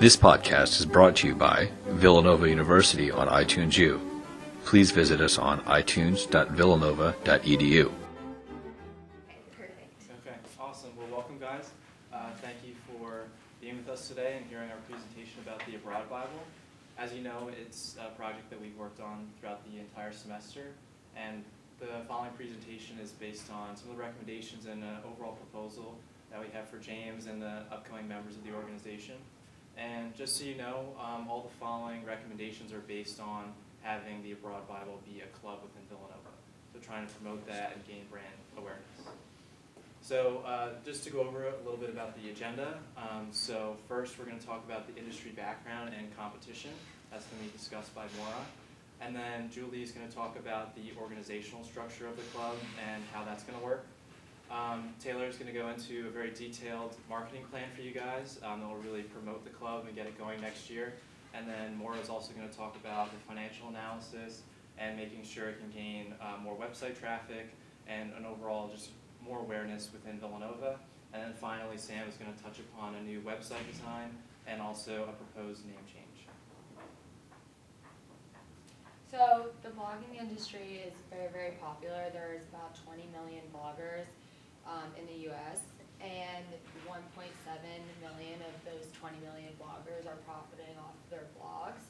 This 0.00 0.16
podcast 0.16 0.80
is 0.80 0.86
brought 0.86 1.16
to 1.16 1.26
you 1.26 1.34
by 1.34 1.68
Villanova 1.88 2.48
University 2.48 3.10
on 3.10 3.28
iTunes 3.28 3.76
U. 3.76 4.00
Please 4.64 4.92
visit 4.92 5.20
us 5.20 5.36
on 5.36 5.60
itunes.villanova.edu. 5.64 7.92
Perfect. 9.52 10.02
Okay, 10.26 10.36
awesome. 10.58 10.96
Well, 10.96 11.06
welcome, 11.10 11.38
guys. 11.38 11.72
Uh, 12.10 12.30
thank 12.40 12.56
you 12.66 12.72
for 12.88 13.24
being 13.60 13.76
with 13.76 13.90
us 13.90 14.08
today 14.08 14.38
and 14.38 14.46
hearing 14.48 14.70
our 14.70 14.78
presentation 14.88 15.38
about 15.44 15.60
the 15.66 15.74
Abroad 15.74 16.08
Bible. 16.08 16.44
As 16.96 17.12
you 17.12 17.20
know, 17.20 17.50
it's 17.60 17.96
a 18.00 18.08
project 18.16 18.48
that 18.48 18.58
we've 18.58 18.78
worked 18.78 19.02
on 19.02 19.28
throughout 19.38 19.70
the 19.70 19.78
entire 19.78 20.14
semester, 20.14 20.68
and 21.14 21.44
the 21.78 22.06
following 22.08 22.32
presentation 22.38 22.98
is 23.02 23.10
based 23.10 23.52
on 23.52 23.76
some 23.76 23.90
of 23.90 23.98
the 23.98 24.02
recommendations 24.02 24.64
and 24.64 24.82
uh, 24.82 25.06
overall 25.12 25.34
proposal 25.34 25.98
that 26.30 26.40
we 26.40 26.46
have 26.54 26.70
for 26.70 26.78
James 26.78 27.26
and 27.26 27.42
the 27.42 27.64
upcoming 27.70 28.08
members 28.08 28.34
of 28.34 28.42
the 28.44 28.54
organization. 28.54 29.16
And 29.76 30.14
just 30.14 30.36
so 30.36 30.44
you 30.44 30.56
know, 30.56 30.94
um, 31.00 31.28
all 31.28 31.42
the 31.42 31.56
following 31.58 32.04
recommendations 32.04 32.72
are 32.72 32.80
based 32.80 33.20
on 33.20 33.52
having 33.82 34.22
the 34.22 34.32
Abroad 34.32 34.68
Bible 34.68 35.00
be 35.06 35.20
a 35.20 35.26
club 35.38 35.60
within 35.62 35.82
Villanova. 35.88 36.30
So 36.72 36.80
trying 36.80 37.06
to 37.06 37.12
promote 37.14 37.46
that 37.46 37.72
and 37.74 37.86
gain 37.86 38.04
brand 38.10 38.26
awareness. 38.56 38.84
So 40.02 40.42
uh, 40.46 40.70
just 40.84 41.04
to 41.04 41.10
go 41.10 41.20
over 41.20 41.46
a 41.46 41.56
little 41.64 41.78
bit 41.78 41.90
about 41.90 42.20
the 42.20 42.30
agenda. 42.30 42.78
Um, 42.96 43.28
so 43.32 43.76
first, 43.88 44.18
we're 44.18 44.24
going 44.24 44.38
to 44.38 44.46
talk 44.46 44.64
about 44.66 44.86
the 44.92 44.98
industry 45.00 45.30
background 45.30 45.92
and 45.96 46.14
competition. 46.16 46.70
That's 47.10 47.24
going 47.26 47.42
to 47.42 47.50
be 47.50 47.56
discussed 47.56 47.94
by 47.94 48.06
Maura. 48.18 48.44
And 49.00 49.16
then 49.16 49.50
Julie 49.50 49.82
is 49.82 49.92
going 49.92 50.06
to 50.06 50.14
talk 50.14 50.38
about 50.38 50.74
the 50.74 50.92
organizational 51.00 51.64
structure 51.64 52.06
of 52.06 52.16
the 52.16 52.22
club 52.34 52.56
and 52.92 53.02
how 53.12 53.24
that's 53.24 53.42
going 53.44 53.58
to 53.58 53.64
work. 53.64 53.86
Um, 54.50 54.94
Taylor 54.98 55.26
is 55.26 55.36
going 55.36 55.52
to 55.52 55.56
go 55.56 55.68
into 55.68 56.08
a 56.08 56.10
very 56.10 56.30
detailed 56.30 56.96
marketing 57.08 57.44
plan 57.52 57.68
for 57.74 57.82
you 57.82 57.92
guys 57.92 58.40
um, 58.42 58.60
that 58.60 58.68
will 58.68 58.82
really 58.82 59.02
promote 59.02 59.44
the 59.44 59.50
club 59.50 59.84
and 59.86 59.94
get 59.94 60.06
it 60.06 60.18
going 60.18 60.40
next 60.40 60.68
year. 60.68 60.94
And 61.34 61.48
then 61.48 61.76
Maura 61.76 61.98
is 61.98 62.08
also 62.08 62.32
going 62.32 62.48
to 62.48 62.56
talk 62.56 62.74
about 62.74 63.12
the 63.12 63.18
financial 63.28 63.68
analysis 63.68 64.42
and 64.76 64.96
making 64.96 65.22
sure 65.22 65.48
it 65.48 65.60
can 65.60 65.70
gain 65.70 66.14
uh, 66.20 66.42
more 66.42 66.56
website 66.56 66.98
traffic 66.98 67.54
and 67.86 68.12
an 68.18 68.24
overall 68.24 68.68
just 68.68 68.90
more 69.22 69.38
awareness 69.38 69.90
within 69.92 70.18
Villanova. 70.18 70.80
And 71.12 71.22
then 71.22 71.32
finally, 71.32 71.76
Sam 71.76 72.08
is 72.08 72.16
going 72.16 72.34
to 72.34 72.42
touch 72.42 72.58
upon 72.58 72.96
a 72.96 73.02
new 73.02 73.20
website 73.20 73.64
design 73.70 74.10
and 74.48 74.60
also 74.60 75.08
a 75.08 75.12
proposed 75.12 75.64
name 75.64 75.76
change. 75.86 76.26
So 79.12 79.50
the 79.62 79.70
blogging 79.70 80.18
industry 80.18 80.82
is 80.86 80.94
very, 81.08 81.28
very 81.32 81.52
popular. 81.60 82.10
There's 82.12 82.42
about 82.52 82.78
20 82.84 83.06
million 83.12 83.42
bloggers 83.54 84.06
um, 84.66 84.88
in 84.98 85.06
the 85.06 85.28
U.S. 85.30 85.60
and 86.00 86.46
1.7 86.88 86.96
million 88.00 88.38
of 88.40 88.54
those 88.64 88.86
20 88.98 89.16
million 89.20 89.52
bloggers 89.60 90.06
are 90.08 90.18
profiting 90.24 90.76
off 90.78 90.96
their 91.10 91.26
blogs, 91.36 91.84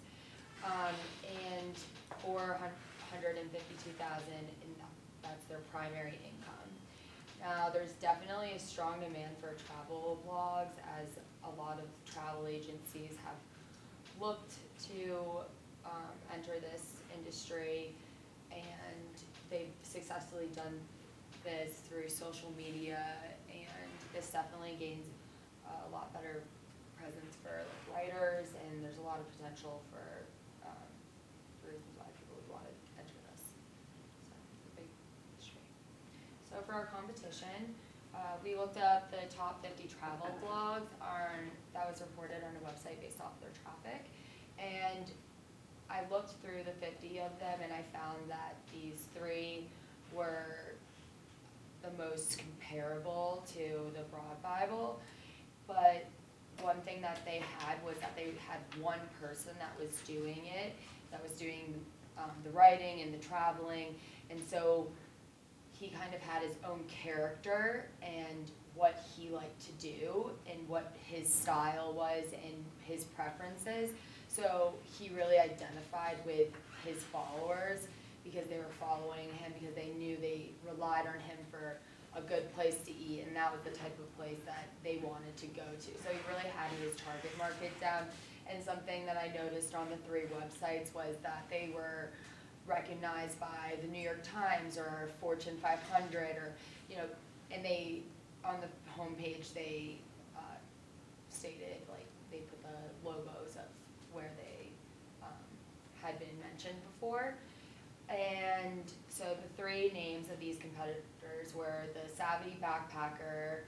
um, 0.64 0.94
and 1.50 1.74
452,000, 2.24 3.96
and 4.28 4.70
that's 5.22 5.44
their 5.48 5.60
primary 5.72 6.18
income. 6.24 6.70
Now, 7.40 7.70
there's 7.72 7.92
definitely 7.92 8.52
a 8.52 8.58
strong 8.58 9.00
demand 9.00 9.38
for 9.40 9.56
travel 9.64 10.20
blogs, 10.28 10.76
as 11.00 11.08
a 11.44 11.50
lot 11.60 11.78
of 11.78 11.88
travel 12.12 12.46
agencies 12.46 13.16
have 13.24 13.40
looked 14.20 14.54
to 14.92 15.16
um, 15.84 16.12
enter 16.34 16.60
this 16.60 17.00
industry, 17.16 17.94
and 18.52 18.60
they've 19.50 19.72
successfully 19.82 20.48
done 20.54 20.78
this 21.44 21.80
through 21.88 22.08
social 22.08 22.52
media, 22.56 23.00
and 23.48 23.90
this 24.14 24.30
definitely 24.30 24.76
gains 24.78 25.06
a 25.66 25.88
lot 25.92 26.12
better 26.12 26.42
presence 26.98 27.36
for 27.40 27.64
like, 27.64 28.12
writers, 28.12 28.52
and 28.66 28.84
there's 28.84 28.98
a 28.98 29.06
lot 29.06 29.18
of 29.18 29.26
potential 29.38 29.80
for 29.88 30.28
um, 30.66 30.90
reasons 31.64 31.96
why 31.96 32.06
people 32.20 32.36
would 32.36 32.50
want 32.52 32.64
to 32.68 32.74
enter 33.00 33.16
this. 33.32 33.42
So 34.28 34.36
a 34.36 34.72
big 34.76 34.90
industry. 35.32 35.64
So 36.44 36.60
for 36.68 36.76
our 36.76 36.88
competition, 36.92 37.72
uh, 38.12 38.36
we 38.44 38.54
looked 38.54 38.76
up 38.76 39.08
the 39.08 39.24
top 39.32 39.64
50 39.64 39.88
travel 39.88 40.28
blogs 40.44 40.90
on, 41.00 41.48
that 41.72 41.88
was 41.88 42.00
reported 42.04 42.42
on 42.44 42.52
a 42.58 42.62
website 42.66 43.00
based 43.00 43.20
off 43.20 43.32
their 43.40 43.54
traffic. 43.64 44.10
And 44.58 45.08
I 45.88 46.04
looked 46.12 46.36
through 46.42 46.68
the 46.68 46.76
50 46.84 47.18
of 47.24 47.32
them 47.40 47.58
and 47.62 47.72
I 47.72 47.82
found 47.96 48.18
that 48.28 48.60
these 48.74 49.08
three 49.16 49.66
were 50.12 50.76
the 51.96 52.04
most 52.04 52.38
comparable 52.38 53.44
to 53.54 53.92
the 53.94 54.00
Abroad 54.00 54.42
Bible. 54.42 55.00
But 55.66 56.06
one 56.62 56.80
thing 56.82 57.00
that 57.02 57.18
they 57.24 57.42
had 57.58 57.82
was 57.84 57.94
that 58.00 58.14
they 58.16 58.32
had 58.46 58.58
one 58.82 58.98
person 59.20 59.52
that 59.58 59.72
was 59.78 59.96
doing 60.02 60.42
it, 60.46 60.74
that 61.10 61.22
was 61.22 61.32
doing 61.32 61.74
um, 62.18 62.30
the 62.44 62.50
writing 62.50 63.00
and 63.02 63.14
the 63.14 63.18
traveling. 63.18 63.94
And 64.30 64.40
so 64.48 64.88
he 65.72 65.88
kind 65.88 66.14
of 66.14 66.20
had 66.20 66.42
his 66.42 66.56
own 66.68 66.84
character 66.88 67.86
and 68.02 68.50
what 68.74 69.04
he 69.16 69.30
liked 69.30 69.60
to 69.60 69.72
do 69.86 70.30
and 70.50 70.68
what 70.68 70.94
his 71.04 71.32
style 71.32 71.92
was 71.92 72.24
and 72.44 72.64
his 72.82 73.04
preferences. 73.04 73.90
So 74.28 74.74
he 74.98 75.10
really 75.16 75.38
identified 75.38 76.16
with 76.24 76.48
his 76.84 77.02
followers 77.04 77.88
because 78.30 78.48
they 78.48 78.58
were 78.58 78.74
following 78.78 79.28
him 79.42 79.52
because 79.58 79.74
they 79.74 79.90
knew 79.98 80.16
they 80.20 80.50
relied 80.66 81.06
on 81.06 81.18
him 81.26 81.38
for 81.50 81.78
a 82.16 82.20
good 82.22 82.52
place 82.54 82.78
to 82.84 82.90
eat 82.90 83.24
and 83.26 83.34
that 83.36 83.52
was 83.52 83.60
the 83.62 83.76
type 83.76 83.96
of 83.98 84.06
place 84.16 84.38
that 84.46 84.68
they 84.82 85.00
wanted 85.02 85.36
to 85.36 85.46
go 85.48 85.66
to. 85.78 85.90
So 86.02 86.10
he 86.10 86.18
really 86.28 86.50
had 86.54 86.70
his 86.82 86.96
target 86.96 87.30
market 87.38 87.78
down. 87.80 88.06
And 88.50 88.62
something 88.62 89.06
that 89.06 89.16
I 89.16 89.30
noticed 89.36 89.74
on 89.74 89.88
the 89.90 89.96
three 90.08 90.26
websites 90.26 90.92
was 90.92 91.16
that 91.22 91.46
they 91.48 91.70
were 91.72 92.10
recognized 92.66 93.38
by 93.38 93.76
the 93.80 93.86
New 93.86 94.02
York 94.02 94.22
Times 94.22 94.76
or 94.76 95.10
Fortune 95.20 95.56
500 95.62 96.36
or, 96.36 96.52
you 96.88 96.96
know, 96.96 97.04
and 97.52 97.64
they, 97.64 98.02
on 98.44 98.56
the 98.60 98.66
homepage, 99.00 99.52
they 99.54 99.98
uh, 100.36 100.58
stated, 101.30 101.78
like, 101.88 102.06
they 102.32 102.38
put 102.38 102.60
the 102.62 103.08
logos 103.08 103.54
of 103.54 103.70
where 104.12 104.30
they 104.36 104.68
um, 105.22 105.28
had 106.02 106.18
been 106.18 106.38
mentioned 106.40 106.78
before. 106.92 107.34
And 108.10 108.90
so 109.08 109.24
the 109.24 109.62
three 109.62 109.90
names 109.94 110.30
of 110.30 110.40
these 110.40 110.58
competitors 110.58 111.54
were 111.54 111.86
the 111.94 112.12
Savvy 112.12 112.58
Backpacker, 112.60 113.60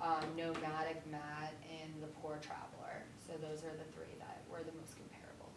um, 0.00 0.24
Nomadic 0.36 1.06
Matt, 1.10 1.52
and 1.68 1.92
the 2.02 2.08
Poor 2.22 2.38
Traveler. 2.40 3.04
So 3.26 3.34
those 3.34 3.58
are 3.58 3.76
the 3.76 3.84
three 3.92 4.16
that 4.18 4.40
were 4.50 4.64
the 4.64 4.72
most 4.80 4.96
comparable. 4.96 5.52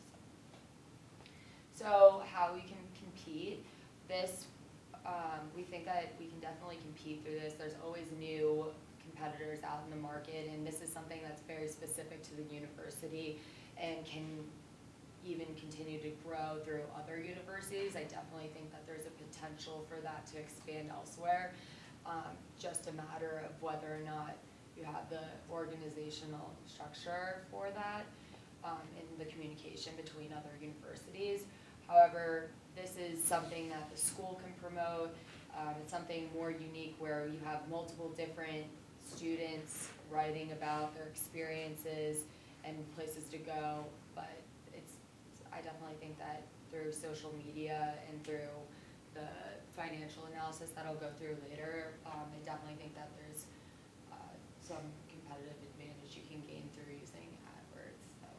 So, 1.74 1.86
so 1.86 2.24
how 2.32 2.54
we 2.54 2.62
can 2.62 2.84
compete, 3.00 3.66
this, 4.10 4.46
um, 5.06 5.48
we 5.56 5.64
think 5.64 5.86
that 5.86 6.14
we 6.20 6.28
can 6.28 6.40
definitely 6.40 6.78
compete 6.84 7.24
through 7.24 7.40
this. 7.40 7.54
There's 7.54 7.76
always 7.84 8.08
new 8.20 8.66
competitors 9.02 9.60
out 9.64 9.84
in 9.86 9.90
the 9.90 10.02
market, 10.02 10.50
and 10.52 10.68
this 10.68 10.82
is 10.82 10.92
something 10.92 11.20
that's 11.24 11.42
very 11.44 11.68
specific 11.68 12.22
to 12.24 12.36
the 12.36 12.44
university 12.54 13.40
and 13.80 14.06
can 14.06 14.26
even 15.26 15.48
continue 15.56 16.00
to 16.00 16.10
grow 16.26 16.60
through 16.66 16.82
other 16.98 17.20
universities. 17.20 17.96
I 17.96 18.04
definitely 18.04 18.50
think 18.54 18.72
that 18.72 18.86
there's 18.86 19.06
a 19.06 19.16
potential 19.24 19.86
for 19.90 20.02
that 20.02 20.26
to 20.34 20.40
expand 20.40 20.90
elsewhere. 20.90 21.54
Um, 22.06 22.36
just 22.60 22.88
a 22.90 22.94
matter 22.94 23.44
of 23.46 23.62
whether 23.62 23.88
or 23.88 24.04
not 24.06 24.36
you 24.78 24.84
have 24.84 25.10
the 25.10 25.24
organizational 25.52 26.52
structure 26.68 27.44
for 27.52 27.70
that 27.76 28.06
um, 28.64 28.82
and 28.98 29.08
the 29.20 29.32
communication 29.32 29.94
between 29.96 30.34
other 30.34 30.50
universities. 30.60 31.46
However, 31.88 32.50
this 32.76 32.98
is 32.98 33.24
something 33.24 33.70
that 33.70 33.90
the 33.92 33.98
school 33.98 34.42
can 34.44 34.54
promote. 34.62 35.16
Um, 35.58 35.76
it's 35.82 35.92
something 35.92 36.30
more 36.34 36.52
unique 36.52 36.96
where 37.00 37.28
you 37.28 37.40
have 37.46 37.62
multiple 37.70 38.10
different 38.18 38.66
students 39.06 39.90
writing 40.10 40.52
about 40.52 40.96
their 40.96 41.06
experiences 41.06 42.24
and 42.66 42.76
places 42.96 43.26
to 43.26 43.38
go. 43.38 43.86
I 45.54 45.62
definitely 45.62 45.96
think 46.02 46.18
that 46.18 46.44
through 46.74 46.92
social 46.92 47.32
media 47.38 47.94
and 48.10 48.18
through 48.26 48.50
the 49.14 49.30
financial 49.78 50.26
analysis 50.34 50.72
that 50.74 50.86
I'll 50.86 50.98
go 50.98 51.10
through 51.22 51.38
later, 51.50 51.94
um, 52.06 52.26
I 52.34 52.40
definitely 52.46 52.82
think 52.82 52.96
that 52.98 53.10
there's 53.22 53.46
uh, 54.12 54.34
some 54.62 54.82
competitive 55.06 55.58
advantage 55.78 56.18
you 56.18 56.26
can 56.26 56.42
gain 56.50 56.66
through 56.74 56.98
using 56.98 57.30
AdWords. 57.46 58.02
So. 58.18 58.30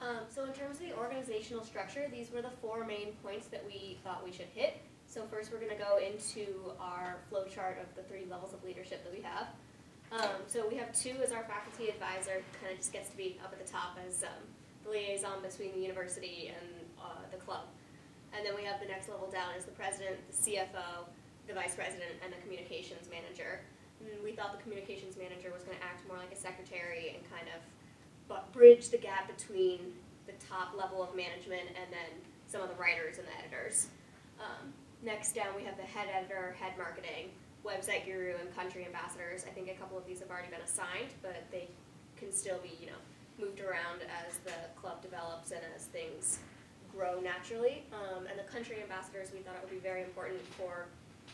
Um, 0.00 0.24
so 0.32 0.44
in 0.44 0.52
terms 0.56 0.80
of 0.80 0.88
the 0.88 0.96
organizational 0.96 1.64
structure, 1.64 2.08
these 2.10 2.32
were 2.32 2.40
the 2.40 2.56
four 2.64 2.84
main 2.84 3.12
points 3.22 3.48
that 3.48 3.64
we 3.66 3.98
thought 4.02 4.24
we 4.24 4.32
should 4.32 4.48
hit. 4.54 4.80
So 5.06 5.28
first 5.30 5.52
we're 5.52 5.60
gonna 5.60 5.76
go 5.76 6.00
into 6.00 6.72
our 6.80 7.20
flow 7.28 7.44
chart 7.44 7.78
of 7.78 7.94
the 7.94 8.02
three 8.08 8.24
levels 8.28 8.52
of 8.52 8.64
leadership 8.64 9.04
that 9.04 9.12
we 9.12 9.20
have. 9.22 9.48
Um, 10.12 10.42
so 10.46 10.66
we 10.68 10.76
have 10.76 10.92
two 10.92 11.16
as 11.22 11.32
our 11.32 11.44
faculty 11.44 11.88
advisor, 11.88 12.42
kind 12.60 12.72
of 12.72 12.78
just 12.78 12.92
gets 12.92 13.10
to 13.10 13.16
be 13.16 13.38
up 13.44 13.52
at 13.52 13.64
the 13.64 13.70
top 13.70 13.98
as 14.06 14.22
um, 14.22 14.30
liaison 14.88 15.42
between 15.42 15.72
the 15.72 15.80
university 15.80 16.52
and 16.52 16.68
uh, 17.00 17.24
the 17.30 17.38
club. 17.38 17.66
And 18.36 18.44
then 18.44 18.54
we 18.56 18.64
have 18.64 18.80
the 18.80 18.90
next 18.90 19.08
level 19.08 19.30
down 19.30 19.54
is 19.56 19.64
the 19.64 19.76
president, 19.76 20.18
the 20.30 20.34
CFO, 20.34 21.06
the 21.46 21.54
vice 21.54 21.74
president, 21.74 22.18
and 22.22 22.32
the 22.32 22.40
communications 22.42 23.08
manager. 23.08 23.60
And 24.00 24.22
we 24.22 24.32
thought 24.32 24.56
the 24.56 24.62
communications 24.62 25.16
manager 25.16 25.54
was 25.54 25.62
going 25.62 25.78
to 25.78 25.84
act 25.84 26.06
more 26.08 26.18
like 26.18 26.32
a 26.32 26.36
secretary 26.36 27.14
and 27.14 27.22
kind 27.30 27.46
of 27.54 27.62
bridge 28.52 28.88
the 28.90 28.98
gap 28.98 29.28
between 29.28 29.94
the 30.26 30.32
top 30.50 30.74
level 30.76 31.02
of 31.02 31.14
management 31.14 31.68
and 31.76 31.92
then 31.92 32.10
some 32.46 32.62
of 32.62 32.68
the 32.68 32.74
writers 32.74 33.18
and 33.18 33.26
the 33.28 33.36
editors. 33.38 33.88
Um, 34.40 34.72
next 35.02 35.34
down, 35.34 35.54
we 35.56 35.64
have 35.64 35.76
the 35.76 35.84
head 35.84 36.08
editor, 36.10 36.56
head 36.58 36.72
marketing, 36.78 37.30
website 37.64 38.04
guru, 38.04 38.34
and 38.40 38.54
country 38.54 38.84
ambassadors. 38.84 39.44
I 39.46 39.50
think 39.50 39.68
a 39.68 39.74
couple 39.74 39.96
of 39.96 40.06
these 40.06 40.20
have 40.20 40.30
already 40.30 40.48
been 40.48 40.64
assigned, 40.64 41.12
but 41.22 41.44
they 41.50 41.68
can 42.16 42.32
still 42.32 42.58
be, 42.58 42.76
you 42.80 42.86
know, 42.86 43.00
moved 43.38 43.60
around 43.60 44.02
as 44.26 44.38
the 44.38 44.54
club 44.80 45.02
develops 45.02 45.50
and 45.50 45.60
as 45.74 45.86
things 45.86 46.38
grow 46.94 47.20
naturally. 47.20 47.84
Um, 47.92 48.26
and 48.26 48.38
the 48.38 48.46
country 48.50 48.78
ambassadors, 48.80 49.30
we 49.32 49.40
thought 49.40 49.54
it 49.54 49.62
would 49.62 49.74
be 49.74 49.82
very 49.82 50.02
important 50.02 50.40
for 50.54 50.86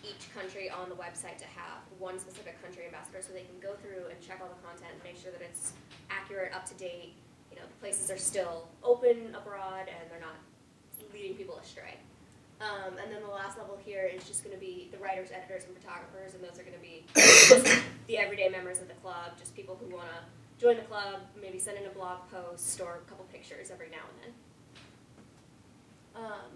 each 0.02 0.32
country 0.32 0.70
on 0.70 0.88
the 0.88 0.94
website 0.94 1.36
to 1.36 1.48
have 1.52 1.84
one 1.98 2.18
specific 2.18 2.56
country 2.62 2.86
ambassador 2.86 3.20
so 3.20 3.32
they 3.32 3.44
can 3.44 3.60
go 3.60 3.76
through 3.84 4.08
and 4.08 4.16
check 4.20 4.40
all 4.40 4.48
the 4.48 4.62
content 4.64 4.88
and 4.96 5.02
make 5.04 5.20
sure 5.20 5.30
that 5.30 5.42
it's 5.42 5.72
accurate, 6.08 6.54
up 6.54 6.64
to 6.64 6.74
date. 6.74 7.12
You 7.52 7.56
know, 7.56 7.66
the 7.68 7.78
places 7.80 8.10
are 8.10 8.16
still 8.16 8.68
open 8.82 9.34
abroad 9.34 9.92
and 9.92 10.10
they're 10.10 10.22
not 10.22 10.40
leading 11.12 11.34
people 11.36 11.58
astray. 11.58 12.00
Um, 12.60 12.96
and 13.02 13.10
then 13.10 13.22
the 13.22 13.32
last 13.32 13.56
level 13.56 13.78
here 13.82 14.04
is 14.04 14.24
just 14.24 14.44
going 14.44 14.54
to 14.54 14.60
be 14.60 14.88
the 14.92 14.98
writers, 14.98 15.30
editors, 15.32 15.64
and 15.64 15.74
photographers, 15.76 16.34
and 16.34 16.44
those 16.44 16.60
are 16.60 16.62
going 16.62 16.76
to 16.76 16.84
be 16.84 17.04
the 18.06 18.18
everyday 18.18 18.50
members 18.50 18.80
of 18.80 18.88
the 18.88 18.94
club, 19.00 19.32
just 19.38 19.56
people 19.56 19.80
who 19.80 19.94
want 19.94 20.08
to 20.08 20.20
join 20.60 20.76
the 20.76 20.82
club, 20.82 21.20
maybe 21.40 21.58
send 21.58 21.78
in 21.78 21.86
a 21.86 21.90
blog 21.90 22.18
post 22.30 22.80
or 22.80 23.00
a 23.06 23.08
couple 23.08 23.24
pictures 23.32 23.70
every 23.70 23.88
now 23.88 24.04
and 24.12 24.34
then. 26.14 26.24
Um, 26.24 26.50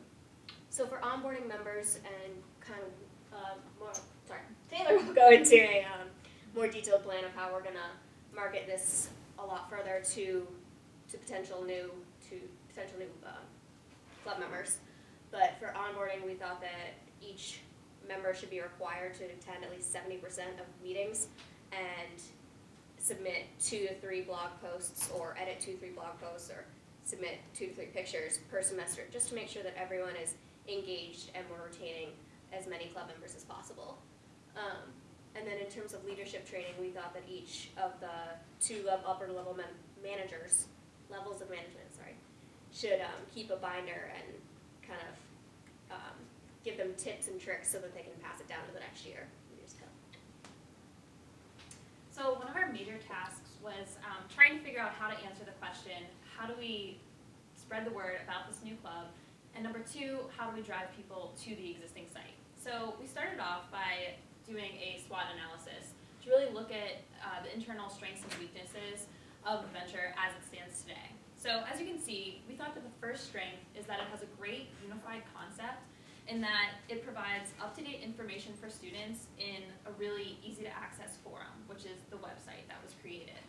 so 0.68 0.86
for 0.86 0.96
onboarding 0.98 1.48
members 1.48 1.98
and 2.04 2.34
kind 2.60 2.80
of 2.82 3.38
uh, 3.38 3.54
more, 3.78 3.92
sorry, 4.28 4.40
Taylor 4.70 5.02
will 5.02 5.14
go 5.14 5.30
into 5.30 5.56
a 5.56 5.84
um, 5.84 6.08
more 6.54 6.68
detailed 6.68 7.02
plan 7.02 7.24
of 7.24 7.32
how 7.34 7.50
we're 7.52 7.62
gonna 7.62 7.92
market 8.34 8.66
this 8.66 9.08
a 9.38 9.44
lot 9.44 9.70
further 9.70 10.02
to 10.12 10.46
to 11.10 11.18
potential 11.18 11.64
new 11.64 11.90
to 12.28 12.40
potential 12.68 12.98
new 12.98 13.08
uh, 13.26 13.30
club 14.22 14.38
members. 14.38 14.78
But 15.30 15.56
for 15.58 15.74
onboarding, 15.76 16.24
we 16.26 16.34
thought 16.34 16.60
that 16.60 16.94
each 17.20 17.60
member 18.06 18.34
should 18.34 18.50
be 18.50 18.60
required 18.60 19.14
to 19.14 19.24
attend 19.24 19.64
at 19.64 19.70
least 19.70 19.92
seventy 19.92 20.16
percent 20.16 20.60
of 20.60 20.66
meetings 20.82 21.28
and 21.72 22.20
submit 23.04 23.44
two 23.60 23.86
to 23.86 23.94
three 24.00 24.22
blog 24.22 24.48
posts 24.62 25.10
or 25.14 25.36
edit 25.38 25.60
two 25.60 25.72
to 25.72 25.78
three 25.78 25.90
blog 25.90 26.18
posts 26.18 26.48
or 26.48 26.64
submit 27.04 27.38
two 27.52 27.66
to 27.66 27.74
three 27.74 27.92
pictures 27.92 28.38
per 28.50 28.62
semester, 28.62 29.02
just 29.12 29.28
to 29.28 29.34
make 29.34 29.46
sure 29.46 29.62
that 29.62 29.76
everyone 29.76 30.16
is 30.16 30.36
engaged 30.66 31.30
and 31.34 31.44
we're 31.50 31.68
retaining 31.68 32.08
as 32.50 32.66
many 32.66 32.86
club 32.86 33.06
members 33.08 33.34
as 33.36 33.44
possible. 33.44 33.98
Um, 34.56 34.88
and 35.36 35.46
then 35.46 35.58
in 35.58 35.66
terms 35.66 35.92
of 35.92 36.02
leadership 36.06 36.48
training, 36.48 36.72
we 36.80 36.88
thought 36.88 37.12
that 37.12 37.24
each 37.28 37.68
of 37.76 37.92
the 38.00 38.40
two 38.64 38.88
upper 38.88 39.28
level 39.28 39.52
man- 39.54 39.76
managers, 40.02 40.68
levels 41.10 41.42
of 41.42 41.50
management, 41.50 41.92
sorry, 41.92 42.16
should 42.72 43.04
um, 43.04 43.20
keep 43.34 43.50
a 43.50 43.56
binder 43.56 44.10
and 44.16 44.32
kind 44.80 45.00
of 45.12 45.96
um, 45.96 46.16
give 46.64 46.78
them 46.78 46.94
tips 46.96 47.28
and 47.28 47.38
tricks 47.38 47.70
so 47.70 47.78
that 47.78 47.94
they 47.94 48.00
can 48.00 48.16
pass 48.22 48.40
it 48.40 48.48
down 48.48 48.64
to 48.66 48.72
the 48.72 48.80
next 48.80 49.04
year. 49.04 49.26
So 52.14 52.38
one 52.38 52.46
of 52.46 52.54
our 52.54 52.70
major 52.70 52.94
tasks 53.02 53.58
was 53.58 53.98
um, 54.06 54.22
trying 54.30 54.54
to 54.54 54.62
figure 54.62 54.78
out 54.78 54.94
how 54.94 55.10
to 55.10 55.18
answer 55.26 55.42
the 55.42 55.56
question, 55.58 56.06
how 56.22 56.46
do 56.46 56.54
we 56.54 57.02
spread 57.58 57.84
the 57.84 57.90
word 57.90 58.22
about 58.22 58.46
this 58.46 58.62
new 58.62 58.78
club? 58.78 59.10
And 59.58 59.66
number 59.66 59.82
two, 59.82 60.30
how 60.38 60.46
do 60.46 60.54
we 60.54 60.62
drive 60.62 60.94
people 60.94 61.34
to 61.42 61.50
the 61.58 61.74
existing 61.74 62.06
site? 62.14 62.38
So 62.54 62.94
we 63.02 63.10
started 63.10 63.42
off 63.42 63.66
by 63.74 64.14
doing 64.46 64.78
a 64.78 65.02
SWOT 65.02 65.26
analysis 65.34 65.98
to 66.22 66.30
really 66.30 66.54
look 66.54 66.70
at 66.70 67.02
uh, 67.18 67.42
the 67.42 67.50
internal 67.50 67.90
strengths 67.90 68.22
and 68.22 68.30
weaknesses 68.38 69.10
of 69.42 69.66
the 69.66 69.70
venture 69.74 70.14
as 70.14 70.30
it 70.38 70.46
stands 70.46 70.86
today. 70.86 71.10
So 71.34 71.66
as 71.66 71.82
you 71.82 71.86
can 71.86 71.98
see, 71.98 72.46
we 72.46 72.54
thought 72.54 72.78
that 72.78 72.86
the 72.86 72.94
first 73.02 73.26
strength 73.26 73.66
is 73.74 73.90
that 73.90 73.98
it 73.98 74.06
has 74.14 74.22
a 74.22 74.30
great 74.38 74.70
unified 74.86 75.26
concept 75.34 75.82
in 76.28 76.40
that 76.40 76.80
it 76.88 77.04
provides 77.04 77.50
up-to-date 77.60 78.00
information 78.02 78.54
for 78.56 78.70
students 78.70 79.26
in 79.36 79.66
a 79.84 79.92
really 79.98 80.38
easy-to-access 80.46 81.18
forum, 81.22 81.43
which 81.84 81.92
is 81.92 82.00
the 82.08 82.16
website 82.16 82.64
that 82.68 82.80
was 82.82 82.94
created. 83.02 83.44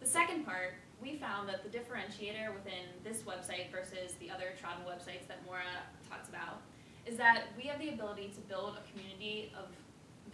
The 0.00 0.06
second 0.06 0.44
part, 0.44 0.74
we 1.00 1.16
found 1.16 1.48
that 1.48 1.62
the 1.62 1.70
differentiator 1.70 2.52
within 2.54 2.90
this 3.04 3.22
website 3.22 3.70
versus 3.70 4.14
the 4.18 4.30
other 4.30 4.54
travel 4.58 4.82
websites 4.82 5.28
that 5.28 5.38
Maura 5.46 5.86
talks 6.10 6.28
about 6.28 6.62
is 7.06 7.16
that 7.16 7.46
we 7.56 7.64
have 7.64 7.78
the 7.78 7.90
ability 7.90 8.32
to 8.34 8.40
build 8.42 8.78
a 8.78 8.82
community 8.90 9.52
of 9.54 9.70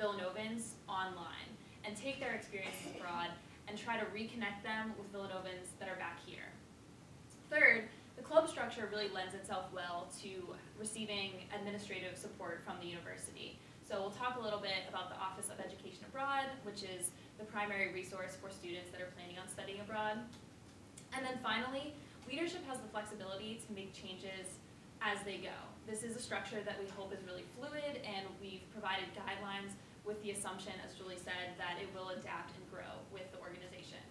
Villanovans 0.01 0.73
online 0.89 1.53
and 1.85 1.97
take 1.97 2.21
their 2.21 2.33
experiences 2.33 2.97
abroad 2.97 3.29
and 3.67 3.77
try 3.77 3.99
to 3.99 4.05
reconnect 4.07 4.65
them 4.65 4.95
with 4.97 5.13
Villanovans 5.13 5.77
that 5.81 5.89
are 5.89 5.97
back 5.97 6.21
here. 6.25 6.49
Third, 7.51 7.89
the 8.17 8.23
club 8.23 8.49
structure 8.49 8.89
really 8.91 9.09
lends 9.13 9.35
itself 9.35 9.67
well 9.75 10.09
to 10.23 10.57
receiving 10.79 11.45
administrative 11.55 12.17
support 12.17 12.63
from 12.65 12.77
the 12.81 12.87
university. 12.87 13.59
So 13.89 13.97
we'll 14.05 14.13
talk 14.13 14.37
a 14.37 14.45
little 14.45 14.61
bit 14.61 14.85
about 14.85 15.09
the 15.09 15.17
Office 15.17 15.49
of 15.49 15.57
Education 15.65 16.05
Abroad, 16.13 16.45
which 16.61 16.85
is 16.85 17.09
the 17.41 17.49
primary 17.49 17.89
resource 17.89 18.37
for 18.37 18.53
students 18.53 18.93
that 18.93 19.01
are 19.01 19.09
planning 19.17 19.41
on 19.41 19.49
studying 19.49 19.81
abroad. 19.81 20.21
And 21.17 21.25
then 21.25 21.41
finally, 21.41 21.97
leadership 22.29 22.61
has 22.69 22.77
the 22.85 22.91
flexibility 22.93 23.65
to 23.65 23.69
make 23.73 23.97
changes 23.97 24.61
as 25.01 25.25
they 25.25 25.41
go. 25.41 25.57
This 25.89 26.05
is 26.05 26.21
a 26.21 26.21
structure 26.21 26.61
that 26.69 26.77
we 26.77 26.85
hope 27.01 27.17
is 27.17 27.25
really 27.25 27.49
fluid, 27.57 28.05
and 28.05 28.29
we've 28.45 28.61
provided 28.77 29.09
guidelines 29.17 29.73
with 30.05 30.21
the 30.21 30.37
assumption, 30.37 30.77
as 30.85 30.93
Julie 30.93 31.17
said, 31.17 31.57
that 31.57 31.81
it 31.81 31.89
will 31.97 32.13
adapt 32.13 32.53
and 32.61 32.69
grow 32.69 32.93
with 33.09 33.25
the 33.33 33.41
organization. 33.41 34.05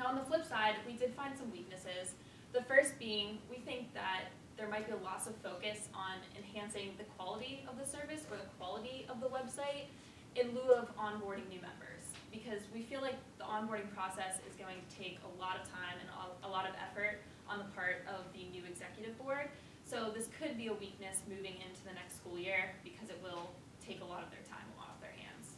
Now, 0.00 0.08
on 0.08 0.16
the 0.16 0.24
flip 0.24 0.48
side, 0.48 0.80
we 0.88 0.96
did 0.96 1.12
find 1.12 1.36
some 1.36 1.52
weaknesses. 1.52 2.16
The 2.56 2.64
first 2.64 2.96
being, 2.96 3.44
we 3.52 3.60
think 3.60 3.92
that 3.92 4.32
there 4.56 4.68
might 4.68 4.86
be 4.88 4.92
a 4.92 5.02
loss 5.04 5.26
of 5.26 5.36
focus 5.44 5.88
on 5.92 6.16
enhancing 6.36 6.96
the 6.96 7.04
quality 7.20 7.60
of 7.68 7.76
the 7.76 7.84
service 7.84 8.24
or 8.32 8.40
the 8.40 8.48
quality 8.56 9.04
of 9.08 9.20
the 9.20 9.28
website 9.28 9.92
in 10.34 10.52
lieu 10.56 10.72
of 10.72 10.88
onboarding 10.96 11.44
new 11.52 11.60
members. 11.60 12.08
Because 12.32 12.64
we 12.72 12.82
feel 12.82 13.00
like 13.00 13.16
the 13.36 13.44
onboarding 13.44 13.88
process 13.92 14.40
is 14.48 14.56
going 14.56 14.76
to 14.80 14.88
take 14.96 15.20
a 15.24 15.32
lot 15.40 15.60
of 15.60 15.64
time 15.68 15.96
and 16.00 16.08
a- 16.08 16.48
lot 16.48 16.64
of 16.64 16.72
effort 16.80 17.20
on 17.48 17.58
the 17.58 17.68
part 17.76 18.00
of 18.08 18.24
the 18.32 18.48
new 18.48 18.64
executive 18.64 19.12
board. 19.20 19.52
So 19.84 20.08
this 20.14 20.28
could 20.40 20.56
be 20.56 20.68
a 20.68 20.74
weakness 20.74 21.20
moving 21.28 21.60
into 21.60 21.84
the 21.84 21.92
next 21.92 22.16
school 22.16 22.38
year 22.38 22.72
because 22.82 23.12
it 23.12 23.20
will 23.22 23.52
take 23.84 24.00
a 24.00 24.08
lot 24.08 24.24
of 24.24 24.30
their 24.32 24.42
time 24.48 24.64
off 24.80 24.96
their 25.04 25.12
hands. 25.20 25.56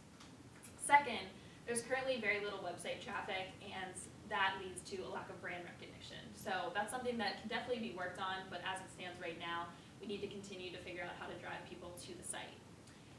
Second, 0.83 1.23
there's 1.67 1.83
currently 1.83 2.19
very 2.21 2.43
little 2.43 2.59
website 2.59 2.99
traffic 2.99 3.55
and 3.62 3.95
that 4.29 4.59
leads 4.62 4.83
to 4.91 4.97
a 5.06 5.11
lack 5.11 5.31
of 5.31 5.39
brand 5.41 5.62
recognition. 5.65 5.98
So 6.49 6.73
that's 6.73 6.88
something 6.88 7.21
that 7.21 7.45
can 7.45 7.52
definitely 7.52 7.85
be 7.85 7.93
worked 7.93 8.17
on, 8.17 8.49
but 8.49 8.64
as 8.64 8.81
it 8.81 8.88
stands 8.88 9.21
right 9.21 9.37
now, 9.37 9.69
we 10.00 10.09
need 10.09 10.25
to 10.25 10.31
continue 10.33 10.73
to 10.73 10.81
figure 10.81 11.05
out 11.05 11.12
how 11.21 11.28
to 11.28 11.37
drive 11.45 11.61
people 11.69 11.93
to 12.09 12.17
the 12.17 12.25
site. 12.25 12.57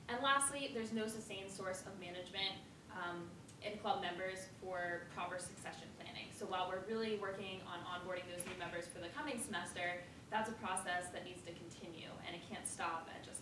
And 0.10 0.18
lastly, 0.26 0.74
there's 0.74 0.90
no 0.90 1.06
sustained 1.06 1.46
source 1.46 1.86
of 1.86 1.94
management 2.02 2.58
um, 2.90 3.30
and 3.62 3.78
club 3.86 4.02
members 4.02 4.50
for 4.58 5.06
proper 5.14 5.38
succession 5.38 5.86
planning. 6.02 6.26
So 6.34 6.50
while 6.50 6.66
we're 6.66 6.82
really 6.90 7.22
working 7.22 7.62
on 7.70 7.78
onboarding 7.86 8.26
those 8.34 8.42
new 8.50 8.58
members 8.58 8.90
for 8.90 8.98
the 8.98 9.14
coming 9.14 9.38
semester, 9.38 10.02
that's 10.34 10.50
a 10.50 10.58
process 10.58 11.14
that 11.14 11.22
needs 11.22 11.46
to 11.46 11.54
continue 11.54 12.10
and 12.26 12.34
it 12.34 12.42
can't 12.50 12.66
stop 12.66 13.06
at 13.14 13.22
just. 13.22 13.39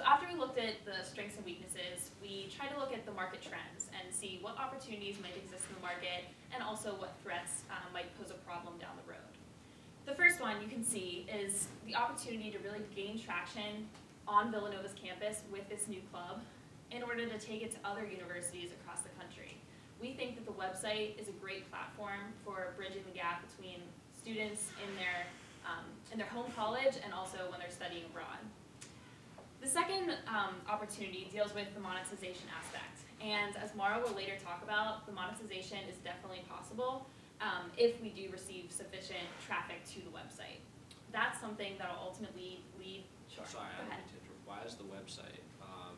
So 0.00 0.06
after 0.06 0.24
we 0.32 0.40
looked 0.40 0.56
at 0.56 0.80
the 0.88 1.04
strengths 1.04 1.36
and 1.36 1.44
weaknesses, 1.44 2.08
we 2.24 2.48
tried 2.48 2.72
to 2.72 2.80
look 2.80 2.90
at 2.90 3.04
the 3.04 3.12
market 3.12 3.44
trends 3.44 3.92
and 3.92 4.08
see 4.08 4.38
what 4.40 4.56
opportunities 4.56 5.20
might 5.20 5.36
exist 5.36 5.68
in 5.68 5.76
the 5.76 5.84
market 5.84 6.24
and 6.56 6.64
also 6.64 6.96
what 6.96 7.12
threats 7.20 7.68
um, 7.68 7.84
might 7.92 8.08
pose 8.16 8.32
a 8.32 8.40
problem 8.48 8.80
down 8.80 8.96
the 8.96 9.04
road. 9.04 9.28
The 10.08 10.16
first 10.16 10.40
one 10.40 10.56
you 10.64 10.72
can 10.72 10.80
see 10.82 11.28
is 11.28 11.68
the 11.84 11.94
opportunity 11.94 12.48
to 12.48 12.56
really 12.64 12.80
gain 12.96 13.20
traction 13.20 13.92
on 14.24 14.48
Villanova's 14.48 14.96
campus 14.96 15.44
with 15.52 15.68
this 15.68 15.84
new 15.84 16.00
club 16.08 16.40
in 16.90 17.02
order 17.02 17.28
to 17.28 17.36
take 17.36 17.60
it 17.60 17.70
to 17.72 17.78
other 17.84 18.08
universities 18.08 18.72
across 18.72 19.04
the 19.04 19.12
country. 19.20 19.60
We 20.00 20.16
think 20.16 20.40
that 20.40 20.48
the 20.48 20.56
website 20.56 21.20
is 21.20 21.28
a 21.28 21.36
great 21.44 21.68
platform 21.68 22.32
for 22.40 22.72
bridging 22.80 23.04
the 23.04 23.12
gap 23.12 23.44
between 23.52 23.84
students 24.16 24.72
in 24.80 24.96
their, 24.96 25.28
um, 25.68 25.84
in 26.08 26.16
their 26.16 26.32
home 26.32 26.48
college 26.56 26.96
and 27.04 27.12
also 27.12 27.36
when 27.52 27.60
they're 27.60 27.68
studying 27.68 28.08
abroad. 28.08 28.40
The 29.60 29.68
second 29.68 30.16
um, 30.26 30.56
opportunity 30.68 31.28
deals 31.30 31.54
with 31.54 31.68
the 31.74 31.80
monetization 31.80 32.48
aspect. 32.56 33.04
And 33.20 33.54
as 33.56 33.74
Maura 33.74 34.00
will 34.00 34.16
later 34.16 34.40
talk 34.42 34.62
about, 34.64 35.04
the 35.06 35.12
monetization 35.12 35.78
is 35.88 35.96
definitely 36.00 36.42
possible 36.48 37.06
um, 37.40 37.68
if 37.76 38.00
we 38.00 38.08
do 38.08 38.32
receive 38.32 38.72
sufficient 38.72 39.28
traffic 39.46 39.84
to 39.92 40.00
the 40.00 40.08
website. 40.08 40.64
That's 41.12 41.38
something 41.40 41.74
that 41.78 41.90
will 41.92 42.00
ultimately 42.08 42.64
lead, 42.78 43.04
sure, 43.28 43.44
Sorry, 43.44 43.68
go 43.76 43.84
I 43.84 43.88
ahead. 43.92 44.00
don't 44.08 44.16
mean 44.16 44.24
to. 44.24 44.48
Why 44.48 44.64
is 44.66 44.74
the 44.74 44.88
website 44.88 45.44
um, 45.62 45.94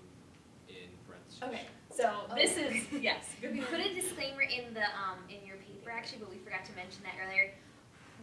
in 0.69 0.91
parentheses? 1.07 1.43
Okay, 1.47 1.65
so 1.89 2.27
this 2.35 2.59
is, 2.59 2.85
yes. 3.01 3.31
We 3.41 3.61
put 3.63 3.81
a 3.81 3.95
disclaimer 3.95 4.43
in 4.43 4.75
the, 4.75 4.85
um, 4.93 5.23
in 5.31 5.47
your 5.47 5.57
paper 5.57 5.91
actually, 5.91 6.19
but 6.19 6.31
we 6.31 6.39
forgot 6.39 6.65
to 6.67 6.73
mention 6.75 7.01
that 7.05 7.15
earlier. 7.23 7.53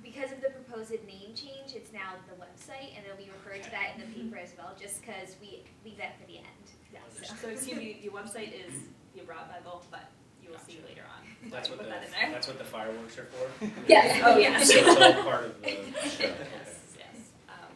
Because 0.10 0.32
of 0.32 0.42
the 0.42 0.50
proposed 0.50 0.92
name 1.06 1.34
change, 1.36 1.76
it's 1.76 1.94
now 1.94 2.18
the 2.28 2.34
website, 2.42 2.98
and 2.98 3.06
it'll 3.06 3.18
be 3.22 3.30
referred 3.30 3.62
to 3.64 3.70
that 3.72 3.94
in 3.94 4.02
the 4.02 4.08
paper 4.10 4.38
as 4.42 4.54
well, 4.58 4.74
just 4.80 5.02
because 5.02 5.36
we 5.40 5.62
leave 5.86 5.98
that 5.98 6.18
for 6.20 6.26
the 6.26 6.38
end. 6.38 6.66
Yes, 6.92 7.30
So- 7.30 7.36
so 7.36 7.48
excuse 7.50 7.78
me, 7.78 8.00
the 8.04 8.10
website 8.10 8.52
is 8.54 8.74
the 9.14 9.22
Abroad 9.22 9.50
Bible, 9.54 9.84
but 9.92 10.10
you 10.42 10.50
you 10.50 10.54
will 10.54 10.60
see 10.66 10.80
later 10.88 11.04
on. 11.06 11.52
That's 11.52 11.70
what 11.70 11.78
Put 11.78 11.86
the, 11.88 11.94
that 11.94 12.06
in 12.06 12.12
there. 12.12 12.32
that's 12.32 12.48
what 12.48 12.58
the 12.58 12.64
fireworks 12.66 13.18
are 13.20 13.26
for? 13.30 13.46
Yes, 13.88 14.20
oh, 14.26 14.38
yes. 14.38 14.68
So 14.72 14.80
it's 14.80 14.88
all 14.90 15.24
part 15.24 15.46
of 15.46 15.62
the 15.62 15.68
show, 15.70 15.76
okay. 16.26 16.34
Yes, 16.58 16.98
yes. 16.98 17.16
Um, 17.48 17.70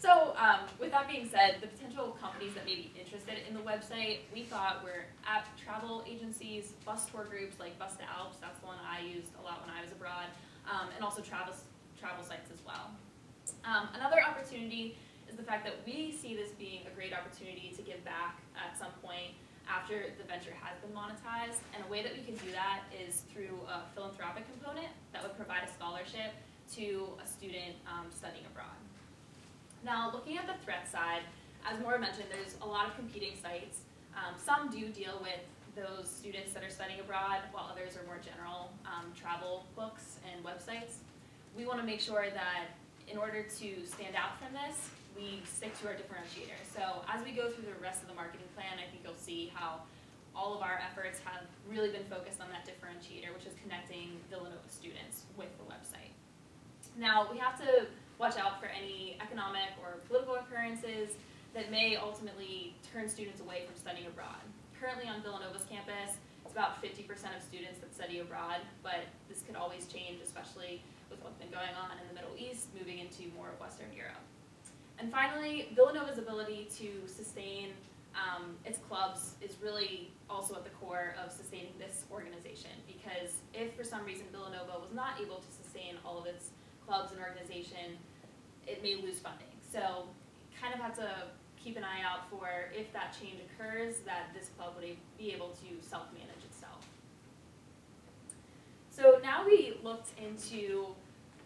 So, 0.00 0.32
um, 0.40 0.60
with 0.80 0.90
that 0.92 1.06
being 1.06 1.28
said, 1.28 1.56
the 1.60 1.66
potential 1.68 2.16
companies 2.20 2.54
that 2.54 2.64
may 2.64 2.76
be 2.76 2.90
interested 2.98 3.44
in 3.46 3.52
the 3.52 3.60
website, 3.60 4.20
we 4.32 4.44
thought 4.44 4.82
were 4.82 5.04
app 5.26 5.46
travel 5.60 6.02
agencies, 6.08 6.72
bus 6.86 7.04
tour 7.10 7.24
groups 7.28 7.60
like 7.60 7.78
Bus2Alps, 7.78 8.40
that's 8.40 8.58
the 8.60 8.66
one 8.72 8.78
I 8.80 9.00
used 9.04 9.28
a 9.38 9.42
lot 9.44 9.60
when 9.66 9.68
I 9.76 9.82
was 9.82 9.92
abroad, 9.92 10.32
um, 10.64 10.88
and 10.96 11.04
also 11.04 11.20
travel, 11.20 11.52
travel 12.04 12.20
sites 12.20 12.52
as 12.52 12.60
well. 12.68 12.92
Um, 13.64 13.88
another 13.96 14.20
opportunity 14.20 15.00
is 15.24 15.36
the 15.40 15.42
fact 15.42 15.64
that 15.64 15.80
we 15.88 16.12
see 16.12 16.36
this 16.36 16.52
being 16.60 16.84
a 16.84 16.92
great 16.92 17.16
opportunity 17.16 17.72
to 17.76 17.80
give 17.80 18.04
back 18.04 18.44
at 18.60 18.76
some 18.76 18.92
point 19.00 19.32
after 19.64 20.12
the 20.20 20.24
venture 20.28 20.52
has 20.60 20.76
been 20.84 20.92
monetized. 20.92 21.64
And 21.72 21.80
a 21.80 21.88
way 21.88 22.04
that 22.04 22.12
we 22.12 22.20
can 22.20 22.36
do 22.44 22.52
that 22.52 22.84
is 22.92 23.24
through 23.32 23.56
a 23.64 23.88
philanthropic 23.96 24.44
component 24.52 24.92
that 25.16 25.22
would 25.24 25.32
provide 25.40 25.64
a 25.64 25.70
scholarship 25.72 26.36
to 26.76 27.08
a 27.24 27.26
student 27.26 27.72
um, 27.88 28.12
studying 28.12 28.44
abroad. 28.52 28.76
Now, 29.80 30.12
looking 30.12 30.36
at 30.36 30.44
the 30.44 30.60
threat 30.60 30.84
side, 30.84 31.24
as 31.64 31.80
Maura 31.80 31.98
mentioned, 31.98 32.28
there's 32.28 32.60
a 32.60 32.68
lot 32.68 32.84
of 32.84 32.96
competing 32.96 33.32
sites. 33.40 33.88
Um, 34.12 34.36
some 34.36 34.68
do 34.68 34.92
deal 34.92 35.16
with 35.24 35.40
those 35.72 36.08
students 36.08 36.52
that 36.52 36.62
are 36.62 36.70
studying 36.70 37.00
abroad, 37.00 37.40
while 37.52 37.72
others 37.72 37.96
are 37.96 38.04
more 38.04 38.20
general 38.20 38.70
um, 38.84 39.12
travel 39.16 39.64
books 39.74 40.20
and 40.28 40.44
websites. 40.44 41.00
We 41.56 41.66
want 41.66 41.78
to 41.78 41.86
make 41.86 42.00
sure 42.00 42.26
that 42.34 42.74
in 43.06 43.16
order 43.16 43.42
to 43.42 43.68
stand 43.86 44.18
out 44.18 44.34
from 44.42 44.50
this, 44.52 44.90
we 45.14 45.38
stick 45.46 45.70
to 45.80 45.86
our 45.86 45.94
differentiator. 45.94 46.58
So 46.74 47.06
as 47.06 47.22
we 47.24 47.30
go 47.30 47.46
through 47.50 47.70
the 47.70 47.78
rest 47.78 48.02
of 48.02 48.08
the 48.08 48.14
marketing 48.14 48.50
plan, 48.58 48.74
I 48.82 48.90
think 48.90 49.06
you'll 49.06 49.14
see 49.14 49.52
how 49.54 49.86
all 50.34 50.54
of 50.54 50.62
our 50.62 50.82
efforts 50.82 51.20
have 51.22 51.46
really 51.70 51.94
been 51.94 52.02
focused 52.10 52.40
on 52.42 52.50
that 52.50 52.66
differentiator, 52.66 53.30
which 53.30 53.46
is 53.46 53.54
connecting 53.62 54.18
Villanova 54.30 54.66
students 54.66 55.30
with 55.38 55.50
the 55.62 55.64
website. 55.70 56.10
Now, 56.98 57.30
we 57.30 57.38
have 57.38 57.54
to 57.62 57.86
watch 58.18 58.36
out 58.36 58.58
for 58.58 58.66
any 58.66 59.16
economic 59.22 59.78
or 59.78 60.02
political 60.08 60.34
occurrences 60.34 61.14
that 61.54 61.70
may 61.70 61.94
ultimately 61.94 62.74
turn 62.92 63.08
students 63.08 63.40
away 63.40 63.62
from 63.66 63.76
studying 63.76 64.06
abroad. 64.06 64.42
Currently 64.80 65.06
on 65.06 65.22
Villanova's 65.22 65.62
campus, 65.70 66.18
it's 66.44 66.52
about 66.52 66.82
50% 66.82 67.06
of 67.30 67.42
students 67.46 67.78
that 67.78 67.94
study 67.94 68.18
abroad, 68.18 68.58
but 68.82 69.06
this 69.28 69.42
could 69.46 69.54
always 69.54 69.86
change, 69.86 70.18
especially 70.20 70.82
with 71.10 71.22
what's 71.22 71.38
been 71.38 71.50
going 71.50 71.74
on 71.74 71.96
in 71.98 72.08
the 72.08 72.14
Middle 72.14 72.34
East, 72.36 72.68
moving 72.78 72.98
into 72.98 73.30
more 73.36 73.48
of 73.48 73.60
Western 73.60 73.92
Europe. 73.96 74.22
And 74.98 75.10
finally, 75.10 75.72
Villanova's 75.74 76.18
ability 76.18 76.68
to 76.78 77.06
sustain 77.06 77.70
um, 78.14 78.56
its 78.64 78.78
clubs 78.78 79.34
is 79.40 79.56
really 79.60 80.10
also 80.30 80.54
at 80.54 80.64
the 80.64 80.70
core 80.70 81.16
of 81.22 81.32
sustaining 81.32 81.74
this 81.78 82.04
organization. 82.12 82.70
Because 82.86 83.34
if 83.52 83.74
for 83.74 83.84
some 83.84 84.04
reason 84.04 84.26
Villanova 84.30 84.78
was 84.78 84.92
not 84.94 85.20
able 85.20 85.36
to 85.36 85.50
sustain 85.50 85.96
all 86.04 86.18
of 86.18 86.26
its 86.26 86.50
clubs 86.86 87.12
and 87.12 87.20
organization, 87.20 87.98
it 88.66 88.82
may 88.82 88.96
lose 88.96 89.18
funding. 89.18 89.50
So, 89.72 90.06
kind 90.60 90.72
of 90.72 90.80
have 90.80 90.94
to 90.96 91.26
keep 91.62 91.76
an 91.76 91.84
eye 91.84 92.04
out 92.04 92.30
for 92.30 92.70
if 92.72 92.92
that 92.92 93.16
change 93.18 93.40
occurs, 93.40 94.00
that 94.06 94.30
this 94.34 94.50
club 94.56 94.74
would 94.76 94.96
be 95.18 95.32
able 95.32 95.48
to 95.48 95.80
self-manage. 95.80 96.33
So 98.94 99.18
now 99.24 99.44
we 99.44 99.74
looked 99.82 100.10
into 100.22 100.86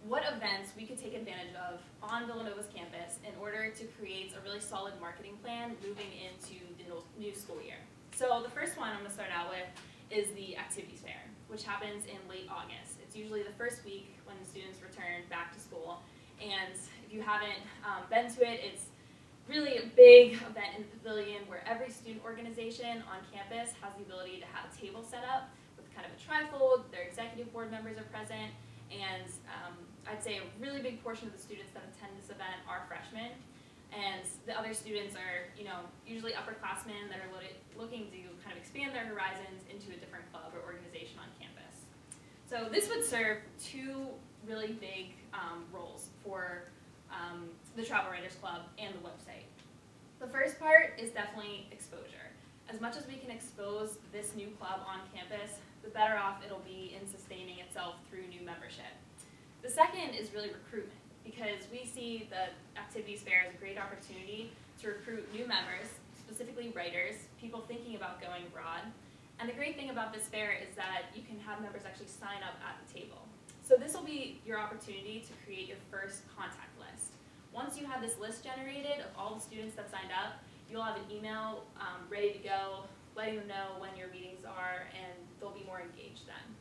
what 0.07 0.23
events 0.37 0.69
we 0.76 0.85
could 0.85 1.00
take 1.00 1.17
advantage 1.17 1.57
of 1.57 1.81
on 2.02 2.26
Villanova's 2.26 2.69
campus 2.69 3.17
in 3.25 3.33
order 3.40 3.73
to 3.73 3.85
create 3.97 4.35
a 4.37 4.45
really 4.45 4.61
solid 4.61 4.93
marketing 5.00 5.38
plan 5.43 5.73
moving 5.81 6.12
into 6.12 6.61
the 6.76 6.85
new 7.19 7.35
school 7.35 7.57
year. 7.64 7.81
So 8.14 8.43
the 8.45 8.50
first 8.50 8.76
one 8.76 8.90
I'm 8.90 9.00
going 9.00 9.07
to 9.09 9.14
start 9.14 9.31
out 9.33 9.49
with 9.49 9.64
is 10.12 10.28
the 10.37 10.59
activities 10.59 11.00
fair, 11.00 11.25
which 11.49 11.64
happens 11.64 12.05
in 12.05 12.21
late 12.28 12.49
August. 12.52 13.00
It's 13.02 13.17
usually 13.17 13.43
the 13.43 13.57
first 13.57 13.83
week 13.83 14.12
when 14.26 14.37
the 14.45 14.45
students 14.45 14.83
return 14.83 15.25
back 15.31 15.55
to 15.55 15.59
school. 15.59 16.02
And 16.43 16.76
if 16.76 17.14
you 17.14 17.23
haven't 17.23 17.64
um, 17.81 18.05
been 18.12 18.28
to 18.28 18.45
it, 18.45 18.61
it's 18.61 18.93
really 19.49 19.78
a 19.78 19.87
big 19.97 20.35
event 20.35 20.76
in 20.76 20.85
the 20.85 20.93
pavilion 21.00 21.49
where 21.49 21.64
every 21.67 21.88
student 21.88 22.21
organization 22.26 23.02
on 23.09 23.25
campus 23.33 23.73
has 23.81 23.97
the 23.97 24.05
ability 24.05 24.37
to 24.37 24.47
have 24.52 24.69
a 24.69 24.73
table 24.76 25.02
set 25.02 25.25
up 25.25 25.49
kind 25.99 26.07
of 26.07 26.14
a 26.14 26.21
trifold. 26.23 26.87
Their 26.95 27.02
executive 27.02 27.50
board 27.52 27.71
members 27.75 27.99
are 27.99 28.07
present, 28.14 28.55
and 28.95 29.26
um, 29.50 29.75
I'd 30.07 30.23
say 30.23 30.38
a 30.38 30.47
really 30.62 30.78
big 30.81 31.02
portion 31.02 31.26
of 31.26 31.35
the 31.35 31.43
students 31.43 31.75
that 31.75 31.83
attend 31.90 32.14
this 32.14 32.31
event 32.31 32.62
are 32.71 32.87
freshmen, 32.87 33.35
and 33.90 34.23
the 34.47 34.55
other 34.55 34.73
students 34.73 35.19
are, 35.19 35.50
you 35.59 35.67
know, 35.67 35.83
usually 36.07 36.38
upperclassmen 36.38 37.11
that 37.11 37.19
are 37.19 37.31
lo- 37.35 37.83
looking 37.83 38.07
to 38.14 38.23
kind 38.47 38.55
of 38.55 38.62
expand 38.62 38.95
their 38.95 39.11
horizons 39.11 39.67
into 39.67 39.90
a 39.90 39.99
different 39.99 40.31
club 40.31 40.55
or 40.55 40.62
organization 40.62 41.19
on 41.19 41.26
campus. 41.35 41.75
So 42.47 42.71
this 42.71 42.88
would 42.88 43.05
serve 43.05 43.38
two 43.59 44.07
really 44.47 44.78
big 44.78 45.19
um, 45.35 45.64
roles 45.73 46.11
for 46.23 46.71
um, 47.11 47.49
the 47.76 47.83
Travel 47.83 48.12
Writers 48.12 48.37
Club 48.40 48.62
and 48.78 48.95
the 48.95 49.02
website. 49.02 49.50
The 50.21 50.28
first 50.28 50.59
part 50.61 50.95
is 50.99 51.11
definitely 51.11 51.67
exposure. 51.73 52.31
As 52.69 52.81
much 52.81 52.97
as 52.97 53.07
we 53.07 53.17
can 53.17 53.31
expose 53.31 53.99
this 54.12 54.35
new 54.37 54.49
club 54.59 54.81
on 54.87 55.00
campus, 55.14 55.57
the 55.88 55.95
better 55.97 56.21
off 56.21 56.45
it'll 56.45 56.61
be 56.68 56.92
in 56.92 57.09
sustaining 57.09 57.59
itself 57.64 57.97
through 58.11 58.28
new 58.28 58.45
membership. 58.45 58.92
The 59.64 59.71
second 59.73 60.12
is 60.12 60.28
really 60.37 60.52
recruitment, 60.52 61.00
because 61.25 61.64
we 61.73 61.88
see 61.88 62.28
the 62.28 62.52
activities 62.78 63.25
fair 63.25 63.49
as 63.49 63.54
a 63.54 63.59
great 63.59 63.80
opportunity 63.80 64.52
to 64.85 64.88
recruit 64.88 65.25
new 65.33 65.49
members, 65.49 65.88
specifically 66.21 66.68
writers, 66.76 67.16
people 67.40 67.64
thinking 67.64 67.97
about 67.97 68.21
going 68.21 68.45
abroad. 68.52 68.85
And 69.40 69.49
the 69.49 69.57
great 69.57 69.76
thing 69.76 69.88
about 69.88 70.12
this 70.12 70.28
fair 70.28 70.52
is 70.52 70.76
that 70.76 71.09
you 71.16 71.23
can 71.25 71.40
have 71.40 71.62
members 71.64 71.83
actually 71.88 72.12
sign 72.12 72.45
up 72.45 72.61
at 72.61 72.76
the 72.85 72.88
table. 72.92 73.25
So 73.64 73.76
this 73.80 73.95
will 73.95 74.04
be 74.04 74.40
your 74.45 74.61
opportunity 74.61 75.25
to 75.25 75.33
create 75.45 75.68
your 75.68 75.80
first 75.90 76.28
contact 76.37 76.76
list. 76.76 77.16
Once 77.52 77.80
you 77.80 77.87
have 77.87 78.02
this 78.02 78.18
list 78.21 78.45
generated 78.45 79.00
of 79.00 79.11
all 79.16 79.35
the 79.35 79.40
students 79.40 79.75
that 79.76 79.90
signed 79.90 80.12
up, 80.12 80.45
you'll 80.68 80.85
have 80.85 80.97
an 80.97 81.09
email 81.11 81.64
um, 81.80 82.04
ready 82.11 82.33
to 82.33 82.38
go, 82.38 82.85
letting 83.16 83.37
them 83.37 83.49
know 83.49 83.80
when 83.80 83.97
your 83.97 84.09
meetings 84.09 84.45
are, 84.45 84.85
and 84.92 85.16
they'll 85.40 85.50
be 85.50 85.64
more 85.66 85.80
engaged 85.80 86.26
then. 86.26 86.57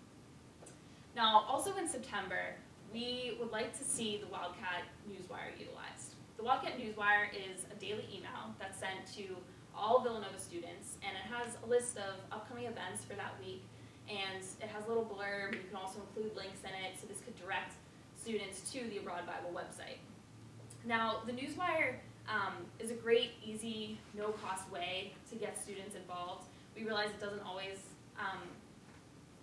Now, 1.15 1.46
also 1.48 1.75
in 1.77 1.88
September, 1.88 2.55
we 2.93 3.38
would 3.39 3.51
like 3.51 3.77
to 3.77 3.84
see 3.84 4.17
the 4.17 4.27
Wildcat 4.27 4.86
Newswire 5.10 5.57
utilized. 5.60 6.13
The 6.38 6.43
Wildcat 6.43 6.77
Newswire 6.77 7.34
is 7.34 7.65
a 7.72 7.75
daily 7.79 8.05
email 8.13 8.53
that's 8.60 8.79
sent 8.79 9.07
to 9.17 9.36
all 9.75 10.01
Villanova 10.01 10.39
students, 10.39 10.98
and 11.01 11.12
it 11.17 11.25
has 11.34 11.57
a 11.63 11.67
list 11.67 11.98
of 11.98 12.15
upcoming 12.31 12.65
events 12.65 13.03
for 13.03 13.15
that 13.15 13.34
week, 13.43 13.63
and 14.10 14.43
it 14.62 14.69
has 14.69 14.86
a 14.86 14.88
little 14.88 15.05
blurb, 15.05 15.53
you 15.53 15.67
can 15.67 15.75
also 15.75 16.00
include 16.01 16.36
links 16.36 16.62
in 16.63 16.69
it, 16.69 17.00
so 17.00 17.07
this 17.07 17.19
could 17.22 17.36
direct 17.41 17.74
students 18.15 18.72
to 18.72 18.88
the 18.89 18.98
Abroad 18.98 19.25
Bible 19.25 19.51
website. 19.53 19.98
Now, 20.86 21.22
the 21.25 21.34
Newswire 21.34 21.96
um, 22.29 22.53
is 22.79 22.91
a 22.91 22.93
great, 22.93 23.31
easy, 23.43 24.00
no-cost 24.15 24.69
way 24.72 25.13
to 25.29 25.36
get 25.36 25.62
students 25.62 25.96
involved. 25.96 26.46
We 26.75 26.84
realize 26.84 27.10
it 27.10 27.19
doesn't 27.19 27.41
always 27.46 27.79
um, 28.19 28.41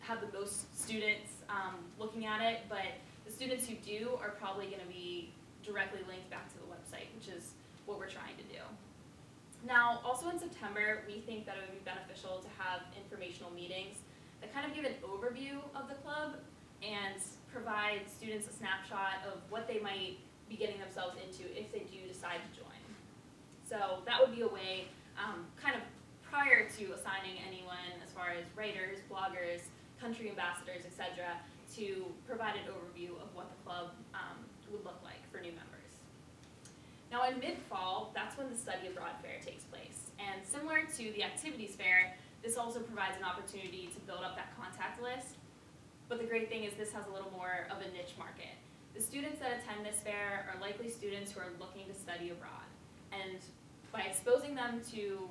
have 0.06 0.20
the 0.20 0.38
most 0.38 0.68
students 0.78 1.42
um, 1.49 1.76
looking 1.99 2.26
at 2.26 2.40
it, 2.40 2.61
but 2.68 3.00
the 3.26 3.32
students 3.32 3.66
who 3.66 3.75
do 3.76 4.18
are 4.20 4.30
probably 4.30 4.66
going 4.66 4.80
to 4.80 4.92
be 4.92 5.32
directly 5.64 6.00
linked 6.08 6.28
back 6.30 6.49
to 6.52 6.58
the 6.61 6.68
website, 6.68 7.08
which 7.16 7.28
is 7.28 7.52
what 7.87 7.99
we're 7.99 8.11
trying 8.11 8.37
to 8.37 8.44
do. 8.52 8.61
Now, 9.66 10.00
also 10.04 10.28
in 10.28 10.38
September, 10.38 11.00
we 11.08 11.25
think 11.25 11.46
that 11.46 11.56
it 11.56 11.64
would 11.64 11.73
be 11.73 11.84
beneficial 11.88 12.44
to 12.44 12.50
have 12.61 12.84
informational 13.00 13.50
meetings 13.52 13.96
that 14.40 14.52
kind 14.52 14.68
of 14.68 14.76
give 14.76 14.84
an 14.84 14.92
overview 15.00 15.56
of 15.73 15.88
the 15.88 15.96
club 16.04 16.37
and 16.84 17.16
provide 17.50 18.04
students 18.04 18.46
a 18.46 18.52
snapshot 18.52 19.25
of 19.25 19.40
what 19.49 19.66
they 19.66 19.80
might 19.80 20.20
be 20.50 20.56
getting 20.56 20.78
themselves 20.80 21.16
into 21.16 21.49
if 21.56 21.73
they 21.73 21.88
do 21.88 22.04
decide 22.06 22.44
to 22.44 22.61
join. 22.61 22.80
So 23.64 24.04
that 24.04 24.20
would 24.20 24.37
be 24.37 24.42
a 24.42 24.52
way, 24.52 24.92
um, 25.16 25.49
kind 25.56 25.75
of 25.75 25.80
prior 26.28 26.68
to 26.68 26.84
assigning 26.92 27.40
anyone 27.40 27.88
as 28.04 28.12
far 28.12 28.37
as 28.37 28.44
writers, 28.52 28.99
bloggers, 29.08 29.64
country 30.04 30.28
ambassadors, 30.28 30.84
etc., 30.84 31.40
to 31.80 32.04
provide 32.28 32.61
an 32.61 32.68
overview 32.68 33.16
of 33.25 33.32
what 33.32 33.49
the 33.49 33.58
club 33.64 33.96
um, 34.12 34.37
would 34.70 34.84
look 34.84 35.00
like 35.00 35.25
for 35.32 35.40
new 35.40 35.56
members. 35.56 35.96
Now 37.11 37.25
in 37.25 37.40
mid-fall, 37.40 38.12
that's 38.12 38.37
when 38.37 38.50
the 38.52 38.56
study 38.56 38.92
abroad 38.92 39.16
fair 39.25 39.40
takes 39.40 39.64
place. 39.64 40.12
And 40.20 40.44
similar 40.44 40.84
to 41.00 41.04
the 41.16 41.25
activities 41.25 41.73
fair, 41.75 42.12
this 42.44 42.58
also 42.58 42.80
provides 42.80 43.16
an 43.16 43.25
opportunity 43.25 43.88
to 43.94 43.99
build 44.04 44.20
up 44.20 44.37
that 44.37 44.52
contact 44.61 45.00
list. 45.00 45.40
But 46.08 46.20
the 46.20 46.28
great 46.28 46.50
thing 46.50 46.64
is 46.64 46.75
this 46.75 46.92
has 46.92 47.06
a 47.08 47.11
little 47.11 47.32
more 47.32 47.66
of 47.73 47.80
a 47.80 47.88
niche 47.96 48.12
market. 48.18 48.52
The 48.92 49.00
students 49.00 49.40
that 49.40 49.64
attend 49.64 49.87
this 49.87 50.04
fair 50.04 50.52
are 50.52 50.61
likely 50.61 50.90
students 50.90 51.32
who 51.32 51.40
are 51.40 51.50
looking 51.58 51.88
to 51.88 51.94
study 51.96 52.28
abroad. 52.28 52.68
And 53.11 53.40
by 53.90 54.02
exposing 54.02 54.54
them 54.54 54.82
to 54.92 55.30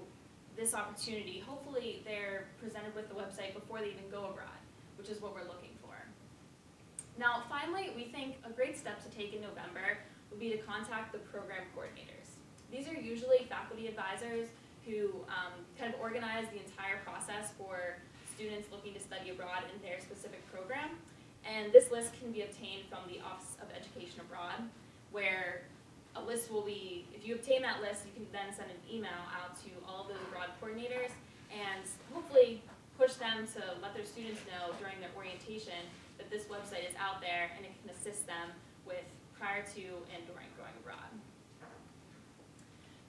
this 0.58 0.74
opportunity, 0.74 1.44
hopefully 1.46 2.02
they're 2.06 2.48
presented 2.60 2.96
with 2.96 3.10
the 3.10 3.16
website 3.16 3.54
before 3.54 3.80
they 3.80 3.94
even 3.94 4.10
go 4.12 4.32
abroad, 4.32 4.63
which 5.04 5.12
is 5.12 5.22
what 5.22 5.36
we're 5.36 5.44
looking 5.44 5.76
for. 5.84 5.92
Now, 7.20 7.44
finally, 7.52 7.92
we 7.94 8.06
think 8.06 8.40
a 8.48 8.50
great 8.50 8.80
step 8.80 9.04
to 9.04 9.10
take 9.12 9.36
in 9.36 9.42
November 9.42 10.00
would 10.32 10.40
be 10.40 10.50
to 10.52 10.58
contact 10.64 11.12
the 11.12 11.20
program 11.28 11.68
coordinators. 11.76 12.40
These 12.72 12.88
are 12.88 12.96
usually 12.96 13.46
faculty 13.50 13.88
advisors 13.88 14.48
who 14.88 15.12
um, 15.28 15.52
kind 15.78 15.94
of 15.94 16.00
organize 16.00 16.48
the 16.56 16.64
entire 16.64 17.04
process 17.04 17.52
for 17.58 18.00
students 18.34 18.72
looking 18.72 18.94
to 18.94 19.00
study 19.02 19.30
abroad 19.30 19.68
in 19.76 19.82
their 19.84 20.00
specific 20.00 20.40
program. 20.48 20.96
And 21.44 21.74
this 21.74 21.92
list 21.92 22.16
can 22.22 22.32
be 22.32 22.44
obtained 22.44 22.88
from 22.88 23.04
the 23.12 23.20
Office 23.28 23.60
of 23.60 23.68
Education 23.76 24.24
Abroad, 24.24 24.64
where 25.12 25.68
a 26.16 26.24
list 26.24 26.50
will 26.50 26.64
be, 26.64 27.04
if 27.14 27.28
you 27.28 27.36
obtain 27.36 27.62
that 27.64 27.82
list, 27.82 28.08
you 28.08 28.16
can 28.16 28.26
then 28.32 28.56
send 28.56 28.72
an 28.72 28.80
email 28.88 29.20
out 29.36 29.60
to 29.68 29.70
all 29.84 30.04
of 30.04 30.08
those 30.08 30.24
abroad 30.32 30.56
coordinators 30.64 31.12
and 31.52 31.84
hopefully 32.14 32.64
push 32.98 33.14
them 33.16 33.48
to 33.58 33.62
let 33.82 33.94
their 33.94 34.06
students 34.06 34.42
know 34.46 34.74
during 34.80 35.00
their 35.00 35.12
orientation 35.18 35.82
that 36.18 36.30
this 36.30 36.46
website 36.46 36.86
is 36.86 36.96
out 37.02 37.22
there 37.22 37.50
and 37.58 37.66
it 37.66 37.74
can 37.82 37.90
assist 37.90 38.28
them 38.28 38.54
with 38.86 39.04
prior 39.38 39.64
to 39.76 39.84
and 40.14 40.22
during 40.30 40.48
going 40.58 40.76
abroad. 40.80 41.10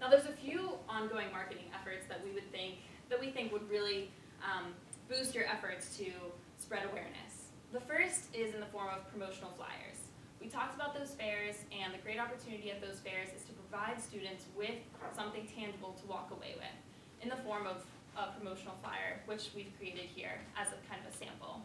Now, 0.01 0.11
there's 0.11 0.27
a 0.27 0.37
few 0.37 0.77
ongoing 0.89 1.31
marketing 1.33 1.71
efforts 1.73 2.07
that 2.09 2.21
we 2.25 2.33
would 2.33 2.51
think, 2.51 2.85
that 3.09 3.21
we 3.21 3.31
think 3.31 3.53
would 3.53 3.69
really 3.71 4.11
um, 4.43 4.75
boost 5.09 5.35
your 5.35 5.47
efforts 5.47 5.97
to 5.99 6.11
spread 6.59 6.85
awareness. 6.91 7.49
The 7.73 7.81
first 7.81 8.29
is 8.35 8.55
in 8.55 8.61
the 8.61 8.67
form 8.67 8.89
of 8.89 9.09
promotional 9.11 9.51
flyers. 9.57 9.97
We 10.41 10.49
talked 10.49 10.75
about 10.75 10.93
those 10.93 11.15
fairs, 11.15 11.57
and 11.73 11.95
the 11.95 11.99
great 11.99 12.21
opportunity 12.21 12.71
at 12.71 12.83
those 12.83 13.01
fairs 13.01 13.29
is 13.35 13.45
to 13.49 13.53
provide 13.65 14.01
students 14.01 14.45
with 14.57 14.77
something 15.17 15.49
tangible 15.57 15.97
to 16.01 16.07
walk 16.07 16.31
away 16.37 16.53
with 16.57 16.77
in 17.23 17.31
the 17.31 17.41
form 17.49 17.67
of 17.67 17.85
a 18.17 18.33
promotional 18.39 18.75
flyer, 18.83 19.21
which 19.27 19.51
we've 19.55 19.73
created 19.79 20.07
here 20.15 20.41
as 20.59 20.69
a 20.69 20.79
kind 20.89 21.01
of 21.05 21.13
a 21.13 21.17
sample. 21.17 21.63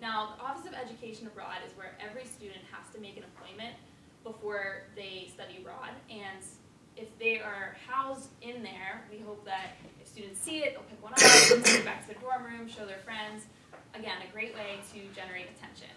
Now, 0.00 0.36
the 0.36 0.44
Office 0.44 0.66
of 0.66 0.74
Education 0.74 1.26
Abroad 1.26 1.64
is 1.64 1.72
where 1.76 1.96
every 2.00 2.24
student 2.24 2.60
has 2.72 2.92
to 2.94 3.00
make 3.00 3.16
an 3.16 3.24
appointment 3.24 3.76
before 4.24 4.84
they 4.96 5.30
study 5.32 5.58
abroad, 5.62 5.94
and 6.10 6.44
if 6.96 7.12
they 7.18 7.38
are 7.38 7.76
housed 7.86 8.30
in 8.40 8.62
there, 8.62 9.04
we 9.12 9.20
hope 9.20 9.44
that 9.44 9.76
if 10.00 10.08
students 10.08 10.40
see 10.40 10.64
it, 10.64 10.72
they'll 10.72 10.88
pick 10.88 11.02
one 11.02 11.12
up, 11.12 11.18
take 11.64 11.80
it 11.80 11.84
back 11.84 12.02
to 12.02 12.12
their 12.12 12.20
dorm 12.20 12.44
room, 12.44 12.68
show 12.68 12.86
their 12.86 13.00
friends. 13.04 13.44
Again, 13.94 14.16
a 14.26 14.32
great 14.32 14.54
way 14.54 14.80
to 14.92 15.00
generate 15.14 15.48
attention. 15.56 15.92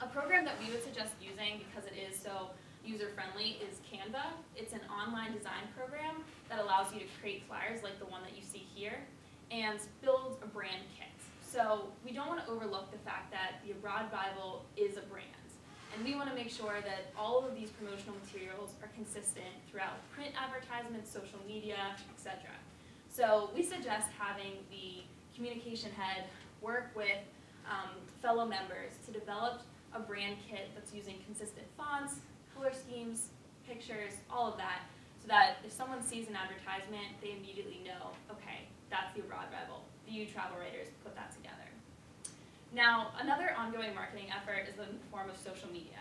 A 0.00 0.06
program 0.06 0.44
that 0.44 0.54
we 0.58 0.70
would 0.70 0.82
suggest 0.82 1.14
using 1.20 1.62
because 1.62 1.86
it 1.86 1.94
is 1.94 2.18
so 2.18 2.50
user-friendly 2.84 3.60
is 3.62 3.78
Canva. 3.86 4.34
It's 4.56 4.72
an 4.72 4.80
online 4.90 5.32
design 5.32 5.68
program 5.76 6.24
that 6.48 6.58
allows 6.58 6.92
you 6.92 7.00
to 7.00 7.08
create 7.20 7.44
flyers 7.46 7.82
like 7.82 7.98
the 7.98 8.06
one 8.06 8.22
that 8.22 8.34
you 8.36 8.42
see 8.42 8.66
here 8.80 9.00
and 9.50 9.78
build 10.00 10.38
a 10.42 10.46
brand 10.46 10.82
kit. 10.96 11.12
So 11.42 11.92
we 12.04 12.12
don't 12.12 12.28
want 12.28 12.44
to 12.46 12.50
overlook 12.50 12.90
the 12.90 12.98
fact 12.98 13.30
that 13.30 13.60
the 13.66 13.72
Abroad 13.72 14.10
Bible 14.10 14.64
is 14.76 14.96
a 14.96 15.02
brand. 15.02 15.26
And 15.94 16.04
we 16.04 16.14
want 16.14 16.30
to 16.30 16.34
make 16.34 16.48
sure 16.48 16.80
that 16.82 17.12
all 17.18 17.44
of 17.44 17.54
these 17.54 17.68
promotional 17.70 18.14
materials 18.24 18.74
are 18.80 18.88
consistent 18.94 19.50
throughout 19.68 19.98
print 20.14 20.32
advertisements, 20.38 21.10
social 21.10 21.40
media, 21.46 21.96
etc. 22.14 22.38
So 23.08 23.50
we 23.54 23.62
suggest 23.64 24.06
having 24.16 24.52
the 24.70 25.02
communication 25.34 25.90
head 25.90 26.26
work 26.62 26.92
with 26.94 27.18
um, 27.68 27.90
fellow 28.22 28.46
members 28.46 28.92
to 29.06 29.12
develop 29.12 29.62
a 29.92 29.98
brand 29.98 30.36
kit 30.48 30.70
that's 30.76 30.94
using 30.94 31.16
consistent 31.26 31.66
fonts, 31.76 32.20
color 32.54 32.72
schemes, 32.72 33.30
pictures, 33.66 34.14
all 34.30 34.52
of 34.52 34.56
that, 34.58 34.82
so 35.20 35.28
that 35.28 35.60
if 35.64 35.72
someone 35.72 36.02
sees 36.02 36.28
an 36.28 36.36
advertisement, 36.36 37.20
they 37.20 37.36
immediately 37.36 37.84
know, 37.84 38.16
okay, 38.32 38.66
that's 38.88 39.12
the 39.14 39.20
Abroad 39.20 39.52
Bible. 39.52 39.84
The 40.06 40.12
U 40.12 40.26
Travel 40.26 40.56
Writers 40.58 40.88
put 41.04 41.14
that 41.14 41.30
together. 41.36 41.68
Now, 42.72 43.12
another 43.20 43.52
ongoing 43.58 43.94
marketing 43.94 44.32
effort 44.32 44.66
is 44.70 44.78
in 44.78 44.96
the 44.96 45.08
form 45.10 45.28
of 45.28 45.36
social 45.36 45.68
media. 45.70 46.00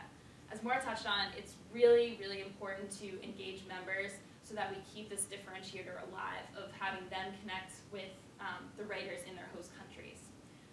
As 0.52 0.64
Maura 0.64 0.82
touched 0.82 1.06
on, 1.06 1.30
it's 1.38 1.54
really, 1.74 2.18
really 2.20 2.42
important 2.42 2.90
to 3.02 3.22
engage 3.22 3.62
members 3.68 4.14
so 4.44 4.56
that 4.56 4.72
we 4.72 4.78
keep 4.90 5.10
this 5.10 5.28
differentiator 5.30 6.02
alive 6.10 6.46
of 6.58 6.72
having 6.74 7.06
them 7.10 7.34
connect 7.42 7.74
with 7.92 8.10
um, 8.40 8.66
the 8.78 8.84
writers 8.86 9.22
in 9.30 9.36
their 9.36 9.50
host 9.54 9.70
countries. 9.78 10.18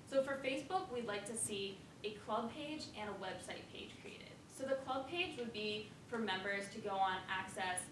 So 0.08 0.22
for 0.22 0.38
Facebook, 0.40 0.88
we'd 0.94 1.06
like 1.06 1.26
to 1.26 1.36
see 1.36 1.76
a 2.04 2.16
club 2.24 2.52
page 2.54 2.84
and 2.96 3.10
a 3.10 3.16
website 3.20 3.64
page 3.72 3.90
created. 4.00 4.32
So 4.48 4.64
the 4.64 4.76
club 4.86 5.08
page 5.10 5.36
would 5.36 5.52
be 5.52 5.90
for 6.08 6.18
members 6.18 6.64
to 6.72 6.80
go 6.80 6.96
on, 6.96 7.18
access, 7.28 7.84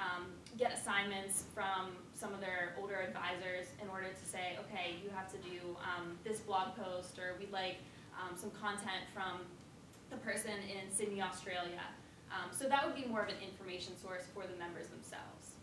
um, 0.00 0.26
get 0.58 0.72
assignments 0.72 1.44
from 1.54 1.92
some 2.14 2.32
of 2.32 2.40
their 2.40 2.74
older 2.80 2.96
advisors 2.96 3.68
in 3.82 3.88
order 3.88 4.08
to 4.08 4.24
say, 4.26 4.58
okay, 4.64 4.96
you 5.04 5.10
have 5.14 5.30
to 5.30 5.38
do 5.38 5.76
um, 5.84 6.18
this 6.24 6.40
blog 6.40 6.74
post, 6.76 7.18
or 7.18 7.36
we'd 7.38 7.52
like 7.52 7.76
um, 8.16 8.36
some 8.36 8.50
content 8.50 9.04
from 9.14 9.44
the 10.10 10.16
person 10.16 10.56
in 10.68 10.90
Sydney, 10.90 11.22
Australia. 11.22 11.84
Um, 12.30 12.50
so 12.52 12.68
that 12.68 12.86
would 12.86 12.96
be 12.96 13.06
more 13.08 13.22
of 13.22 13.28
an 13.28 13.40
information 13.42 13.96
source 13.96 14.24
for 14.34 14.44
the 14.46 14.56
members 14.58 14.86
themselves. 14.88 15.58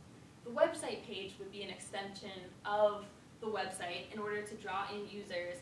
The 0.45 0.51
website 0.51 1.03
page 1.03 1.33
would 1.39 1.51
be 1.51 1.63
an 1.63 1.69
extension 1.69 2.47
of 2.65 3.05
the 3.41 3.47
website 3.47 4.11
in 4.13 4.19
order 4.19 4.41
to 4.41 4.55
draw 4.55 4.85
in 4.93 5.07
users 5.09 5.57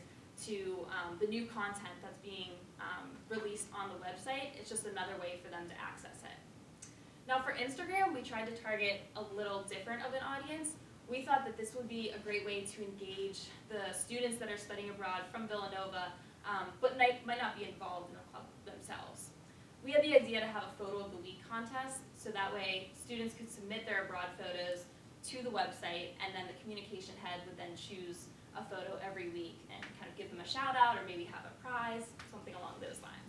to 0.46 0.86
um, 0.92 1.16
the 1.20 1.26
new 1.26 1.46
content 1.46 1.96
that's 2.02 2.18
being 2.18 2.52
um, 2.80 3.08
released 3.28 3.66
on 3.72 3.88
the 3.88 3.98
website. 4.04 4.52
It's 4.58 4.68
just 4.68 4.84
another 4.86 5.14
way 5.20 5.40
for 5.42 5.50
them 5.50 5.66
to 5.68 5.74
access 5.80 6.22
it. 6.24 6.35
Now 7.26 7.42
for 7.42 7.52
Instagram, 7.58 8.14
we 8.14 8.22
tried 8.22 8.46
to 8.46 8.62
target 8.62 9.00
a 9.16 9.22
little 9.34 9.64
different 9.68 10.06
of 10.06 10.14
an 10.14 10.22
audience. 10.22 10.74
We 11.10 11.22
thought 11.22 11.44
that 11.44 11.56
this 11.56 11.74
would 11.74 11.88
be 11.88 12.10
a 12.10 12.18
great 12.20 12.46
way 12.46 12.60
to 12.62 12.84
engage 12.84 13.50
the 13.68 13.92
students 13.92 14.38
that 14.38 14.48
are 14.48 14.56
studying 14.56 14.90
abroad 14.90 15.22
from 15.32 15.48
Villanova, 15.48 16.14
um, 16.46 16.70
but 16.80 16.96
might, 16.96 17.26
might 17.26 17.42
not 17.42 17.58
be 17.58 17.64
involved 17.64 18.10
in 18.10 18.14
the 18.14 18.22
club 18.30 18.46
themselves. 18.64 19.30
We 19.84 19.90
had 19.90 20.04
the 20.04 20.14
idea 20.14 20.38
to 20.38 20.46
have 20.46 20.62
a 20.70 20.74
photo 20.78 21.04
of 21.04 21.10
the 21.10 21.18
week 21.18 21.42
contest, 21.50 21.98
so 22.14 22.30
that 22.30 22.54
way 22.54 22.90
students 22.94 23.34
could 23.34 23.50
submit 23.50 23.86
their 23.86 24.04
abroad 24.04 24.30
photos 24.38 24.86
to 25.30 25.42
the 25.42 25.50
website, 25.50 26.14
and 26.22 26.30
then 26.30 26.46
the 26.46 26.54
communication 26.62 27.14
head 27.22 27.42
would 27.46 27.58
then 27.58 27.74
choose 27.74 28.30
a 28.54 28.62
photo 28.70 28.98
every 29.02 29.30
week 29.30 29.58
and 29.74 29.82
kind 29.98 30.06
of 30.06 30.16
give 30.16 30.30
them 30.30 30.38
a 30.38 30.46
shout 30.46 30.76
out 30.78 30.94
or 30.94 31.02
maybe 31.06 31.24
have 31.24 31.42
a 31.42 31.54
prize, 31.58 32.06
something 32.30 32.54
along 32.54 32.78
those 32.80 33.02
lines. 33.02 33.25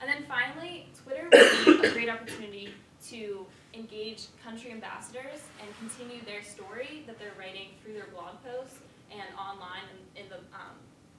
And 0.00 0.10
then 0.10 0.24
finally, 0.28 0.88
Twitter 1.02 1.28
would 1.32 1.80
be 1.82 1.88
a 1.88 1.92
great 1.94 2.08
opportunity 2.08 2.70
to 3.08 3.46
engage 3.74 4.26
country 4.42 4.70
ambassadors 4.70 5.40
and 5.60 5.68
continue 5.78 6.24
their 6.24 6.42
story 6.42 7.04
that 7.06 7.18
they're 7.18 7.34
writing 7.38 7.68
through 7.82 7.94
their 7.94 8.08
blog 8.12 8.36
posts 8.44 8.78
and 9.10 9.28
online 9.38 9.84
in, 10.16 10.24
in 10.24 10.28
the, 10.28 10.36
um, 10.52 10.76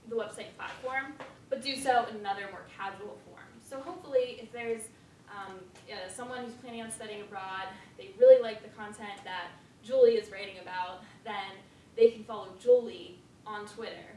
the 0.09 0.15
website 0.15 0.53
platform, 0.57 1.13
but 1.49 1.61
do 1.61 1.75
so 1.75 2.05
in 2.09 2.17
another 2.17 2.47
more 2.51 2.65
casual 2.77 3.17
form. 3.25 3.47
So 3.63 3.77
hopefully, 3.77 4.39
if 4.41 4.51
there's 4.51 4.81
um, 5.29 5.55
uh, 5.91 6.09
someone 6.09 6.43
who's 6.43 6.53
planning 6.53 6.81
on 6.81 6.91
studying 6.91 7.21
abroad, 7.21 7.67
they 7.97 8.11
really 8.19 8.41
like 8.41 8.63
the 8.63 8.69
content 8.69 9.19
that 9.23 9.51
Julie 9.83 10.15
is 10.15 10.31
writing 10.31 10.55
about, 10.61 11.03
then 11.23 11.55
they 11.95 12.09
can 12.11 12.23
follow 12.23 12.49
Julie 12.59 13.19
on 13.45 13.65
Twitter. 13.65 14.07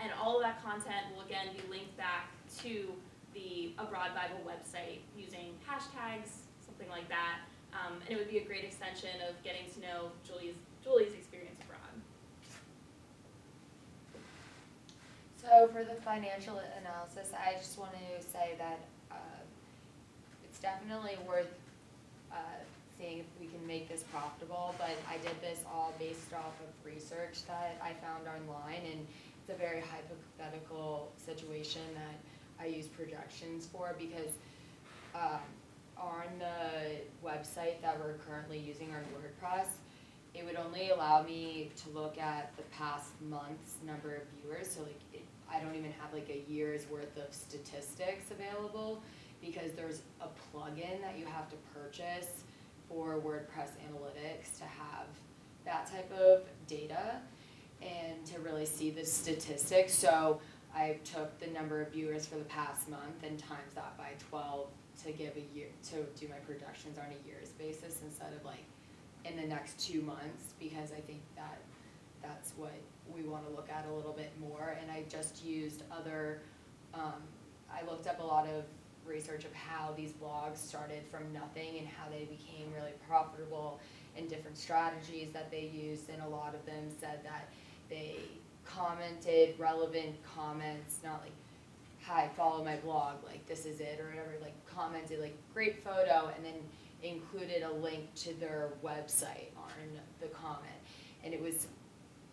And 0.00 0.10
all 0.20 0.36
of 0.36 0.42
that 0.42 0.62
content 0.62 1.12
will 1.14 1.22
again 1.22 1.48
be 1.52 1.68
linked 1.70 1.96
back 1.96 2.30
to 2.62 2.92
the 3.38 3.70
Abroad 3.78 4.10
Bible 4.14 4.42
website 4.42 4.98
using 5.16 5.54
hashtags, 5.62 6.42
something 6.64 6.88
like 6.90 7.08
that. 7.08 7.46
Um, 7.72 8.00
and 8.02 8.10
it 8.10 8.18
would 8.18 8.30
be 8.30 8.38
a 8.38 8.44
great 8.44 8.64
extension 8.64 9.22
of 9.28 9.40
getting 9.44 9.70
to 9.74 9.80
know 9.80 10.10
Julie's, 10.26 10.56
Julie's 10.82 11.14
experience 11.14 11.58
abroad. 11.62 11.94
So 15.36 15.68
for 15.72 15.84
the 15.84 16.00
financial 16.02 16.60
analysis, 16.80 17.32
I 17.36 17.54
just 17.58 17.78
want 17.78 17.92
to 17.92 18.26
say 18.26 18.54
that 18.58 18.80
uh, 19.12 19.40
it's 20.44 20.58
definitely 20.58 21.16
worth 21.26 21.52
uh, 22.32 22.36
seeing 22.98 23.18
if 23.20 23.26
we 23.40 23.46
can 23.46 23.64
make 23.66 23.88
this 23.88 24.02
profitable, 24.10 24.74
but 24.78 24.96
I 25.08 25.16
did 25.22 25.40
this 25.40 25.62
all 25.72 25.94
based 25.98 26.32
off 26.34 26.58
of 26.60 26.70
research 26.84 27.46
that 27.46 27.78
I 27.82 27.92
found 28.02 28.26
online, 28.26 28.82
and 28.90 29.06
it's 29.40 29.54
a 29.54 29.58
very 29.58 29.80
hypothetical 29.80 31.12
situation 31.16 31.82
that 31.94 32.18
I 32.60 32.66
use 32.66 32.86
projections 32.86 33.66
for 33.66 33.94
because 33.98 34.32
um, 35.14 35.40
on 35.96 36.26
the 36.38 37.26
website 37.26 37.80
that 37.82 37.98
we're 37.98 38.14
currently 38.28 38.58
using 38.58 38.88
on 38.90 39.02
WordPress, 39.14 39.66
it 40.34 40.44
would 40.44 40.56
only 40.56 40.90
allow 40.90 41.22
me 41.22 41.70
to 41.82 41.90
look 41.98 42.18
at 42.18 42.56
the 42.56 42.62
past 42.64 43.12
month's 43.28 43.74
number 43.84 44.14
of 44.14 44.22
viewers, 44.40 44.70
so 44.70 44.82
like, 44.82 45.00
it, 45.12 45.22
I 45.52 45.58
don't 45.60 45.74
even 45.74 45.92
have 45.92 46.12
like 46.12 46.28
a 46.28 46.50
year's 46.50 46.88
worth 46.90 47.16
of 47.16 47.32
statistics 47.32 48.30
available, 48.30 49.02
because 49.40 49.72
there's 49.72 50.02
a 50.20 50.26
plugin 50.26 51.00
that 51.02 51.18
you 51.18 51.26
have 51.26 51.48
to 51.50 51.56
purchase 51.74 52.44
for 52.88 53.14
WordPress 53.16 53.70
Analytics 53.88 54.58
to 54.58 54.64
have 54.64 55.06
that 55.64 55.90
type 55.90 56.12
of 56.12 56.42
data 56.66 57.16
and 57.82 58.24
to 58.26 58.40
really 58.40 58.66
see 58.66 58.90
the 58.90 59.04
statistics, 59.04 59.94
so 59.94 60.40
I 60.74 60.98
took 61.04 61.38
the 61.40 61.48
number 61.48 61.80
of 61.80 61.92
viewers 61.92 62.26
for 62.26 62.36
the 62.36 62.44
past 62.44 62.88
month 62.88 63.22
and 63.22 63.38
times 63.38 63.74
that 63.74 63.96
by 63.96 64.10
twelve 64.30 64.68
to 65.04 65.12
give 65.12 65.36
a 65.36 65.56
year, 65.56 65.68
to 65.90 66.02
do 66.20 66.28
my 66.28 66.38
projections 66.38 66.98
on 66.98 67.06
a 67.06 67.28
year's 67.28 67.50
basis 67.50 68.00
instead 68.04 68.32
of 68.32 68.44
like 68.44 68.64
in 69.24 69.36
the 69.36 69.46
next 69.46 69.78
two 69.80 70.02
months, 70.02 70.54
because 70.58 70.92
I 70.92 71.00
think 71.00 71.20
that 71.36 71.58
that's 72.22 72.52
what 72.56 72.72
we 73.14 73.22
wanna 73.22 73.48
look 73.50 73.68
at 73.70 73.86
a 73.90 73.94
little 73.94 74.12
bit 74.12 74.32
more, 74.40 74.76
and 74.80 74.90
I 74.90 75.04
just 75.08 75.44
used 75.44 75.82
other, 75.90 76.40
um, 76.94 77.22
I 77.72 77.84
looked 77.88 78.06
up 78.06 78.20
a 78.20 78.24
lot 78.24 78.46
of 78.48 78.64
research 79.06 79.44
of 79.44 79.54
how 79.54 79.94
these 79.96 80.12
blogs 80.12 80.58
started 80.58 81.02
from 81.10 81.32
nothing 81.32 81.78
and 81.78 81.88
how 81.88 82.08
they 82.10 82.24
became 82.24 82.72
really 82.74 82.92
profitable 83.08 83.80
and 84.16 84.28
different 84.28 84.58
strategies 84.58 85.30
that 85.32 85.50
they 85.50 85.70
used, 85.72 86.10
and 86.10 86.22
a 86.22 86.28
lot 86.28 86.54
of 86.54 86.64
them 86.66 86.90
said 87.00 87.20
that 87.24 87.48
they 87.88 88.16
commented 88.68 89.58
relevant 89.58 90.14
comments, 90.22 90.98
not 91.02 91.20
like, 91.22 91.32
hi, 92.02 92.30
follow 92.36 92.64
my 92.64 92.76
blog, 92.76 93.16
like 93.24 93.46
this 93.46 93.66
is 93.66 93.80
it, 93.80 93.98
or 94.00 94.08
whatever, 94.10 94.32
like 94.40 94.54
commented, 94.66 95.20
like 95.20 95.36
great 95.52 95.82
photo, 95.82 96.30
and 96.36 96.44
then 96.44 96.54
included 97.02 97.62
a 97.62 97.72
link 97.72 98.12
to 98.14 98.34
their 98.34 98.70
website 98.84 99.50
on 99.56 99.72
the 100.20 100.26
comment. 100.28 100.64
And 101.24 101.34
it 101.34 101.40
was, 101.40 101.66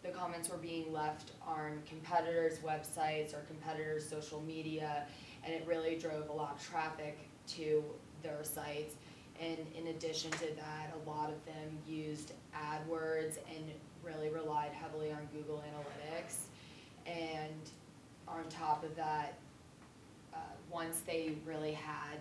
the 0.04 0.10
comments 0.10 0.50
were 0.50 0.58
being 0.58 0.92
left 0.92 1.32
on 1.46 1.82
competitors' 1.88 2.60
websites 2.60 3.34
or 3.34 3.42
competitors' 3.48 4.08
social 4.08 4.42
media, 4.42 5.06
and 5.44 5.54
it 5.54 5.66
really 5.68 5.96
drove 5.98 6.30
a 6.30 6.34
lot 6.34 6.56
of 6.56 6.68
traffic 6.68 7.18
to 7.48 7.84
their 8.24 8.44
sites. 8.44 8.96
And 9.42 9.58
in 9.78 9.88
addition 9.88 10.32
to 10.32 10.48
that, 10.56 10.94
a 10.96 11.10
lot 11.10 11.30
of 11.30 11.46
them 11.46 11.78
used 11.86 12.32
AdWords 12.56 13.38
and 13.50 13.66
really 14.06 14.30
relied 14.30 14.72
heavily 14.72 15.12
on 15.12 15.28
Google 15.34 15.64
Analytics. 15.68 16.38
And 17.06 17.70
on 18.28 18.44
top 18.50 18.84
of 18.84 18.96
that, 18.96 19.34
uh, 20.34 20.38
once 20.70 21.02
they 21.06 21.36
really 21.46 21.74
had, 21.74 22.20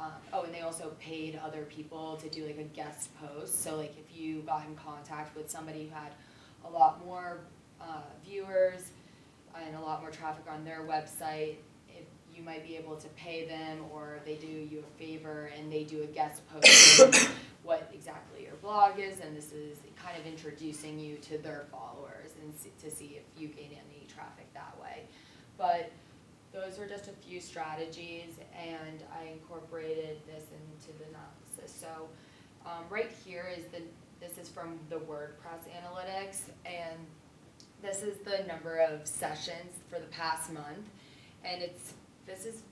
um, 0.00 0.12
oh, 0.32 0.42
and 0.42 0.54
they 0.54 0.60
also 0.60 0.92
paid 1.00 1.38
other 1.44 1.62
people 1.64 2.16
to 2.16 2.28
do 2.28 2.46
like 2.46 2.58
a 2.58 2.64
guest 2.64 3.10
post. 3.20 3.62
So 3.62 3.76
like 3.76 3.94
if 3.98 4.16
you 4.16 4.42
got 4.42 4.66
in 4.66 4.74
contact 4.76 5.36
with 5.36 5.50
somebody 5.50 5.84
who 5.84 5.94
had 5.94 6.12
a 6.64 6.70
lot 6.70 7.04
more 7.04 7.38
uh, 7.80 8.02
viewers 8.24 8.90
and 9.60 9.74
a 9.74 9.80
lot 9.80 10.00
more 10.00 10.10
traffic 10.10 10.44
on 10.50 10.64
their 10.64 10.82
website, 10.82 11.56
if 11.88 12.04
you 12.34 12.42
might 12.42 12.64
be 12.66 12.76
able 12.76 12.96
to 12.96 13.08
pay 13.08 13.46
them 13.46 13.84
or 13.92 14.20
they 14.24 14.36
do 14.36 14.46
you 14.46 14.84
a 14.86 14.98
favor 14.98 15.50
and 15.58 15.72
they 15.72 15.82
do 15.82 16.02
a 16.02 16.06
guest 16.06 16.42
post 16.48 17.30
what 17.62 17.90
exactly 17.92 18.44
your 18.44 18.54
blog 18.56 18.98
is 18.98 19.20
and 19.20 19.36
this 19.36 19.52
is 19.52 19.78
kind 19.96 20.18
of 20.18 20.26
introducing 20.26 20.98
you 20.98 21.16
to 21.16 21.38
their 21.38 21.66
followers 21.70 22.30
and 22.42 22.54
see, 22.54 22.70
to 22.80 22.90
see 22.90 23.18
if 23.18 23.40
you 23.40 23.48
gain 23.48 23.70
any 23.72 24.06
traffic 24.06 24.46
that 24.54 24.74
way. 24.80 25.02
But 25.56 25.90
those 26.52 26.78
were 26.78 26.86
just 26.86 27.08
a 27.08 27.12
few 27.12 27.40
strategies 27.40 28.38
and 28.56 29.02
I 29.12 29.32
incorporated 29.32 30.18
this 30.26 30.44
into 30.52 30.98
the 30.98 31.04
analysis. 31.04 31.78
So 31.78 32.08
um, 32.64 32.84
right 32.88 33.10
here 33.24 33.52
is 33.56 33.64
the, 33.66 33.82
this 34.20 34.38
is 34.38 34.48
from 34.48 34.78
the 34.88 34.96
WordPress 34.96 35.66
analytics 35.82 36.42
and 36.64 36.98
this 37.82 38.02
is 38.02 38.18
the 38.18 38.44
number 38.46 38.78
of 38.78 39.06
sessions 39.06 39.72
for 39.88 39.98
the 39.98 40.06
past 40.06 40.52
month. 40.52 40.88
And 41.44 41.62
it's, 41.62 41.94
this 42.26 42.44
is 42.44 42.62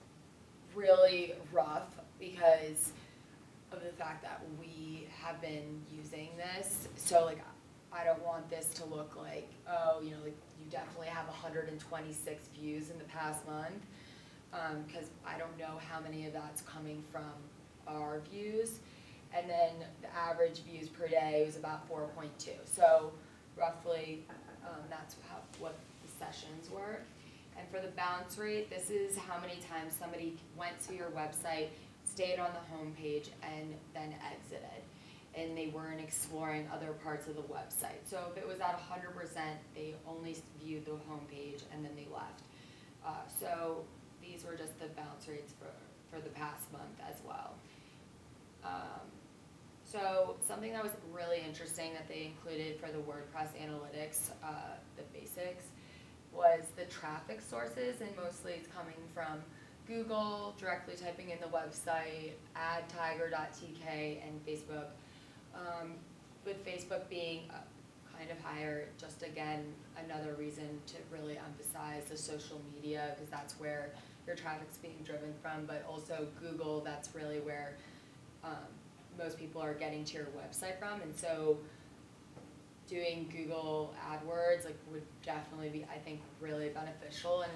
really 0.75 1.35
rough 1.53 1.88
because 2.18 2.92
of 3.77 3.83
the 3.85 3.93
fact 3.93 4.23
that 4.23 4.41
we 4.59 5.07
have 5.23 5.41
been 5.41 5.83
using 5.95 6.31
this. 6.37 6.89
So 6.97 7.25
like, 7.25 7.41
I 7.93 8.05
don't 8.05 8.23
want 8.25 8.51
this 8.51 8.67
to 8.75 8.85
look 8.85 9.17
like, 9.17 9.49
oh, 9.69 10.01
you 10.03 10.11
know, 10.11 10.23
like 10.25 10.37
you 10.59 10.71
definitely 10.71 11.09
have 11.09 11.27
hundred 11.27 11.69
and 11.69 11.79
twenty-six 11.81 12.49
views 12.49 12.91
in 12.91 12.99
the 12.99 13.05
past 13.05 13.47
month. 13.47 13.83
Um, 14.53 14.85
cause 14.93 15.11
I 15.27 15.39
don't 15.39 15.57
know 15.59 15.81
how 15.91 16.01
many 16.01 16.27
of 16.27 16.33
that's 16.33 16.62
coming 16.62 17.03
from 17.12 17.33
our 17.87 18.21
views. 18.31 18.79
And 19.35 19.49
then 19.49 19.71
the 20.03 20.15
average 20.17 20.62
views 20.62 20.89
per 20.89 21.09
day 21.09 21.43
was 21.47 21.57
about 21.57 21.87
four 21.89 22.09
point 22.17 22.37
two. 22.39 22.59
So 22.65 23.12
roughly, 23.57 24.25
um, 24.65 24.81
that's 24.89 25.17
how, 25.29 25.39
what 25.59 25.77
the 26.05 26.25
sessions 26.25 26.71
were. 26.71 27.01
And 27.59 27.67
for 27.71 27.81
the 27.81 27.93
bounce 27.97 28.37
rate, 28.37 28.69
this 28.69 28.91
is 28.91 29.17
how 29.17 29.41
many 29.41 29.59
times 29.71 29.95
somebody 29.99 30.37
went 30.57 30.79
to 30.89 30.95
your 30.95 31.09
website, 31.09 31.69
stayed 32.16 32.38
on 32.38 32.48
the 32.55 32.64
homepage, 32.72 33.29
and 33.42 33.74
then 33.92 34.14
exited. 34.33 34.81
And 35.35 35.57
they 35.57 35.66
weren't 35.66 36.00
exploring 36.00 36.66
other 36.72 36.92
parts 37.05 37.29
of 37.29 37.37
the 37.37 37.42
website. 37.42 38.00
So 38.05 38.18
if 38.33 38.38
it 38.42 38.48
was 38.48 38.59
at 38.61 38.74
hundred 38.74 39.14
percent, 39.14 39.59
they 39.74 39.94
only 40.09 40.35
viewed 40.59 40.87
the 40.87 40.92
homepage 40.92 41.61
and 41.72 41.85
then 41.85 41.92
they 41.94 42.09
left. 42.11 42.40
Uh, 43.05 43.11
so 43.38 43.85
these 44.22 44.44
were 44.46 44.57
just 44.57 44.81
the 44.81 44.87
bounce 44.96 45.29
rates 45.29 45.52
for, 45.61 45.68
for 46.11 46.22
the 46.22 46.31
past 46.31 46.72
month 46.72 46.96
as 47.07 47.16
well. 47.29 47.52
Um, 48.64 49.05
so 49.85 50.37
something 50.48 50.72
that 50.72 50.83
was 50.83 50.92
really 51.12 51.42
interesting 51.46 51.92
that 51.92 52.09
they 52.09 52.33
included 52.33 52.81
for 52.81 52.87
the 52.87 52.98
WordPress 52.98 53.52
analytics, 53.61 54.31
uh, 54.42 54.81
the 54.96 55.02
basics, 55.12 55.64
was 56.33 56.64
the 56.76 56.85
traffic 56.87 57.42
sources, 57.42 58.00
and 58.00 58.11
mostly 58.16 58.52
it's 58.52 58.68
coming 58.74 58.96
from 59.12 59.42
Google, 59.87 60.55
directly 60.59 60.94
typing 60.96 61.31
in 61.31 61.38
the 61.40 61.46
website, 61.46 62.33
adtiger.tk, 62.57 64.18
and 64.27 64.46
Facebook. 64.46 64.88
Um, 65.55 65.94
with 66.44 66.64
Facebook 66.64 67.09
being 67.09 67.42
uh, 67.51 67.55
kind 68.16 68.31
of 68.31 68.38
higher, 68.40 68.88
just 68.99 69.22
again, 69.22 69.64
another 70.05 70.35
reason 70.35 70.81
to 70.87 70.94
really 71.11 71.38
emphasize 71.38 72.05
the 72.11 72.16
social 72.16 72.61
media, 72.75 73.14
because 73.14 73.31
that's 73.31 73.55
where 73.59 73.90
your 74.27 74.37
traffic's 74.37 74.79
being 74.79 74.99
driven 75.05 75.33
from, 75.42 75.66
but 75.66 75.85
also 75.88 76.27
Google, 76.40 76.81
that's 76.81 77.14
really 77.14 77.40
where, 77.40 77.77
um, 78.44 78.53
most 79.18 79.38
people 79.38 79.62
are 79.62 79.75
getting 79.75 80.05
to 80.05 80.14
your 80.14 80.27
website 80.27 80.79
from, 80.79 81.01
and 81.01 81.16
so 81.16 81.59
doing 82.88 83.33
Google 83.35 83.94
AdWords 84.11 84.64
like 84.64 84.77
would 84.92 85.03
definitely 85.25 85.70
be, 85.70 85.85
I 85.85 85.99
think, 85.99 86.20
really 86.40 86.68
beneficial 86.68 87.42
and 87.42 87.53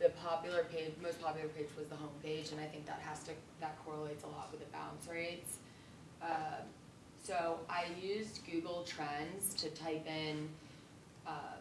the 0.00 0.10
popular 0.10 0.64
page, 0.72 0.92
most 1.02 1.20
popular 1.20 1.48
page 1.48 1.68
was 1.76 1.88
the 1.88 1.96
homepage, 1.96 2.52
and 2.52 2.60
I 2.60 2.66
think 2.66 2.86
that 2.86 3.00
has 3.04 3.22
to, 3.24 3.32
that 3.60 3.76
correlates 3.84 4.24
a 4.24 4.28
lot 4.28 4.48
with 4.50 4.60
the 4.60 4.72
bounce 4.72 5.08
rates. 5.08 5.58
Uh, 6.22 6.62
so 7.22 7.58
I 7.68 7.86
used 8.00 8.40
Google 8.50 8.84
Trends 8.86 9.54
to 9.54 9.70
type 9.70 10.06
in, 10.06 10.48
uh, 11.26 11.56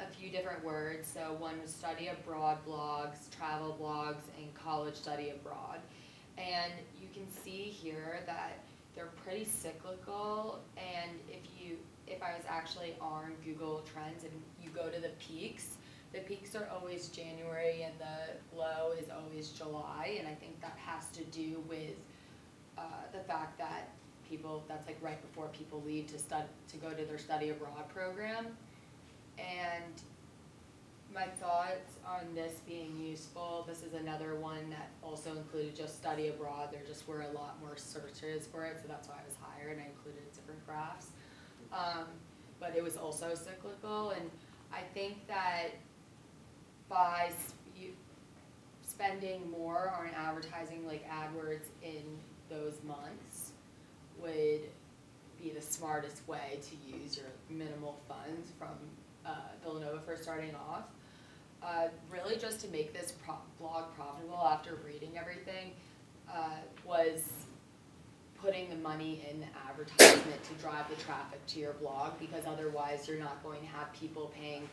a 0.00 0.06
few 0.14 0.30
different 0.30 0.64
words, 0.64 1.06
so 1.12 1.36
one 1.38 1.60
was 1.60 1.70
study 1.70 2.08
abroad 2.08 2.58
blogs, 2.66 3.30
travel 3.36 3.76
blogs, 3.80 4.22
and 4.38 4.52
college 4.54 4.94
study 4.94 5.30
abroad. 5.30 5.78
And 6.38 6.72
you 7.00 7.08
can 7.14 7.30
see 7.44 7.64
here 7.64 8.20
that 8.26 8.58
they're 8.94 9.10
pretty 9.24 9.44
cyclical, 9.44 10.60
and 10.76 11.10
if 11.28 11.42
you, 11.60 11.76
if 12.06 12.22
I 12.22 12.34
was 12.34 12.44
actually 12.48 12.94
on 13.00 13.32
Google 13.44 13.82
Trends 13.92 14.24
and 14.24 14.32
you 14.62 14.70
go 14.70 14.88
to 14.88 15.00
the 15.00 15.10
peaks, 15.20 15.76
the 16.12 16.20
peaks 16.20 16.54
are 16.54 16.68
always 16.72 17.08
January 17.08 17.82
and 17.82 17.94
the 17.98 18.56
low 18.56 18.92
is 18.98 19.06
always 19.10 19.48
July, 19.50 20.16
and 20.18 20.28
I 20.28 20.34
think 20.34 20.60
that 20.60 20.76
has 20.84 21.08
to 21.08 21.24
do 21.24 21.62
with 21.68 21.96
uh, 22.76 22.82
the 23.12 23.20
fact 23.20 23.58
that 23.58 23.90
people, 24.28 24.64
that's 24.68 24.86
like 24.86 24.98
right 25.00 25.20
before 25.20 25.48
people 25.48 25.82
leave 25.86 26.06
to 26.08 26.18
stud, 26.18 26.44
to 26.68 26.76
go 26.76 26.90
to 26.90 27.04
their 27.04 27.18
study 27.18 27.50
abroad 27.50 27.88
program. 27.88 28.46
And 29.38 29.94
my 31.14 31.26
thoughts 31.40 31.96
on 32.06 32.34
this 32.34 32.60
being 32.66 32.98
useful, 32.98 33.64
this 33.68 33.82
is 33.82 33.94
another 33.94 34.34
one 34.34 34.70
that 34.70 34.90
also 35.02 35.30
included 35.32 35.76
just 35.76 35.96
study 35.96 36.28
abroad, 36.28 36.68
there 36.72 36.82
just 36.86 37.06
were 37.06 37.22
a 37.22 37.32
lot 37.32 37.58
more 37.60 37.76
searches 37.76 38.46
for 38.46 38.64
it, 38.64 38.78
so 38.80 38.88
that's 38.88 39.08
why 39.08 39.14
I 39.14 39.26
was 39.26 39.36
higher 39.40 39.70
and 39.70 39.80
I 39.80 39.86
included 39.86 40.22
different 40.34 40.64
graphs. 40.66 41.08
Um, 41.72 42.06
but 42.60 42.74
it 42.76 42.82
was 42.82 42.96
also 42.96 43.34
cyclical, 43.34 44.10
and 44.10 44.30
I 44.72 44.80
think 44.94 45.26
that 45.26 45.72
by 46.92 47.28
s- 47.30 47.54
you 47.76 47.90
spending 48.86 49.50
more 49.50 49.92
on 49.98 50.08
advertising 50.14 50.86
like 50.86 51.08
AdWords 51.08 51.66
in 51.82 52.02
those 52.50 52.74
months 52.84 53.52
would 54.20 54.60
be 55.42 55.50
the 55.50 55.62
smartest 55.62 56.26
way 56.28 56.58
to 56.62 56.96
use 56.98 57.16
your 57.16 57.26
minimal 57.50 57.98
funds 58.06 58.48
from 58.58 58.68
uh, 59.26 59.30
Villanova 59.62 60.00
for 60.04 60.16
starting 60.16 60.54
off. 60.54 60.84
Uh, 61.62 61.88
really 62.10 62.36
just 62.36 62.60
to 62.60 62.68
make 62.68 62.92
this 62.92 63.12
pro- 63.24 63.36
blog 63.58 63.84
profitable 63.96 64.36
after 64.46 64.78
reading 64.86 65.16
everything 65.16 65.70
uh, 66.32 66.56
was 66.84 67.22
putting 68.40 68.68
the 68.68 68.76
money 68.76 69.24
in 69.30 69.40
the 69.40 69.46
advertisement 69.68 70.42
to 70.44 70.54
drive 70.62 70.88
the 70.90 70.96
traffic 71.04 71.44
to 71.46 71.60
your 71.60 71.72
blog 71.74 72.12
because 72.18 72.44
otherwise 72.46 73.06
you're 73.08 73.18
not 73.18 73.42
going 73.44 73.60
to 73.60 73.66
have 73.68 73.92
people 73.92 74.32
paying 74.38 74.68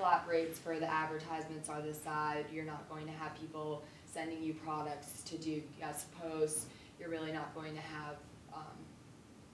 flat 0.00 0.24
rates 0.26 0.58
for 0.58 0.78
the 0.78 0.90
advertisements 0.90 1.68
are 1.68 1.82
the 1.82 1.92
side. 1.92 2.46
You're 2.50 2.64
not 2.64 2.88
going 2.88 3.04
to 3.06 3.12
have 3.12 3.38
people 3.38 3.82
sending 4.06 4.42
you 4.42 4.54
products 4.54 5.22
to 5.26 5.36
do 5.36 5.62
guest 5.78 6.06
posts. 6.18 6.66
You're 6.98 7.10
really 7.10 7.32
not 7.32 7.54
going 7.54 7.74
to 7.74 7.80
have 7.80 8.16
um, 8.54 8.78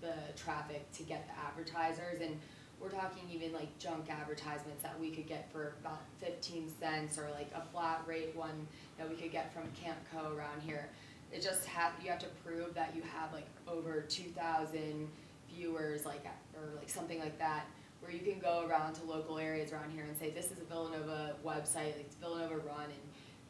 the 0.00 0.14
traffic 0.40 0.90
to 0.92 1.02
get 1.02 1.26
the 1.26 1.38
advertisers. 1.40 2.20
And 2.20 2.38
we're 2.80 2.90
talking 2.90 3.24
even 3.32 3.52
like 3.52 3.76
junk 3.80 4.08
advertisements 4.08 4.82
that 4.84 4.98
we 5.00 5.10
could 5.10 5.26
get 5.26 5.50
for 5.50 5.74
about 5.80 6.02
15 6.20 6.70
cents 6.78 7.18
or 7.18 7.28
like 7.34 7.50
a 7.54 7.62
flat 7.72 8.02
rate 8.06 8.30
one 8.36 8.68
that 8.98 9.08
we 9.08 9.16
could 9.16 9.32
get 9.32 9.52
from 9.52 9.64
Campco 9.82 10.36
around 10.36 10.62
here. 10.64 10.88
It 11.32 11.42
just 11.42 11.66
have 11.66 11.92
you 12.02 12.08
have 12.10 12.20
to 12.20 12.28
prove 12.44 12.72
that 12.74 12.92
you 12.94 13.02
have 13.02 13.32
like 13.32 13.48
over 13.66 14.02
2,000 14.02 15.08
viewers, 15.52 16.06
like 16.06 16.24
or 16.54 16.78
like 16.78 16.88
something 16.88 17.18
like 17.18 17.36
that, 17.40 17.66
where 18.06 18.14
you 18.14 18.22
can 18.22 18.38
go 18.38 18.64
around 18.68 18.94
to 18.94 19.04
local 19.04 19.38
areas 19.38 19.72
around 19.72 19.90
here 19.90 20.04
and 20.04 20.16
say 20.16 20.30
this 20.30 20.52
is 20.52 20.58
a 20.60 20.64
Villanova 20.64 21.34
website, 21.44 21.96
like 21.96 22.06
it's 22.06 22.14
Villanova 22.16 22.56
run, 22.58 22.84
and 22.84 23.02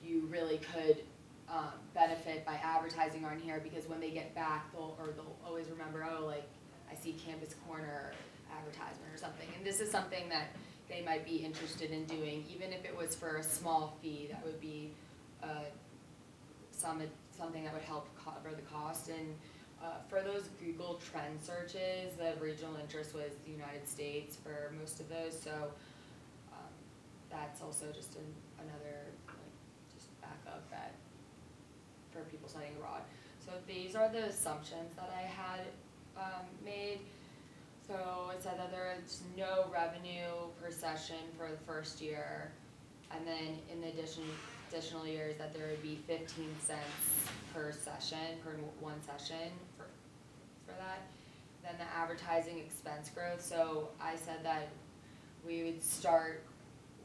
you 0.03 0.27
really 0.31 0.59
could 0.75 1.03
um, 1.49 1.73
benefit 1.95 2.45
by 2.47 2.55
advertising 2.55 3.25
on 3.25 3.39
here 3.39 3.61
because 3.63 3.87
when 3.87 4.01
they 4.01 4.11
get 4.11 4.35
back, 4.35 4.73
they'll 4.73 4.97
or 4.99 5.09
they'll 5.15 5.37
always 5.45 5.69
remember, 5.69 6.07
oh, 6.11 6.25
like 6.25 6.49
I 6.91 6.95
see 6.95 7.13
Campus 7.13 7.55
Corner 7.67 8.13
advertisement 8.51 9.13
or 9.13 9.19
something. 9.19 9.49
And 9.57 9.67
this 9.67 9.81
is 9.81 9.91
something 9.91 10.29
that 10.31 10.49
they 10.89 11.03
might 11.03 11.27
be 11.27 11.37
interested 11.37 11.91
in 11.91 12.05
doing, 12.07 12.45
even 12.53 12.73
if 12.73 12.85
it 12.85 12.97
was 12.97 13.15
for 13.15 13.37
a 13.37 13.43
small 13.43 13.99
fee, 14.01 14.29
that 14.31 14.45
would 14.45 14.61
be, 14.61 14.93
uh, 15.43 15.67
some, 16.71 17.03
something 17.37 17.65
that 17.65 17.75
would 17.75 17.83
help 17.83 18.09
cover 18.25 18.55
the 18.55 18.63
cost. 18.63 19.09
And, 19.11 19.35
uh, 19.83 19.99
for 20.09 20.23
those 20.23 20.49
Google 20.65 21.01
trend 21.11 21.39
searches, 21.43 22.15
the 22.19 22.35
regional 22.41 22.77
interest 22.77 23.15
was 23.15 23.33
the 23.45 23.53
United 23.53 23.89
States 23.89 24.37
for 24.37 24.73
most 24.79 25.01
of 25.01 25.09
those, 25.09 25.39
so, 25.39 25.53
um, 26.53 26.73
that's 27.31 27.63
also 27.63 27.87
just 27.95 28.17
an, 28.17 28.27
another, 28.59 28.97
like, 29.29 29.37
just 29.95 30.09
backup 30.21 30.69
that, 30.71 30.95
for 32.11 32.21
people 32.31 32.49
studying 32.49 32.73
abroad. 32.77 33.03
So 33.45 33.53
these 33.67 33.95
are 33.95 34.09
the 34.09 34.25
assumptions 34.25 34.95
that 34.97 35.11
I 35.17 35.23
had, 35.23 35.61
um, 36.17 36.47
made. 36.65 37.01
So 37.87 38.33
it 38.35 38.43
said 38.43 38.59
that 38.59 38.73
there 38.73 38.97
is 39.05 39.23
no 39.37 39.67
revenue 39.73 40.51
per 40.61 40.73
session 40.73 41.23
for 41.39 41.49
the 41.49 41.57
first 41.59 42.01
year. 42.01 42.51
And 43.13 43.25
then 43.25 43.59
in 43.71 43.85
addition, 43.85 44.25
additional 44.71 45.07
years, 45.07 45.37
that 45.39 45.55
there 45.55 45.69
would 45.69 45.83
be 45.83 45.99
fifteen 46.07 46.55
cents 46.61 47.31
per 47.55 47.73
session, 47.73 48.39
per 48.45 48.51
one 48.81 49.01
session 49.03 49.51
for, 49.77 49.87
for 50.67 50.73
that. 50.79 51.03
Then 51.63 51.75
the 51.79 51.99
advertising 51.99 52.59
expense 52.59 53.11
growth, 53.11 53.43
so 53.43 53.89
I 54.01 54.15
said 54.17 54.45
that 54.45 54.69
we 55.47 55.65
would 55.65 55.83
start 55.83 56.43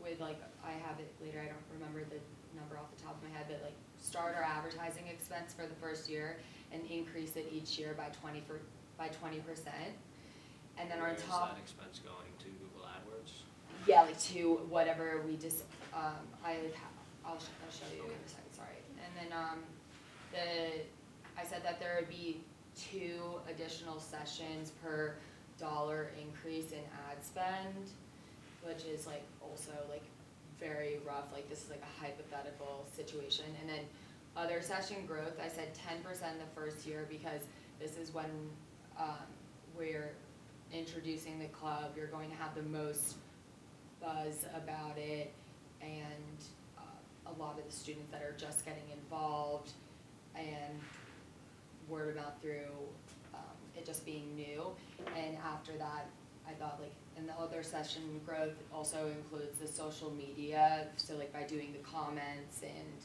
with 0.03 0.19
like, 0.19 0.41
I 0.65 0.71
have 0.71 0.99
it 0.99 1.13
later, 1.23 1.39
I 1.39 1.45
don't 1.45 1.79
remember 1.79 2.03
the 2.09 2.19
number 2.59 2.77
off 2.77 2.89
the 2.95 3.01
top 3.03 3.17
of 3.17 3.29
my 3.29 3.35
head, 3.35 3.45
but 3.49 3.61
like, 3.63 3.77
start 4.01 4.35
our 4.35 4.43
advertising 4.43 5.07
expense 5.07 5.53
for 5.53 5.65
the 5.65 5.75
first 5.75 6.09
year 6.09 6.37
and 6.71 6.81
increase 6.89 7.35
it 7.35 7.47
each 7.51 7.77
year 7.79 7.93
by 7.97 8.07
twenty 8.21 8.41
for, 8.47 8.59
by 8.97 9.07
twenty 9.07 9.39
percent. 9.39 9.93
And 10.77 10.89
then 10.89 10.99
Where 10.99 11.13
is 11.13 11.21
top. 11.23 11.53
that 11.53 11.61
expense 11.61 11.99
going 12.03 12.31
to 12.39 12.45
Google 12.45 12.87
AdWords? 12.87 13.31
Yeah, 13.87 14.01
like 14.03 14.19
to 14.33 14.61
whatever 14.69 15.21
we 15.27 15.37
just, 15.37 15.63
um, 15.93 16.21
I 16.45 16.57
would 16.61 16.73
ha- 16.73 16.90
I'll, 17.25 17.39
sh- 17.39 17.53
I'll 17.63 17.71
show 17.71 17.93
you 17.95 18.03
in 18.03 18.09
a 18.09 18.29
second, 18.29 18.53
sorry. 18.53 18.77
And 19.05 19.11
then, 19.31 19.37
um, 19.37 19.59
the, 20.31 20.81
I 21.39 21.45
said 21.45 21.63
that 21.63 21.79
there 21.79 21.97
would 21.99 22.09
be 22.09 22.41
two 22.75 23.21
additional 23.49 23.99
sessions 23.99 24.71
per 24.83 25.15
dollar 25.59 26.11
increase 26.19 26.71
in 26.71 26.79
ad 27.09 27.23
spend, 27.23 27.91
which 28.63 28.85
is 28.85 29.05
like 29.05 29.23
also 29.41 29.71
like 29.89 30.03
very 30.59 30.99
rough, 31.05 31.25
like 31.33 31.49
this 31.49 31.63
is 31.63 31.69
like 31.69 31.81
a 31.83 32.01
hypothetical 32.03 32.85
situation. 32.95 33.45
And 33.59 33.69
then 33.69 33.85
other 34.37 34.61
session 34.61 35.05
growth, 35.05 35.39
I 35.43 35.49
said 35.49 35.73
ten 35.73 36.01
percent 36.01 36.37
the 36.39 36.59
first 36.59 36.85
year 36.85 37.05
because 37.09 37.41
this 37.79 37.97
is 37.97 38.13
when, 38.13 38.29
um, 38.99 39.27
we're 39.77 40.11
introducing 40.73 41.39
the 41.39 41.47
club, 41.47 41.91
you're 41.97 42.07
going 42.07 42.29
to 42.29 42.35
have 42.35 42.55
the 42.55 42.61
most 42.63 43.15
buzz 44.01 44.45
about 44.55 44.97
it 44.97 45.33
and 45.81 46.43
a 47.25 47.39
lot 47.41 47.57
of 47.57 47.65
the 47.65 47.71
students 47.71 48.11
that 48.11 48.21
are 48.21 48.35
just 48.37 48.65
getting 48.65 48.83
involved 48.93 49.71
and 50.35 50.79
word 51.87 52.15
about 52.15 52.41
through 52.41 52.71
um, 53.33 53.41
it 53.77 53.85
just 53.85 54.05
being 54.05 54.35
new. 54.35 54.63
And 55.17 55.37
after 55.45 55.73
that, 55.77 56.07
I 56.47 56.53
thought 56.53 56.79
like, 56.81 56.93
and 57.17 57.27
the 57.27 57.33
other 57.33 57.61
session 57.61 58.21
growth 58.25 58.55
also 58.73 59.07
includes 59.07 59.59
the 59.59 59.67
social 59.67 60.11
media, 60.11 60.87
so 60.95 61.15
like 61.15 61.31
by 61.33 61.43
doing 61.43 61.73
the 61.73 61.79
comments 61.79 62.61
and 62.63 62.97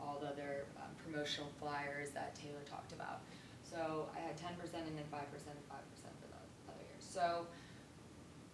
all 0.00 0.18
the 0.20 0.28
other 0.28 0.64
um, 0.76 0.90
promotional 1.02 1.50
flyers 1.58 2.10
that 2.10 2.34
Taylor 2.34 2.60
talked 2.68 2.92
about. 2.92 3.20
So 3.68 4.08
I 4.14 4.20
had 4.20 4.36
ten 4.36 4.54
percent 4.60 4.86
and 4.86 4.96
then 4.96 5.04
five 5.10 5.30
percent 5.32 5.56
and 5.56 5.66
five 5.68 5.82
percent 5.90 6.14
for 6.20 6.28
the 6.28 6.72
other 6.72 6.84
years. 6.84 7.02
So 7.02 7.46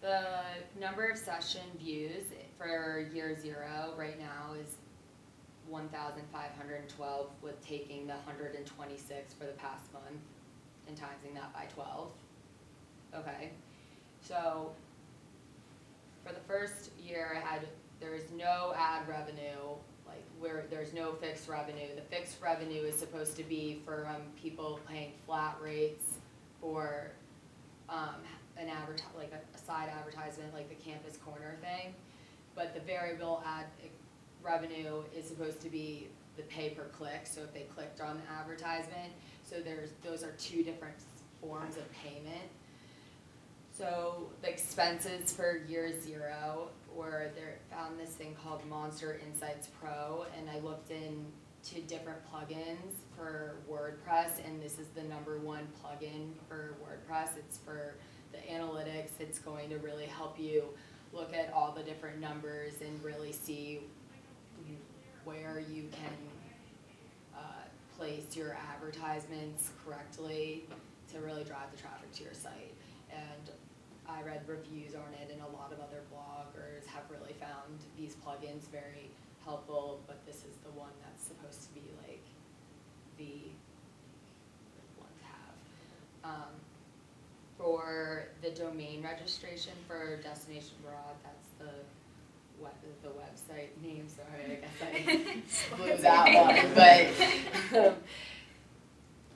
the 0.01 0.81
number 0.81 1.09
of 1.11 1.19
session 1.19 1.63
views 1.79 2.25
for 2.57 3.07
year 3.13 3.39
zero 3.39 3.93
right 3.99 4.19
now 4.19 4.55
is 4.55 4.77
one 5.69 5.89
thousand 5.89 6.23
five 6.33 6.51
hundred 6.57 6.81
and 6.81 6.89
twelve 6.89 7.31
with 7.43 7.65
taking 7.67 8.07
the 8.07 8.17
hundred 8.27 8.55
and 8.55 8.67
twenty-six 8.67 9.33
for 9.35 9.45
the 9.45 9.53
past 9.53 9.93
month 9.93 10.21
and 10.89 10.97
timesing 10.97 11.35
that 11.35 11.53
by 11.55 11.67
twelve. 11.75 12.13
Okay, 13.15 13.51
so 14.21 14.73
for 16.25 16.33
the 16.33 16.41
first 16.41 16.91
year, 16.99 17.37
I 17.37 17.41
had, 17.41 17.67
there 18.01 18.15
is 18.15 18.25
no 18.37 18.73
ad 18.77 19.09
revenue, 19.09 19.75
like 20.07 20.25
where, 20.39 20.65
there's 20.71 20.93
no 20.93 21.13
fixed 21.13 21.49
revenue. 21.49 21.89
The 21.97 22.17
fixed 22.17 22.41
revenue 22.41 22.83
is 22.83 22.97
supposed 22.97 23.37
to 23.37 23.43
be 23.43 23.83
for, 23.85 24.07
um, 24.09 24.23
people 24.41 24.81
paying 24.89 25.13
flat 25.27 25.57
rates 25.61 26.19
for, 26.61 27.11
um, 27.89 28.15
an 28.57 28.69
advert, 28.69 29.03
like 29.17 29.33
a, 29.33 29.57
a 29.57 29.61
side 29.61 29.89
advertisement, 29.89 30.55
like 30.55 30.69
the 30.69 30.77
campus 30.77 31.17
corner 31.17 31.57
thing. 31.61 31.95
But 32.55 32.73
the 32.73 32.81
variable 32.81 33.43
ad 33.45 33.67
revenue 34.43 35.03
is 35.17 35.27
supposed 35.27 35.61
to 35.61 35.69
be 35.69 36.09
the 36.37 36.43
pay 36.45 36.71
per 36.71 36.85
click, 36.85 37.23
so 37.25 37.43
if 37.43 37.53
they 37.53 37.67
clicked 37.75 38.01
on 38.01 38.17
the 38.19 38.33
advertisement. 38.33 39.13
So 39.49 39.61
there's, 39.61 39.91
those 40.03 40.23
are 40.23 40.33
two 40.39 40.63
different 40.63 40.95
forms 41.41 41.77
of 41.77 41.85
payment. 41.93 42.49
So 43.77 44.31
the 44.43 44.49
expenses 44.49 45.33
for 45.33 45.63
year 45.69 45.93
zero 46.01 46.69
were 46.95 47.31
there, 47.35 47.59
found 47.71 47.99
this 47.99 48.11
thing 48.11 48.37
called 48.43 48.67
Monster 48.69 49.21
Insights 49.27 49.69
Pro, 49.81 50.27
and 50.39 50.49
I 50.51 50.59
looked 50.61 50.91
into 50.91 51.81
different 51.87 52.19
plugins 52.31 52.93
for 53.17 53.57
WordPress, 53.71 54.45
and 54.45 54.63
this 54.63 54.79
is 54.79 54.89
the 54.95 55.03
number 55.03 55.39
one 55.39 55.67
plugin 55.83 56.31
for 56.49 56.75
WordPress. 56.85 57.37
It's 57.39 57.59
for 57.59 57.95
the 58.33 58.39
analytics. 58.53 59.11
It's 59.21 59.39
going 59.39 59.71
to 59.71 59.79
really 59.79 60.07
help 60.07 60.39
you 60.39 60.65
look 61.13 61.35
at 61.35 61.53
all 61.53 61.73
the 61.73 61.83
different 61.83 62.21
numbers 62.21 62.75
and 62.81 63.03
really 63.03 63.33
see 63.33 63.81
where 65.25 65.63
you 65.71 65.89
can 65.93 66.17
uh, 67.37 67.39
place 67.97 68.37
your 68.37 68.57
advertisements 68.75 69.71
correctly 69.85 70.65
to 71.13 71.21
really 71.21 71.45
drive 71.45 71.71
the 71.75 71.81
traffic 71.81 72.11
to 72.13 72.25
your 72.25 72.35
site. 72.35 72.75
And 73.11 73.51
I 74.09 74.23
read 74.23 74.43
reviews 74.47 74.95
on 74.95 75.13
it, 75.21 75.31
and 75.31 75.41
a 75.43 75.57
lot 75.57 75.73
of 75.73 75.79
other 75.79 76.03
bloggers 76.13 76.87
have 76.87 77.05
really 77.11 77.35
found 77.35 77.79
these 77.97 78.17
plugins 78.17 78.69
very 78.71 79.11
helpful, 79.45 80.01
but 80.07 80.25
this 80.27 80.37
is 80.37 80.57
the 80.65 80.71
one 80.79 80.91
that's 81.03 81.25
supposed 81.25 81.63
to 81.63 81.75
be 81.75 81.83
like 82.07 82.23
the 83.19 83.51
one 84.99 85.11
to 85.19 85.25
have. 85.27 86.35
Um, 86.35 86.53
for 87.59 88.25
the 88.43 88.51
domain 88.51 89.03
registration 89.03 89.73
for 89.87 90.17
Destination 90.23 90.73
Abroad, 90.81 91.15
that's 91.23 91.49
the 91.59 91.73
what 92.63 92.75
the 93.03 93.09
website 93.09 93.71
name, 93.83 94.07
sorry, 94.09 94.61
I 94.85 95.25
guess 95.27 95.65
I 95.73 95.77
blew 95.77 95.97
that 95.97 96.35
one, 96.35 96.75
but 97.73 97.87
um, 97.89 97.95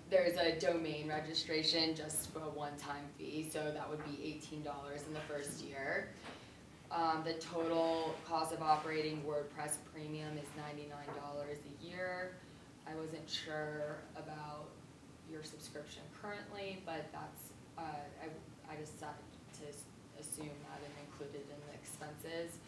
there's 0.09 0.37
a 0.39 0.59
domain 0.61 1.09
registration 1.09 1.97
just 1.97 2.31
for 2.33 2.39
a 2.39 2.51
one-time 2.51 3.03
fee, 3.19 3.49
so 3.51 3.73
that 3.75 3.91
would 3.91 4.05
be 4.05 4.19
eighteen 4.25 4.63
dollars 4.63 5.03
in 5.09 5.13
the 5.13 5.21
first 5.21 5.65
year. 5.65 6.09
Um, 6.93 7.23
the 7.25 7.35
total 7.35 8.15
cost 8.25 8.53
of 8.53 8.63
operating 8.63 9.23
WordPress 9.23 9.79
premium 9.93 10.39
is 10.39 10.47
ninety-nine 10.57 11.11
dollars 11.21 11.59
a 11.67 11.85
year. 11.85 12.31
I 12.89 12.95
wasn't 12.95 13.29
sure 13.29 13.97
about 14.17 14.69
your 15.29 15.43
subscription 15.43 16.03
currently, 16.23 16.79
but 16.87 17.07
that's, 17.11 17.51
uh, 17.77 17.83
I, 18.23 18.73
I 18.73 18.77
just 18.79 19.01
set 19.01 19.19
to 19.59 19.67
assume 20.23 20.55
that 20.71 20.79
it 20.87 20.95
included 21.03 21.43
in 21.51 21.59
the 21.67 21.75
expenses. 21.75 22.59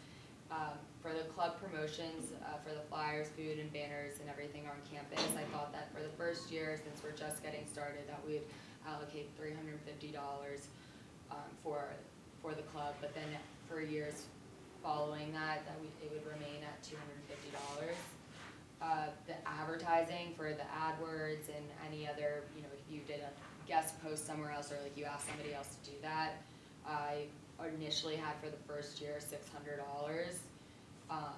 Um, 0.51 0.77
for 1.01 1.13
the 1.13 1.23
club 1.31 1.61
promotions, 1.61 2.33
uh, 2.43 2.57
for 2.65 2.73
the 2.73 2.81
flyers, 2.89 3.27
food 3.37 3.59
and 3.59 3.71
banners 3.71 4.19
and 4.19 4.29
everything 4.29 4.65
on 4.65 4.75
campus, 4.91 5.23
I 5.37 5.45
thought 5.55 5.71
that 5.73 5.93
for 5.93 6.01
the 6.01 6.11
first 6.17 6.51
year, 6.51 6.79
since 6.83 7.01
we're 7.03 7.15
just 7.15 7.43
getting 7.43 7.65
started, 7.71 8.07
that 8.09 8.19
we'd 8.25 8.41
allocate 8.87 9.29
three 9.37 9.53
hundred 9.53 9.77
and 9.77 9.81
fifty 9.85 10.09
dollars, 10.09 10.67
um, 11.31 11.45
for, 11.63 11.85
for 12.41 12.53
the 12.53 12.63
club, 12.73 12.95
but 12.99 13.13
then 13.13 13.29
for 13.69 13.79
years 13.81 14.25
following 14.83 15.31
that, 15.33 15.61
that 15.67 15.77
we, 15.79 15.87
it 16.03 16.11
would 16.11 16.25
remain 16.25 16.65
at 16.65 16.81
two 16.83 16.97
hundred 16.97 17.15
and 17.21 17.27
fifty 17.29 17.51
dollars. 17.53 17.97
Uh, 18.81 19.11
the 19.27 19.35
advertising 19.47 20.33
for 20.35 20.49
the 20.49 20.65
AdWords 20.81 21.51
and 21.51 21.65
any 21.85 22.07
other, 22.07 22.43
you 22.55 22.63
know, 22.63 22.69
if 22.73 22.81
you 22.91 23.01
did 23.05 23.19
a 23.19 23.31
guest 23.67 24.01
post 24.01 24.25
somewhere 24.25 24.51
else 24.51 24.71
or 24.71 24.81
like 24.81 24.97
you 24.97 25.05
asked 25.05 25.27
somebody 25.27 25.53
else 25.53 25.75
to 25.83 25.91
do 25.91 25.97
that, 26.01 26.41
I 26.87 27.27
initially 27.67 28.15
had 28.15 28.35
for 28.41 28.49
the 28.49 28.61
first 28.67 29.01
year 29.01 29.15
six 29.19 29.47
hundred 29.49 29.77
dollars. 29.77 30.39
Um, 31.09 31.33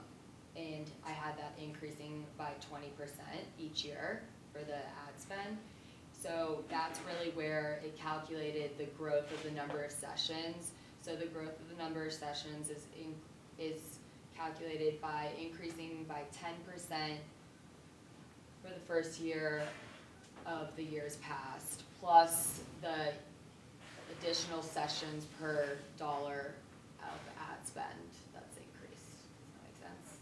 and 0.55 0.85
I 1.07 1.11
had 1.11 1.37
that 1.37 1.53
increasing 1.61 2.25
by 2.37 2.51
twenty 2.69 2.89
percent 2.97 3.45
each 3.59 3.83
year 3.85 4.21
for 4.53 4.59
the 4.59 4.75
ad 4.75 5.13
spend. 5.17 5.57
So 6.21 6.63
that's 6.69 6.99
really 7.07 7.31
where 7.31 7.79
it 7.83 7.97
calculated 7.97 8.77
the 8.77 8.85
growth 8.97 9.31
of 9.31 9.43
the 9.43 9.51
number 9.51 9.83
of 9.83 9.91
sessions. 9.91 10.71
So 11.01 11.15
the 11.15 11.25
growth 11.25 11.59
of 11.59 11.75
the 11.75 11.81
number 11.81 12.05
of 12.05 12.13
sessions 12.13 12.69
is 12.69 12.85
in, 12.95 13.15
is 13.57 13.97
calculated 14.37 15.01
by 15.01 15.29
increasing 15.41 16.05
by 16.07 16.21
ten 16.31 16.53
percent 16.69 17.19
for 18.61 18.69
the 18.69 18.79
first 18.81 19.19
year 19.19 19.63
of 20.45 20.75
the 20.75 20.83
years 20.83 21.15
past, 21.17 21.83
plus 21.99 22.59
the 22.81 23.13
additional 24.21 24.61
sessions 24.61 25.25
per 25.39 25.77
dollar 25.97 26.53
of 27.01 27.19
ad 27.39 27.65
spend 27.65 27.87
that's 28.33 28.57
increased. 28.57 29.17
Does 29.17 29.53
that 29.55 29.63
make 29.63 29.77
sense? 29.81 30.17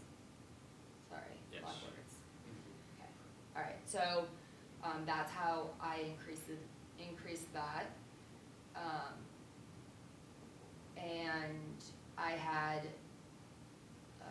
Sorry, 1.08 1.20
a 1.60 1.66
lot 1.66 1.74
of 1.74 1.82
Yes. 1.82 1.84
words. 1.84 2.14
Mm-hmm. 2.48 3.02
Okay, 3.02 3.10
all 3.56 3.62
right, 3.62 3.80
so, 3.86 4.24
um, 4.82 5.04
that's 5.04 5.30
how 5.32 5.70
I 5.80 5.96
increased 6.16 6.48
increased 6.98 7.52
that. 7.54 7.86
Um, 8.76 9.14
and 10.96 11.82
I 12.18 12.32
had, 12.32 12.82
uh, 14.22 14.24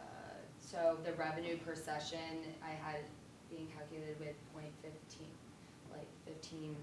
so 0.60 0.98
the 1.04 1.14
revenue 1.14 1.58
per 1.58 1.76
session, 1.76 2.56
I 2.64 2.70
had 2.72 3.02
being 3.50 3.68
calculated 3.76 4.20
with 4.20 4.36
point 4.54 4.72
fifteen, 4.82 5.30
like 5.92 6.08
fifteen 6.26 6.76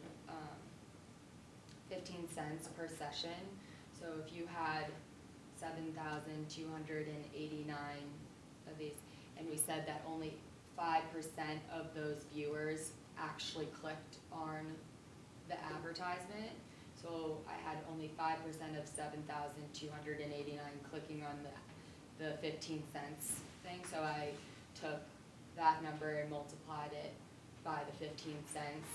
um, 1.86 1.96
fifteen 1.96 2.28
cents 2.34 2.68
per 2.76 2.88
session. 2.88 3.30
So 3.98 4.06
if 4.24 4.34
you 4.34 4.46
had 4.46 4.86
seven 5.58 5.92
thousand 5.96 6.48
two 6.48 6.68
hundred 6.70 7.06
and 7.08 7.24
eighty-nine 7.34 8.06
of 8.70 8.78
these, 8.78 8.92
and 9.38 9.48
we 9.48 9.56
said 9.56 9.86
that 9.86 10.02
only 10.08 10.34
five 10.76 11.02
percent 11.12 11.60
of 11.72 11.86
those 11.94 12.24
viewers 12.34 12.90
actually 13.18 13.66
clicked 13.66 14.16
on 14.32 14.66
the 15.48 15.56
advertisement. 15.64 16.50
So 17.02 17.38
I 17.48 17.54
had 17.68 17.78
only 17.90 18.10
five 18.16 18.44
percent 18.44 18.76
of 18.76 18.86
seven 18.86 19.22
thousand 19.28 19.62
two 19.72 19.88
hundred 19.90 20.20
and 20.20 20.32
eighty-nine 20.32 20.80
clicking 20.90 21.22
on 21.24 21.36
the, 21.42 22.24
the 22.24 22.36
fifteen 22.38 22.82
cents 22.92 23.40
thing. 23.64 23.80
So 23.90 23.98
I 23.98 24.30
took 24.80 25.00
that 25.56 25.82
number 25.82 26.10
and 26.20 26.30
multiplied 26.30 26.92
it 26.92 27.12
by 27.64 27.80
the 27.90 28.04
fifteen 28.04 28.36
cents 28.52 28.86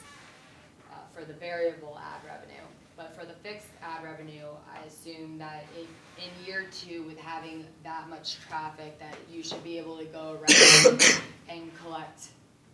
uh, 0.92 0.96
for 1.14 1.26
the 1.26 1.34
variable 1.34 2.00
ad 2.00 2.22
revenue. 2.26 2.66
But 2.98 3.16
for 3.16 3.26
the 3.26 3.34
fixed 3.34 3.70
ad 3.82 4.04
revenue, 4.04 4.48
I 4.72 4.86
assume 4.86 5.38
that 5.40 5.66
in, 5.78 5.88
in 6.24 6.46
year 6.46 6.66
two, 6.72 7.04
with 7.04 7.18
having 7.18 7.66
that 7.84 8.10
much 8.10 8.38
traffic, 8.48 9.00
that 9.00 9.16
you 9.32 9.42
should 9.44 9.64
be 9.64 9.78
able 9.78 9.98
to 9.98 10.06
go 10.06 10.38
around 10.40 11.02
and 11.50 11.72
collect 11.78 12.28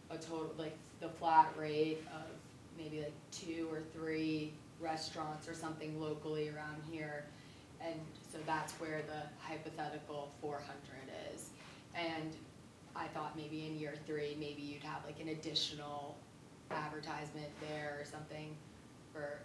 a 0.10 0.18
total, 0.18 0.54
like, 0.58 0.76
the 1.00 1.10
flat 1.10 1.54
rate 1.58 2.00
of 2.14 2.26
maybe 2.78 3.00
like 3.00 3.14
two 3.32 3.68
or 3.72 3.82
three 3.94 4.54
restaurants 4.80 5.48
or 5.48 5.54
something 5.54 6.00
locally 6.00 6.50
around 6.50 6.82
here. 6.92 7.26
And 7.82 8.00
so 8.32 8.40
that's 8.46 8.74
where 8.74 9.02
the 9.08 9.22
hypothetical 9.40 10.32
four 10.42 10.58
hundred 10.60 11.12
is. 11.34 11.50
And 11.96 12.36
I 12.96 13.08
thought 13.08 13.36
maybe 13.36 13.68
in 13.68 13.78
year 13.78 13.94
three, 14.06 14.36
maybe 14.40 14.62
you'd 14.62 14.84
have 14.84 15.06
like 15.06 15.20
an 15.20 15.30
additional 15.30 16.18
advertisement 16.72 17.50
there 17.62 17.98
or 18.00 18.06
something 18.06 18.56
for 19.14 19.40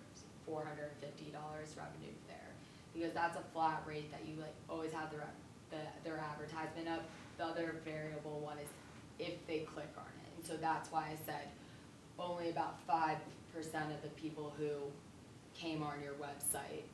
four 0.47 0.65
hundred 0.65 0.91
and 0.91 0.99
fifty 1.01 1.31
dollars 1.31 1.75
revenue 1.77 2.13
there. 2.27 2.51
Because 2.95 3.13
that's 3.13 3.37
a 3.37 3.45
flat 3.53 3.83
rate 3.87 4.11
that 4.11 4.21
you 4.27 4.41
like 4.41 4.55
always 4.69 4.93
have 4.93 5.11
the, 5.11 5.23
the, 5.71 5.83
their 6.05 6.19
advertisement 6.19 6.89
up. 6.89 7.05
The 7.39 7.45
other 7.45 7.77
variable 7.85 8.41
one 8.41 8.59
is 8.59 8.69
if 9.19 9.47
they 9.47 9.61
click 9.61 9.91
on 9.97 10.13
it. 10.25 10.31
And 10.37 10.45
so 10.45 10.57
that's 10.61 10.93
why 10.93 11.09
I 11.13 11.17
said 11.25 11.49
only 12.19 12.51
about 12.51 12.81
five 12.87 13.19
percent 13.55 13.91
of 13.93 14.03
the 14.03 14.09
people 14.21 14.53
who 14.59 14.71
came 15.55 15.83
on 15.83 16.03
your 16.03 16.15
website 16.15 16.85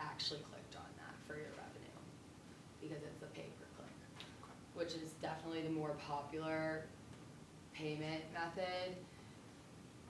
actually 0.00 0.40
clicked 0.50 0.76
on 0.76 0.90
that 0.98 1.14
for 1.26 1.34
your 1.34 1.50
revenue. 1.58 1.98
Because 2.80 3.02
it's 3.02 3.22
a 3.22 3.26
pay-per-click, 3.26 4.26
which 4.74 4.94
is 4.94 5.10
definitely 5.22 5.62
the 5.62 5.70
more 5.70 5.94
popular 6.08 6.84
payment 7.74 8.22
method. 8.34 8.96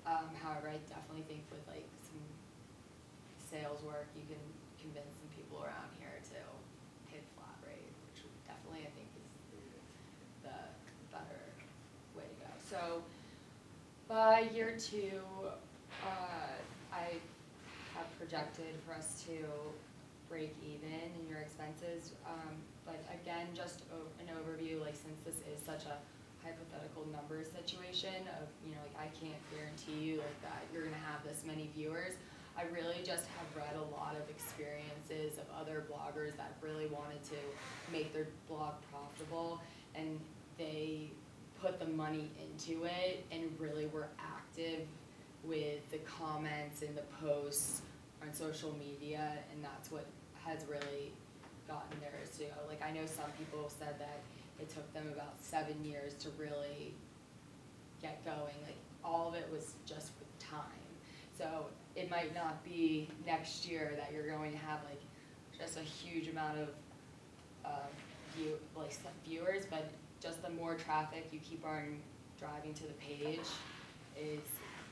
Um, 0.07 0.29
however, 0.43 0.69
I 0.69 0.79
definitely 0.91 1.25
think 1.29 1.47
with 1.51 1.63
like 1.69 1.87
some 2.03 2.23
sales 3.39 3.83
work, 3.83 4.09
you 4.17 4.23
can 4.27 4.43
convince 4.81 5.13
some 5.15 5.31
people 5.37 5.63
around 5.63 5.91
here 5.99 6.19
to 6.35 6.39
pay 7.11 7.21
flat 7.39 7.55
rate, 7.63 7.93
which 8.11 8.27
definitely 8.47 8.83
I 8.89 8.93
think 8.99 9.09
is 9.15 9.71
the 10.43 10.59
better 11.15 11.43
way 12.17 12.27
to 12.27 12.37
go. 12.43 12.51
So 12.67 13.03
by 14.09 14.51
year 14.53 14.77
two, 14.79 15.21
uh, 16.03 16.57
I 16.93 17.21
have 17.95 18.09
projected 18.19 18.75
for 18.87 18.95
us 18.95 19.23
to 19.29 19.37
break 20.29 20.57
even 20.65 20.91
in 20.91 21.29
your 21.29 21.39
expenses. 21.39 22.13
Um, 22.27 22.57
but 22.85 22.99
again, 23.13 23.49
just 23.55 23.83
o- 23.93 24.11
an 24.19 24.27
overview, 24.35 24.81
like 24.81 24.97
since 24.97 25.21
this 25.23 25.37
is 25.47 25.61
such 25.65 25.85
a 25.87 25.97
hypothetical 26.43 27.07
number 27.11 27.43
situation 27.45 28.27
of, 28.43 28.51
you 28.67 28.75
know, 28.75 28.83
like 28.83 28.99
I 28.99 29.09
can't 29.15 29.39
guarantee 29.55 30.05
you 30.05 30.17
like 30.19 30.43
that 30.43 30.63
you're 30.73 30.83
gonna 30.83 31.07
have 31.07 31.25
this 31.25 31.43
many 31.47 31.71
viewers. 31.75 32.15
I 32.59 32.65
really 32.75 33.01
just 33.03 33.25
have 33.39 33.49
read 33.57 33.75
a 33.77 33.87
lot 33.95 34.15
of 34.15 34.29
experiences 34.29 35.39
of 35.39 35.47
other 35.59 35.85
bloggers 35.91 36.37
that 36.37 36.57
really 36.61 36.87
wanted 36.87 37.23
to 37.25 37.39
make 37.91 38.13
their 38.13 38.27
blog 38.49 38.75
profitable 38.91 39.61
and 39.95 40.21
they 40.59 41.11
put 41.61 41.79
the 41.79 41.87
money 41.87 42.31
into 42.43 42.85
it 42.85 43.25
and 43.31 43.49
really 43.59 43.87
were 43.87 44.09
active 44.19 44.87
with 45.45 45.89
the 45.91 45.99
comments 45.99 46.83
and 46.83 46.97
the 46.97 47.05
posts 47.25 47.83
on 48.23 48.33
social 48.35 48.77
media 48.79 49.39
and 49.53 49.65
that's 49.65 49.91
what 49.91 50.07
has 50.45 50.65
really 50.69 51.13
gotten 51.67 51.99
theirs 52.01 52.37
too. 52.37 52.45
Like 52.69 52.83
I 52.83 52.91
know 52.91 53.07
some 53.07 53.31
people 53.39 53.71
said 53.71 53.99
that 53.99 54.21
it 54.63 54.71
took 54.71 54.93
them 54.95 55.09
about 55.13 55.35
seven 55.41 55.85
years 55.85 56.15
to 56.15 56.29
really 56.39 56.95
get 58.01 58.25
going. 58.25 58.55
Like 58.65 58.79
all 59.05 59.29
of 59.29 59.35
it 59.35 59.49
was 59.51 59.75
just 59.85 60.13
with 60.19 60.39
time. 60.39 60.63
So 61.37 61.67
it 61.97 62.11
might 62.11 62.35
not 62.35 62.63
be 62.65 63.09
next 63.27 63.67
year 63.69 63.95
that 63.97 64.13
you're 64.13 64.31
going 64.31 64.53
to 64.53 64.59
have 64.59 64.79
like 64.85 65.01
just 65.59 65.77
a 65.77 65.83
huge 65.83 66.29
amount 66.29 66.59
of 66.59 66.69
uh, 67.65 67.87
view 68.37 68.59
like 68.77 68.93
viewers, 69.27 69.65
but 69.69 69.91
just 70.21 70.43
the 70.43 70.51
more 70.51 70.77
traffic 70.77 71.27
you 71.33 71.41
keep 71.41 71.65
on 71.67 71.99
driving 72.39 72.75
to 72.75 72.85
the 72.85 72.95
page 72.95 73.47
is 74.17 74.41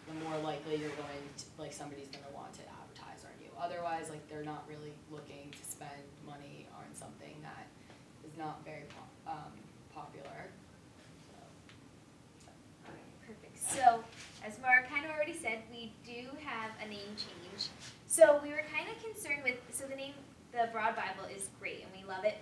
the 0.08 0.14
more 0.28 0.38
likely 0.42 0.76
you're 0.76 0.96
going 0.98 1.22
to, 1.36 1.44
like 1.58 1.72
somebody's 1.72 2.08
gonna 2.08 2.34
want 2.34 2.52
to 2.54 2.60
advertise 2.82 3.24
on 3.24 3.34
you. 3.40 3.50
Otherwise, 3.60 4.10
like 4.10 4.26
they're 4.28 4.44
not 4.44 4.64
really 4.68 4.92
looking 5.10 5.52
to 5.52 5.70
spend 5.70 6.02
money 6.26 6.66
on 6.74 6.84
something 6.94 7.34
that 7.42 7.66
is 8.26 8.36
not 8.38 8.64
very 8.64 8.84
pop- 8.90 9.46
um, 9.46 9.52
popular. 9.94 10.50
So, 12.42 12.50
Alright, 12.86 13.02
perfect. 13.26 13.58
So, 13.70 14.02
as 14.44 14.58
Maura 14.58 14.82
kind 14.90 15.04
of 15.04 15.12
already 15.12 15.34
said, 15.34 15.62
we 15.70 15.92
do 16.04 16.26
have 16.42 16.70
a 16.82 16.88
name 16.88 17.14
change. 17.14 17.70
So 18.06 18.40
we 18.42 18.50
were 18.50 18.64
kind 18.74 18.88
of 18.90 18.98
concerned 18.98 19.42
with, 19.44 19.56
so 19.70 19.86
the 19.86 19.94
name, 19.94 20.14
the 20.50 20.64
Abroad 20.64 20.96
Bible 20.96 21.30
is 21.30 21.48
great 21.60 21.86
and 21.86 21.90
we 21.94 22.02
love 22.08 22.24
it. 22.24 22.38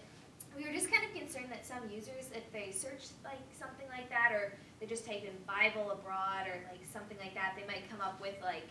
We 0.57 0.64
were 0.64 0.73
just 0.73 0.91
kind 0.91 1.05
of 1.05 1.12
concerned 1.12 1.53
that 1.53 1.67
some 1.67 1.85
users, 1.93 2.33
if 2.33 2.51
they 2.53 2.73
search 2.73 3.12
like 3.23 3.45
something 3.53 3.87
like 3.93 4.09
that, 4.09 4.33
or 4.33 4.57
they 4.81 4.87
just 4.87 5.05
type 5.05 5.23
in 5.23 5.37
Bible 5.47 5.93
abroad 5.93 6.49
or 6.49 6.57
like 6.73 6.81
something 6.91 7.19
like 7.21 7.35
that, 7.35 7.55
they 7.55 7.67
might 7.69 7.85
come 7.91 8.01
up 8.01 8.21
with 8.21 8.35
like 8.43 8.67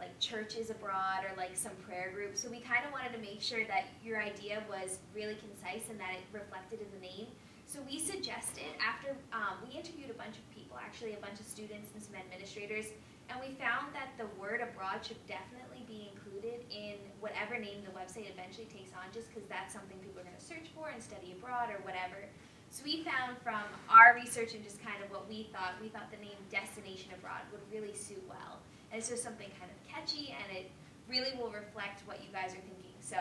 like 0.00 0.18
churches 0.18 0.70
abroad 0.70 1.22
or 1.22 1.30
like 1.36 1.54
some 1.54 1.70
prayer 1.86 2.10
groups. 2.12 2.42
So 2.42 2.50
we 2.50 2.58
kind 2.58 2.82
of 2.84 2.90
wanted 2.90 3.12
to 3.12 3.22
make 3.22 3.40
sure 3.40 3.62
that 3.68 3.86
your 4.02 4.20
idea 4.20 4.64
was 4.68 4.98
really 5.14 5.36
concise 5.38 5.86
and 5.90 6.00
that 6.00 6.10
it 6.10 6.24
reflected 6.32 6.80
in 6.80 6.90
the 6.98 7.06
name. 7.06 7.26
So 7.72 7.80
we 7.88 7.96
suggested 7.96 8.68
after 8.84 9.16
um, 9.32 9.56
we 9.64 9.72
interviewed 9.72 10.12
a 10.12 10.18
bunch 10.20 10.36
of 10.36 10.44
people, 10.52 10.76
actually 10.76 11.16
a 11.16 11.22
bunch 11.24 11.40
of 11.40 11.48
students 11.48 11.88
and 11.96 12.04
some 12.04 12.12
administrators, 12.20 12.92
and 13.32 13.40
we 13.40 13.56
found 13.56 13.96
that 13.96 14.12
the 14.20 14.28
word 14.36 14.60
abroad 14.60 15.00
should 15.00 15.16
definitely 15.24 15.80
be 15.88 16.12
included 16.12 16.68
in 16.68 17.00
whatever 17.24 17.56
name 17.56 17.80
the 17.80 17.94
website 17.96 18.28
eventually 18.28 18.68
takes 18.68 18.92
on, 18.92 19.08
just 19.08 19.32
because 19.32 19.48
that's 19.48 19.72
something 19.72 19.96
people 20.04 20.20
are 20.20 20.28
going 20.28 20.36
to 20.36 20.44
search 20.44 20.68
for 20.76 20.92
and 20.92 21.00
study 21.00 21.32
abroad 21.32 21.72
or 21.72 21.80
whatever. 21.80 22.28
So 22.68 22.84
we 22.84 23.08
found 23.08 23.40
from 23.40 23.64
our 23.88 24.20
research 24.20 24.52
and 24.52 24.60
just 24.60 24.76
kind 24.84 25.00
of 25.00 25.08
what 25.08 25.24
we 25.24 25.48
thought, 25.48 25.80
we 25.80 25.88
thought 25.88 26.12
the 26.12 26.20
name 26.20 26.36
Destination 26.52 27.08
Abroad 27.16 27.40
would 27.56 27.64
really 27.72 27.96
suit 27.96 28.20
well. 28.28 28.60
And 28.92 29.00
it's 29.00 29.08
just 29.08 29.24
something 29.24 29.48
kind 29.56 29.72
of 29.72 29.80
catchy 29.88 30.36
and 30.36 30.44
it 30.52 30.68
really 31.08 31.32
will 31.40 31.48
reflect 31.48 32.04
what 32.04 32.20
you 32.20 32.28
guys 32.36 32.52
are 32.52 32.64
thinking. 32.68 33.00
So 33.00 33.16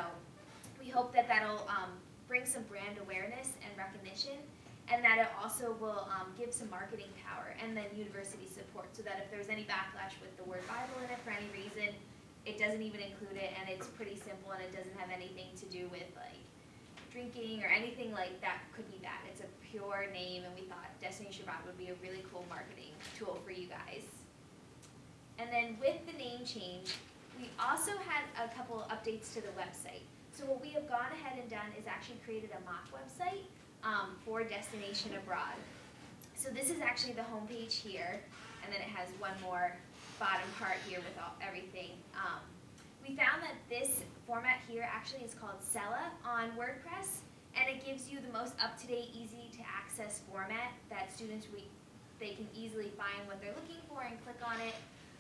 we 0.76 0.92
hope 0.92 1.16
that 1.16 1.32
that'll 1.32 1.64
um, 1.72 1.96
bring 2.32 2.48
some 2.48 2.64
brand 2.72 2.96
awareness 3.04 3.60
and 3.60 3.76
recognition 3.76 4.40
and 4.88 5.04
that 5.04 5.20
it 5.20 5.28
also 5.36 5.76
will 5.84 6.08
um, 6.16 6.32
give 6.40 6.56
some 6.56 6.72
marketing 6.72 7.12
power 7.28 7.52
and 7.60 7.76
then 7.76 7.84
university 7.92 8.48
support 8.48 8.88
so 8.96 9.04
that 9.04 9.20
if 9.20 9.28
there's 9.28 9.52
any 9.52 9.68
backlash 9.68 10.16
with 10.24 10.32
the 10.40 10.46
word 10.48 10.64
Bible 10.64 10.96
in 11.04 11.12
it 11.12 11.20
for 11.28 11.36
any 11.36 11.52
reason, 11.52 11.92
it 12.48 12.56
doesn't 12.56 12.80
even 12.80 13.04
include 13.04 13.36
it 13.36 13.52
and 13.60 13.68
it's 13.68 13.92
pretty 14.00 14.16
simple 14.16 14.56
and 14.56 14.64
it 14.64 14.72
doesn't 14.72 14.96
have 14.96 15.12
anything 15.12 15.52
to 15.60 15.68
do 15.68 15.92
with 15.92 16.08
like 16.16 16.40
drinking 17.12 17.68
or 17.68 17.68
anything 17.68 18.16
like 18.16 18.40
that 18.40 18.64
could 18.72 18.88
be 18.88 19.04
bad. 19.04 19.20
It's 19.28 19.44
a 19.44 19.52
pure 19.68 20.08
name 20.16 20.48
and 20.48 20.56
we 20.56 20.64
thought 20.72 20.88
Destiny 21.04 21.36
Abroad 21.44 21.68
would 21.68 21.76
be 21.76 21.92
a 21.92 22.00
really 22.00 22.24
cool 22.32 22.48
marketing 22.48 22.96
tool 23.20 23.44
for 23.44 23.52
you 23.52 23.68
guys. 23.68 24.08
And 25.36 25.52
then 25.52 25.76
with 25.84 26.00
the 26.08 26.16
name 26.16 26.48
change, 26.48 26.96
we 27.36 27.52
also 27.60 27.92
had 28.08 28.24
a 28.40 28.48
couple 28.56 28.88
updates 28.88 29.36
to 29.36 29.44
the 29.44 29.52
website. 29.60 30.08
So 30.42 30.48
what 30.48 30.66
we 30.66 30.70
have 30.74 30.90
gone 30.90 31.14
ahead 31.14 31.38
and 31.38 31.48
done 31.52 31.70
is 31.78 31.86
actually 31.86 32.18
created 32.26 32.50
a 32.58 32.62
mock 32.66 32.90
website 32.90 33.46
um, 33.86 34.18
for 34.26 34.42
Destination 34.42 35.14
Abroad. 35.14 35.54
So 36.34 36.50
this 36.50 36.72
is 36.72 36.82
actually 36.82 37.14
the 37.14 37.30
homepage 37.30 37.78
here, 37.78 38.18
and 38.66 38.74
then 38.74 38.82
it 38.82 38.90
has 38.90 39.08
one 39.20 39.38
more 39.44 39.78
bottom 40.18 40.50
part 40.58 40.82
here 40.90 40.98
with 40.98 41.14
all, 41.22 41.38
everything. 41.46 41.94
Um, 42.18 42.42
we 43.08 43.14
found 43.14 43.46
that 43.46 43.54
this 43.70 44.02
format 44.26 44.58
here 44.68 44.82
actually 44.82 45.22
is 45.22 45.36
called 45.36 45.62
Sela 45.62 46.10
on 46.26 46.50
WordPress, 46.58 47.22
and 47.54 47.70
it 47.70 47.86
gives 47.86 48.10
you 48.10 48.18
the 48.18 48.34
most 48.34 48.56
up-to-date, 48.58 49.14
easy-to-access 49.14 50.22
format 50.26 50.74
that 50.90 51.14
students 51.14 51.46
we 51.54 51.66
they 52.18 52.34
can 52.34 52.48
easily 52.54 52.90
find 52.98 53.26
what 53.26 53.42
they're 53.42 53.54
looking 53.54 53.82
for 53.90 54.02
and 54.02 54.14
click 54.26 54.38
on 54.46 54.58
it. 54.62 54.74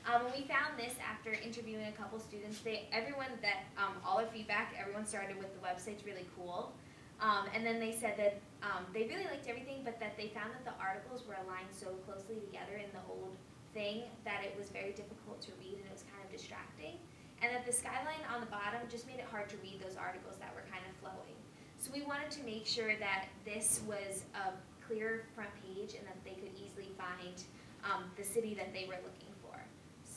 Um, 0.09 0.25
and 0.25 0.33
we 0.33 0.43
found 0.49 0.77
this 0.77 0.97
after 0.97 1.31
interviewing 1.31 1.85
a 1.85 1.91
couple 1.93 2.17
students. 2.19 2.59
They, 2.61 2.89
everyone 2.91 3.29
that, 3.41 3.69
um, 3.77 4.01
all 4.05 4.17
their 4.17 4.27
feedback, 4.27 4.73
everyone 4.79 5.05
started 5.05 5.37
with 5.37 5.53
the 5.53 5.61
website's 5.61 6.05
really 6.05 6.25
cool. 6.35 6.73
Um, 7.21 7.45
and 7.53 7.61
then 7.61 7.77
they 7.79 7.93
said 7.93 8.17
that 8.17 8.41
um, 8.65 8.81
they 8.97 9.05
really 9.05 9.29
liked 9.29 9.45
everything, 9.45 9.85
but 9.85 10.01
that 10.01 10.17
they 10.17 10.33
found 10.33 10.49
that 10.57 10.65
the 10.65 10.73
articles 10.81 11.21
were 11.29 11.37
aligned 11.45 11.69
so 11.69 11.93
closely 12.09 12.41
together 12.41 12.81
in 12.81 12.89
the 12.97 13.03
old 13.05 13.37
thing 13.77 14.09
that 14.25 14.41
it 14.41 14.57
was 14.57 14.73
very 14.73 14.91
difficult 14.97 15.37
to 15.45 15.53
read 15.61 15.77
and 15.77 15.85
it 15.85 15.93
was 15.93 16.03
kind 16.09 16.17
of 16.25 16.33
distracting. 16.33 16.97
And 17.45 17.53
that 17.53 17.65
the 17.65 17.73
skyline 17.73 18.25
on 18.33 18.41
the 18.41 18.49
bottom 18.49 18.81
just 18.89 19.05
made 19.05 19.21
it 19.21 19.29
hard 19.29 19.49
to 19.53 19.57
read 19.61 19.81
those 19.85 19.97
articles 20.01 20.41
that 20.41 20.49
were 20.57 20.65
kind 20.73 20.81
of 20.81 20.93
flowing. 20.97 21.37
So 21.77 21.93
we 21.93 22.01
wanted 22.01 22.29
to 22.37 22.41
make 22.43 22.65
sure 22.65 22.97
that 22.97 23.29
this 23.45 23.81
was 23.85 24.25
a 24.33 24.53
clear 24.85 25.25
front 25.33 25.49
page 25.61 25.93
and 25.93 26.05
that 26.09 26.17
they 26.25 26.37
could 26.41 26.53
easily 26.57 26.89
find 26.97 27.37
um, 27.85 28.09
the 28.17 28.25
city 28.25 28.53
that 28.57 28.73
they 28.73 28.85
were 28.85 28.97
looking 29.01 29.29
for. 29.29 29.30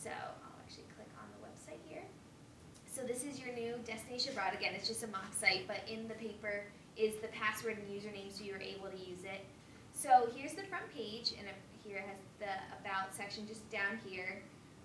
So 0.05 0.13
I'll 0.13 0.61
actually 0.61 0.85
click 1.01 1.09
on 1.17 1.25
the 1.33 1.41
website 1.41 1.81
here. 1.89 2.05
So 2.85 3.01
this 3.09 3.25
is 3.25 3.41
your 3.41 3.57
new 3.57 3.73
destination 3.89 4.37
abroad. 4.37 4.53
Again, 4.53 4.77
it's 4.77 4.87
just 4.87 5.03
a 5.03 5.07
mock 5.09 5.33
site, 5.33 5.65
but 5.67 5.81
in 5.89 6.07
the 6.09 6.15
paper 6.21 6.69
is 6.95 7.17
the 7.25 7.29
password 7.29 7.79
and 7.81 7.89
username 7.89 8.29
so 8.29 8.45
you're 8.45 8.61
able 8.61 8.93
to 8.93 9.01
use 9.01 9.25
it. 9.25 9.41
So 9.97 10.29
here's 10.37 10.53
the 10.53 10.69
front 10.69 10.85
page, 10.93 11.33
and 11.41 11.49
here 11.81 12.05
has 12.05 12.21
the 12.37 12.53
about 12.85 13.17
section 13.17 13.49
just 13.49 13.65
down 13.73 13.97
here. 14.05 14.43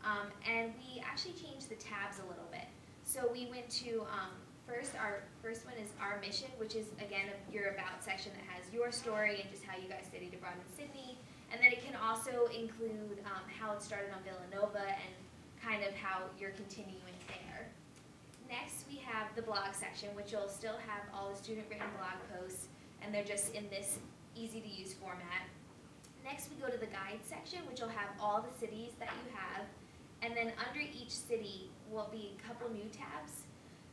Um, 0.08 0.32
and 0.48 0.72
we 0.80 1.04
actually 1.04 1.36
changed 1.36 1.68
the 1.68 1.76
tabs 1.76 2.24
a 2.24 2.26
little 2.32 2.48
bit. 2.50 2.72
So 3.04 3.28
we 3.28 3.52
went 3.52 3.68
to 3.84 4.08
um, 4.08 4.32
first 4.64 4.96
our 4.96 5.28
first 5.44 5.66
one 5.68 5.76
is 5.76 5.92
our 6.00 6.16
mission, 6.24 6.48
which 6.56 6.80
is 6.80 6.96
again 7.04 7.28
your 7.52 7.76
about 7.76 8.00
section 8.00 8.32
that 8.40 8.48
has 8.56 8.64
your 8.72 8.96
story 8.96 9.44
and 9.44 9.52
just 9.52 9.68
how 9.68 9.76
you 9.76 9.92
guys 9.92 10.08
studied 10.08 10.32
abroad 10.32 10.56
in 10.56 10.64
Sydney. 10.80 11.20
And 11.52 11.62
then 11.62 11.72
it 11.72 11.84
can 11.84 11.96
also 11.96 12.46
include 12.54 13.20
um, 13.26 13.42
how 13.60 13.74
it 13.74 13.82
started 13.82 14.12
on 14.14 14.22
Villanova 14.24 14.86
and 14.86 15.14
kind 15.64 15.84
of 15.84 15.94
how 15.96 16.22
you're 16.40 16.52
continuing 16.52 17.18
there. 17.28 17.68
Next, 18.50 18.86
we 18.90 18.98
have 18.98 19.34
the 19.36 19.42
blog 19.42 19.74
section, 19.74 20.10
which 20.16 20.32
will 20.32 20.48
still 20.48 20.78
have 20.88 21.04
all 21.14 21.30
the 21.32 21.38
student-written 21.38 21.86
blog 21.98 22.18
posts, 22.34 22.68
and 23.02 23.14
they're 23.14 23.24
just 23.24 23.54
in 23.54 23.70
this 23.70 24.00
easy-to-use 24.36 24.94
format. 24.94 25.50
Next, 26.24 26.50
we 26.50 26.62
go 26.62 26.70
to 26.70 26.78
the 26.78 26.88
guide 26.88 27.20
section, 27.24 27.60
which 27.70 27.82
will 27.82 27.90
have 27.90 28.10
all 28.22 28.42
the 28.42 28.58
cities 28.60 28.92
that 29.00 29.10
you 29.10 29.34
have, 29.36 29.66
and 30.22 30.36
then 30.36 30.54
under 30.68 30.80
each 30.80 31.12
city 31.12 31.70
will 31.92 32.10
be 32.12 32.34
a 32.38 32.48
couple 32.48 32.70
new 32.70 32.90
tabs. 32.92 33.44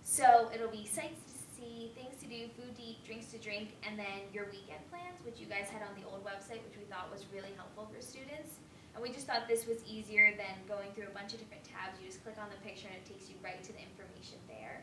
So 0.05 0.51
it'll 0.55 0.71
be 0.71 0.87
sites 0.87 1.26
see, 1.67 1.91
things 1.99 2.15
to 2.23 2.27
do, 2.31 2.47
food 2.55 2.71
to 2.79 2.83
eat, 2.83 3.03
drinks 3.03 3.35
to 3.35 3.39
drink, 3.43 3.75
and 3.83 3.99
then 3.99 4.31
your 4.31 4.47
weekend 4.55 4.83
plans, 4.87 5.19
which 5.27 5.43
you 5.43 5.51
guys 5.51 5.67
had 5.67 5.83
on 5.83 5.91
the 5.99 6.07
old 6.07 6.23
website, 6.23 6.63
which 6.63 6.79
we 6.79 6.87
thought 6.87 7.11
was 7.11 7.27
really 7.35 7.51
helpful 7.59 7.91
for 7.91 7.99
students. 7.99 8.63
And 8.95 9.03
we 9.03 9.11
just 9.11 9.27
thought 9.27 9.51
this 9.51 9.67
was 9.67 9.83
easier 9.85 10.33
than 10.39 10.55
going 10.71 10.89
through 10.95 11.11
a 11.11 11.15
bunch 11.17 11.35
of 11.35 11.43
different 11.43 11.67
tabs. 11.67 11.99
You 12.01 12.07
just 12.07 12.23
click 12.23 12.39
on 12.41 12.49
the 12.49 12.61
picture 12.65 12.89
and 12.89 12.97
it 12.97 13.05
takes 13.05 13.29
you 13.29 13.37
right 13.43 13.61
to 13.61 13.73
the 13.75 13.83
information 13.83 14.41
there. 14.49 14.81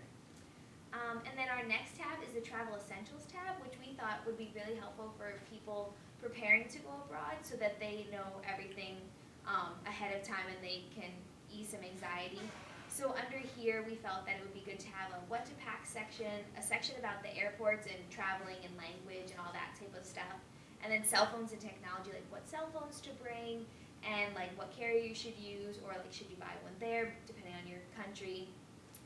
Um, 0.94 1.26
and 1.26 1.34
then 1.34 1.50
our 1.50 1.66
next 1.66 1.98
tab 1.98 2.22
is 2.22 2.30
the 2.38 2.44
Travel 2.44 2.78
Essentials 2.78 3.26
tab, 3.26 3.58
which 3.66 3.74
we 3.82 3.98
thought 3.98 4.22
would 4.30 4.38
be 4.38 4.54
really 4.54 4.78
helpful 4.78 5.10
for 5.18 5.42
people 5.50 5.98
preparing 6.22 6.70
to 6.70 6.78
go 6.86 6.94
abroad 7.10 7.42
so 7.42 7.58
that 7.58 7.82
they 7.82 8.06
know 8.14 8.30
everything 8.46 9.02
um, 9.50 9.74
ahead 9.90 10.14
of 10.14 10.22
time 10.22 10.46
and 10.46 10.62
they 10.62 10.86
can 10.94 11.10
ease 11.50 11.74
some 11.74 11.82
anxiety. 11.82 12.46
So 12.94 13.10
under 13.18 13.42
here, 13.58 13.82
we 13.90 13.98
felt 13.98 14.22
that 14.30 14.38
it 14.38 14.46
would 14.46 14.54
be 14.54 14.62
good 14.62 14.78
to 14.78 14.90
have 14.94 15.10
a 15.18 15.20
what 15.26 15.50
to 15.50 15.54
pack 15.58 15.82
section, 15.82 16.46
a 16.54 16.62
section 16.62 16.94
about 17.02 17.26
the 17.26 17.34
airports 17.34 17.90
and 17.90 17.98
traveling 18.14 18.62
and 18.62 18.70
language 18.78 19.34
and 19.34 19.42
all 19.42 19.50
that 19.50 19.74
type 19.82 19.98
of 19.98 20.06
stuff. 20.06 20.38
And 20.86 20.94
then 20.94 21.02
cell 21.02 21.26
phones 21.26 21.58
and 21.58 21.60
technology, 21.60 22.14
like 22.14 22.30
what 22.30 22.46
cell 22.46 22.70
phones 22.70 23.02
to 23.10 23.12
bring 23.18 23.66
and 24.06 24.30
like 24.38 24.54
what 24.62 24.70
carrier 24.78 25.02
you 25.02 25.18
should 25.18 25.34
use 25.42 25.82
or 25.82 25.98
like 25.98 26.14
should 26.14 26.30
you 26.30 26.38
buy 26.38 26.54
one 26.62 26.78
there 26.78 27.18
depending 27.26 27.58
on 27.58 27.66
your 27.66 27.82
country. 27.98 28.46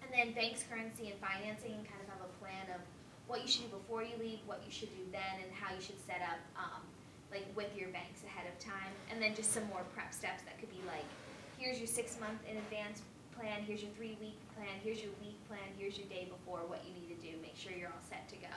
And 0.04 0.12
then 0.12 0.36
banks, 0.36 0.68
currency, 0.68 1.08
and 1.08 1.18
financing 1.24 1.80
kind 1.88 2.04
of 2.04 2.12
have 2.12 2.28
a 2.28 2.32
plan 2.44 2.68
of 2.76 2.84
what 3.32 3.40
you 3.40 3.48
should 3.48 3.72
do 3.72 3.80
before 3.80 4.04
you 4.04 4.20
leave, 4.20 4.44
what 4.44 4.60
you 4.68 4.72
should 4.72 4.92
do 4.92 5.08
then, 5.16 5.40
and 5.40 5.48
how 5.56 5.72
you 5.72 5.80
should 5.80 6.00
set 6.04 6.20
up 6.28 6.44
um, 6.60 6.84
like 7.32 7.48
with 7.56 7.72
your 7.72 7.88
banks 7.96 8.20
ahead 8.28 8.52
of 8.52 8.56
time. 8.60 8.92
And 9.08 9.24
then 9.24 9.32
just 9.32 9.56
some 9.56 9.64
more 9.72 9.88
prep 9.96 10.12
steps 10.12 10.44
that 10.44 10.60
could 10.60 10.76
be 10.76 10.84
like, 10.84 11.08
here's 11.56 11.80
your 11.80 11.88
six 11.88 12.20
month 12.20 12.44
in 12.52 12.60
advance 12.60 13.00
plan, 13.38 13.62
here's 13.62 13.86
your 13.86 13.94
three 13.94 14.18
week 14.20 14.38
plan, 14.58 14.74
here's 14.84 15.00
your 15.00 15.14
week 15.22 15.38
plan, 15.48 15.64
here's 15.78 15.98
your 15.98 16.10
day 16.10 16.26
before, 16.26 16.66
what 16.66 16.82
you 16.84 16.92
need 16.98 17.08
to 17.14 17.20
do, 17.22 17.38
make 17.42 17.56
sure 17.56 17.72
you're 17.72 17.94
all 17.94 18.06
set 18.10 18.28
to 18.34 18.38
go. 18.42 18.56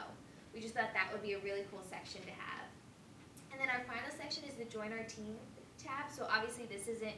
We 0.56 0.60
just 0.60 0.74
thought 0.74 0.90
that 0.96 1.12
would 1.12 1.22
be 1.22 1.36
a 1.36 1.40
really 1.44 1.68
cool 1.70 1.84
section 1.84 2.24
to 2.24 2.34
have. 2.34 2.66
And 3.52 3.60
then 3.60 3.68
our 3.68 3.84
final 3.84 4.08
section 4.16 4.48
is 4.48 4.56
the 4.56 4.64
join 4.64 4.90
our 4.90 5.04
team 5.04 5.36
tab. 5.76 6.08
So 6.10 6.26
obviously 6.26 6.64
this 6.66 6.88
isn't 6.88 7.14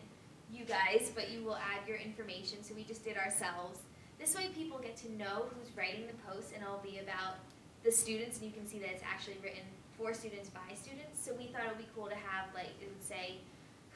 you 0.51 0.67
guys, 0.67 1.15
but 1.15 1.31
you 1.31 1.43
will 1.47 1.57
add 1.57 1.87
your 1.87 1.97
information. 1.97 2.61
So 2.61 2.75
we 2.75 2.85
just 2.85 3.05
did 3.05 3.17
ourselves. 3.17 3.81
This 4.19 4.35
way 4.35 4.51
people 4.55 4.79
get 4.79 4.97
to 5.07 5.09
know 5.15 5.49
who's 5.55 5.71
writing 5.77 6.07
the 6.07 6.19
post 6.29 6.53
and 6.53 6.63
it'll 6.63 6.85
be 6.85 6.99
about 6.99 7.41
the 7.85 7.91
students 7.91 8.39
and 8.39 8.47
you 8.47 8.53
can 8.53 8.67
see 8.67 8.79
that 8.79 8.91
it's 8.91 9.03
actually 9.03 9.39
written 9.43 9.65
for 9.97 10.13
students 10.13 10.51
by 10.51 10.75
students. 10.75 11.23
So 11.23 11.33
we 11.35 11.49
thought 11.49 11.65
it 11.65 11.71
would 11.73 11.83
be 11.83 11.91
cool 11.95 12.07
to 12.11 12.19
have 12.19 12.53
like 12.55 12.75
it 12.81 12.91
would 12.91 13.03
say 13.03 13.41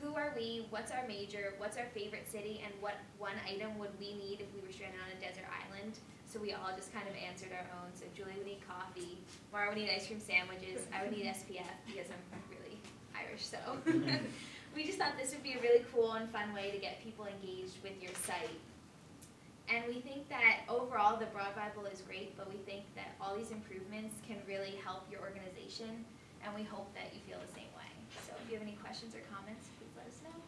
who 0.00 0.14
are 0.14 0.32
we, 0.36 0.66
what's 0.70 0.92
our 0.92 1.06
major, 1.08 1.54
what's 1.58 1.76
our 1.76 1.86
favorite 1.94 2.30
city, 2.30 2.60
and 2.64 2.72
what 2.80 2.94
one 3.18 3.36
item 3.48 3.78
would 3.78 3.92
we 3.98 4.12
need 4.14 4.40
if 4.40 4.48
we 4.54 4.60
were 4.60 4.72
stranded 4.72 5.00
on 5.00 5.08
a 5.16 5.20
desert 5.20 5.48
island. 5.48 5.98
So 6.26 6.40
we 6.40 6.52
all 6.52 6.74
just 6.76 6.92
kind 6.92 7.06
of 7.08 7.14
answered 7.16 7.50
our 7.52 7.64
own. 7.80 7.88
So 7.94 8.04
Julie 8.14 8.36
would 8.36 8.46
need 8.46 8.60
coffee, 8.66 9.18
Maura 9.52 9.68
would 9.68 9.78
need 9.78 9.88
ice 9.88 10.06
cream 10.06 10.20
sandwiches, 10.20 10.84
I 10.92 11.02
would 11.02 11.16
need 11.16 11.24
SPF 11.36 11.72
because 11.86 12.12
I'm 12.12 12.42
really 12.52 12.76
Irish, 13.16 13.46
so 13.46 13.58
mm-hmm. 13.88 14.26
we 14.76 14.84
just 14.84 14.98
thought 14.98 15.16
this 15.16 15.32
would 15.32 15.42
be 15.42 15.54
a 15.54 15.60
really 15.62 15.84
cool 15.94 16.12
and 16.12 16.28
fun 16.28 16.52
way 16.52 16.70
to 16.70 16.78
get 16.78 17.02
people 17.02 17.24
engaged 17.24 17.80
with 17.82 17.96
your 18.02 18.12
site. 18.28 18.60
And 19.72 19.82
we 19.88 19.98
think 19.98 20.28
that 20.28 20.62
overall 20.68 21.16
the 21.16 21.26
Abroad 21.26 21.56
Bible 21.56 21.90
is 21.90 22.00
great, 22.02 22.36
but 22.36 22.46
we 22.46 22.58
think 22.70 22.84
that 22.94 23.16
all 23.20 23.34
these 23.34 23.50
improvements 23.50 24.14
can 24.26 24.38
really 24.46 24.78
help 24.84 25.08
your 25.10 25.20
organization, 25.20 26.04
and 26.44 26.54
we 26.54 26.62
hope 26.62 26.92
that 26.94 27.10
you 27.10 27.20
feel 27.26 27.40
the 27.42 27.52
same 27.54 27.72
way. 27.74 27.90
So 28.26 28.32
if 28.38 28.46
you 28.50 28.58
have 28.58 28.66
any 28.66 28.78
questions 28.78 29.14
or 29.14 29.22
comments, 29.34 29.66
please 29.78 29.90
let 29.98 30.06
us 30.06 30.22
know. 30.22 30.38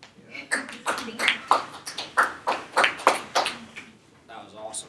Thank 0.00 0.15
you. 0.15 0.15
That 4.26 4.44
was 4.44 4.54
awesome. 4.58 4.88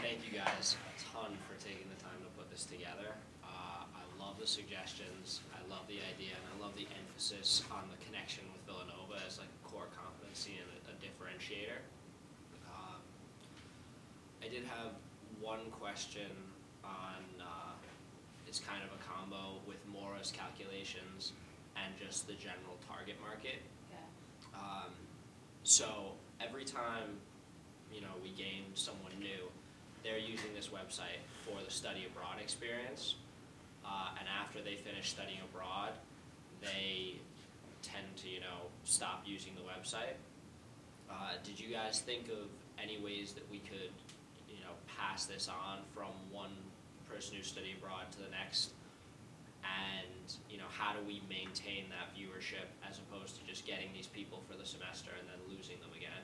Thank 0.00 0.24
you 0.30 0.38
guys 0.38 0.76
a 0.78 0.92
ton 1.12 1.36
for 1.48 1.58
taking 1.62 1.88
the 1.90 2.00
time 2.02 2.18
to 2.22 2.30
put 2.38 2.50
this 2.50 2.64
together. 2.64 3.18
Uh, 3.42 3.82
I 3.90 4.04
love 4.22 4.38
the 4.38 4.46
suggestions, 4.46 5.40
I 5.52 5.60
love 5.68 5.86
the 5.88 5.98
idea, 6.14 6.38
and 6.38 6.44
I 6.54 6.62
love 6.62 6.76
the 6.76 6.86
emphasis 6.94 7.64
on 7.70 7.88
the 7.90 7.98
connection 8.06 8.44
with 8.52 8.62
Villanova 8.66 9.18
as 9.26 9.38
like 9.38 9.50
a 9.50 9.60
core 9.66 9.90
competency 9.96 10.60
and 10.62 10.68
a, 10.70 10.78
a 10.92 10.94
differentiator. 11.02 11.82
Um, 12.70 13.00
I 14.42 14.48
did 14.48 14.64
have 14.64 14.94
one 15.40 15.70
question 15.70 16.30
on, 16.84 17.22
uh, 17.40 17.74
it's 18.46 18.60
kind 18.60 18.82
of 18.84 18.90
a 18.94 19.00
combo 19.02 19.58
with 19.66 19.82
Maura's 19.90 20.30
calculations 20.30 21.32
and 21.74 21.90
just 21.98 22.26
the 22.26 22.34
general 22.34 22.78
target 22.86 23.16
market. 23.20 23.62
Um, 24.54 24.92
so 25.62 26.12
every 26.40 26.64
time, 26.64 27.18
you 27.92 28.00
know, 28.00 28.14
we 28.22 28.30
gain 28.30 28.64
someone 28.74 29.12
new, 29.18 29.48
they're 30.02 30.18
using 30.18 30.52
this 30.54 30.68
website 30.68 31.22
for 31.44 31.62
the 31.64 31.70
study 31.70 32.06
abroad 32.06 32.36
experience. 32.40 33.16
Uh, 33.84 34.08
and 34.18 34.28
after 34.40 34.62
they 34.62 34.76
finish 34.76 35.10
studying 35.10 35.40
abroad, 35.52 35.92
they 36.60 37.16
tend 37.82 38.16
to, 38.16 38.28
you 38.28 38.40
know, 38.40 38.68
stop 38.84 39.22
using 39.26 39.52
the 39.54 39.60
website. 39.60 40.16
Uh, 41.10 41.32
did 41.42 41.60
you 41.60 41.68
guys 41.70 42.00
think 42.00 42.28
of 42.28 42.48
any 42.82 42.98
ways 42.98 43.32
that 43.32 43.48
we 43.50 43.58
could, 43.58 43.92
you 44.48 44.60
know, 44.60 44.72
pass 44.98 45.26
this 45.26 45.48
on 45.48 45.78
from 45.94 46.12
one 46.30 46.52
person 47.08 47.36
who 47.36 47.42
studied 47.42 47.76
abroad 47.78 48.10
to 48.12 48.18
the 48.18 48.30
next? 48.30 48.70
And, 49.64 50.28
you 50.52 50.58
know, 50.60 50.68
how 50.68 50.92
do 50.92 51.00
we 51.08 51.24
maintain 51.28 51.88
that 51.88 52.12
viewership 52.12 52.68
as 52.84 53.00
opposed 53.00 53.40
to 53.40 53.42
just 53.48 53.64
getting 53.66 53.90
these 53.96 54.06
people 54.06 54.44
for 54.44 54.56
the 54.56 54.66
semester 54.68 55.10
and 55.16 55.24
then 55.28 55.40
losing 55.48 55.80
them 55.80 55.92
again? 55.96 56.22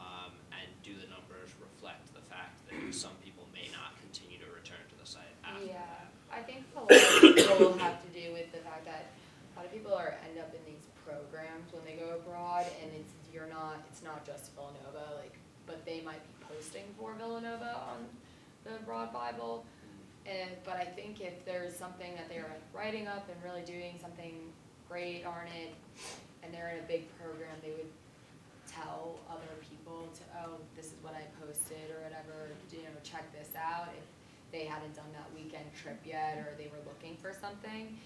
Um, 0.00 0.32
and 0.56 0.64
do 0.80 0.96
the 0.96 1.04
numbers 1.12 1.52
reflect 1.60 2.08
the 2.16 2.24
fact 2.32 2.56
that 2.72 2.80
some 2.94 3.14
people 3.20 3.44
may 3.52 3.68
not 3.70 4.00
continue 4.00 4.40
to 4.40 4.48
return 4.56 4.80
to 4.88 4.96
the 4.96 5.04
site 5.04 5.28
after 5.44 5.68
Yeah, 5.68 5.84
that? 5.84 6.08
I 6.32 6.40
think 6.40 6.64
a 6.72 6.80
lot 6.80 6.88
of 6.88 7.20
people 7.36 7.56
will 7.60 7.78
have 7.78 8.00
to 8.00 8.10
do 8.16 8.32
with 8.32 8.48
the 8.52 8.64
fact 8.64 8.88
that 8.88 9.12
a 9.12 9.52
lot 9.60 9.66
of 9.66 9.72
people 9.72 9.92
are 9.92 10.16
end 10.24 10.38
up 10.40 10.54
in 10.56 10.62
these 10.64 10.88
programs 11.04 11.68
when 11.74 11.84
they 11.84 12.00
go 12.00 12.16
abroad, 12.16 12.64
and 12.80 12.90
it's 12.96 13.12
you're 13.34 13.50
not 13.50 13.82
it's 13.90 14.02
not 14.02 14.24
just 14.24 14.54
Villanova, 14.54 15.20
like, 15.20 15.34
but 15.66 15.84
they 15.84 16.00
might 16.00 16.22
be 16.24 16.34
posting 16.48 16.84
for 16.98 17.12
Villanova 17.14 17.76
on 17.92 18.06
the 18.64 18.76
Abroad 18.76 19.12
Bible, 19.12 19.64
and 20.26 20.50
but 20.64 20.76
I 20.76 20.84
think 20.84 21.20
if 21.20 21.44
there's 21.44 21.74
something 21.74 22.14
that 22.16 22.28
they're 22.28 22.48
like 22.48 22.62
writing 22.72 23.08
up 23.08 23.28
and 23.28 23.36
really 23.42 23.62
doing 23.62 23.98
something 24.00 24.34
great 24.88 25.24
on 25.24 25.46
it, 25.56 25.74
and 26.42 26.52
they're 26.52 26.70
in 26.70 26.84
a 26.84 26.88
big 26.88 27.06
program, 27.18 27.54
they 27.62 27.70
would 27.70 27.90
tell 28.70 29.18
other 29.28 29.50
people 29.68 30.06
to 30.14 30.22
oh 30.44 30.56
this 30.76 30.86
is 30.86 30.98
what 31.02 31.14
I 31.14 31.24
posted 31.44 31.90
or 31.90 32.02
whatever, 32.02 32.52
you 32.70 32.82
know 32.82 33.00
check 33.02 33.24
this 33.32 33.50
out 33.56 33.88
if 33.96 34.04
they 34.52 34.64
hadn't 34.64 34.94
done 34.94 35.10
that 35.12 35.26
weekend 35.34 35.64
trip 35.74 35.98
yet 36.04 36.38
or 36.38 36.54
they 36.58 36.66
were 36.66 36.82
looking 36.86 37.16
for 37.16 37.32
something. 37.32 37.96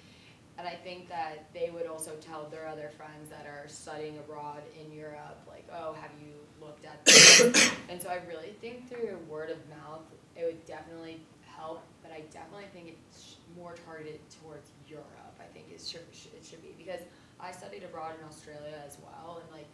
and 0.59 0.69
I 0.69 0.75
think 0.75 1.09
that 1.09 1.47
they 1.53 1.71
would 1.71 1.87
also 1.87 2.12
tell 2.21 2.47
their 2.51 2.69
other 2.69 2.91
friends 2.97 3.31
that 3.31 3.47
are 3.47 3.67
studying 3.67 4.19
abroad 4.19 4.62
in 4.81 4.93
Europe, 4.97 5.39
like, 5.49 5.67
oh, 5.73 5.95
have 5.95 6.11
you 6.23 6.33
looked 6.65 6.85
at 6.85 7.05
this? 7.05 7.73
and 7.89 8.01
so 8.01 8.09
I 8.09 8.21
really 8.29 8.55
think 8.61 8.89
through 8.89 9.19
word 9.29 9.51
of 9.51 9.59
mouth, 9.69 10.03
it 10.37 10.45
would 10.45 10.65
definitely 10.65 11.21
help, 11.47 11.83
I 12.15 12.23
definitely 12.31 12.71
think 12.73 12.95
it's 12.95 13.37
more 13.59 13.75
targeted 13.85 14.21
towards 14.39 14.71
Europe. 14.87 15.35
I 15.41 15.51
think 15.51 15.67
it 15.75 15.83
should, 15.83 16.07
it 16.07 16.47
should 16.47 16.62
be 16.62 16.71
because 16.79 17.03
I 17.41 17.51
studied 17.51 17.83
abroad 17.83 18.15
in 18.15 18.23
Australia 18.23 18.79
as 18.87 18.97
well, 19.03 19.43
and 19.43 19.51
like 19.51 19.67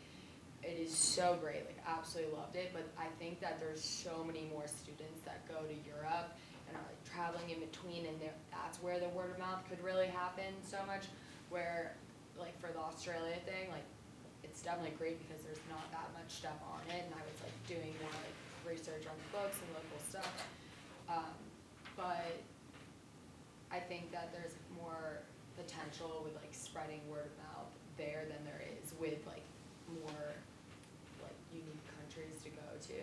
it 0.65 0.81
is 0.81 0.95
so 0.97 1.37
great. 1.41 1.69
Like 1.69 1.77
absolutely 1.85 2.33
loved 2.33 2.57
it. 2.57 2.73
But 2.73 2.89
I 2.97 3.13
think 3.21 3.41
that 3.41 3.61
there's 3.61 3.85
so 3.85 4.25
many 4.25 4.49
more 4.49 4.65
students 4.67 5.21
that 5.29 5.45
go 5.53 5.61
to 5.69 5.77
Europe 5.85 6.33
and 6.65 6.77
are 6.81 6.87
like 6.89 7.01
traveling 7.05 7.53
in 7.53 7.61
between, 7.61 8.09
and 8.09 8.17
that's 8.49 8.81
where 8.81 8.97
the 8.97 9.13
word 9.13 9.37
of 9.37 9.39
mouth 9.39 9.61
could 9.69 9.85
really 9.85 10.09
happen 10.09 10.57
so 10.65 10.81
much. 10.89 11.05
Where 11.53 11.93
like 12.41 12.57
for 12.57 12.73
the 12.73 12.81
Australia 12.81 13.37
thing, 13.45 13.69
like 13.69 13.85
it's 14.41 14.65
definitely 14.65 14.97
great 14.97 15.21
because 15.21 15.45
there's 15.45 15.61
not 15.69 15.85
that 15.93 16.09
much 16.17 16.41
stuff 16.41 16.57
on 16.73 16.81
it, 16.89 17.05
and 17.05 17.13
I 17.13 17.21
was 17.21 17.37
like 17.45 17.57
doing 17.69 17.93
more 18.01 18.17
like 18.25 18.37
research 18.65 19.05
on 19.05 19.13
the 19.13 19.29
books 19.29 19.61
and 19.61 19.69
local 19.77 20.01
stuff. 20.09 20.33
Um, 21.05 21.50
but 22.01 22.41
I 23.69 23.79
think 23.79 24.09
that 24.11 24.33
there's 24.33 24.57
more 24.73 25.21
potential 25.55 26.25
with 26.25 26.33
like 26.41 26.57
spreading 26.57 27.05
word 27.13 27.29
of 27.29 27.35
mouth 27.45 27.71
there 28.01 28.25
than 28.33 28.41
there 28.49 28.65
is 28.65 28.97
with 28.97 29.21
like 29.29 29.45
more 30.01 30.33
like 31.21 31.37
unique 31.53 31.85
countries 32.01 32.41
to 32.41 32.51
go 32.57 32.65
to. 32.89 32.99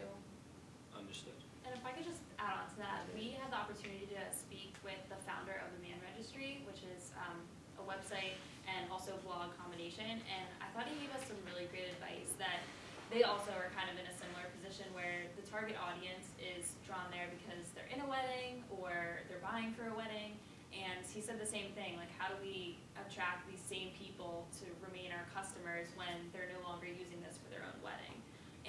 Understood. 0.98 1.38
And 1.62 1.78
if 1.78 1.86
I 1.86 1.94
could 1.94 2.10
just 2.10 2.26
add 2.42 2.58
on 2.58 2.66
to 2.74 2.78
that, 2.82 3.06
we 3.14 3.38
had 3.38 3.54
the 3.54 3.60
opportunity 3.62 4.10
to 4.18 4.22
speak 4.34 4.74
with 4.82 4.98
the 5.14 5.20
founder 5.30 5.62
of 5.62 5.70
the 5.78 5.82
Man 5.86 6.02
Registry, 6.02 6.66
which 6.66 6.82
is 6.82 7.14
um, 7.22 7.38
a 7.78 7.84
website 7.86 8.42
and 8.66 8.90
also 8.90 9.14
a 9.14 9.22
blog 9.22 9.54
combination. 9.62 10.18
And 10.26 10.48
I 10.58 10.74
thought 10.74 10.90
he 10.90 10.98
gave 10.98 11.14
us 11.14 11.22
some 11.30 11.38
really 11.46 11.70
great 11.70 11.94
advice 11.94 12.34
that 12.42 12.66
they 13.14 13.22
also 13.22 13.54
are 13.54 13.70
kind 13.78 13.94
of 13.94 13.96
in 14.02 14.10
a 14.10 14.16
similar 14.18 14.50
position 14.58 14.90
where 14.92 15.30
the 15.38 15.46
target 15.46 15.78
audience 15.78 16.34
is 16.42 16.74
drawn 16.84 17.08
there 17.14 17.30
because 17.30 17.70
they're 17.77 17.77
in 17.98 18.06
a 18.06 18.10
wedding 18.10 18.62
or 18.70 19.26
they're 19.26 19.42
buying 19.42 19.74
for 19.74 19.90
a 19.90 19.96
wedding. 19.98 20.38
And 20.70 21.02
he 21.02 21.18
said 21.18 21.42
the 21.42 21.50
same 21.50 21.74
thing, 21.74 21.98
like 21.98 22.14
how 22.22 22.30
do 22.30 22.38
we 22.46 22.78
attract 22.94 23.50
these 23.50 23.64
same 23.66 23.90
people 23.98 24.46
to 24.62 24.70
remain 24.86 25.10
our 25.10 25.26
customers 25.34 25.90
when 25.98 26.30
they're 26.30 26.54
no 26.54 26.62
longer 26.62 26.86
using 26.86 27.18
this 27.26 27.42
for 27.42 27.50
their 27.50 27.66
own 27.66 27.74
wedding? 27.82 28.14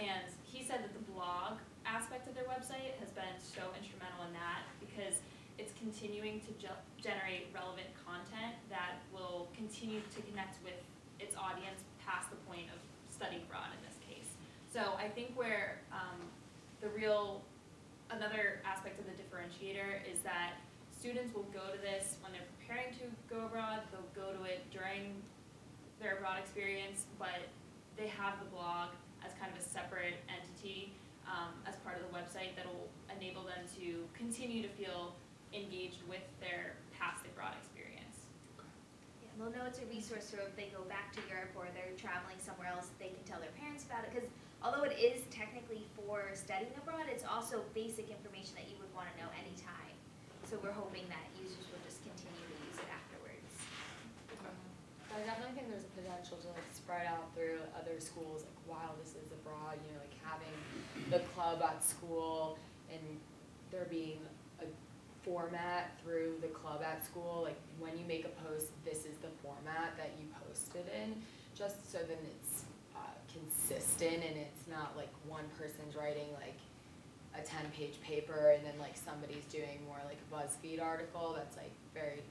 And 0.01 0.25
he 0.49 0.65
said 0.65 0.81
that 0.81 0.97
the 0.97 1.05
blog 1.13 1.61
aspect 1.85 2.25
of 2.25 2.33
their 2.33 2.49
website 2.49 2.97
has 2.97 3.13
been 3.13 3.37
so 3.37 3.69
instrumental 3.77 4.25
in 4.25 4.33
that 4.33 4.65
because 4.81 5.21
it's 5.61 5.77
continuing 5.77 6.41
to 6.49 6.55
ge- 6.57 6.81
generate 6.97 7.53
relevant 7.53 7.93
content 8.01 8.57
that 8.73 9.05
will 9.13 9.53
continue 9.53 10.01
to 10.01 10.21
connect 10.25 10.57
with 10.65 10.79
its 11.21 11.37
audience 11.37 11.85
past 12.01 12.33
the 12.33 12.41
point 12.49 12.71
of 12.73 12.81
studying 13.13 13.45
abroad 13.45 13.69
in 13.77 13.81
this 13.85 13.99
case. 14.07 14.39
So 14.73 14.97
I 14.97 15.11
think 15.13 15.35
where 15.35 15.83
um, 15.93 16.23
the 16.81 16.89
real, 16.95 17.43
another 18.11 18.61
aspect 18.65 18.99
of 18.99 19.07
the 19.07 19.17
differentiator 19.17 20.05
is 20.09 20.21
that 20.25 20.61
students 20.91 21.35
will 21.35 21.49
go 21.55 21.63
to 21.71 21.81
this 21.81 22.17
when 22.23 22.33
they're 22.33 22.51
preparing 22.59 22.93
to 22.99 23.07
go 23.29 23.47
abroad, 23.47 23.81
they'll 23.93 24.13
go 24.17 24.33
to 24.35 24.45
it 24.45 24.65
during 24.73 25.15
their 26.01 26.19
abroad 26.19 26.39
experience, 26.39 27.07
but 27.19 27.47
they 27.97 28.09
have 28.09 28.39
the 28.39 28.49
blog 28.51 28.91
as 29.25 29.35
kind 29.39 29.51
of 29.51 29.59
a 29.59 29.65
separate 29.65 30.19
entity 30.31 30.95
um, 31.27 31.53
as 31.67 31.77
part 31.85 32.01
of 32.01 32.03
the 32.07 32.13
website 32.15 32.57
that'll 32.57 32.89
enable 33.13 33.45
them 33.45 33.61
to 33.77 34.07
continue 34.17 34.63
to 34.63 34.71
feel 34.79 35.15
engaged 35.53 36.01
with 36.09 36.25
their 36.41 36.79
past 36.95 37.27
abroad 37.27 37.53
experience. 37.61 38.29
Yeah, 39.21 39.33
they'll 39.37 39.53
know 39.53 39.67
it's 39.67 39.83
a 39.83 39.89
resource 39.91 40.25
so 40.25 40.39
if 40.47 40.55
they 40.57 40.71
go 40.73 40.87
back 40.87 41.13
to 41.19 41.21
Europe 41.29 41.53
or 41.59 41.69
they're 41.75 41.95
traveling 41.99 42.39
somewhere 42.41 42.71
else, 42.71 42.95
they 42.97 43.13
can 43.13 43.23
tell 43.27 43.43
their 43.43 43.55
parents 43.59 43.85
about 43.85 44.07
it. 44.07 44.15
Because 44.15 44.29
although 44.63 44.83
it 44.83 44.99
is 44.99 45.23
technically 45.31 45.87
for 45.95 46.31
studying 46.35 46.75
abroad, 46.77 47.07
it's 47.11 47.25
also 47.25 47.63
basic 47.75 48.11
information 48.11 48.55
that 48.59 48.67
you 48.67 48.77
would 48.83 48.93
want 48.95 49.07
to 49.11 49.15
know 49.23 49.31
anytime. 49.39 49.95
So 50.51 50.59
we're 50.63 50.75
hoping 50.75 51.05
that 51.13 51.23
users 51.37 51.69
will 51.71 51.83
just 51.85 52.01
continue 52.03 52.41
to 52.41 52.57
use 52.67 52.79
it 52.81 52.91
afterwards. 52.91 53.53
I 55.13 55.21
definitely 55.27 55.55
think 55.59 55.69
there's 55.71 55.85
a 55.87 55.95
potential 55.99 56.39
to 56.43 56.49
like 56.55 56.71
spread 56.73 57.07
out 57.07 57.35
through 57.35 57.61
other 57.77 58.01
schools, 58.01 58.47
like 58.47 58.59
while 58.67 58.95
this 59.03 59.19
is 59.19 59.29
abroad, 59.35 59.77
you 59.85 59.93
know, 59.93 60.01
like 60.01 60.17
having 60.23 60.57
the 61.11 61.21
club 61.35 61.63
at 61.63 61.85
school 61.85 62.59
and 62.91 63.03
there 63.71 63.87
being 63.91 64.23
a 64.63 64.67
format 65.21 65.99
through 66.03 66.41
the 66.41 66.49
club 66.49 66.81
at 66.81 67.05
school, 67.05 67.43
like 67.45 67.59
when 67.79 67.99
you 67.99 68.07
make 68.07 68.25
a 68.25 68.33
post, 68.49 68.73
this 68.85 69.05
is 69.05 69.21
the 69.21 69.29
format 69.43 69.93
that 70.01 70.17
you 70.17 70.25
post 70.47 70.75
it 70.75 70.89
in, 70.97 71.21
just 71.53 71.91
so 71.93 71.99
then 71.99 72.19
it's 72.25 72.48
consistent 73.39 74.25
and 74.27 74.37
it's 74.37 74.67
not 74.67 74.97
like 74.97 75.11
one 75.27 75.45
person's 75.59 75.95
writing 75.95 76.27
like 76.35 76.59
a 77.39 77.43
ten 77.47 77.71
page 77.71 78.01
paper 78.03 78.57
and 78.57 78.65
then 78.67 78.75
like 78.81 78.97
somebody's 78.97 79.45
doing 79.47 79.79
more 79.87 80.01
like 80.07 80.19
a 80.19 80.29
BuzzFeed 80.35 80.83
article 80.83 81.35
that's 81.37 81.57
like 81.57 81.73
very 81.95 82.23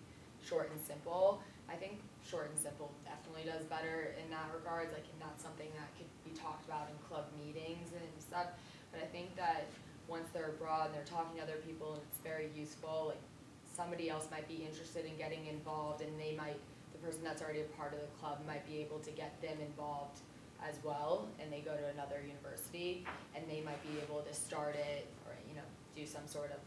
short 0.44 0.70
and 0.72 0.82
simple. 0.84 1.42
I 1.70 1.76
think 1.76 2.00
short 2.24 2.52
and 2.52 2.60
simple 2.60 2.92
definitely 3.04 3.48
does 3.48 3.64
better 3.68 4.16
in 4.20 4.32
that 4.32 4.48
regard. 4.56 4.92
like, 4.92 5.08
and 5.12 5.20
that's 5.20 5.44
something 5.44 5.68
that 5.76 5.92
could 5.96 6.08
be 6.24 6.32
talked 6.36 6.64
about 6.68 6.88
in 6.92 6.96
club 7.08 7.28
meetings 7.36 7.92
and 7.92 8.08
stuff. 8.20 8.56
But 8.92 9.04
I 9.04 9.08
think 9.12 9.36
that 9.36 9.68
once 10.08 10.32
they're 10.32 10.56
abroad 10.56 10.92
and 10.92 10.96
they're 10.96 11.08
talking 11.08 11.36
to 11.40 11.44
other 11.44 11.60
people 11.68 12.00
and 12.00 12.02
it's 12.08 12.24
very 12.24 12.48
useful, 12.56 13.12
like, 13.12 13.24
somebody 13.68 14.10
else 14.10 14.28
might 14.32 14.48
be 14.48 14.64
interested 14.64 15.06
in 15.06 15.16
getting 15.20 15.46
involved 15.46 16.02
and 16.02 16.10
they 16.20 16.34
might, 16.36 16.58
the 16.96 17.00
person 17.04 17.20
that's 17.24 17.44
already 17.44 17.62
a 17.62 17.70
part 17.76 17.94
of 17.94 18.00
the 18.00 18.12
club 18.18 18.40
might 18.48 18.66
be 18.66 18.80
able 18.80 18.98
to 19.00 19.12
get 19.12 19.36
them 19.42 19.60
involved 19.60 20.24
as 20.66 20.80
well, 20.84 21.28
and 21.42 21.52
they 21.52 21.62
go 21.62 21.76
to 21.76 21.86
another 21.94 22.22
university, 22.26 23.06
and 23.36 23.44
they 23.50 23.62
might 23.62 23.82
be 23.84 24.00
able 24.02 24.22
to 24.22 24.34
start 24.34 24.76
it, 24.76 25.08
or, 25.26 25.34
you 25.48 25.56
know, 25.56 25.68
do 25.96 26.06
some 26.06 26.26
sort 26.26 26.52
of 26.52 26.60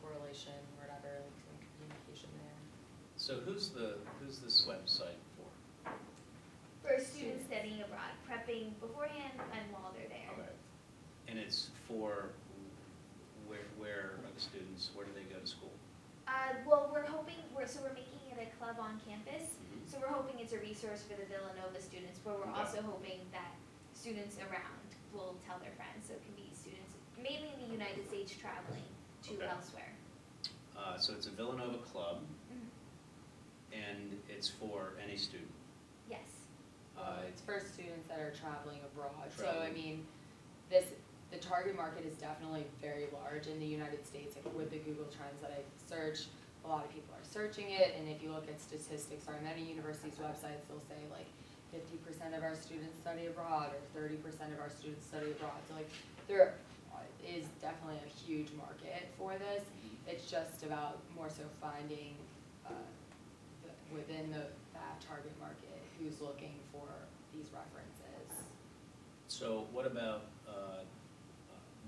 correlation, 0.00 0.56
or 0.76 0.86
whatever, 0.86 1.20
like, 1.20 1.36
some 1.44 1.58
communication 1.76 2.30
there. 2.40 2.56
So 3.16 3.40
who's 3.44 3.70
the, 3.70 3.96
who's 4.20 4.38
this 4.38 4.66
website 4.68 5.20
for? 5.36 5.48
For 6.82 7.00
students 7.00 7.44
studying 7.48 7.80
abroad, 7.80 8.12
prepping 8.28 8.76
beforehand 8.80 9.32
and 9.52 9.64
while 9.72 9.92
they're 9.96 10.08
there. 10.08 10.28
Okay. 10.36 10.52
And 11.28 11.38
it's 11.38 11.70
for 11.88 12.30
where, 13.48 13.64
where 13.78 14.20
are 14.20 14.30
the 14.34 14.40
students, 14.40 14.90
where 14.94 15.06
do 15.06 15.12
they 15.14 15.24
go 15.32 15.40
to 15.40 15.46
school? 15.46 15.72
Uh, 16.28 16.56
well, 16.66 16.90
we're 16.92 17.06
hoping, 17.06 17.40
we're, 17.56 17.66
so 17.66 17.80
we're 17.82 17.94
making 17.94 18.20
it 18.32 18.36
a 18.40 18.48
club 18.56 18.76
on 18.80 19.00
campus. 19.08 19.56
So 19.94 20.00
we're 20.02 20.10
hoping 20.12 20.40
it's 20.42 20.52
a 20.52 20.58
resource 20.58 21.06
for 21.06 21.14
the 21.14 21.22
Villanova 21.30 21.78
students, 21.78 22.18
but 22.24 22.34
we're 22.34 22.50
Okay. 22.50 22.58
also 22.66 22.82
hoping 22.82 23.20
that 23.30 23.54
students 23.94 24.36
around 24.42 24.82
will 25.12 25.36
tell 25.46 25.60
their 25.60 25.70
friends. 25.78 26.08
So 26.08 26.14
it 26.14 26.22
can 26.26 26.34
be 26.34 26.50
students, 26.52 26.94
mainly 27.16 27.54
in 27.54 27.60
the 27.62 27.70
United 27.70 28.08
States, 28.08 28.34
traveling 28.36 28.82
to 29.22 29.34
Okay. 29.38 29.46
elsewhere. 29.46 29.92
Uh, 30.76 30.98
so 30.98 31.14
it's 31.14 31.28
a 31.28 31.30
Villanova 31.30 31.78
club, 31.78 32.26
Mhm. 32.50 32.70
and 33.72 34.20
it's 34.28 34.48
for 34.48 34.94
any 35.00 35.16
student. 35.16 35.52
Yes. 36.10 36.26
Uh, 36.98 37.22
It's 37.28 37.42
for 37.42 37.60
students 37.60 38.08
that 38.08 38.18
are 38.18 38.32
traveling 38.34 38.80
abroad, 38.82 39.30
so 39.36 39.44
I 39.46 39.52
Traveling. 39.52 39.74
mean, 39.74 40.06
this, 40.70 40.92
the 41.30 41.38
target 41.38 41.76
market 41.76 42.04
is 42.04 42.18
definitely 42.18 42.64
very 42.80 43.06
large 43.12 43.46
in 43.46 43.60
the 43.60 43.66
United 43.66 44.04
States, 44.04 44.34
like 44.34 44.52
with 44.56 44.70
the 44.70 44.78
Google 44.80 45.06
Trends 45.06 45.40
that 45.40 45.52
I 45.52 45.62
searched, 45.88 46.30
a 46.64 46.68
lot 46.68 46.84
of 46.84 46.90
people 46.94 47.12
are 47.14 47.24
searching 47.28 47.70
it, 47.70 47.94
and 47.98 48.08
if 48.08 48.22
you 48.22 48.32
look 48.32 48.48
at 48.48 48.60
statistics 48.60 49.28
on 49.28 49.34
many 49.44 49.62
universities' 49.68 50.16
websites, 50.16 50.64
they'll 50.68 50.88
say 50.88 51.00
like 51.12 51.28
fifty 51.70 51.96
percent 52.06 52.34
of 52.34 52.42
our 52.42 52.54
students 52.54 52.98
study 53.00 53.26
abroad, 53.26 53.70
or 53.74 53.80
thirty 53.92 54.16
percent 54.16 54.52
of 54.52 54.60
our 54.60 54.70
students 54.70 55.04
study 55.06 55.30
abroad, 55.32 55.60
so 55.68 55.74
like, 55.74 55.90
there 56.28 56.54
is 57.24 57.44
definitely 57.60 58.00
a 58.04 58.08
huge 58.08 58.48
market 58.56 59.08
for 59.16 59.32
this, 59.40 59.64
it's 60.06 60.30
just 60.30 60.62
about 60.62 61.00
more 61.16 61.28
so 61.28 61.42
finding, 61.60 62.14
uh, 62.66 62.70
the- 63.64 63.94
within 63.96 64.30
the, 64.30 64.44
that 64.76 65.00
target 65.08 65.32
market, 65.40 65.80
who's 65.98 66.20
looking 66.20 66.52
for 66.70 66.84
these 67.32 67.48
references. 67.52 68.44
So 69.28 69.66
what 69.72 69.86
about, 69.86 70.28
uh, 70.46 70.52
uh, 70.52 70.84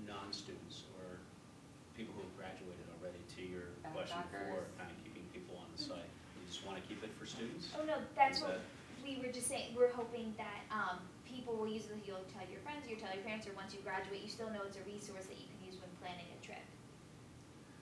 non-students 0.07 0.83
or 0.97 1.19
people 1.95 2.13
who 2.17 2.21
have 2.21 2.35
graduated 2.35 2.85
already, 2.97 3.21
to 3.37 3.41
your 3.45 3.69
question 4.07 4.23
before, 4.31 4.63
Backpackers. 4.63 4.79
kind 4.79 4.89
of 4.91 4.97
keeping 5.03 5.25
people 5.35 5.55
on 5.59 5.67
the 5.75 5.79
site? 5.79 6.07
You 6.39 6.47
just 6.47 6.63
want 6.63 6.79
to 6.79 6.83
keep 6.87 7.03
it 7.03 7.11
for 7.19 7.27
students? 7.27 7.67
Oh, 7.75 7.83
no, 7.83 7.99
that's 8.15 8.39
Is 8.39 8.43
what 8.43 8.59
that- 8.63 9.03
we 9.03 9.19
were 9.23 9.31
just 9.31 9.47
saying. 9.47 9.75
We're 9.75 9.91
hoping 9.93 10.33
that 10.39 10.63
um, 10.71 10.99
people 11.27 11.55
will 11.55 11.67
use 11.69 11.87
it. 11.91 11.99
You'll 12.07 12.23
tell 12.31 12.43
your 12.47 12.59
friends, 12.63 12.87
you'll 12.87 12.99
tell 12.99 13.13
your 13.13 13.23
parents, 13.23 13.47
or 13.47 13.53
once 13.55 13.71
you 13.75 13.79
graduate, 13.83 14.19
you 14.23 14.27
still 14.31 14.49
know 14.51 14.63
it's 14.67 14.75
a 14.79 14.83
resource 14.87 15.27
that 15.31 15.37
you 15.39 15.47
can 15.47 15.59
use 15.63 15.79
when 15.79 15.91
planning 16.03 16.27
a 16.31 16.39
trip. 16.43 16.63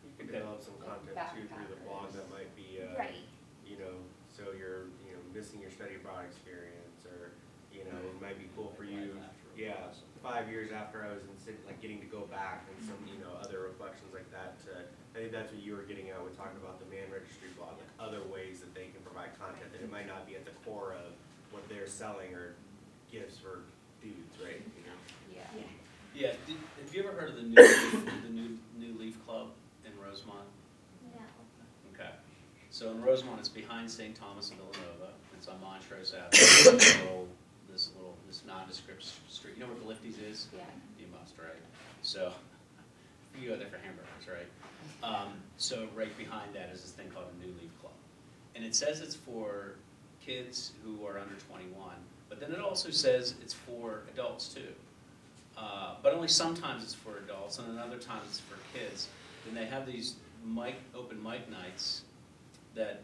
You 0.05 0.13
could 0.17 0.30
Okay. 0.30 0.38
develop 0.41 0.61
some 0.61 0.78
content 0.82 1.17
too 1.34 1.45
through 1.49 1.69
the 1.69 1.82
blog 1.86 2.13
that 2.13 2.30
might 2.30 2.49
be, 2.55 2.82
uh, 2.82 2.93
Right. 2.97 3.26
you 3.65 3.78
know, 3.78 4.01
so 4.30 4.51
you're, 4.53 4.89
you 5.05 5.13
know, 5.17 5.21
missing 5.34 5.61
your 5.61 5.71
study 5.71 5.95
abroad 5.95 6.26
experience, 6.26 7.05
or, 7.09 7.32
you 7.73 7.84
know, 7.86 7.97
it 7.97 8.21
might 8.21 8.38
be 8.38 8.49
cool 8.55 8.73
for 8.78 8.84
you, 8.84 9.17
Yeah, 9.55 9.88
five 10.21 10.49
years 10.49 10.73
after 10.73 11.05
I 11.05 11.13
was 11.15 11.23
in 11.23 11.38
city, 11.39 11.57
like 11.65 11.80
getting 11.80 12.01
to 12.01 12.05
go 12.07 12.28
back 12.28 12.67
and 12.67 12.76
some, 12.86 12.99
you 13.07 13.23
know, 13.23 13.32
other 13.39 13.61
reflections 13.61 14.13
like 14.13 14.30
that. 14.32 14.57
uh, 14.69 14.82
I 15.16 15.20
think 15.20 15.32
that's 15.32 15.51
what 15.53 15.63
you 15.63 15.76
were 15.76 15.84
getting 15.88 16.09
at 16.11 16.20
with 16.24 16.36
talking 16.36 16.59
about 16.61 16.80
the 16.84 16.86
man 16.93 17.07
registry 17.07 17.47
blog, 17.55 17.80
like 17.80 17.88
other 18.03 18.20
ways 18.28 18.59
that 18.59 18.76
they 18.76 18.91
can 18.91 18.99
provide 19.07 19.32
content 19.39 19.72
that 19.72 19.80
it 19.80 19.89
might 19.91 20.07
not 20.07 20.28
be 20.28 20.36
at 20.36 20.43
the 20.43 20.51
core 20.68 20.91
of 20.91 21.16
what 21.55 21.63
they're 21.70 21.88
selling 21.88 22.34
or 22.36 22.55
gifts 23.09 23.38
for 23.39 23.63
dudes, 24.03 24.36
right? 24.43 24.59
You 24.76 24.84
know? 24.84 24.97
Yeah. 25.32 25.63
Yeah, 26.16 26.32
did, 26.47 26.55
have 26.84 26.93
you 26.93 27.03
ever 27.07 27.11
heard 27.16 27.30
of 27.30 27.36
the 27.36 27.43
New, 27.43 27.55
Leaf- 27.55 28.24
the 28.24 28.30
New, 28.30 28.57
New 28.78 28.99
Leaf 28.99 29.16
Club 29.26 29.51
in 29.86 29.91
Rosemont? 30.03 30.47
No. 31.13 31.22
Okay, 31.93 32.11
so 32.70 32.91
in 32.91 33.01
Rosemont, 33.01 33.39
it's 33.39 33.47
behind 33.49 33.89
St. 33.91 34.16
Thomas 34.16 34.49
and 34.51 34.59
Villanova, 34.59 35.11
it's 35.38 35.47
on 35.47 35.59
Montrose 35.61 36.13
Avenue, 36.13 36.78
this 36.78 36.99
little, 36.99 37.28
this 37.72 37.89
little, 37.95 38.16
this 38.28 38.43
nondescript 38.47 39.03
s- 39.03 39.20
street, 39.30 39.55
you 39.57 39.63
know 39.63 39.72
where 39.72 39.95
Lifties 39.95 40.16
is? 40.20 40.47
Yeah. 40.55 40.63
You 40.99 41.07
must, 41.20 41.38
right? 41.38 41.55
So, 42.01 42.32
you 43.41 43.49
go 43.49 43.57
there 43.57 43.67
for 43.67 43.77
hamburgers, 43.77 44.27
right? 44.27 44.47
Um, 45.03 45.33
so 45.57 45.88
right 45.95 46.15
behind 46.17 46.53
that 46.53 46.69
is 46.73 46.81
this 46.81 46.91
thing 46.91 47.09
called 47.09 47.25
a 47.38 47.45
New 47.45 47.53
Leaf 47.61 47.71
Club. 47.81 47.93
And 48.55 48.63
it 48.63 48.75
says 48.75 49.01
it's 49.01 49.15
for 49.15 49.75
kids 50.25 50.73
who 50.83 51.05
are 51.05 51.19
under 51.19 51.36
twenty-one, 51.49 51.97
but 52.29 52.39
then 52.39 52.51
it 52.51 52.59
also 52.59 52.89
says 52.89 53.36
it's 53.41 53.53
for 53.53 54.03
adults 54.13 54.47
too. 54.47 54.73
Uh, 55.57 55.95
but 56.03 56.13
only 56.13 56.27
sometimes 56.27 56.83
it's 56.83 56.93
for 56.93 57.17
adults, 57.17 57.59
and 57.59 57.69
another 57.69 57.97
times 57.97 58.25
it's 58.27 58.39
for 58.39 58.57
kids. 58.77 59.07
And 59.47 59.55
they 59.55 59.65
have 59.65 59.86
these 59.86 60.15
mic, 60.43 60.75
open 60.93 61.21
mic 61.21 61.49
nights 61.49 62.03
that 62.73 63.03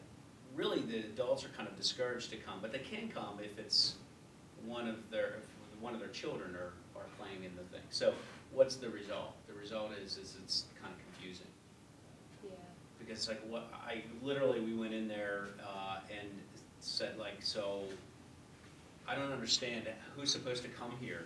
really 0.55 0.81
the 0.81 0.99
adults 0.99 1.45
are 1.45 1.49
kind 1.49 1.69
of 1.69 1.77
discouraged 1.77 2.29
to 2.31 2.37
come, 2.37 2.55
but 2.61 2.71
they 2.71 2.79
can 2.79 3.07
come 3.07 3.39
if 3.41 3.57
it's 3.57 3.95
one 4.65 4.87
of 4.87 4.97
their, 5.09 5.35
one 5.79 5.93
of 5.93 5.99
their 5.99 6.09
children 6.09 6.55
are, 6.55 6.73
are 6.99 7.05
playing 7.17 7.43
in 7.43 7.55
the 7.55 7.63
thing. 7.71 7.85
So 7.89 8.13
what's 8.53 8.75
the 8.75 8.89
result? 8.89 9.35
The 9.47 9.53
result 9.53 9.91
is, 10.03 10.17
is 10.17 10.35
it's 10.43 10.65
kind 10.81 10.93
of 10.93 10.99
confusing. 11.13 11.47
Yeah. 12.43 12.51
Because 12.99 13.17
it's 13.17 13.27
like, 13.27 13.41
what, 13.47 13.71
I, 13.73 14.03
literally, 14.21 14.59
we 14.59 14.73
went 14.73 14.93
in 14.93 15.07
there, 15.07 15.47
uh, 15.65 15.99
and 16.09 16.29
said 16.79 17.17
like, 17.17 17.41
so, 17.41 17.83
I 19.07 19.15
don't 19.15 19.31
understand, 19.31 19.87
who's 20.15 20.31
supposed 20.31 20.63
to 20.63 20.69
come 20.69 20.91
here? 20.99 21.25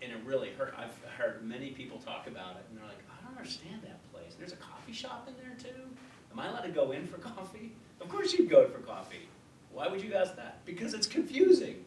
And 0.00 0.12
it 0.12 0.18
really 0.24 0.50
hurt, 0.50 0.74
I've 0.78 0.96
heard 1.16 1.44
many 1.44 1.70
people 1.70 1.98
talk 1.98 2.26
about 2.28 2.56
it, 2.56 2.64
and 2.68 2.78
they're 2.78 2.86
like, 2.86 3.02
I 3.10 3.26
don't 3.26 3.36
understand 3.36 3.82
that 3.82 3.98
place, 4.12 4.34
there's 4.38 4.52
a 4.52 4.56
coffee 4.56 4.92
shop 4.92 5.28
in 5.28 5.34
there 5.42 5.56
too? 5.58 5.80
Am 6.32 6.38
I 6.38 6.48
allowed 6.48 6.62
to 6.62 6.70
go 6.70 6.92
in 6.92 7.06
for 7.06 7.18
coffee? 7.34 7.72
Of 8.00 8.08
course 8.08 8.32
you'd 8.32 8.48
go 8.48 8.68
for 8.68 8.78
coffee, 8.78 9.28
why 9.72 9.88
would 9.88 10.02
you 10.02 10.14
ask 10.14 10.36
that? 10.36 10.64
Because 10.64 10.94
it's 10.94 11.06
confusing. 11.06 11.84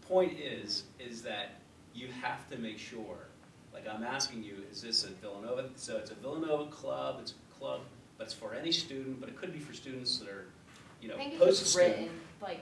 The 0.00 0.06
point 0.06 0.38
is, 0.38 0.84
is 0.98 1.22
that 1.22 1.56
you 1.94 2.08
have 2.22 2.48
to 2.50 2.58
make 2.58 2.78
sure, 2.78 3.28
like 3.76 3.94
I'm 3.94 4.02
asking 4.02 4.42
you, 4.42 4.54
is 4.72 4.80
this 4.80 5.04
a 5.04 5.08
Villanova, 5.08 5.68
so 5.76 5.98
it's 5.98 6.10
a 6.10 6.14
Villanova 6.14 6.70
club, 6.70 7.18
it's 7.20 7.32
a 7.32 7.58
club, 7.58 7.82
but 8.16 8.24
it's 8.24 8.32
for 8.34 8.54
any 8.54 8.72
student, 8.72 9.20
but 9.20 9.28
it 9.28 9.36
could 9.36 9.52
be 9.52 9.58
for 9.58 9.74
students 9.74 10.16
that 10.18 10.28
are, 10.28 10.46
you 11.02 11.08
know, 11.08 11.14
I 11.14 11.18
think 11.18 11.34
it's 11.34 11.44
post-student. 11.44 11.98
written, 11.98 12.10
like, 12.40 12.60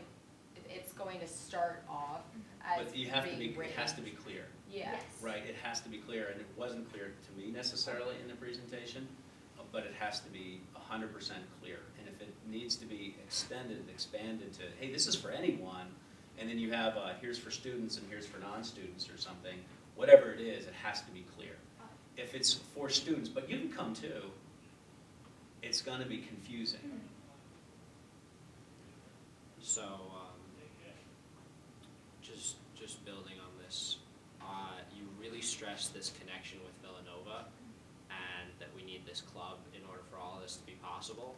it's 0.68 0.92
going 0.94 1.20
to 1.20 1.28
start 1.28 1.84
off 1.88 2.22
as 2.64 2.84
But 2.88 2.96
you 2.96 3.08
have 3.10 3.30
to 3.30 3.36
be, 3.36 3.46
it 3.50 3.56
written. 3.56 3.76
has 3.76 3.92
to 3.92 4.00
be 4.00 4.10
clear, 4.10 4.46
Yes. 4.68 5.00
right? 5.22 5.44
It 5.48 5.54
has 5.62 5.80
to 5.82 5.88
be 5.88 5.98
clear, 5.98 6.26
and 6.32 6.40
it 6.40 6.46
wasn't 6.56 6.90
clear 6.92 7.12
to 7.26 7.40
me 7.40 7.52
necessarily 7.52 8.16
in 8.20 8.26
the 8.26 8.34
presentation, 8.34 9.06
uh, 9.56 9.62
but 9.70 9.84
it 9.84 9.94
has 9.98 10.18
to 10.20 10.28
be 10.30 10.60
hundred 10.74 11.14
percent 11.14 11.40
clear. 11.62 11.78
And 11.98 12.06
if 12.08 12.20
it 12.20 12.32
needs 12.50 12.76
to 12.76 12.84
be 12.86 13.16
extended, 13.24 13.82
expanded 13.88 14.52
to, 14.54 14.62
hey, 14.78 14.92
this 14.92 15.06
is 15.06 15.14
for 15.14 15.30
anyone, 15.30 15.86
and 16.38 16.48
then 16.50 16.58
you 16.58 16.72
have, 16.72 16.96
uh, 16.96 17.12
here's 17.20 17.38
for 17.38 17.50
students 17.50 17.96
and 17.96 18.06
here's 18.10 18.26
for 18.26 18.38
non-students 18.40 19.08
or 19.08 19.16
something, 19.16 19.54
whatever 19.96 20.32
it 20.32 20.40
is, 20.40 20.66
it 20.66 20.74
has 20.82 21.00
to 21.02 21.10
be 21.10 21.24
clear. 21.36 21.52
If 22.16 22.34
it's 22.34 22.54
for 22.74 22.88
students, 22.88 23.28
but 23.28 23.50
you 23.50 23.58
can 23.58 23.70
come 23.72 23.94
too, 23.94 24.30
it's 25.62 25.80
gonna 25.80 26.06
be 26.06 26.18
confusing. 26.18 27.00
So, 29.60 29.82
um, 29.82 30.34
just, 32.22 32.56
just 32.76 33.04
building 33.04 33.34
on 33.40 33.50
this, 33.64 33.96
uh, 34.42 34.78
you 34.94 35.04
really 35.20 35.40
stress 35.40 35.88
this 35.88 36.12
connection 36.20 36.58
with 36.62 36.74
Villanova 36.82 37.46
and 38.10 38.50
that 38.60 38.68
we 38.76 38.82
need 38.84 39.06
this 39.06 39.20
club 39.22 39.56
in 39.74 39.80
order 39.88 40.02
for 40.10 40.18
all 40.18 40.38
this 40.42 40.56
to 40.56 40.66
be 40.66 40.72
possible. 40.82 41.34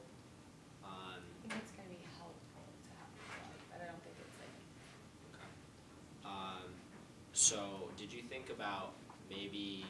Um, 0.85 1.23
I 1.47 1.49
think 1.49 1.63
it's 1.63 1.71
gonna 1.73 1.89
be 1.89 2.03
helpful 2.19 2.67
to 2.67 2.91
have 2.99 3.09
a 3.15 3.23
club, 3.31 3.55
but 3.71 3.81
I 3.81 3.87
don't 3.87 4.03
think 4.03 4.17
it's 4.19 4.37
like, 4.43 4.55
Okay. 5.39 5.49
Um, 6.27 6.75
so, 7.33 7.57
did 7.57 7.63
you 7.63 7.86
think 8.47 8.59
about 8.59 8.93
maybe 9.29 9.85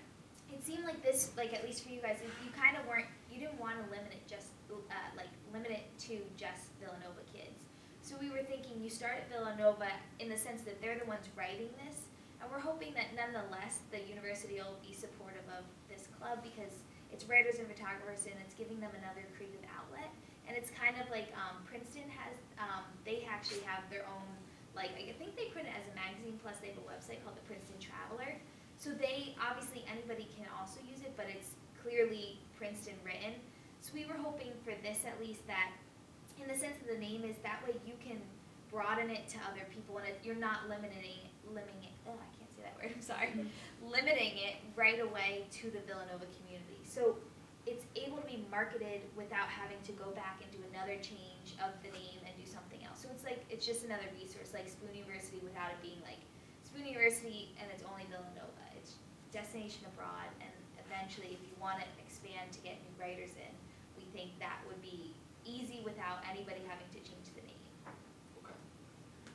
it 0.50 0.66
seemed 0.66 0.90
like 0.90 1.06
this, 1.06 1.30
like 1.38 1.54
at 1.54 1.62
least 1.62 1.86
for 1.86 1.94
you 1.94 2.02
guys, 2.02 2.18
you 2.26 2.50
kind 2.58 2.82
of 2.82 2.86
weren't, 2.90 3.06
you 3.30 3.38
didn't 3.38 3.62
want 3.62 3.78
to 3.78 3.86
limit 3.94 4.10
it 4.10 4.26
just, 4.26 4.50
uh, 4.74 4.94
like 5.14 5.30
limit 5.54 5.70
it 5.70 5.86
to 6.10 6.18
just 6.34 6.74
Villanova 6.82 7.22
kids. 7.30 7.62
So 8.02 8.18
we 8.18 8.34
were 8.34 8.42
thinking 8.42 8.82
you 8.82 8.90
start 8.90 9.22
at 9.22 9.30
Villanova 9.30 9.90
in 10.18 10.30
the 10.30 10.38
sense 10.38 10.66
that 10.66 10.82
they're 10.82 10.98
the 10.98 11.06
ones 11.06 11.30
writing 11.38 11.70
this. 11.86 12.10
And 12.42 12.50
we're 12.50 12.62
hoping 12.62 12.98
that 12.98 13.14
nonetheless, 13.14 13.86
the 13.94 14.02
university 14.02 14.58
will 14.58 14.82
be 14.82 14.98
supportive 14.98 15.46
of 15.54 15.66
this 15.94 16.10
club 16.18 16.42
because 16.42 16.74
it's 17.14 17.26
writers 17.30 17.62
and 17.62 17.70
photographers 17.70 18.26
and 18.26 18.38
it's 18.42 18.58
giving 18.58 18.82
them 18.82 18.94
another 18.98 19.26
creative 19.38 19.62
outlet. 19.78 20.10
And 20.48 20.54
it's 20.56 20.70
kind 20.70 20.96
of 21.02 21.10
like 21.10 21.34
um, 21.34 21.62
Princeton 21.66 22.06
has, 22.14 22.38
um, 22.62 22.86
they 23.04 23.26
actually 23.26 23.66
have 23.66 23.82
their 23.90 24.06
own, 24.06 24.30
like, 24.78 24.94
I 24.94 25.14
think 25.18 25.34
they 25.34 25.50
print 25.50 25.68
it 25.68 25.76
as 25.76 25.86
a 25.90 25.96
magazine, 25.98 26.38
plus 26.42 26.62
they 26.62 26.70
have 26.70 26.80
a 26.80 26.88
website 26.88 27.24
called 27.26 27.38
the 27.38 27.46
Princeton 27.50 27.82
Traveler. 27.82 28.38
So 28.78 28.94
they, 28.94 29.34
obviously, 29.42 29.82
anybody 29.90 30.30
can 30.36 30.46
also 30.54 30.84
use 30.86 31.02
it, 31.02 31.18
but 31.18 31.26
it's 31.32 31.58
clearly 31.82 32.38
Princeton 32.58 32.96
written. 33.02 33.34
So 33.82 33.94
we 33.94 34.06
were 34.06 34.18
hoping 34.18 34.52
for 34.62 34.74
this 34.82 35.06
at 35.06 35.18
least 35.22 35.46
that, 35.48 35.74
in 36.42 36.48
the 36.50 36.58
sense 36.58 36.78
of 36.82 36.88
the 36.92 37.00
name 37.00 37.24
is, 37.24 37.38
that 37.42 37.64
way 37.66 37.78
you 37.86 37.94
can 38.04 38.20
broaden 38.72 39.10
it 39.10 39.28
to 39.30 39.38
other 39.50 39.64
people 39.72 39.98
and 39.98 40.08
it, 40.08 40.20
you're 40.24 40.36
not 40.36 40.68
limiting, 40.68 41.24
limiting 41.48 41.80
it, 41.84 41.96
oh, 42.08 42.18
I 42.18 42.30
can't 42.36 42.52
say 42.52 42.62
that 42.68 42.76
word, 42.76 42.92
I'm 42.96 43.02
sorry. 43.02 43.30
Limiting 43.86 44.36
it 44.42 44.60
right 44.76 45.00
away 45.00 45.46
to 45.62 45.72
the 45.72 45.80
Villanova 45.88 46.28
community. 46.36 46.84
So 46.84 47.16
it's 47.66 47.86
able 47.98 48.18
to 48.22 48.28
be 48.30 48.46
marketed 48.54 49.02
without 49.18 49.50
having 49.50 49.82
to 49.90 49.92
go 49.98 50.14
back 50.14 50.42
and 50.42 50.50
do 50.54 50.62
another 50.70 51.02
change 51.02 51.58
of 51.58 51.74
the 51.82 51.90
name 51.98 52.22
and 52.26 52.34
do 52.38 52.46
something 52.46 52.78
else. 52.86 53.02
So 53.02 53.10
it's 53.10 53.26
like, 53.26 53.42
it's 53.50 53.66
just 53.66 53.84
another 53.84 54.06
resource, 54.14 54.54
like 54.54 54.70
Spoon 54.70 54.94
University 54.94 55.42
without 55.42 55.74
it 55.74 55.82
being 55.82 55.98
like 56.06 56.22
Spoon 56.62 56.86
University 56.86 57.50
and 57.58 57.66
it's 57.74 57.82
only 57.90 58.06
Villanova. 58.14 58.66
It's 58.78 59.02
destination 59.34 59.82
abroad 59.90 60.30
and 60.42 60.54
eventually 60.86 61.34
if 61.34 61.42
you 61.42 61.54
want 61.58 61.82
to 61.82 61.88
expand 62.06 62.54
to 62.54 62.60
get 62.62 62.78
new 62.86 62.94
writers 63.02 63.34
in, 63.34 63.54
we 63.98 64.06
think 64.14 64.38
that 64.38 64.62
would 64.70 64.82
be 64.86 65.12
easy 65.46 65.82
without 65.82 66.22
anybody 66.30 66.62
having 66.70 66.86
to 66.94 67.02
change 67.02 67.34
the 67.34 67.42
name. 67.42 67.66
Okay. 68.46 68.54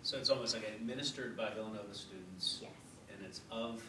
So 0.07 0.19
it's 0.19 0.31
almost 0.31 0.55
like 0.55 0.65
administered 0.71 1.37
by 1.37 1.51
Villanova 1.51 1.95
students, 1.95 2.59
Yes, 2.63 2.71
and 3.11 3.25
it's 3.27 3.43
of 3.51 3.83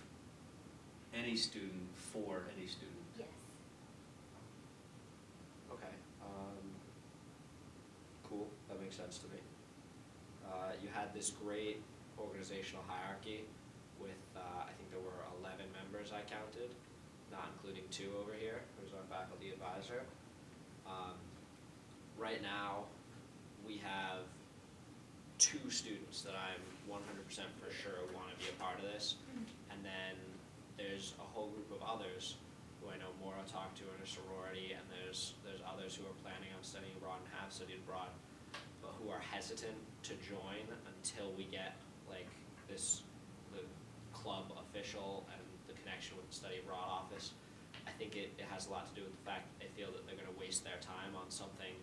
any 1.13 1.35
student 1.35 1.89
for 1.93 2.43
any 2.57 2.67
student. 2.67 2.97
yes. 3.17 3.27
Okay. 5.71 5.93
Um, 6.21 6.65
makes 8.91 8.99
sense 8.99 9.23
to 9.23 9.27
me. 9.31 9.39
Uh, 10.43 10.75
you 10.83 10.89
had 10.91 11.15
this 11.15 11.31
great 11.31 11.79
organizational 12.19 12.83
hierarchy 12.91 13.47
with, 14.03 14.19
uh, 14.35 14.67
I 14.67 14.71
think 14.75 14.91
there 14.91 14.99
were 14.99 15.15
11 15.39 15.63
members 15.71 16.11
I 16.11 16.27
counted, 16.27 16.75
not 17.31 17.47
including 17.55 17.87
two 17.87 18.11
over 18.19 18.35
here, 18.35 18.59
who's 18.75 18.91
our 18.91 19.07
faculty 19.07 19.55
advisor. 19.55 20.03
Um, 20.83 21.15
right 22.19 22.43
now, 22.43 22.91
we 23.63 23.79
have 23.79 24.27
two 25.39 25.71
students 25.71 26.27
that 26.27 26.35
I'm 26.35 26.59
100% 26.91 26.99
for 27.63 27.71
sure 27.71 28.03
want 28.11 28.27
to 28.27 28.37
be 28.43 28.51
a 28.51 28.57
part 28.59 28.75
of 28.75 28.91
this. 28.91 29.15
And 29.71 29.79
then 29.87 30.19
there's 30.75 31.15
a 31.15 31.27
whole 31.31 31.47
group 31.55 31.71
of 31.71 31.79
others 31.79 32.35
who 32.83 32.91
I 32.91 32.99
know 32.99 33.15
Maura 33.23 33.39
talked 33.47 33.79
to 33.79 33.87
in 33.87 34.03
a 34.03 34.09
sorority, 34.09 34.75
and 34.75 34.83
there's 34.91 35.39
there's, 35.47 35.63
others 35.63 35.95
who 35.95 36.03
are 36.11 36.17
planning 36.27 36.51
on 36.51 36.59
studying 36.59 36.91
abroad 36.99 37.23
and 37.23 37.31
have 37.39 37.53
studied 37.53 37.79
abroad, 37.87 38.11
who 39.01 39.11
are 39.11 39.19
hesitant 39.19 39.75
to 40.03 40.13
join 40.21 40.61
until 40.97 41.31
we 41.37 41.45
get 41.49 41.75
like 42.09 42.27
this, 42.69 43.01
the 43.53 43.61
club 44.13 44.53
official 44.69 45.25
and 45.33 45.41
the 45.67 45.73
connection 45.81 46.17
with 46.17 46.29
the 46.29 46.35
study 46.35 46.61
abroad 46.63 46.85
office. 46.85 47.31
I 47.87 47.91
think 47.97 48.15
it, 48.15 48.29
it 48.37 48.45
has 48.53 48.67
a 48.67 48.71
lot 48.71 48.85
to 48.89 48.93
do 48.93 49.01
with 49.01 49.17
the 49.17 49.25
fact 49.25 49.49
that 49.49 49.65
they 49.65 49.69
feel 49.73 49.91
that 49.91 50.05
they're 50.05 50.17
gonna 50.17 50.37
waste 50.39 50.63
their 50.63 50.77
time 50.81 51.17
on 51.17 51.29
something 51.29 51.73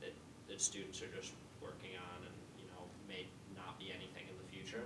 that, 0.00 0.12
that 0.48 0.60
students 0.60 1.00
are 1.00 1.12
just 1.14 1.32
working 1.62 1.96
on 1.96 2.18
and, 2.24 2.36
you 2.60 2.68
know, 2.68 2.84
may 3.08 3.26
not 3.56 3.78
be 3.78 3.88
anything 3.88 4.28
in 4.28 4.36
the 4.36 4.48
future. 4.52 4.84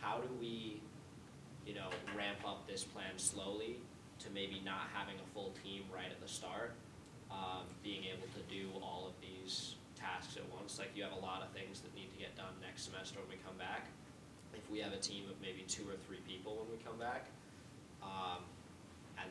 How 0.00 0.18
do 0.18 0.28
we, 0.40 0.80
you 1.66 1.74
know, 1.74 1.90
ramp 2.16 2.42
up 2.46 2.66
this 2.66 2.82
plan 2.82 3.14
slowly 3.16 3.78
to 4.20 4.30
maybe 4.34 4.60
not 4.64 4.90
having 4.94 5.14
a 5.22 5.26
full 5.34 5.54
team 5.62 5.82
right 5.94 6.10
at 6.10 6.20
the 6.20 6.28
start? 6.28 6.74
Um, 7.30 7.68
being 7.84 8.04
able 8.04 8.26
to 8.32 8.42
do 8.48 8.72
all 8.80 9.06
of 9.06 9.12
these 9.20 9.74
tasks 9.98 10.38
at 10.38 10.46
once, 10.54 10.78
like 10.78 10.94
you 10.94 11.02
have 11.02 11.12
a 11.12 11.24
lot 11.24 11.42
of 11.42 11.50
things 11.50 11.82
that 11.82 11.90
need 11.98 12.08
to 12.14 12.18
get 12.18 12.38
done 12.38 12.54
next 12.62 12.86
semester 12.86 13.18
when 13.18 13.34
we 13.34 13.38
come 13.42 13.58
back. 13.58 13.90
If 14.54 14.62
we 14.70 14.78
have 14.78 14.94
a 14.94 15.02
team 15.02 15.26
of 15.26 15.36
maybe 15.42 15.66
two 15.66 15.84
or 15.90 15.98
three 16.06 16.22
people 16.22 16.54
when 16.62 16.70
we 16.70 16.78
come 16.86 16.96
back, 16.96 17.26
um, 18.00 18.46
and 19.18 19.28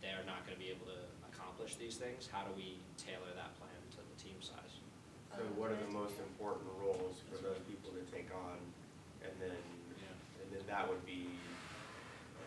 they're 0.00 0.24
not 0.24 0.48
gonna 0.48 0.58
be 0.58 0.72
able 0.72 0.88
to 0.88 1.00
accomplish 1.28 1.76
these 1.76 2.00
things, 2.00 2.26
how 2.26 2.42
do 2.48 2.52
we 2.56 2.80
tailor 2.96 3.30
that 3.36 3.52
plan 3.60 3.76
to 3.94 4.00
the 4.00 4.16
team 4.16 4.40
size? 4.40 4.80
So 5.36 5.44
what 5.56 5.72
are 5.72 5.80
the 5.80 5.92
most 5.92 6.16
important 6.20 6.68
roles 6.80 7.20
for 7.28 7.40
those 7.40 7.60
people 7.64 7.92
to 7.96 8.02
take 8.12 8.28
on? 8.32 8.60
And 9.24 9.32
then, 9.40 9.60
and 10.42 10.48
then 10.52 10.64
that 10.68 10.84
would 10.84 11.00
be, 11.06 11.30
uh, 12.36 12.44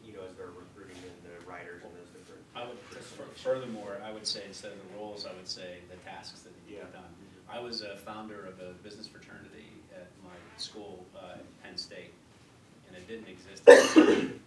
you 0.00 0.16
know, 0.16 0.24
as 0.24 0.32
they're 0.36 0.54
recruiting 0.54 0.96
in 1.02 1.16
the 1.28 1.36
writers 1.44 1.84
and 1.84 1.92
those 1.92 2.08
different. 2.08 2.11
I 2.54 2.66
would, 2.66 2.78
furthermore, 3.36 3.96
I 4.04 4.12
would 4.12 4.26
say 4.26 4.42
instead 4.46 4.72
of 4.72 4.78
the 4.78 4.98
roles, 4.98 5.24
I 5.26 5.32
would 5.32 5.48
say 5.48 5.78
the 5.90 5.96
tasks 6.08 6.40
that 6.42 6.52
need 6.68 6.78
to 6.80 6.86
be 6.86 6.92
done. 6.92 7.02
I 7.50 7.60
was 7.60 7.82
a 7.82 7.96
founder 7.96 8.44
of 8.44 8.60
a 8.60 8.72
business 8.82 9.06
fraternity 9.06 9.68
at 9.94 10.08
my 10.24 10.36
school, 10.56 11.04
uh, 11.16 11.34
at 11.34 11.62
Penn 11.62 11.76
State, 11.76 12.12
and 12.88 12.96
it 12.96 13.08
didn't 13.08 13.28
exist. 13.28 13.68
at 13.68 13.94
the 13.94 14.04
time. 14.04 14.40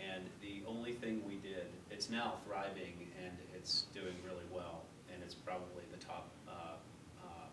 And 0.00 0.24
the 0.40 0.62
only 0.68 0.92
thing 0.92 1.22
we 1.26 1.36
did, 1.36 1.66
it's 1.90 2.10
now 2.10 2.34
thriving 2.46 2.94
and 3.24 3.32
it's 3.54 3.84
doing 3.94 4.14
really 4.24 4.44
well, 4.52 4.82
and 5.12 5.22
it's 5.22 5.34
probably 5.34 5.84
the 5.92 6.04
top, 6.04 6.28
uh, 6.48 6.76
uh, 7.24 7.48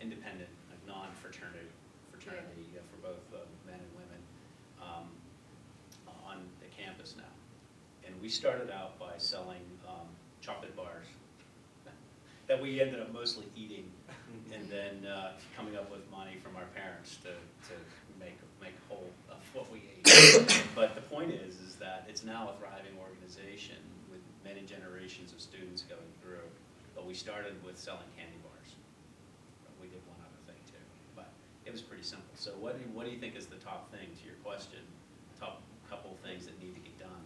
independent, 0.00 0.50
like, 0.70 0.82
non-fraternity, 0.86 1.70
fraternity 2.10 2.66
uh, 2.76 2.82
for 2.90 3.08
both 3.08 3.22
uh, 3.34 3.46
men 3.66 3.78
and 3.78 3.92
women, 3.94 4.20
um, 4.82 5.06
on 6.26 6.38
the 6.60 6.66
campus 6.74 7.14
now. 7.16 7.24
And 8.06 8.20
we 8.20 8.28
started 8.28 8.70
out 8.70 8.97
by 9.18 9.22
selling 9.24 9.66
um, 9.88 10.06
chocolate 10.40 10.74
bars 10.76 11.06
that 12.46 12.62
we 12.62 12.80
ended 12.80 13.00
up 13.00 13.12
mostly 13.12 13.46
eating 13.56 13.90
and 14.54 14.70
then 14.70 15.10
uh, 15.10 15.32
coming 15.56 15.74
up 15.74 15.90
with 15.90 16.08
money 16.10 16.36
from 16.40 16.54
our 16.54 16.70
parents 16.70 17.18
to, 17.26 17.34
to 17.66 17.74
make, 18.20 18.38
make 18.62 18.74
whole 18.88 19.10
of 19.28 19.42
what 19.54 19.66
we 19.72 19.82
ate. 19.90 20.06
But 20.78 20.94
the 20.94 21.02
point 21.02 21.32
is, 21.32 21.58
is 21.58 21.74
that 21.82 22.06
it's 22.08 22.22
now 22.22 22.54
a 22.54 22.58
thriving 22.62 22.94
organization 23.02 23.82
with 24.06 24.22
many 24.46 24.62
generations 24.62 25.32
of 25.32 25.40
students 25.40 25.82
going 25.82 26.12
through. 26.22 26.46
But 26.94 27.04
we 27.04 27.14
started 27.14 27.58
with 27.66 27.76
selling 27.76 28.06
candy 28.14 28.38
bars. 28.46 28.70
We 29.82 29.90
did 29.90 29.98
one 30.06 30.22
other 30.22 30.42
thing 30.46 30.62
too, 30.70 30.78
but 31.18 31.26
it 31.66 31.72
was 31.72 31.82
pretty 31.82 32.06
simple. 32.06 32.30
So 32.38 32.54
what 32.62 32.78
do, 32.78 32.86
you- 32.86 32.94
what 32.94 33.04
do 33.06 33.10
you 33.10 33.18
think 33.18 33.34
is 33.34 33.46
the 33.46 33.58
top 33.58 33.90
thing 33.90 34.06
to 34.06 34.22
your 34.22 34.38
question? 34.46 34.86
Top 35.40 35.62
couple 35.90 36.14
things 36.22 36.46
that 36.46 36.54
need 36.62 36.74
to 36.74 36.80
get 36.84 36.98
done 37.00 37.24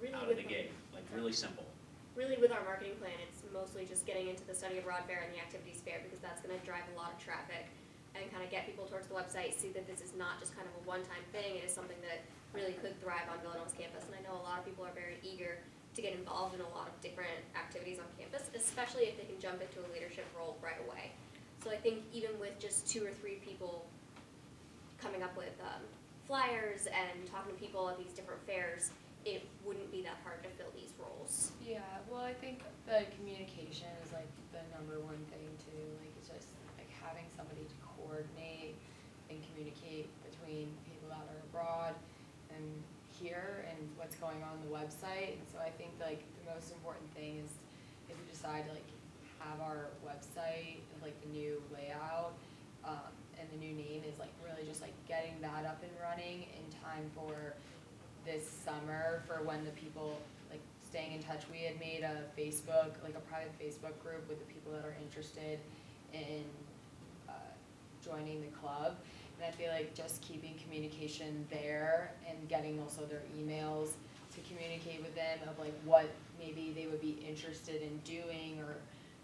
Really 0.00 0.14
out 0.14 0.30
of 0.30 0.36
the 0.36 0.42
gate, 0.42 0.68
like 0.68 0.83
really 1.14 1.32
simple. 1.32 1.64
really 2.14 2.36
with 2.38 2.52
our 2.52 2.62
marketing 2.62 2.94
plan, 2.98 3.14
it's 3.26 3.42
mostly 3.52 3.86
just 3.86 4.06
getting 4.06 4.28
into 4.28 4.44
the 4.46 4.54
study 4.54 4.78
abroad 4.78 5.02
fair 5.06 5.22
and 5.26 5.34
the 5.34 5.40
activities 5.40 5.82
fair 5.82 5.98
because 6.02 6.18
that's 6.18 6.40
going 6.42 6.54
to 6.54 6.62
drive 6.66 6.86
a 6.92 6.96
lot 6.98 7.10
of 7.10 7.18
traffic 7.18 7.66
and 8.14 8.22
kind 8.30 8.42
of 8.42 8.50
get 8.50 8.66
people 8.66 8.86
towards 8.86 9.10
the 9.10 9.14
website, 9.14 9.54
see 9.54 9.74
that 9.74 9.90
this 9.90 9.98
is 9.98 10.14
not 10.14 10.38
just 10.38 10.54
kind 10.54 10.66
of 10.70 10.74
a 10.78 10.82
one-time 10.86 11.26
thing. 11.34 11.58
It 11.58 11.66
is 11.66 11.74
something 11.74 11.98
that 12.06 12.22
really 12.54 12.78
could 12.78 12.94
thrive 13.02 13.26
on 13.26 13.42
Villanova's 13.42 13.74
campus. 13.74 14.06
And 14.06 14.14
I 14.14 14.22
know 14.22 14.38
a 14.38 14.44
lot 14.46 14.62
of 14.62 14.64
people 14.64 14.86
are 14.86 14.94
very 14.94 15.18
eager 15.26 15.58
to 15.94 16.00
get 16.02 16.14
involved 16.14 16.54
in 16.54 16.62
a 16.62 16.70
lot 16.70 16.86
of 16.86 16.94
different 17.02 17.42
activities 17.58 17.98
on 17.98 18.06
campus, 18.14 18.46
especially 18.54 19.10
if 19.10 19.18
they 19.18 19.26
can 19.26 19.38
jump 19.42 19.58
into 19.58 19.82
a 19.82 19.88
leadership 19.90 20.26
role 20.38 20.54
right 20.62 20.78
away. 20.86 21.10
So 21.62 21.70
I 21.70 21.76
think 21.76 22.06
even 22.12 22.38
with 22.38 22.58
just 22.58 22.86
two 22.86 23.02
or 23.02 23.10
three 23.10 23.42
people 23.42 23.86
coming 24.98 25.22
up 25.22 25.36
with 25.36 25.54
um, 25.62 25.82
flyers 26.26 26.86
and 26.86 27.26
talking 27.30 27.54
to 27.54 27.58
people 27.58 27.88
at 27.90 27.98
these 27.98 28.12
different 28.12 28.44
fairs, 28.46 28.90
it 29.24 29.48
wouldn't 29.64 29.90
be 29.90 30.02
that 30.02 30.20
hard 30.22 30.42
to 30.44 30.50
fill 30.60 30.70
these 30.76 30.92
roles. 31.00 31.52
Yeah, 31.64 31.80
well, 32.12 32.20
I 32.20 32.34
think 32.36 32.60
the 32.86 33.08
communication 33.16 33.88
is 34.04 34.12
like 34.12 34.28
the 34.52 34.60
number 34.76 35.00
one 35.00 35.20
thing 35.32 35.48
too, 35.56 35.84
like 36.00 36.12
it's 36.20 36.28
just 36.28 36.52
like 36.76 36.92
having 37.00 37.24
somebody 37.32 37.64
to 37.64 37.76
coordinate 37.80 38.76
and 39.32 39.40
communicate 39.48 40.12
between 40.28 40.68
people 40.84 41.08
that 41.08 41.24
are 41.24 41.40
abroad 41.48 41.96
and 42.52 42.64
here 43.08 43.64
and 43.70 43.80
what's 43.96 44.16
going 44.20 44.44
on 44.44 44.60
the 44.60 44.72
website. 44.72 45.40
And 45.40 45.46
so 45.48 45.56
I 45.58 45.72
think 45.80 45.96
like 45.96 46.20
the 46.44 46.52
most 46.52 46.72
important 46.76 47.08
thing 47.16 47.40
is 47.40 47.50
if 48.12 48.14
we 48.20 48.24
decide 48.28 48.68
to 48.68 48.76
like 48.76 48.90
have 49.40 49.60
our 49.64 49.88
website, 50.04 50.84
like 51.00 51.16
the 51.24 51.30
new 51.32 51.62
layout, 51.72 52.36
um, 52.84 53.08
and 53.40 53.48
the 53.48 53.58
new 53.58 53.72
name 53.72 54.02
is 54.04 54.20
like 54.20 54.32
really 54.44 54.68
just 54.68 54.84
like 54.84 54.94
getting 55.08 55.40
that 55.40 55.64
up 55.64 55.80
and 55.80 55.92
running 56.04 56.44
in 56.52 56.64
time 56.84 57.08
for 57.16 57.56
this 58.24 58.48
summer 58.64 59.22
for 59.26 59.42
when 59.44 59.64
the 59.64 59.70
people 59.72 60.18
like 60.50 60.60
staying 60.88 61.12
in 61.12 61.22
touch. 61.22 61.42
We 61.50 61.58
had 61.58 61.78
made 61.78 62.02
a 62.02 62.22
Facebook, 62.38 62.92
like 63.02 63.14
a 63.16 63.24
private 63.28 63.52
Facebook 63.58 63.98
group 64.02 64.28
with 64.28 64.38
the 64.38 64.52
people 64.52 64.72
that 64.72 64.84
are 64.84 64.96
interested 65.02 65.58
in 66.12 66.44
uh, 67.28 67.32
joining 68.04 68.40
the 68.40 68.56
club. 68.58 68.96
And 69.36 69.46
I 69.46 69.56
feel 69.56 69.70
like 69.70 69.94
just 69.94 70.22
keeping 70.22 70.54
communication 70.62 71.46
there 71.50 72.12
and 72.28 72.48
getting 72.48 72.80
also 72.80 73.02
their 73.04 73.22
emails 73.36 73.90
to 74.34 74.40
communicate 74.48 75.02
with 75.02 75.14
them 75.14 75.38
of 75.48 75.58
like 75.58 75.74
what 75.84 76.08
maybe 76.38 76.72
they 76.74 76.86
would 76.86 77.00
be 77.00 77.18
interested 77.28 77.82
in 77.82 77.98
doing 78.04 78.58
or, 78.60 78.76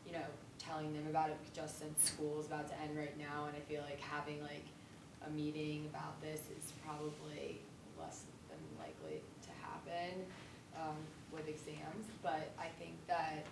you 0.07 0.13
know, 0.13 0.25
telling 0.59 0.93
them 0.93 1.07
about 1.09 1.31
it 1.31 1.37
just 1.55 1.79
since 1.79 2.05
school 2.05 2.39
is 2.41 2.47
about 2.47 2.69
to 2.69 2.75
end 2.83 2.97
right 2.97 3.17
now. 3.19 3.47
And 3.47 3.57
I 3.57 3.61
feel 3.61 3.83
like 3.83 4.01
having 4.01 4.43
like 4.43 4.67
a 5.27 5.31
meeting 5.31 5.89
about 5.93 6.21
this 6.21 6.41
is 6.59 6.73
probably 6.85 7.61
less 7.99 8.25
likely 9.03 9.21
to 9.43 9.51
happen 9.63 10.25
um, 10.77 10.97
with 11.33 11.49
exams. 11.49 12.07
But 12.23 12.51
I 12.59 12.69
think 12.79 12.95
that 13.07 13.47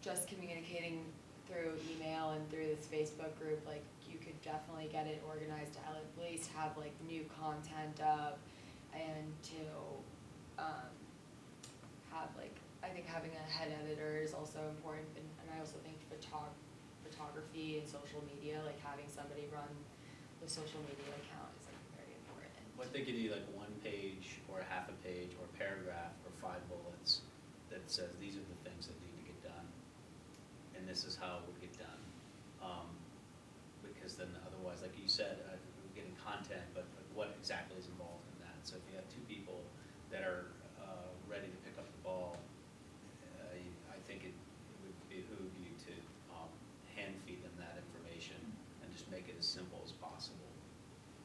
just 0.00 0.28
communicating 0.28 1.04
through 1.46 1.74
email 1.94 2.30
and 2.30 2.48
through 2.50 2.66
this 2.66 2.86
Facebook 2.86 3.36
group, 3.38 3.60
like 3.66 3.82
you 4.08 4.18
could 4.18 4.40
definitely 4.42 4.88
get 4.90 5.06
it 5.06 5.22
organized 5.26 5.74
to 5.74 5.80
at 5.80 6.04
least 6.20 6.50
have 6.54 6.76
like 6.76 6.92
new 7.08 7.24
content 7.40 8.00
of 8.00 8.38
and 8.94 9.26
to 9.42 9.62
um, 10.58 10.90
have 12.12 12.28
like 12.36 12.54
I 12.82 12.88
think 12.88 13.06
having 13.06 13.30
a 13.30 13.46
head 13.46 13.70
editor 13.70 14.18
is 14.18 14.34
also 14.34 14.58
important, 14.74 15.06
and, 15.14 15.24
and 15.38 15.46
I 15.54 15.62
also 15.62 15.78
think 15.86 16.02
photog- 16.10 16.58
photography 17.06 17.78
and 17.78 17.86
social 17.86 18.18
media, 18.26 18.58
like 18.66 18.82
having 18.82 19.06
somebody 19.06 19.46
run 19.54 19.70
the 20.42 20.50
social 20.50 20.82
media 20.82 21.14
account 21.14 21.51
What 22.82 22.90
they 22.90 23.06
could 23.06 23.14
do, 23.14 23.30
like 23.30 23.46
one 23.54 23.70
page 23.86 24.42
or 24.50 24.58
a 24.58 24.66
half 24.66 24.90
a 24.90 24.96
page 25.06 25.30
or 25.38 25.46
a 25.46 25.54
paragraph 25.54 26.18
or 26.26 26.34
five 26.42 26.58
bullets 26.66 27.22
that 27.70 27.86
says, 27.86 28.10
these 28.18 28.34
are 28.34 28.42
the 28.42 28.58
things 28.66 28.90
that 28.90 28.98
need 28.98 29.14
to 29.22 29.26
get 29.30 29.38
done. 29.54 29.66
And 30.74 30.82
this 30.82 31.06
is 31.06 31.14
how 31.14 31.38
it 31.38 31.42
would 31.46 31.62
get 31.62 31.78
done. 31.78 32.02
Um, 32.58 32.90
Because 33.86 34.18
then 34.18 34.34
otherwise, 34.42 34.82
like 34.82 34.98
you 34.98 35.06
said, 35.06 35.38
uh, 35.46 35.54
we're 35.78 35.94
getting 35.94 36.18
content, 36.18 36.66
but 36.74 36.82
but 36.98 37.06
what 37.14 37.30
exactly 37.38 37.78
is 37.78 37.86
involved 37.86 38.26
in 38.34 38.42
that? 38.42 38.58
So 38.66 38.74
if 38.74 38.82
you 38.90 38.98
have 38.98 39.06
two 39.14 39.22
people 39.30 39.62
that 40.10 40.26
are 40.26 40.50
uh, 40.82 41.06
ready 41.30 41.46
to 41.46 41.58
pick 41.62 41.78
up 41.78 41.86
the 41.86 42.02
ball, 42.02 42.34
uh, 43.38 43.94
I 43.94 43.98
think 44.10 44.26
it 44.26 44.34
would 44.82 44.98
behoove 45.06 45.54
you 45.54 45.70
to 45.86 45.92
um, 46.34 46.50
hand 46.98 47.14
feed 47.22 47.46
them 47.46 47.54
that 47.62 47.78
information 47.78 48.42
and 48.82 48.90
just 48.90 49.06
make 49.06 49.30
it 49.30 49.38
as 49.38 49.46
simple 49.46 49.78
as 49.86 49.94
possible. 50.02 50.50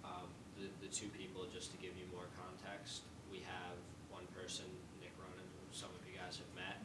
Um, 0.06 0.30
the, 0.58 0.70
the 0.82 0.90
two 0.94 1.10
people, 1.14 1.46
just 1.50 1.74
to 1.74 1.78
give 1.78 1.94
you 1.98 2.06
more 2.14 2.30
context, 2.38 3.06
we 3.30 3.42
have 3.46 3.78
one 4.10 4.26
person, 4.34 4.66
Nick 5.02 5.14
Ronan, 5.18 5.46
who 5.58 5.66
some 5.70 5.94
of 5.98 6.02
you 6.06 6.18
guys 6.18 6.42
have 6.42 6.52
met. 6.58 6.82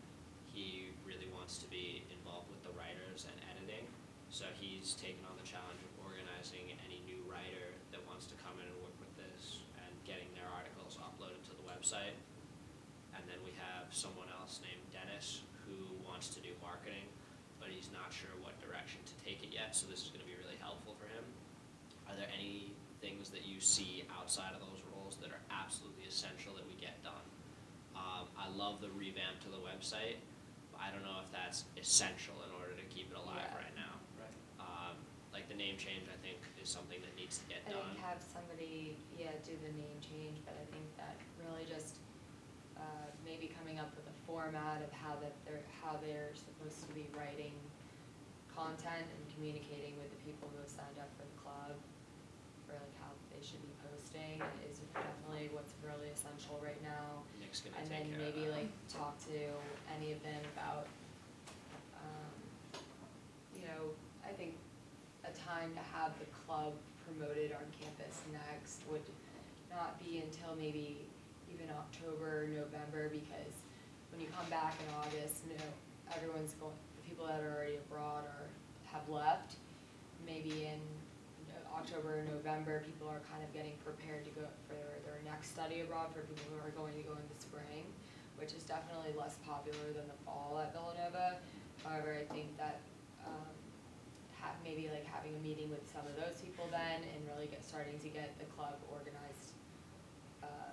He 0.52 0.92
really 1.04 1.28
wants 1.32 1.56
to 1.64 1.66
be 1.68 2.04
involved 2.12 2.48
with 2.52 2.60
the 2.64 2.72
writers 2.76 3.24
and 3.24 3.36
editing, 3.52 3.88
so 4.28 4.44
he's 4.60 4.92
taken 4.96 5.24
on 5.24 5.36
the 5.40 5.44
challenge 5.48 5.80
of 5.80 5.92
organizing 6.04 6.72
any 6.84 7.00
new 7.08 7.20
writer 7.24 7.72
that 7.92 8.04
wants 8.04 8.28
to 8.28 8.36
come 8.44 8.56
in 8.60 8.68
and 8.68 8.76
work 8.84 8.96
with 9.00 9.12
this 9.16 9.64
and 9.80 9.92
getting 10.04 10.28
their 10.36 10.48
articles 10.52 11.00
uploaded 11.00 11.40
to 11.48 11.52
the 11.56 11.64
website. 11.64 12.16
And 13.16 13.24
then 13.28 13.40
we 13.44 13.52
have 13.56 13.92
someone 13.92 14.28
else 14.36 14.60
named 14.60 14.84
Dennis 14.92 15.44
who 15.64 15.96
wants 16.04 16.28
to 16.36 16.40
do 16.44 16.52
marketing, 16.60 17.08
but 17.56 17.68
he's 17.72 17.88
not 17.92 18.12
sure 18.12 18.32
what 18.44 18.56
direction 18.60 19.00
to 19.04 19.14
so 19.72 19.86
this 19.88 20.04
is 20.04 20.10
gonna 20.12 20.28
be 20.28 20.36
really 20.36 20.60
helpful 20.60 20.94
for 21.00 21.08
him. 21.08 21.24
Are 22.08 22.14
there 22.16 22.28
any 22.36 22.72
things 23.00 23.30
that 23.32 23.44
you 23.48 23.58
see 23.60 24.04
outside 24.12 24.52
of 24.54 24.60
those 24.60 24.84
roles 24.94 25.16
that 25.24 25.32
are 25.32 25.40
absolutely 25.50 26.04
essential 26.04 26.52
that 26.54 26.66
we 26.68 26.76
get 26.76 27.00
done? 27.02 27.24
Um, 27.96 28.28
I 28.36 28.48
love 28.52 28.80
the 28.80 28.90
revamp 28.92 29.40
to 29.44 29.50
the 29.50 29.60
website. 29.60 30.20
but 30.72 30.80
I 30.80 30.88
don't 30.92 31.04
know 31.04 31.20
if 31.20 31.28
that's 31.32 31.64
essential 31.76 32.32
in 32.48 32.50
order 32.56 32.72
to 32.72 32.84
keep 32.88 33.12
it 33.12 33.16
alive 33.16 33.44
Yeah. 33.44 33.60
right 33.60 33.76
now. 33.76 33.92
Right. 34.16 34.32
Um, 34.60 34.96
like 35.32 35.48
the 35.48 35.54
name 35.56 35.76
change, 35.76 36.08
I 36.08 36.16
think, 36.24 36.40
is 36.60 36.68
something 36.68 36.96
that 37.04 37.12
needs 37.16 37.36
to 37.38 37.44
get 37.44 37.60
I 37.68 37.72
done. 37.76 37.92
think 37.92 38.00
have 38.00 38.20
somebody, 38.24 38.96
yeah, 39.18 39.32
do 39.44 39.52
the 39.60 39.72
name 39.76 40.00
change, 40.00 40.40
but 40.48 40.56
I 40.56 40.64
think 40.72 40.84
that 40.96 41.16
really 41.44 41.64
just, 41.68 41.96
uh, 42.80 43.08
maybe 43.24 43.48
coming 43.56 43.78
up 43.78 43.92
with 43.96 44.08
a 44.08 44.16
format 44.26 44.80
of 44.80 44.90
how 44.92 45.16
that 45.20 45.32
they're, 45.44 45.60
how 45.84 45.96
they're 46.00 46.32
supposed 46.34 46.80
to 46.88 46.92
be 46.96 47.04
writing 47.16 47.52
content 48.56 49.04
and 49.04 49.21
communicating 49.34 49.96
with 49.98 50.10
the 50.12 50.20
people 50.24 50.48
who 50.52 50.58
have 50.60 50.70
signed 50.70 50.96
up 51.00 51.08
for 51.18 51.24
the 51.26 51.36
club, 51.40 51.74
for 52.68 52.76
like 52.76 52.94
how 53.02 53.10
they 53.32 53.40
should 53.42 53.60
be 53.64 53.72
posting 53.84 54.38
is 54.68 54.80
definitely 54.92 55.48
what's 55.56 55.72
really 55.82 56.08
essential 56.12 56.60
right 56.62 56.78
now. 56.84 57.24
Nick's 57.40 57.60
gonna 57.64 57.76
And 57.80 57.86
take 57.88 57.92
then 57.92 58.04
care 58.12 58.20
of 58.20 58.22
maybe 58.34 58.44
that. 58.48 58.56
like 58.64 58.70
talk 58.92 59.16
to 59.32 59.38
any 59.96 60.12
of 60.12 60.20
them 60.22 60.42
about, 60.56 60.86
um, 61.98 62.32
you 63.56 63.64
know, 63.66 63.92
I 64.24 64.32
think 64.36 64.54
a 65.24 65.32
time 65.34 65.72
to 65.74 65.84
have 65.96 66.12
the 66.18 66.28
club 66.44 66.74
promoted 67.06 67.52
on 67.52 67.64
campus 67.74 68.22
next 68.32 68.82
would 68.90 69.04
not 69.70 69.98
be 70.02 70.18
until 70.22 70.54
maybe 70.56 71.08
even 71.52 71.68
October, 71.70 72.44
or 72.44 72.48
November, 72.48 73.08
because 73.12 73.54
when 74.10 74.20
you 74.20 74.26
come 74.32 74.48
back 74.48 74.74
in 74.80 74.88
August, 74.96 75.44
you 75.48 75.54
know, 75.56 75.70
everyone's 76.16 76.54
going, 76.56 76.72
the 76.96 77.04
people 77.08 77.26
that 77.26 77.40
are 77.44 77.52
already 77.56 77.76
abroad 77.76 78.24
are, 78.24 78.48
have 78.92 79.08
left. 79.08 79.56
Maybe 80.24 80.68
in 80.70 80.80
October 81.72 82.20
or 82.20 82.24
November, 82.28 82.84
people 82.84 83.08
are 83.08 83.24
kind 83.26 83.42
of 83.42 83.50
getting 83.50 83.74
prepared 83.82 84.22
to 84.28 84.32
go 84.36 84.46
for 84.68 84.76
their, 84.76 85.00
their 85.02 85.20
next 85.24 85.50
study 85.50 85.80
abroad 85.80 86.12
for 86.14 86.20
people 86.28 86.46
who 86.52 86.60
are 86.60 86.70
going 86.76 86.94
to 86.94 87.04
go 87.08 87.16
in 87.16 87.26
the 87.26 87.40
spring, 87.40 87.88
which 88.36 88.52
is 88.52 88.62
definitely 88.62 89.16
less 89.16 89.40
popular 89.42 89.90
than 89.96 90.06
the 90.06 90.18
fall 90.22 90.60
at 90.62 90.70
Villanova. 90.76 91.40
However, 91.82 92.14
I 92.14 92.28
think 92.30 92.54
that, 92.60 92.78
um, 93.26 93.50
maybe 94.62 94.86
like 94.94 95.02
having 95.02 95.34
a 95.34 95.42
meeting 95.42 95.66
with 95.74 95.82
some 95.90 96.06
of 96.06 96.14
those 96.14 96.38
people 96.38 96.70
then 96.70 97.02
and 97.02 97.18
really 97.26 97.50
get, 97.50 97.66
starting 97.66 97.98
to 97.98 98.06
get 98.06 98.30
the 98.38 98.46
club 98.54 98.78
organized, 98.94 99.58
uh, 100.38 100.70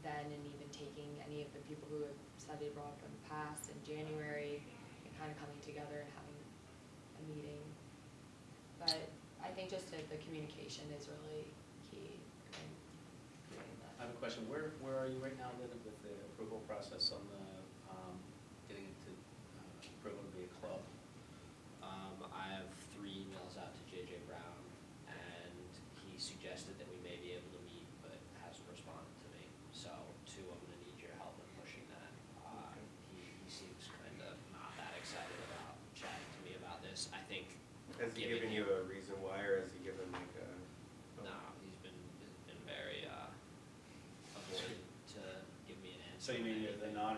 then 0.00 0.32
and 0.32 0.42
even 0.48 0.64
taking 0.72 1.12
any 1.20 1.44
of 1.44 1.50
the 1.52 1.60
people 1.68 1.84
who 1.92 2.08
have 2.08 2.16
studied 2.40 2.72
abroad 2.72 2.96
from 2.96 3.12
the 3.12 3.24
past 3.28 3.68
in 3.68 3.76
January 3.84 4.64
and 5.04 5.12
kind 5.20 5.28
of 5.28 5.36
coming 5.36 5.60
together 5.60 6.00
and 6.00 6.08
having. 6.16 6.25
But 8.86 9.08
I 9.42 9.50
think 9.54 9.70
just 9.70 9.90
that 9.90 10.06
the 10.10 10.18
communication 10.22 10.86
is 10.94 11.08
really 11.10 11.46
key 11.90 12.18
in 12.54 12.70
doing 13.50 13.66
I 13.98 14.06
have 14.06 14.12
a 14.14 14.18
question, 14.22 14.46
where, 14.46 14.74
where 14.78 14.94
are 14.98 15.10
you 15.10 15.18
right 15.18 15.34
now, 15.38 15.50
Lynn, 15.58 15.70
with 15.82 15.98
the 16.06 16.14
approval 16.34 16.62
process 16.70 17.10
on 17.10 17.22
the, 17.30 17.44
um, 17.90 18.14
getting 18.70 18.86
it 18.86 18.96
to, 19.06 19.12
uh, 19.58 19.90
approval 19.98 20.22
to 20.22 20.32
be 20.38 20.46
a 20.46 20.52
club? 20.62 20.82
Um, 21.82 22.26
I 22.34 22.50
have 22.54 22.68
three 22.94 23.26
emails 23.26 23.54
out 23.58 23.72
to 23.74 23.82
JJ 23.90 24.22
Brown, 24.26 24.62
and 25.10 25.66
he 26.06 26.18
suggested 26.18 26.78
that 26.78 26.88
we 26.90 26.98
may 27.02 27.16
be 27.22 27.34
able 27.34 27.50
to 27.56 27.62
meet, 27.66 27.86
but 28.02 28.18
hasn't 28.42 28.66
responded 28.70 29.14
to 29.22 29.28
me. 29.34 29.46
So, 29.74 29.90
two, 30.26 30.44
I'm 30.46 30.58
gonna 30.66 30.82
need 30.82 30.98
your 30.98 31.14
help 31.18 31.38
in 31.42 31.46
pushing 31.58 31.86
that. 31.90 32.10
Uh, 32.42 32.74
he, 33.14 33.22
he 33.22 33.48
seems 33.50 33.86
kinda 33.90 34.34
not 34.54 34.74
that 34.78 34.92
excited 34.98 35.38
about 35.50 35.78
chatting 35.94 36.30
to 36.36 36.40
me 36.44 36.58
about 36.58 36.82
this. 36.82 37.08
I 37.14 37.22
think, 37.30 37.54
Has 38.02 38.12
he 38.12 38.28
Giving 38.28 38.50
given 38.50 38.52
you 38.52 38.66
a 38.66 38.84
reason 38.90 39.16
why, 39.24 39.40
or 39.46 39.62
has 39.64 39.72
he 39.72 39.80
given 39.80 40.04
like 40.12 40.34
a? 40.42 40.48
no, 41.24 41.32
he's 41.64 41.78
been, 41.80 41.96
been 42.50 42.62
very, 42.66 43.08
uh, 43.08 43.30
avoidant 44.36 44.84
to 45.16 45.22
give 45.64 45.78
me 45.80 45.96
an 45.96 46.02
answer. 46.12 46.20
So 46.20 46.36
you 46.36 46.44
on 46.44 46.50
mean 46.50 46.66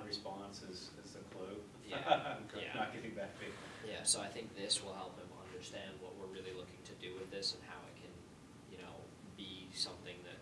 the 0.08 0.16
anything. 0.16 0.24
non-response 0.24 0.62
is, 0.68 0.90
is 1.04 1.12
the 1.12 1.22
clue? 1.34 1.56
Yeah, 1.84 2.00
Okay, 2.48 2.64
yeah. 2.68 2.78
Not 2.80 2.92
getting 2.92 3.12
back 3.12 3.36
big. 3.40 3.52
Yeah, 3.84 4.02
so 4.04 4.20
I 4.20 4.28
think 4.28 4.56
this 4.56 4.80
will 4.84 4.94
help 4.94 5.16
him 5.20 5.28
understand 5.44 5.96
what 6.00 6.16
we're 6.16 6.32
really 6.32 6.52
looking 6.56 6.80
to 6.88 6.94
do 7.00 7.12
with 7.16 7.30
this 7.30 7.54
and 7.56 7.62
how 7.68 7.80
it 7.88 7.94
can, 8.00 8.12
you 8.72 8.78
know, 8.80 8.94
be 9.36 9.68
something 9.72 10.16
that, 10.28 10.40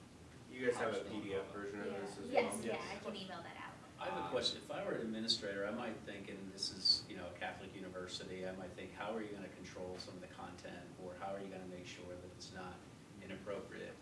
You 0.51 0.67
guys 0.67 0.77
have 0.79 0.95
a 0.95 1.03
PDF 1.11 1.47
version 1.55 1.81
of 1.83 1.95
this 2.03 2.19
as 2.19 2.27
well? 2.27 2.43
Yes, 2.43 2.53
Yes. 2.63 2.79
yeah, 2.79 2.91
I 2.93 2.97
can 3.03 3.15
email 3.17 3.43
that 3.43 3.59
out. 3.63 3.75
I 3.97 4.13
have 4.13 4.27
a 4.27 4.29
question, 4.29 4.61
if 4.61 4.69
I 4.69 4.85
were 4.85 5.01
an 5.01 5.09
administrator, 5.09 5.65
I 5.65 5.73
might 5.73 5.97
think, 6.05 6.29
and 6.29 6.39
this 6.53 6.69
is, 6.77 7.03
you 7.09 7.17
know, 7.17 7.25
a 7.33 7.35
Catholic 7.41 7.73
university, 7.73 8.45
I 8.45 8.53
might 8.61 8.71
think, 8.77 8.93
how 8.93 9.15
are 9.17 9.23
you 9.25 9.33
gonna 9.33 9.49
control 9.57 9.97
some 9.97 10.13
of 10.15 10.21
the 10.21 10.29
content? 10.37 10.85
Or 11.01 11.17
how 11.17 11.33
are 11.33 11.41
you 11.41 11.49
gonna 11.49 11.71
make 11.73 11.89
sure 11.89 12.05
that 12.13 12.31
it's 12.37 12.53
not 12.53 12.77
inappropriate? 13.25 13.97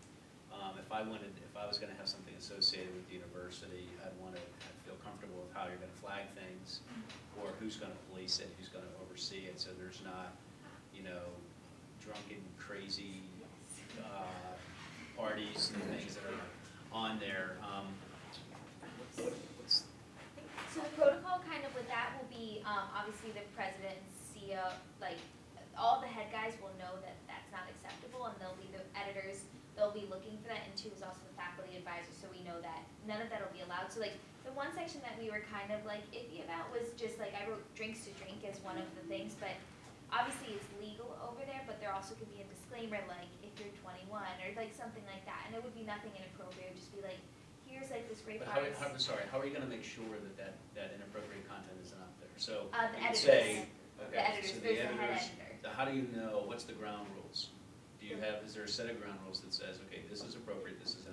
Um, 0.51 0.75
if 0.79 0.91
I 0.91 0.99
wanted, 1.03 1.31
if 1.43 1.55
I 1.55 1.63
was 1.67 1.77
gonna 1.79 1.95
have 1.95 2.07
something 2.11 2.33
associated 2.35 2.91
with 2.95 3.07
the 3.07 3.15
university, 3.15 3.87
I'd 4.03 4.15
wanna 4.19 4.35
feel 4.35 4.43
comfortable 4.43 4.43
with 4.43 4.54
how 5.55 5.63
you're 5.71 5.79
gonna 5.79 5.99
flag 6.03 6.27
things, 6.35 6.83
or 7.39 7.55
who's 7.59 7.77
gonna 7.79 7.95
police 8.11 8.39
it, 8.39 8.51
who's 8.59 8.67
gonna 8.67 8.91
oversee 9.01 9.47
it, 9.47 9.57
so 9.59 9.71
there's 9.79 10.03
not, 10.03 10.35
you 10.93 11.01
know, 11.01 11.31
drunken, 12.03 12.43
crazy, 12.59 13.23
uh, 14.03 14.27
parties 15.17 15.71
and 15.73 15.81
things 15.95 16.15
that 16.19 16.27
are 16.27 16.43
on 16.91 17.17
there. 17.23 17.55
Um, 17.63 17.87
what, 19.15 19.31
what's, 19.55 19.87
So 20.75 20.83
the 20.83 20.91
protocol 20.99 21.39
kind 21.47 21.63
of 21.63 21.71
with 21.71 21.87
that 21.87 22.19
will 22.19 22.27
be, 22.27 22.59
um, 22.67 22.91
obviously 22.91 23.31
the 23.31 23.47
president 23.55 23.95
and 23.95 24.11
CEO, 24.27 24.75
like, 24.99 25.17
all 25.79 25.99
the 25.99 26.07
head 26.07 26.31
guys 26.31 26.55
will 26.63 26.75
know 26.79 26.99
that 27.03 27.15
that's 27.27 27.51
not 27.51 27.67
acceptable 27.71 28.27
and 28.27 28.35
they'll 28.39 28.59
be 28.59 28.67
the 28.75 28.83
editors, 28.95 29.47
they'll 29.75 29.95
be 29.95 30.07
looking 30.11 30.35
for 30.43 30.51
that 30.51 30.63
and 30.67 30.75
two 30.75 30.91
is 30.91 31.03
also 31.03 31.19
the 31.27 31.35
faculty 31.35 31.75
advisor, 31.79 32.11
so 32.11 32.27
we 32.31 32.43
know 32.43 32.59
that 32.59 32.83
none 33.07 33.23
of 33.23 33.27
that 33.31 33.39
will 33.39 33.51
be 33.55 33.63
allowed. 33.63 33.87
So 33.91 34.03
like, 34.03 34.15
one 34.55 34.71
section 34.73 35.03
that 35.03 35.19
we 35.19 35.27
were 35.29 35.43
kind 35.51 35.69
of 35.75 35.83
like 35.85 36.01
iffy 36.15 36.39
about 36.43 36.71
was 36.71 36.95
just 36.95 37.19
like, 37.19 37.35
I 37.35 37.43
wrote 37.45 37.61
drinks 37.75 38.07
to 38.07 38.11
drink 38.23 38.41
as 38.47 38.57
one 38.63 38.79
of 38.79 38.87
the 38.95 39.03
things, 39.11 39.35
but 39.37 39.51
obviously 40.15 40.55
it's 40.55 40.65
legal 40.79 41.11
over 41.19 41.43
there, 41.43 41.61
but 41.67 41.77
there 41.83 41.91
also 41.91 42.15
could 42.15 42.31
be 42.31 42.39
a 42.39 42.47
disclaimer 42.47 43.03
like, 43.11 43.27
if 43.43 43.51
you're 43.59 43.71
twenty-one 43.83 44.35
or 44.41 44.49
like 44.55 44.71
something 44.71 45.03
like 45.11 45.27
that, 45.27 45.43
and 45.47 45.53
it 45.53 45.61
would 45.61 45.75
be 45.75 45.83
nothing 45.83 46.15
inappropriate, 46.15 46.71
it 46.71 46.73
would 46.73 46.79
just 46.81 46.95
be 46.95 47.03
like, 47.03 47.19
here's 47.67 47.91
like 47.91 48.07
this 48.07 48.23
great 48.23 48.39
But 48.39 48.49
how, 48.55 48.63
how, 48.79 48.95
sorry, 48.95 49.27
how 49.27 49.43
are 49.43 49.45
you 49.45 49.51
gonna 49.53 49.69
make 49.69 49.83
sure 49.83 50.07
that 50.23 50.35
that, 50.39 50.55
that 50.73 50.95
inappropriate 50.95 51.43
content 51.51 51.75
isn't 51.83 51.99
up 51.99 52.15
there? 52.23 52.31
So, 52.39 52.71
Uh, 52.71 52.87
the 52.95 52.99
editors. 53.03 53.19
say, 53.27 53.67
The 53.99 54.07
okay, 54.07 54.17
editors, 54.23 54.51
so 54.55 54.59
the 54.63 54.71
the 54.71 54.79
editors, 54.87 55.23
editor. 55.35 55.51
the- 55.67 55.73
how 55.75 55.83
do 55.83 55.91
you 55.91 56.07
know, 56.15 56.43
what's 56.47 56.63
the 56.63 56.73
ground 56.79 57.07
rules? 57.19 57.51
Do 57.99 58.05
you 58.07 58.17
have, 58.23 58.43
is 58.45 58.53
there 58.53 58.63
a 58.63 58.69
set 58.69 58.87
of 58.87 59.01
ground 59.01 59.17
rules 59.25 59.41
that 59.41 59.51
says, 59.53 59.79
okay, 59.89 60.03
this 60.09 60.23
is 60.23 60.35
appropriate, 60.35 60.79
this 60.79 60.93
is? 60.95 61.04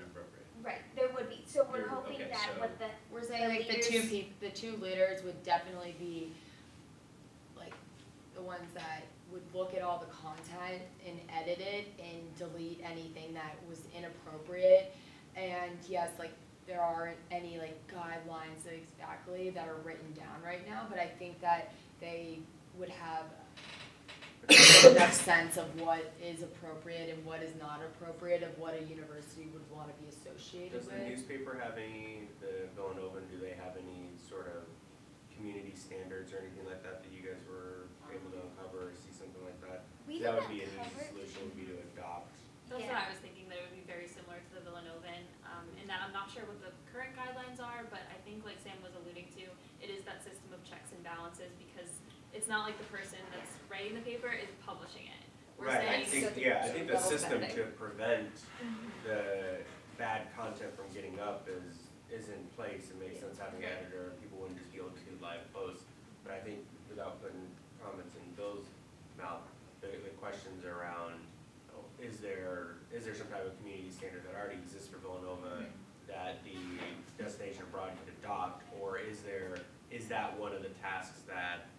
Right, 0.63 0.81
there 0.95 1.09
would 1.15 1.29
be, 1.29 1.43
so 1.47 1.67
we're 1.71 1.79
There- 1.81 1.89
hoping 1.89 2.15
okay, 2.17 2.29
that 2.31 2.51
so- 2.55 2.61
what 2.61 2.79
the, 2.79 2.87
We're 3.11 3.23
saying 3.23 3.49
like 3.49 3.67
the 3.69 3.81
two 3.83 3.95
leaders- 3.99 4.11
peop, 4.11 4.41
the 4.41 4.51
two 4.51 4.77
leaders 4.77 5.23
would 5.25 5.43
definitely 5.43 5.97
be 5.99 6.33
like 7.57 7.73
the 8.35 8.43
ones 8.43 8.73
that 8.75 9.03
would 9.33 9.43
look 9.55 9.75
at 9.75 9.83
all 9.83 9.99
the 9.99 10.07
content 10.13 10.83
and 11.07 11.19
edit 11.31 11.59
it 11.59 11.87
and 11.99 12.37
delete 12.37 12.81
anything 12.85 13.35
that 13.35 13.57
was 13.69 13.81
inappropriate. 13.97 14.95
And 15.35 15.79
yes, 15.89 16.11
like 16.19 16.33
there 16.67 16.81
aren't 16.83 17.17
any 17.31 17.59
like 17.59 17.77
guidelines 17.89 18.67
exactly 18.71 19.51
that 19.51 19.67
are 19.67 19.77
written 19.85 20.13
down 20.13 20.41
right 20.45 20.67
now, 20.69 20.87
but 20.89 20.99
I 20.99 21.07
think 21.19 21.41
that 21.41 21.73
they 22.01 22.39
would 22.79 22.91
have 22.91 23.25
enough 24.51 25.15
sense 25.15 25.57
of 25.57 25.67
what 25.81 26.03
is 26.19 26.43
appropriate 26.43 27.09
and 27.15 27.23
what 27.25 27.43
is 27.43 27.55
not 27.61 27.79
appropriate 27.81 28.43
of 28.43 28.51
what 28.59 28.75
a 28.75 28.83
university 28.91 29.47
would 29.55 29.63
wanna 29.71 29.95
be 30.03 30.11
associated 30.11 30.83
with. 30.83 30.83
Does 30.83 30.91
with. 30.91 30.99
the 30.99 31.09
newspaper 31.09 31.53
have 31.63 31.79
any, 31.79 32.27
the 32.43 32.67
Villanova, 32.75 33.23
do 33.31 33.39
they 33.39 33.55
have 33.55 33.79
any 33.79 34.11
sort 34.19 34.51
of 34.51 34.67
community 35.39 35.73
standards 35.79 36.35
or 36.35 36.43
anything 36.43 36.67
like 36.67 36.83
that 36.83 37.07
that 37.07 37.11
you 37.15 37.23
guys 37.23 37.39
were 37.47 37.87
able 38.11 38.31
to 38.35 38.41
uncover 38.51 38.91
or 38.91 38.95
see 38.99 39.15
something 39.15 39.41
like 39.47 39.59
that? 39.63 39.87
we 40.11 40.19
That 40.19 40.35
would 40.35 40.51
be 40.51 40.67
an 40.67 40.71
not 40.75 40.91
easy 40.91 40.99
cover. 40.99 41.07
solution, 41.15 41.41
would 41.47 41.59
be 41.59 41.67
to 41.71 41.77
adopt. 41.95 42.35
That's 42.67 42.83
Yeah. 42.83 42.99
what 42.99 43.05
I 43.07 43.09
was 43.15 43.21
thinking, 43.23 43.47
that 43.53 43.63
it 43.63 43.65
would 43.71 43.79
be 43.79 43.87
very 43.87 44.09
similar 44.11 44.43
to 44.43 44.51
the 44.59 44.63
Villanovan, 44.67 45.23
um, 45.47 45.69
in 45.79 45.87
that 45.87 46.03
I'm 46.03 46.11
not 46.13 46.27
sure 46.33 46.43
what 46.51 46.59
the 46.65 46.73
current 46.91 47.15
guidelines 47.15 47.63
are, 47.63 47.87
but 47.95 48.03
I 48.11 48.19
think 48.27 48.43
like 48.43 48.59
Sam 48.59 48.75
was 48.83 48.97
alluding 48.99 49.29
to, 49.39 49.45
it 49.79 49.89
is 49.93 50.03
that 50.09 50.25
system 50.25 50.51
of 50.51 50.65
checks 50.67 50.91
and 50.91 50.99
balances, 51.07 51.53
because 51.63 51.91
it's 52.33 52.49
not 52.49 52.65
like 52.65 52.79
the 52.81 52.89
person 52.89 53.21
that's 53.31 53.53
writing 53.73 53.97
the 53.97 54.05
paper 54.05 54.29
is 54.29 54.53
publishing 54.61 55.09
it. 55.09 55.25
We're 55.57 55.73
Right, 55.73 56.05
I 56.05 56.05
saying, 56.05 56.29
think, 56.29 56.45
yeah, 56.45 56.61
I 56.61 56.69
think 56.69 56.93
the 56.93 57.01
system 57.01 57.41
to 57.41 57.65
prevent 57.81 58.37
mm-hmm. 58.61 58.93
the 59.09 59.65
bad 59.97 60.29
content 60.37 60.77
from 60.77 60.93
getting 60.93 61.17
up 61.17 61.49
is, 61.49 61.89
is 62.13 62.29
in 62.29 62.45
place. 62.53 62.93
It 62.93 63.01
makes 63.01 63.25
sense 63.25 63.41
having 63.41 63.65
an 63.65 63.73
editor, 63.81 64.13
people 64.21 64.45
wouldn't 64.45 64.61
just 64.61 64.69
be 64.69 64.79
able 64.79 64.93
to 64.93 65.05
do 65.09 65.17
live 65.25 65.49
posts. 65.57 65.89
But 66.21 66.37
I 66.37 66.41
think 66.45 66.61
without 66.93 67.23
putting 67.25 67.41
comments 67.81 68.13
in 68.13 68.27
Bill's 68.37 68.69
mouth, 69.17 69.49
the, 69.81 69.89
the 70.05 70.13
questions 70.21 70.69
around, 70.69 71.17
oh, 71.73 71.87
is 71.97 72.21
there, 72.21 72.83
is 72.93 73.09
there 73.09 73.17
some 73.17 73.33
type 73.33 73.47
of 73.47 73.57
community 73.63 73.89
standard 73.89 74.29
that 74.29 74.37
already 74.37 74.61
exists 74.61 74.93
for 74.93 75.01
Villanova 75.01 75.65
that 76.11 76.45
the 76.45 76.59
destination 77.17 77.65
abroad 77.65 77.97
could 78.05 78.13
adopt? 78.21 78.67
Or 78.77 78.99
is 78.99 79.23
there, 79.23 79.57
is 79.89 80.11
that 80.13 80.37
one 80.37 80.53
of 80.53 80.61
the 80.61 80.75
tasks 80.83 81.23
that 81.31 81.73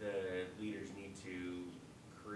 the 0.00 0.46
leaders 0.60 0.88
need 0.96 1.03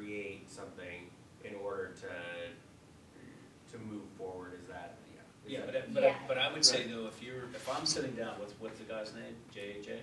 create 0.09 0.51
something 0.51 1.11
in 1.45 1.55
order 1.65 1.93
to, 2.01 3.73
to 3.73 3.79
move 3.85 4.05
forward, 4.17 4.53
is 4.61 4.67
that, 4.69 4.97
yeah. 5.15 5.21
is 5.47 5.53
Yeah, 5.53 5.71
that- 5.73 5.93
but, 5.95 6.03
I- 6.03 6.03
but, 6.03 6.05
I- 6.05 6.07
Yeah. 6.09 6.19
but 6.29 6.39
I 6.39 6.53
would 6.53 6.65
say 6.65 6.87
though, 6.87 7.07
if 7.07 7.23
you're, 7.23 7.45
if 7.55 7.69
I'm 7.69 7.87
sitting 7.87 8.13
down, 8.15 8.39
what's, 8.41 8.55
what's 8.59 8.79
the 8.79 8.85
guy's 8.85 9.15
name? 9.15 9.37
J 9.53 9.81
J? 9.83 10.01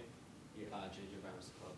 uh, 0.71 0.87
JJ 0.89 1.21
Brown's 1.21 1.47
the 1.49 1.53
club 1.59 1.71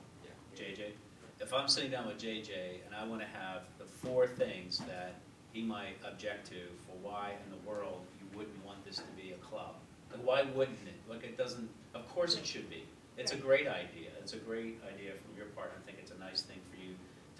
JJ. 0.55 0.91
If 1.39 1.53
I'm 1.53 1.67
sitting 1.67 1.91
down 1.91 2.07
with 2.07 2.17
JJ 2.19 2.81
and 2.85 2.95
I 2.95 3.03
want 3.05 3.21
to 3.21 3.27
have 3.27 3.61
the 3.77 3.85
four 3.85 4.25
things 4.27 4.79
that 4.87 5.15
he 5.53 5.61
might 5.61 5.97
object 6.07 6.47
to 6.47 6.55
for 6.85 6.93
why 7.03 7.33
in 7.45 7.49
the 7.51 7.57
world 7.69 8.01
you 8.19 8.25
wouldn't 8.37 8.63
want 8.65 8.83
this 8.85 8.95
to 8.97 9.03
be 9.15 9.31
a 9.33 9.37
club, 9.37 9.75
like 10.11 10.21
why 10.25 10.41
wouldn't 10.55 10.77
it? 10.87 10.95
Like 11.09 11.23
it 11.23 11.37
doesn't, 11.37 11.69
of 11.93 12.07
course 12.09 12.35
it 12.37 12.45
should 12.45 12.67
be. 12.71 12.85
It's 13.17 13.31
a 13.33 13.35
great 13.35 13.67
idea. 13.67 14.09
It's 14.19 14.33
a 14.33 14.37
great 14.37 14.79
idea 14.93 15.11
from 15.13 15.35
your 15.37 15.47
part. 15.47 15.73
I 15.77 15.85
think 15.85 15.97
it's 15.99 16.11
a 16.11 16.17
nice 16.19 16.41
thing 16.41 16.57
for 16.71 16.75
you 16.76 16.76
to 16.76 16.76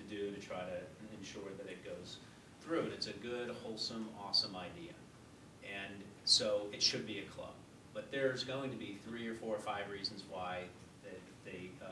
do 0.10 0.32
to 0.32 0.40
try 0.40 0.60
to 0.60 1.18
ensure 1.18 1.50
that 1.58 1.68
it 1.70 1.84
goes 1.86 2.18
through. 2.62 2.82
And 2.82 2.94
it's 2.94 3.08
a 3.08 3.14
good, 3.14 3.50
wholesome, 3.64 4.08
awesome 4.20 4.56
idea. 4.56 4.94
And 5.64 5.94
so 6.26 6.68
it 6.72 6.82
should 6.82 7.06
be 7.06 7.20
a 7.20 7.24
club. 7.26 7.54
But 7.94 8.12
there's 8.12 8.44
going 8.44 8.70
to 8.72 8.78
be 8.78 8.98
three 9.08 9.28
or 9.28 9.34
four 9.34 9.56
or 9.56 9.60
five 9.60 9.90
reasons 9.92 10.24
why 10.30 10.64
the, 11.04 11.50
the 11.50 11.58
uh, 11.86 11.90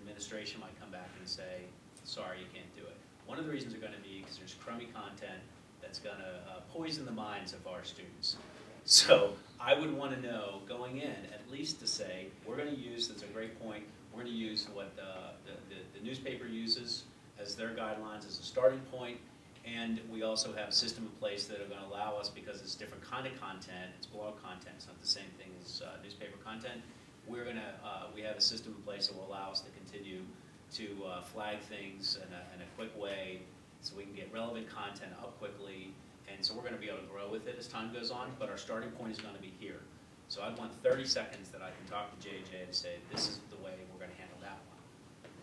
administration 0.00 0.60
might 0.60 0.78
come 0.80 0.90
back 0.90 1.08
and 1.18 1.28
say, 1.28 1.62
sorry, 2.04 2.38
you 2.38 2.46
can't 2.52 2.74
do 2.74 2.82
it. 2.82 2.96
One 3.26 3.38
of 3.38 3.44
the 3.46 3.50
reasons 3.50 3.74
are 3.74 3.78
gonna 3.78 3.94
be 4.02 4.20
because 4.20 4.36
there's 4.36 4.54
crummy 4.54 4.86
content 4.94 5.40
that's 5.80 5.98
gonna 5.98 6.40
uh, 6.48 6.60
poison 6.72 7.06
the 7.06 7.12
minds 7.12 7.52
of 7.54 7.66
our 7.66 7.82
students. 7.84 8.36
So 8.84 9.32
I 9.58 9.72
would 9.78 9.96
wanna 9.96 10.20
know, 10.20 10.60
going 10.68 10.98
in, 10.98 11.16
at 11.32 11.40
least 11.50 11.80
to 11.80 11.86
say, 11.86 12.26
we're 12.46 12.56
gonna 12.58 12.70
use, 12.72 13.08
that's 13.08 13.22
a 13.22 13.26
great 13.26 13.58
point, 13.62 13.84
we're 14.12 14.22
gonna 14.24 14.34
use 14.34 14.66
what 14.74 14.92
uh, 15.00 15.30
the, 15.46 15.52
the- 15.74 15.98
the 15.98 16.04
newspaper 16.04 16.46
uses 16.46 17.04
as 17.38 17.54
their 17.54 17.70
guidelines 17.70 18.26
as 18.26 18.38
a 18.38 18.42
starting 18.42 18.80
point, 18.90 19.18
and 19.64 20.00
we 20.12 20.22
also 20.22 20.52
have 20.52 20.68
a 20.68 20.72
system 20.72 21.04
in 21.04 21.10
place 21.12 21.46
that 21.46 21.60
are 21.60 21.64
gonna 21.64 21.86
allow 21.90 22.16
us, 22.16 22.28
because 22.28 22.60
it's 22.60 22.74
different 22.74 23.02
kind 23.02 23.26
of 23.26 23.38
content, 23.40 23.90
it's 23.96 24.06
blog 24.06 24.40
content, 24.42 24.74
it's 24.76 24.86
not 24.86 25.00
the 25.00 25.06
same 25.06 25.30
thing 25.38 25.48
as 25.64 25.82
uh, 25.82 25.96
newspaper 26.02 26.36
content. 26.44 26.80
We're 27.26 27.44
gonna, 27.44 27.74
uh, 27.84 28.06
we 28.14 28.20
have 28.22 28.36
a 28.36 28.40
system 28.40 28.74
in 28.76 28.82
place 28.82 29.06
that 29.08 29.16
will 29.16 29.26
allow 29.26 29.50
us 29.50 29.60
to 29.62 29.70
continue 29.70 30.20
to 30.74 31.04
uh, 31.06 31.22
flag 31.22 31.60
things 31.60 32.16
in 32.16 32.32
a, 32.34 32.42
in 32.54 32.60
a 32.60 32.68
quick 32.76 32.92
way, 33.00 33.40
so 33.80 33.94
we 33.96 34.02
can 34.02 34.14
get 34.14 34.30
relevant 34.32 34.68
content 34.68 35.12
up 35.20 35.38
quickly, 35.38 35.94
and 36.32 36.44
so 36.44 36.54
we're 36.54 36.62
gonna 36.62 36.76
be 36.76 36.88
able 36.88 36.98
to 36.98 37.06
grow 37.06 37.28
with 37.30 37.46
it 37.46 37.56
as 37.58 37.66
time 37.66 37.92
goes 37.92 38.10
on, 38.10 38.32
but 38.38 38.50
our 38.50 38.58
starting 38.58 38.90
point 38.92 39.12
is 39.12 39.18
gonna 39.18 39.38
be 39.40 39.52
here. 39.58 39.80
So 40.28 40.42
I 40.42 40.48
want 40.54 40.72
thirty 40.82 41.04
seconds 41.04 41.50
that 41.50 41.62
I 41.62 41.68
can 41.70 41.86
talk 41.88 42.18
to 42.18 42.28
JJ 42.28 42.68
to 42.68 42.72
say, 42.72 42.96
this 43.12 43.28
is 43.28 43.40
the 43.50 43.56
way 43.56 43.72
we're 43.92 44.00
gonna 44.00 44.12
handle 44.12 44.18
that 44.18 44.20
one. 44.20 44.23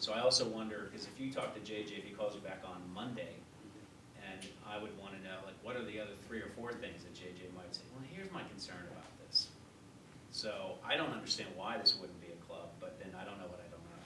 So 0.02 0.18
I 0.18 0.26
also 0.26 0.50
wonder, 0.50 0.90
because 0.90 1.06
if 1.06 1.14
you 1.22 1.30
talk 1.30 1.54
to 1.54 1.62
JJ, 1.62 2.02
if 2.02 2.06
he 2.10 2.18
calls 2.18 2.34
you 2.34 2.42
back 2.42 2.66
on 2.66 2.82
Monday, 2.90 3.38
and 4.18 4.42
I 4.66 4.82
would 4.82 4.98
want 4.98 5.14
to 5.14 5.22
know, 5.22 5.38
like, 5.46 5.54
what 5.62 5.78
are 5.78 5.86
the 5.86 6.02
other 6.02 6.18
three 6.26 6.42
or 6.42 6.50
four 6.58 6.74
things 6.74 7.06
that 7.06 7.14
JJ 7.14 7.54
might 7.54 7.70
say, 7.70 7.86
well, 7.94 8.02
here's 8.10 8.34
my 8.34 8.42
concern 8.50 8.82
about 8.90 9.06
this. 9.22 9.54
So 10.34 10.82
I 10.82 10.98
don't 10.98 11.14
understand 11.14 11.54
why 11.54 11.78
this 11.78 11.94
wouldn't 12.02 12.18
be 12.18 12.34
a 12.34 12.40
club, 12.50 12.74
but 12.82 12.98
then 12.98 13.14
I 13.14 13.22
don't 13.30 13.38
know 13.38 13.46
what 13.46 13.62
I 13.62 13.70
don't 13.70 13.86
know. 13.94 14.02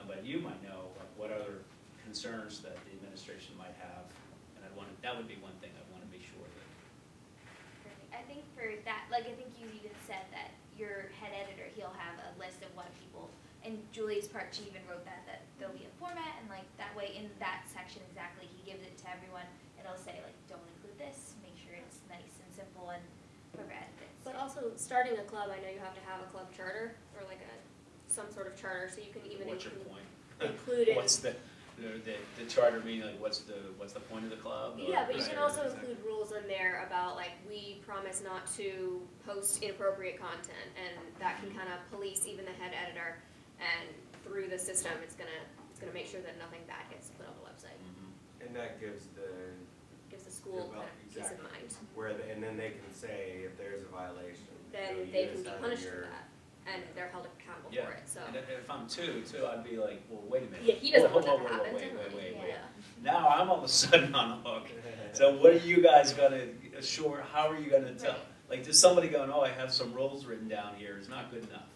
Uh, 0.00 0.08
But 0.08 0.24
you 0.24 0.40
might 0.40 0.56
know, 0.64 0.88
like, 0.96 1.12
what 1.20 1.28
other 1.36 1.68
concerns 2.00 2.64
that 2.64 2.80
the 2.88 2.96
administration 2.96 3.52
might 3.60 3.76
have, 3.76 4.08
and 4.56 4.64
I'd 4.64 4.72
want, 4.72 4.88
to- 4.88 4.96
that 5.04 5.12
would 5.20 5.28
be 5.28 5.36
one 5.44 5.52
thing 5.60 5.68
I'd 5.76 5.90
want 5.92 6.00
to 6.00 6.08
be 6.08 6.24
sure 6.24 6.48
that. 6.48 8.16
I 8.16 8.24
think 8.24 8.40
for 8.56 8.72
that, 8.88 9.04
like, 9.12 9.28
I 9.28 9.36
think 9.36 9.52
you 9.60 9.68
even 9.84 9.92
said 10.08 10.24
that 10.32 10.56
your 10.80 11.12
head 11.20 11.36
editor, 11.36 11.68
he'll 11.76 11.92
have 12.00 12.16
a 12.24 12.32
list 12.40 12.64
of 12.64 12.72
what 12.72 12.88
people, 13.70 13.82
and 13.86 13.92
Julie's 13.92 14.26
part, 14.28 14.50
she 14.52 14.62
even 14.66 14.82
wrote 14.90 15.04
that, 15.04 15.22
that 15.26 15.42
there'll 15.58 15.74
be 15.76 15.86
a 15.86 15.94
format, 15.98 16.34
and 16.40 16.48
like, 16.50 16.66
that 16.78 16.90
way, 16.96 17.14
in 17.16 17.30
that 17.38 17.66
section 17.70 18.02
exactly, 18.10 18.46
he 18.50 18.60
gives 18.66 18.82
it 18.82 18.96
to 18.98 19.06
everyone, 19.10 19.46
and 19.78 19.86
it'll 19.86 19.98
say, 19.98 20.18
like, 20.26 20.36
don't 20.50 20.62
include 20.76 20.98
this, 20.98 21.34
make 21.42 21.54
sure 21.58 21.74
it's 21.78 22.02
nice 22.10 22.34
and 22.42 22.50
simple 22.54 22.90
and 22.90 23.02
prevent 23.54 23.86
this. 24.02 24.10
But 24.26 24.36
also, 24.36 24.72
starting 24.76 25.16
a 25.18 25.26
club, 25.26 25.50
I 25.54 25.58
know 25.62 25.70
you 25.70 25.82
have 25.82 25.94
to 25.94 26.04
have 26.06 26.20
a 26.22 26.28
club 26.30 26.50
charter, 26.54 26.94
or 27.16 27.22
like 27.30 27.40
a, 27.42 27.54
some 28.10 28.26
sort 28.34 28.46
of 28.50 28.54
charter, 28.58 28.90
so 28.90 28.98
you 29.00 29.12
can 29.14 29.22
even 29.30 29.46
What's 29.48 29.64
your 29.64 29.74
include, 29.78 29.90
point? 29.94 30.06
include 30.42 30.88
in. 30.88 30.96
What's 30.96 31.16
the, 31.22 31.34
the, 31.78 31.96
the- 32.04 32.24
the 32.42 32.46
charter 32.50 32.80
meaning, 32.84 33.06
like, 33.06 33.20
what's 33.20 33.40
the, 33.46 33.56
what's 33.78 33.92
the 33.94 34.04
point 34.04 34.24
of 34.24 34.30
the 34.30 34.36
club? 34.42 34.76
or- 34.78 34.84
Yeah, 34.90 35.04
but 35.06 35.16
you 35.16 35.22
can 35.24 35.36
Right, 35.36 35.42
also 35.48 35.62
exactly. 35.64 35.90
include 35.96 36.06
rules 36.06 36.32
in 36.32 36.46
there 36.48 36.84
about 36.86 37.16
like, 37.16 37.32
we 37.48 37.80
promise 37.86 38.20
not 38.22 38.46
to 38.56 39.00
post 39.24 39.62
inappropriate 39.62 40.18
content, 40.20 40.68
and 40.76 40.92
that 41.20 41.40
can 41.40 41.48
kind 41.54 41.68
of 41.72 41.78
police 41.90 42.26
even 42.26 42.44
the 42.44 42.52
head 42.52 42.72
editor, 42.76 43.16
and 43.60 43.88
through 44.24 44.48
the 44.48 44.58
system, 44.58 44.92
it's 45.04 45.14
gonna, 45.14 45.30
it's 45.70 45.78
gonna 45.80 45.92
make 45.92 46.06
sure 46.06 46.20
that 46.20 46.38
nothing 46.38 46.60
bad 46.66 46.88
gets 46.90 47.08
put 47.14 47.26
on 47.26 47.34
the 47.40 47.46
website. 47.48 47.76
Mhm. 47.84 48.46
And 48.46 48.56
that 48.56 48.80
gives 48.80 49.06
the, 49.14 49.28
Gives 50.10 50.24
the 50.24 50.32
school 50.32 50.56
Well, 50.56 50.82
kind 50.82 50.90
of 50.90 50.98
peace 51.06 51.16
of 51.22 51.38
exactly. 51.38 51.60
mind, 51.62 51.74
where, 51.94 52.14
the- 52.14 52.28
and 52.32 52.42
then 52.42 52.56
they 52.56 52.70
can 52.70 52.92
say 52.92 53.42
if 53.46 53.56
there's 53.56 53.82
a 53.82 53.86
violation. 53.86 54.42
you 54.72 54.78
know, 54.78 54.86
then 54.86 55.06
you 55.06 55.12
they 55.12 55.26
can 55.28 55.42
be 55.42 55.48
have 55.48 55.60
punished 55.60 55.84
your- 55.84 55.92
for 55.92 56.00
that, 56.10 56.26
and 56.66 56.82
they're 56.96 57.08
held 57.08 57.26
accountable 57.26 57.70
Yeah, 57.70 57.86
for 57.86 57.92
it, 57.92 58.08
so. 58.08 58.20
and 58.26 58.34
if 58.34 58.50
if 58.50 58.68
I'm 58.68 58.88
two, 58.88 59.22
too, 59.22 59.46
I'd 59.46 59.62
be 59.62 59.76
like, 59.76 60.02
well, 60.10 60.22
wait 60.28 60.42
a 60.42 60.46
minute. 60.46 60.62
Yeah, 60.64 60.74
he 60.74 60.90
doesn't 60.90 61.10
Whoa, 61.10 61.14
want 61.14 61.26
that 61.26 61.32
whoa, 61.38 61.38
to 61.38 61.44
whoa, 61.44 61.58
happen, 61.62 61.74
Wait, 61.76 61.94
wait, 61.94 62.14
wait, 62.14 62.36
wait. 62.40 62.48
Yeah. 62.48 62.56
Now 63.02 63.28
I'm 63.28 63.48
all 63.48 63.58
of 63.58 63.64
a 63.64 63.68
sudden 63.68 64.12
on 64.14 64.42
the 64.42 64.48
hook. 64.50 64.66
So 65.12 65.36
what 65.40 65.52
are 65.52 65.58
you 65.58 65.80
guys 65.80 66.12
gonna 66.12 66.46
assure, 66.76 67.22
how 67.32 67.48
are 67.48 67.56
you 67.58 67.70
gonna 67.70 67.94
tell? 67.94 68.16
Like, 68.48 68.64
there's 68.64 68.78
somebody 68.80 69.06
going, 69.08 69.30
oh, 69.30 69.42
I 69.42 69.50
have 69.50 69.72
some 69.72 69.92
rules 69.94 70.24
written 70.26 70.48
down 70.48 70.74
here, 70.76 70.96
it's 70.98 71.08
not 71.08 71.30
good 71.30 71.44
enough. 71.44 71.66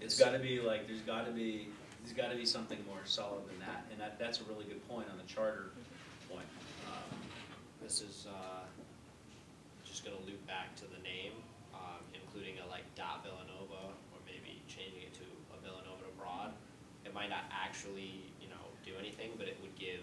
It's 0.00 0.18
gotta 0.18 0.38
be 0.38 0.60
like, 0.60 0.86
there's 0.86 1.00
gotta 1.02 1.30
be, 1.30 1.68
there's 2.02 2.16
gotta 2.16 2.36
be 2.36 2.46
something 2.46 2.78
more 2.86 3.00
solid 3.04 3.46
than 3.48 3.58
that, 3.60 3.84
and 3.92 4.00
that, 4.00 4.18
that's 4.18 4.40
a 4.40 4.44
really 4.44 4.64
good 4.64 4.80
point 4.88 5.08
on 5.10 5.16
the 5.18 5.28
charter 5.28 5.70
point. 6.30 6.46
Um, 6.88 7.16
This 7.82 8.00
is, 8.00 8.26
uh, 8.28 8.64
just 9.84 10.04
gonna 10.04 10.20
loop 10.26 10.40
back 10.46 10.74
to 10.76 10.86
the 10.88 10.98
name, 11.02 11.32
um, 11.74 12.00
including 12.14 12.56
a 12.64 12.66
like 12.70 12.86
dot 12.94 13.20
Villanova, 13.26 13.92
or 14.14 14.18
maybe 14.24 14.62
changing 14.68 15.02
it 15.02 15.12
to 15.20 15.26
a 15.52 15.58
Villanova 15.60 16.06
abroad. 16.16 16.54
It 17.04 17.12
might 17.12 17.28
not 17.28 17.44
actually, 17.52 18.24
you 18.40 18.48
know, 18.48 18.64
do 18.86 18.94
anything, 18.96 19.34
but 19.36 19.48
it 19.48 19.58
would 19.60 19.74
give 19.76 20.00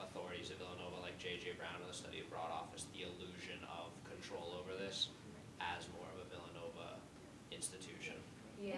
authorities 0.00 0.50
at 0.50 0.58
Villanova, 0.58 0.98
like 1.00 1.18
JJ 1.22 1.56
Brown 1.60 1.78
of 1.80 1.86
the 1.88 1.94
Study 1.94 2.20
Abroad 2.26 2.50
Office, 2.50 2.86
the 2.96 3.04
illusion 3.04 3.60
of 3.70 3.92
control 4.08 4.56
over 4.58 4.74
this 4.76 5.08
as 5.60 5.86
more 5.94 6.08
of 6.16 6.24
a 6.24 6.26
Villanova 6.32 6.98
institution. 7.52 8.16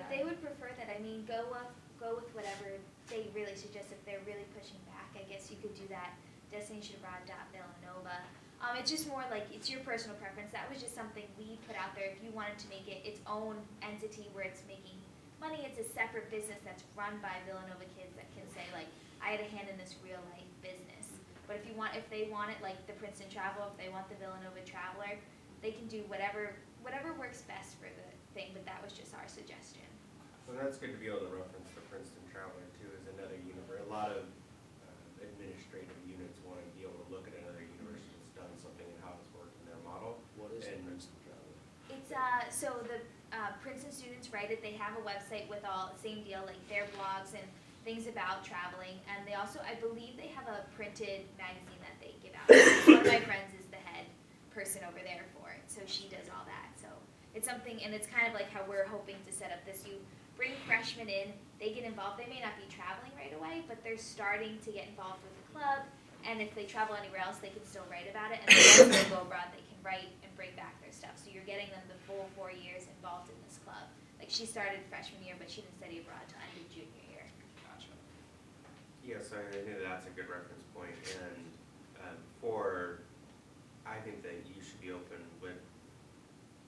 If 0.03 0.09
they 0.11 0.25
would 0.39 0.55
prefer 0.55 0.71
that, 0.79 0.87
I 0.87 1.03
mean, 1.03 1.27
go 1.27 1.43
with, 1.51 1.67
go 1.99 2.15
with 2.15 2.31
whatever 2.31 2.79
they 3.11 3.27
really 3.35 3.59
suggest, 3.59 3.91
if 3.91 3.99
they're 4.07 4.23
really 4.23 4.47
pushing 4.55 4.79
back, 4.87 5.11
I 5.19 5.27
guess 5.27 5.51
you 5.51 5.59
could 5.59 5.75
do 5.75 5.87
that 5.91 6.15
destination 6.55 6.95
abroad 7.03 7.27
Villanova. 7.27 8.23
Um, 8.63 8.75
it's 8.79 8.91
just 8.91 9.07
more 9.07 9.23
like, 9.31 9.47
it's 9.51 9.71
your 9.71 9.83
personal 9.83 10.15
preference, 10.19 10.51
that 10.55 10.71
was 10.71 10.79
just 10.79 10.95
something 10.95 11.27
we 11.39 11.59
put 11.67 11.75
out 11.75 11.95
there, 11.99 12.11
if 12.11 12.23
you 12.23 12.31
wanted 12.31 12.59
to 12.63 12.67
make 12.71 12.87
it 12.87 13.03
its 13.03 13.19
own 13.27 13.59
entity 13.83 14.31
where 14.35 14.47
it's 14.47 14.63
making 14.71 14.99
money, 15.43 15.63
it's 15.67 15.79
a 15.79 15.87
separate 15.95 16.31
business 16.31 16.59
that's 16.63 16.83
run 16.95 17.19
by 17.23 17.35
Villanova 17.47 17.87
kids 17.95 18.15
that 18.19 18.27
can 18.35 18.47
say 18.51 18.67
like, 18.75 18.91
I 19.19 19.35
had 19.35 19.43
a 19.43 19.51
hand 19.51 19.67
in 19.71 19.79
this 19.79 19.99
real 20.03 20.23
life 20.35 20.47
business. 20.63 21.19
But 21.47 21.59
if 21.59 21.65
you 21.67 21.75
want, 21.75 21.95
if 21.95 22.07
they 22.11 22.29
want 22.31 22.51
it 22.51 22.59
like 22.63 22.79
the 22.87 22.95
Princeton 22.99 23.31
Travel, 23.31 23.71
if 23.71 23.75
they 23.79 23.91
want 23.91 24.07
the 24.11 24.19
Villanova 24.19 24.63
Traveler, 24.67 25.17
they 25.63 25.73
can 25.75 25.87
do 25.87 26.03
whatever, 26.11 26.55
whatever 26.83 27.15
works 27.15 27.43
best 27.47 27.79
for 27.79 27.89
the 27.89 28.09
thing, 28.35 28.51
but 28.53 28.67
that 28.67 28.83
was 28.83 28.93
just 28.93 29.15
our 29.15 29.27
suggestion. 29.27 29.87
So 30.49 30.57
that's 30.57 30.81
good 30.81 30.97
to 30.97 31.01
be 31.01 31.13
able 31.13 31.29
to 31.29 31.33
reference 31.37 31.69
the 31.77 31.85
Princeton 31.93 32.25
Traveler 32.33 32.65
too, 32.81 32.89
as 32.97 33.05
another 33.13 33.37
universe. 33.37 33.85
A 33.85 33.93
lot 33.93 34.09
of 34.09 34.25
uh, 34.81 34.89
administrative 35.21 35.93
units 36.09 36.41
want 36.41 36.65
to 36.65 36.69
be 36.73 36.89
able 36.89 36.97
to 37.05 37.09
look 37.13 37.29
at 37.29 37.37
another 37.45 37.61
university 37.69 38.17
that's 38.17 38.33
done 38.41 38.49
something 38.57 38.89
and 38.89 38.97
how 39.05 39.13
it's 39.21 39.29
worked 39.37 39.53
in 39.61 39.69
their 39.69 39.77
model. 39.85 40.17
What 40.41 40.57
is 40.57 40.65
the 40.65 40.81
And- 40.81 40.89
Princeton 40.89 41.21
Traveler? 41.21 41.57
It's 41.93 42.13
uh 42.17 42.49
so 42.49 42.81
the 42.89 43.05
uh, 43.37 43.53
Princeton 43.61 43.93
students 43.93 44.33
write 44.33 44.49
it. 44.49 44.65
They 44.65 44.73
have 44.81 44.97
a 44.97 45.05
website 45.05 45.45
with 45.53 45.69
all 45.69 45.93
the 45.93 46.01
same 46.01 46.25
deal, 46.25 46.41
like 46.49 46.61
their 46.73 46.89
blogs 46.97 47.37
and 47.37 47.45
things 47.85 48.09
about 48.09 48.41
traveling. 48.41 48.97
And 49.05 49.29
they 49.29 49.37
also, 49.37 49.61
I 49.61 49.77
believe, 49.77 50.17
they 50.17 50.33
have 50.33 50.49
a 50.49 50.65
printed 50.73 51.29
magazine 51.37 51.81
that 51.85 51.97
they 52.01 52.17
give 52.25 52.33
out. 52.33 52.49
One 52.89 53.05
of 53.05 53.09
my 53.09 53.21
friends 53.21 53.53
is 53.53 53.69
the 53.69 53.81
head 53.85 54.09
person 54.57 54.81
over 54.89 54.97
there 55.05 55.29
for 55.37 55.53
it, 55.53 55.61
so 55.69 55.85
she 55.85 56.09
does 56.09 56.33
all 56.33 56.49
that. 56.49 56.73
So 56.81 56.89
it's 57.37 57.45
something, 57.45 57.77
and 57.85 57.93
it's 57.93 58.09
kind 58.09 58.25
of 58.25 58.33
like 58.33 58.49
how 58.49 58.65
we're 58.65 58.89
hoping 58.89 59.21
to 59.29 59.33
set 59.33 59.53
up 59.53 59.61
this. 59.69 59.85
You 59.85 60.01
bring 60.39 60.55
freshmen 60.71 61.11
in, 61.11 61.35
they 61.59 61.75
get 61.75 61.83
involved. 61.83 62.23
They 62.23 62.31
may 62.31 62.39
not 62.39 62.55
be 62.55 62.71
traveling 62.71 63.11
right 63.19 63.35
away, 63.35 63.67
but 63.67 63.83
they're 63.83 63.99
starting 63.99 64.63
to 64.63 64.71
get 64.71 64.87
involved 64.87 65.19
with 65.27 65.35
the 65.35 65.47
club. 65.51 65.83
And 66.23 66.39
if 66.39 66.55
they 66.55 66.63
travel 66.63 66.95
anywhere 66.95 67.27
else, 67.27 67.43
they 67.43 67.51
can 67.51 67.67
still 67.67 67.85
write 67.91 68.07
about 68.07 68.31
it. 68.31 68.39
And 68.47 68.55
then 68.55 68.65
once 68.87 68.95
they 68.95 69.11
go 69.11 69.27
abroad, 69.27 69.51
they 69.51 69.67
can 69.67 69.79
write 69.83 70.15
and 70.23 70.31
bring 70.39 70.55
back 70.55 70.79
their 70.79 70.95
stuff. 70.95 71.19
So 71.19 71.35
you're 71.35 71.47
getting 71.47 71.67
them 71.75 71.83
the 71.91 71.99
full 72.07 72.31
four 72.39 72.55
years 72.55 72.87
involved 72.87 73.35
in 73.35 73.39
this 73.43 73.59
club. 73.67 73.91
Like 74.23 74.31
she 74.31 74.47
started 74.47 74.79
freshman 74.87 75.19
year, 75.27 75.35
but 75.35 75.51
she 75.51 75.67
didn't 75.67 75.79
study 75.83 75.99
abroad 75.99 76.23
until 76.23 76.39
end 76.39 76.55
of 76.63 76.67
junior 76.71 77.07
year. 77.11 77.27
Gotcha. 77.67 77.91
Yes, 79.03 79.35
I 79.35 79.43
think 79.51 79.83
that's 79.83 80.07
a 80.07 80.15
good 80.15 80.31
reference 80.31 80.63
point. 80.71 80.95
point, 80.95 81.19
and 81.19 81.43
um, 82.03 82.19
for, 82.43 83.03
I 83.87 83.99
think 84.03 84.23
that 84.23 84.47
you 84.47 84.63
should 84.63 84.83
be 84.83 84.91
open 84.95 85.23
with 85.43 85.59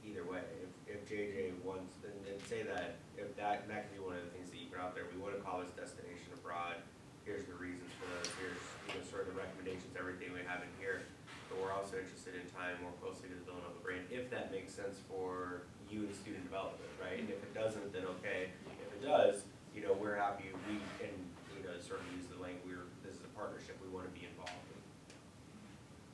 either 0.06 0.22
way. 0.26 0.42
If, 0.62 0.70
if 0.94 0.98
JJ 1.06 1.58
wants, 1.62 1.94
and, 2.06 2.14
and 2.26 2.38
say 2.46 2.62
that, 2.62 2.98
if 2.98 2.99
that, 3.40 3.64
that 3.66 3.88
can 3.88 3.92
be 3.96 4.02
one 4.04 4.20
of 4.20 4.24
the 4.28 4.32
things 4.36 4.52
that 4.52 4.60
you 4.60 4.68
put 4.68 4.78
out 4.78 4.92
there, 4.92 5.08
we 5.08 5.16
wanna 5.16 5.40
call 5.40 5.64
this 5.64 5.72
destination 5.72 6.28
abroad, 6.36 6.76
here's 7.24 7.44
the 7.48 7.56
reasons 7.56 7.88
for 7.96 8.06
those, 8.12 8.28
here's, 8.36 8.64
you 8.88 8.92
know, 8.96 9.02
sort 9.08 9.24
of 9.24 9.32
the 9.32 9.36
recommendations, 9.36 9.92
everything 9.96 10.32
we 10.36 10.44
have 10.44 10.60
in 10.60 10.72
here. 10.76 11.04
But 11.48 11.58
we're 11.58 11.74
also 11.74 11.98
interested 11.98 12.38
in 12.38 12.46
tying 12.54 12.78
more 12.78 12.94
closely 13.02 13.26
to 13.26 13.34
the 13.34 13.42
Villanova 13.42 13.80
brand, 13.82 14.06
if 14.12 14.30
that 14.30 14.54
makes 14.54 14.70
sense 14.70 15.02
for 15.10 15.66
you 15.90 16.06
and 16.06 16.12
student 16.14 16.46
development, 16.46 16.86
right? 17.02 17.18
And 17.18 17.26
If 17.26 17.42
it 17.42 17.52
doesn't, 17.56 17.90
then 17.90 18.06
okay, 18.20 18.54
if 18.70 18.88
it 18.94 19.02
does, 19.02 19.48
you 19.74 19.82
know, 19.82 19.90
we're 19.96 20.14
happy, 20.14 20.54
we, 20.70 20.78
can 21.02 21.10
you 21.58 21.66
know, 21.66 21.74
sort 21.82 22.06
of 22.06 22.06
use 22.14 22.30
the 22.30 22.38
language, 22.38 22.62
we're, 22.66 22.86
this 23.02 23.18
is 23.18 23.24
a 23.26 23.32
partnership, 23.34 23.74
we 23.82 23.90
want 23.90 24.06
to 24.06 24.14
be 24.14 24.30
involved 24.30 24.62
in. 24.70 24.78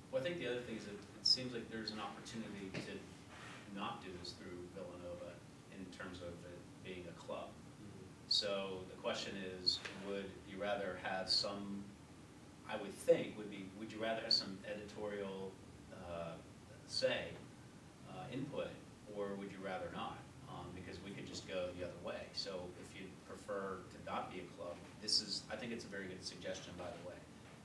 Well, 0.08 0.24
I 0.24 0.24
think 0.24 0.40
the 0.40 0.48
other 0.48 0.64
thing 0.64 0.80
is 0.80 0.88
that 0.88 0.96
it 0.96 1.28
seems 1.28 1.52
like 1.52 1.68
there's 1.68 1.92
an 1.92 2.00
opportunity 2.00 2.72
to 2.72 2.94
not 3.76 4.00
do 4.00 4.08
this 4.20 4.32
through 4.40 4.56
Villanova 4.72 5.36
in 5.76 5.84
terms 5.92 6.24
of 6.24 6.32
it 6.48 6.60
being 6.80 7.04
a 7.08 7.16
club. 7.20 7.52
So 8.36 8.84
the 8.92 9.00
question 9.00 9.32
is, 9.56 9.80
would 10.04 10.28
you 10.44 10.60
rather 10.60 11.00
have 11.00 11.24
some, 11.24 11.80
I 12.68 12.76
would 12.76 12.92
think, 12.92 13.32
would 13.40 13.48
be, 13.48 13.64
would 13.80 13.88
you 13.88 13.96
rather 13.96 14.20
have 14.20 14.36
some 14.36 14.60
editorial 14.68 15.56
uh, 15.88 16.36
say, 16.84 17.32
uh, 18.12 18.28
input, 18.28 18.68
or 19.16 19.32
would 19.40 19.48
you 19.48 19.64
rather 19.64 19.88
not? 19.96 20.20
Um, 20.52 20.68
Because 20.76 21.00
we 21.00 21.16
could 21.16 21.24
just 21.24 21.48
go 21.48 21.72
the 21.80 21.88
other 21.88 21.96
way. 22.04 22.28
So 22.36 22.60
if 22.84 22.92
you 22.92 23.08
prefer 23.24 23.80
to 23.88 23.98
not 24.04 24.28
be 24.28 24.44
a 24.44 24.48
club, 24.60 24.76
this 25.00 25.24
is, 25.24 25.40
I 25.48 25.56
think 25.56 25.72
it's 25.72 25.88
a 25.88 25.92
very 25.96 26.04
good 26.04 26.20
suggestion, 26.20 26.76
by 26.76 26.92
the 26.92 27.08
way. 27.08 27.16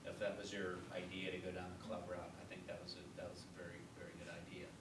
If 0.08 0.24
that 0.24 0.40
was 0.40 0.56
your 0.56 0.80
idea 0.96 1.36
to 1.36 1.40
go 1.44 1.52
down 1.52 1.68
the 1.68 1.84
club 1.84 2.08
route, 2.08 2.32
I 2.40 2.48
think 2.48 2.64
that 2.72 2.80
was 2.80 2.96
a, 2.96 3.04
that 3.20 3.28
was 3.28 3.44
a 3.44 3.52
very, 3.60 3.84
very 4.00 4.16
good 4.24 4.32
idea. 4.32 4.72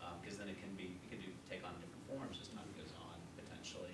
Because 0.00 0.40
then 0.40 0.48
it 0.48 0.56
can 0.64 0.72
be, 0.80 0.96
it 1.04 1.08
can 1.12 1.20
do, 1.20 1.28
take 1.44 1.60
on 1.60 1.76
different 1.76 2.08
forms 2.08 2.40
as 2.40 2.48
time 2.56 2.64
goes 2.72 2.96
on, 3.04 3.20
potentially. 3.36 3.92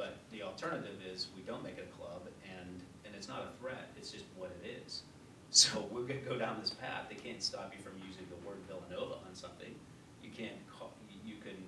But 0.00 0.16
the 0.32 0.40
alternative 0.70 1.00
is, 1.02 1.28
we 1.34 1.42
don't 1.42 1.62
make 1.62 1.78
it 1.78 1.88
a 1.90 1.96
club, 1.98 2.22
and, 2.46 2.80
and 3.04 3.14
it's 3.14 3.28
not 3.28 3.42
a 3.42 3.50
threat, 3.60 3.90
it's 3.96 4.10
just 4.10 4.24
what 4.36 4.50
it 4.62 4.66
is. 4.86 5.02
So 5.52 5.82
we're 5.90 6.06
gonna 6.06 6.22
go 6.22 6.38
down 6.38 6.62
this 6.62 6.70
path, 6.70 7.10
they 7.10 7.18
can't 7.18 7.42
stop 7.42 7.74
you 7.74 7.82
from 7.82 7.98
using 8.06 8.22
the 8.30 8.38
word 8.46 8.62
Villanova 8.70 9.18
on 9.26 9.34
something. 9.34 9.74
You 10.22 10.30
can't 10.30 10.54
call, 10.70 10.94
you- 11.10 11.34
you 11.34 11.42
can, 11.42 11.58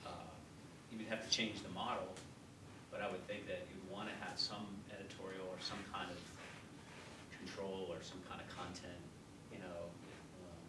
uh, 0.00 0.32
you 0.88 0.96
would 0.96 1.12
have 1.12 1.20
to 1.20 1.28
change 1.28 1.60
the 1.60 1.68
model, 1.76 2.08
but 2.88 3.04
I 3.04 3.10
would 3.12 3.20
think 3.28 3.44
that 3.44 3.68
you'd 3.68 3.84
wanna 3.92 4.16
have 4.24 4.40
some 4.40 4.64
editorial 4.96 5.44
or 5.44 5.60
some 5.60 5.76
kind 5.92 6.08
of 6.08 6.16
control 7.36 7.92
or 7.92 8.00
some 8.00 8.24
kind 8.32 8.40
of 8.40 8.48
content, 8.48 8.96
you 9.52 9.60
know, 9.60 9.92
um, 10.48 10.64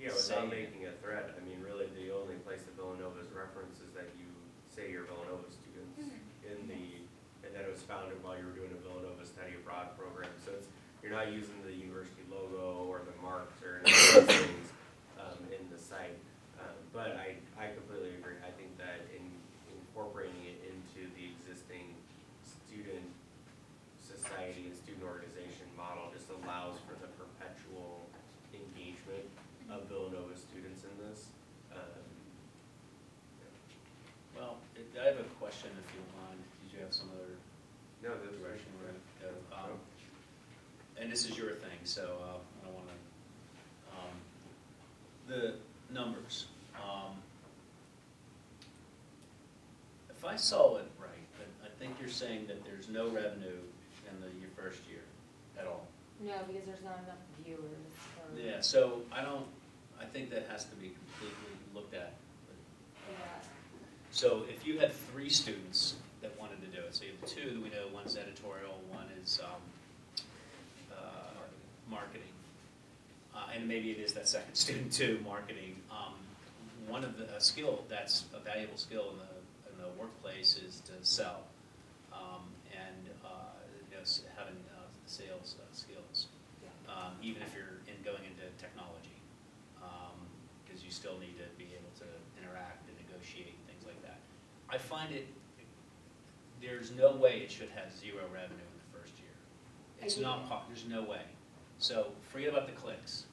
Yeah, 0.00 0.16
without 0.16 0.48
making 0.48 0.88
a 0.88 0.96
threat, 1.04 1.36
I 1.36 1.44
mean, 1.44 1.60
really, 1.60 1.92
the 1.92 2.08
only 2.08 2.40
place 2.40 2.64
that 2.64 2.72
Villanova 2.72 3.20
is 3.20 3.28
referenced 3.36 3.84
is 3.84 3.92
that 3.92 4.08
you 4.16 4.32
say 4.72 4.88
you're 4.88 5.04
Villanova 5.04 5.44
students 5.52 6.08
in 6.40 6.56
the, 6.72 7.04
and 7.44 7.52
that 7.52 7.68
it 7.68 7.70
was 7.70 7.77
founded 7.88 8.20
while 8.22 8.36
you 8.36 8.44
were 8.44 8.52
doing 8.52 8.68
a 8.76 8.80
Villanova 8.84 9.24
study 9.24 9.56
abroad 9.56 9.96
program, 9.96 10.28
so 10.44 10.52
it's, 10.60 10.68
you're 11.00 11.10
not 11.10 11.32
using 11.32 11.56
the 11.64 11.72
university 11.72 12.20
logo 12.28 12.84
or 12.84 13.00
the 13.08 13.16
marks 13.24 13.56
or 13.64 13.80
any 13.80 13.88
of 13.88 14.28
those 14.28 14.36
things, 14.44 14.68
um, 15.16 15.40
in 15.48 15.64
the 15.72 15.80
site. 15.80 16.20
Um, 16.60 16.76
but 16.92 17.16
I, 17.16 17.40
I 17.56 17.72
completely 17.72 18.12
agree, 18.20 18.36
I 18.44 18.52
think 18.60 18.76
that 18.76 19.08
in 19.16 19.24
incorporating 19.72 20.36
it 20.44 20.60
into 20.68 21.08
the 21.16 21.32
existing 21.32 21.96
student 22.44 23.08
society 23.98 24.68
and 24.68 24.76
student 24.76 25.02
organization 25.02 25.64
model 25.74 26.12
just 26.12 26.28
allows 26.28 26.76
for 26.84 26.92
the 27.00 27.08
perpetual 27.16 28.04
engagement 28.52 29.24
of 29.72 29.88
Villanova 29.88 30.36
students 30.36 30.84
in 30.84 30.92
this. 31.08 31.32
Um, 31.72 32.04
Well, 34.36 34.54
it- 34.76 34.92
I 35.00 35.10
have 35.10 35.18
a 35.18 35.26
question 35.42 35.70
if 35.82 35.86
you 35.94 35.98
don't 35.98 36.14
mind, 36.30 36.38
did 36.62 36.68
you 36.76 36.80
have 36.84 36.94
some 36.94 37.10
other 37.10 37.34
No, 38.02 38.14
that's 38.14 38.38
right. 38.38 38.54
direction 38.54 38.70
we're 38.78 38.94
gonna 38.94 39.06
go? 39.18 39.30
Um, 39.50 39.78
And 41.08 41.16
this 41.16 41.24
is 41.24 41.38
your 41.38 41.52
thing, 41.52 41.78
so 41.84 42.02
uh, 42.02 42.36
I 42.36 42.66
don't 42.66 42.74
wanna, 42.74 42.92
um, 43.96 44.12
the 45.26 45.54
numbers. 45.90 46.48
um, 46.76 47.16
If 50.10 50.22
I 50.26 50.36
saw 50.36 50.76
it 50.76 50.84
right, 51.00 51.08
I- 51.40 51.66
I 51.66 51.70
think 51.78 51.98
you're 51.98 52.10
saying 52.10 52.46
that 52.48 52.62
there's 52.62 52.90
no 52.90 53.08
revenue 53.08 53.62
in 54.10 54.20
the, 54.20 54.26
your 54.38 54.50
first 54.54 54.80
year 54.86 55.00
at 55.58 55.66
all. 55.66 55.86
No, 56.20 56.34
because 56.46 56.66
there's 56.66 56.84
not 56.84 56.98
enough 57.04 57.16
viewers 57.42 57.62
for. 58.14 58.38
Yeah, 58.38 58.60
so 58.60 59.00
I 59.10 59.22
don't, 59.22 59.46
I 59.98 60.04
think 60.04 60.28
that 60.28 60.46
has 60.50 60.66
to 60.66 60.76
be 60.76 60.90
completely 60.90 61.56
looked 61.72 61.94
at. 61.94 62.12
Yeah. 63.10 63.16
So 64.10 64.44
if 64.50 64.66
you 64.66 64.78
had 64.78 64.92
three 64.92 65.30
students 65.30 65.96
that 66.20 66.38
wanted 66.38 66.60
to 66.60 66.66
do 66.66 66.84
it, 66.84 66.94
so 66.94 67.04
you 67.06 67.12
have 67.18 67.30
two 67.30 67.48
that 67.54 67.62
we 67.62 67.70
know, 67.70 67.86
one's 67.94 68.14
editorial, 68.18 68.78
one 68.90 69.06
is 69.22 69.40
um, 69.42 69.62
uh, 70.92 71.40
marketing. 71.88 72.22
Uh, 73.34 73.46
And 73.58 73.66
maybe 73.66 73.90
it 73.90 73.98
is 73.98 74.12
that 74.12 74.28
second 74.28 74.54
student 74.54 74.92
too, 74.92 75.18
marketing. 75.26 75.82
Um, 75.90 76.14
One 76.86 77.02
of 77.02 77.18
the, 77.18 77.24
a 77.34 77.40
skill 77.40 77.82
that's 77.88 78.24
a 78.32 78.38
valuable 78.38 78.76
skill 78.78 79.10
in 79.10 79.18
the, 79.18 79.32
in 79.66 79.74
the 79.82 79.90
workplace 80.00 80.60
is 80.64 80.80
to 80.86 80.92
sell. 81.02 81.42
um, 82.12 82.46
And, 82.70 83.10
uh, 83.24 83.58
you 83.90 83.98
know, 83.98 84.04
having 84.38 84.54
uh, 84.78 84.86
sales 85.06 85.56
uh, 85.58 85.64
skills. 85.72 86.26
Um, 86.88 87.18
Even 87.20 87.42
if 87.42 87.52
you're 87.52 87.82
in, 87.90 87.98
going 88.04 88.22
into 88.22 88.46
technology. 88.62 89.10
Because 90.64 90.84
you 90.84 90.92
still 90.92 91.18
need 91.18 91.34
to 91.42 91.48
be 91.58 91.64
able 91.74 91.90
to 91.98 92.06
interact 92.38 92.86
and 92.86 92.94
negotiate, 93.08 93.56
things 93.66 93.82
like 93.84 94.00
that. 94.02 94.20
I 94.70 94.78
find 94.78 95.12
it, 95.12 95.26
there's 96.62 96.92
no 96.92 97.16
way 97.16 97.40
it 97.40 97.50
should 97.50 97.70
have 97.70 97.90
zero 97.90 98.22
revenue 98.32 98.68
in 98.70 98.76
the 98.78 98.98
first 98.98 99.18
year. 99.18 99.34
It's 100.00 100.18
not, 100.18 100.68
there's 100.68 100.84
no 100.86 101.02
way. 101.02 101.22
So 101.78 102.08
forget 102.30 102.50
about 102.50 102.66
the 102.66 102.74
clicks. 102.74 103.24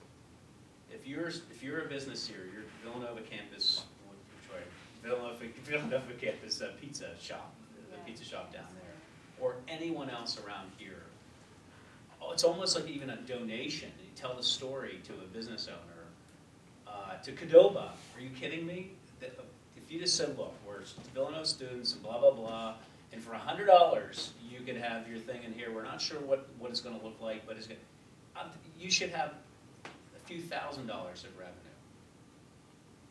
If 0.95 1.05
you're, 1.05 1.27
if 1.27 1.61
you're 1.61 1.81
a 1.81 1.89
business 1.89 2.25
here, 2.25 2.47
you're 2.53 2.63
Villanova 2.83 3.21
campus, 3.21 3.83
which 4.07 4.53
way? 4.53 4.63
Villanova, 5.03 5.43
Villanova 5.65 6.13
campus 6.19 6.61
uh, 6.61 6.71
pizza 6.79 7.09
shop, 7.21 7.53
the 7.91 7.97
pizza 8.09 8.23
shop 8.23 8.53
down 8.53 8.67
there, 8.75 8.93
or 9.41 9.57
anyone 9.67 10.09
else 10.09 10.39
around 10.45 10.71
here. 10.77 11.03
Oh, 12.21 12.31
It's 12.31 12.45
almost 12.45 12.79
like 12.79 12.87
even 12.87 13.09
a 13.09 13.17
donation. 13.17 13.91
You 13.99 14.09
tell 14.15 14.35
the 14.35 14.43
story 14.43 15.01
to 15.03 15.13
a 15.13 15.27
business 15.33 15.67
owner, 15.67 16.05
uh, 16.87 17.21
to 17.23 17.31
Qdoba. 17.33 17.89
Are 18.15 18.21
you 18.21 18.29
kidding 18.29 18.65
me? 18.65 18.91
If 19.21 19.91
you 19.91 19.99
just 19.99 20.15
said, 20.15 20.37
look, 20.37 20.53
we're 20.65 20.79
Villanova 21.13 21.45
students 21.45 21.93
and 21.93 22.01
blah, 22.01 22.19
blah, 22.19 22.31
blah, 22.31 22.75
and 23.11 23.21
for 23.21 23.33
a 23.33 23.37
hundred 23.37 23.65
dollars, 23.65 24.31
you 24.49 24.61
could 24.65 24.77
have 24.77 25.07
your 25.09 25.19
thing 25.19 25.43
in 25.43 25.53
here. 25.53 25.73
We're 25.73 25.83
not 25.83 26.01
sure 26.01 26.19
what, 26.21 26.47
what 26.57 26.71
it's 26.71 26.81
gonna 26.81 27.03
look 27.03 27.21
like, 27.21 27.45
but 27.45 27.57
it's 27.57 27.67
gonna, 27.67 27.79
um, 28.39 28.49
you 28.79 28.89
should 28.89 29.09
have 29.09 29.33
few 30.25 30.41
thousand 30.41 30.87
dollars 30.87 31.23
of 31.23 31.37
revenue. 31.37 31.55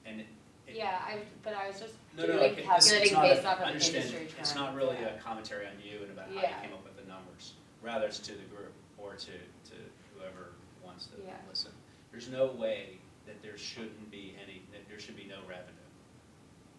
And 0.06 0.20
it. 0.20 0.26
it- 0.66 0.76
Yeah, 0.76 0.98
I, 1.06 1.18
but 1.42 1.54
I 1.54 1.68
was 1.68 1.80
just 1.80 1.94
No, 2.16 2.26
no, 2.26 2.32
doing 2.32 2.52
it's- 2.52 2.58
it's 2.58 2.66
calculating 2.90 3.12
not 3.14 3.24
a- 3.24 3.34
based 3.34 3.46
off 3.46 3.58
I 3.58 3.62
of 3.62 3.68
understand. 3.68 4.04
industry. 4.04 4.28
It's 4.38 4.54
not 4.54 4.74
really 4.74 4.96
a 4.98 5.18
commentary 5.18 5.66
on 5.66 5.72
you 5.82 6.02
and 6.02 6.10
about 6.10 6.28
how 6.28 6.34
you 6.34 6.40
came 6.62 6.72
up 6.72 6.84
with 6.84 6.96
the 6.96 7.04
numbers. 7.10 7.54
Rather, 7.82 8.06
it's 8.06 8.18
to 8.20 8.32
the 8.32 8.44
group 8.54 8.72
or 8.98 9.14
to, 9.14 9.26
to 9.32 9.74
whoever 10.16 10.52
wants 10.84 11.06
to 11.06 11.22
Yeah. 11.24 11.34
listen. 11.48 11.72
There's 12.10 12.28
no 12.28 12.46
way 12.46 12.98
that 13.26 13.40
there 13.42 13.56
shouldn't 13.56 14.10
be 14.10 14.34
any, 14.42 14.62
that 14.72 14.86
there 14.88 14.98
should 14.98 15.16
be 15.16 15.24
no 15.24 15.40
revenue. 15.48 15.70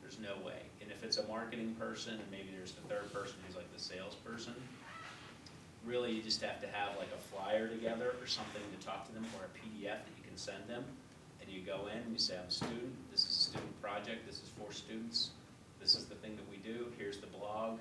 There's 0.01 0.19
no 0.19 0.35
way. 0.45 0.61
And 0.81 0.91
if 0.91 1.03
it's 1.03 1.17
a 1.17 1.23
marketing 1.27 1.75
person, 1.79 2.13
and 2.19 2.29
maybe 2.31 2.49
there's 2.55 2.73
the 2.73 2.81
third 2.81 3.11
person 3.11 3.35
who's 3.45 3.55
like 3.55 3.71
the 3.73 3.79
salesperson, 3.81 4.53
really 5.85 6.11
you 6.11 6.21
just 6.21 6.41
have 6.41 6.61
to 6.61 6.67
have 6.67 6.95
like 6.97 7.09
a 7.13 7.17
flyer 7.33 7.67
together 7.67 8.13
or 8.21 8.27
something 8.27 8.61
to 8.79 8.85
talk 8.85 9.05
to 9.07 9.13
them, 9.13 9.25
or 9.37 9.45
a 9.45 9.49
PDF 9.57 9.97
that 10.05 10.13
you 10.17 10.23
can 10.35 10.37
send 10.37 10.67
them. 10.67 10.83
And 11.41 11.49
you 11.49 11.61
go 11.61 11.87
in, 11.87 12.11
you 12.11 12.19
say, 12.19 12.37
I'm 12.37 12.47
a 12.47 12.51
student, 12.51 12.91
this 13.11 13.21
is 13.23 13.29
a 13.29 13.41
student 13.51 13.81
project, 13.81 14.25
this 14.27 14.35
is 14.43 14.49
for 14.59 14.71
students, 14.73 15.29
this 15.79 15.95
is 15.95 16.05
the 16.05 16.15
thing 16.15 16.35
that 16.35 16.49
we 16.49 16.57
do, 16.57 16.87
here's 16.97 17.19
the 17.19 17.27
blog. 17.27 17.79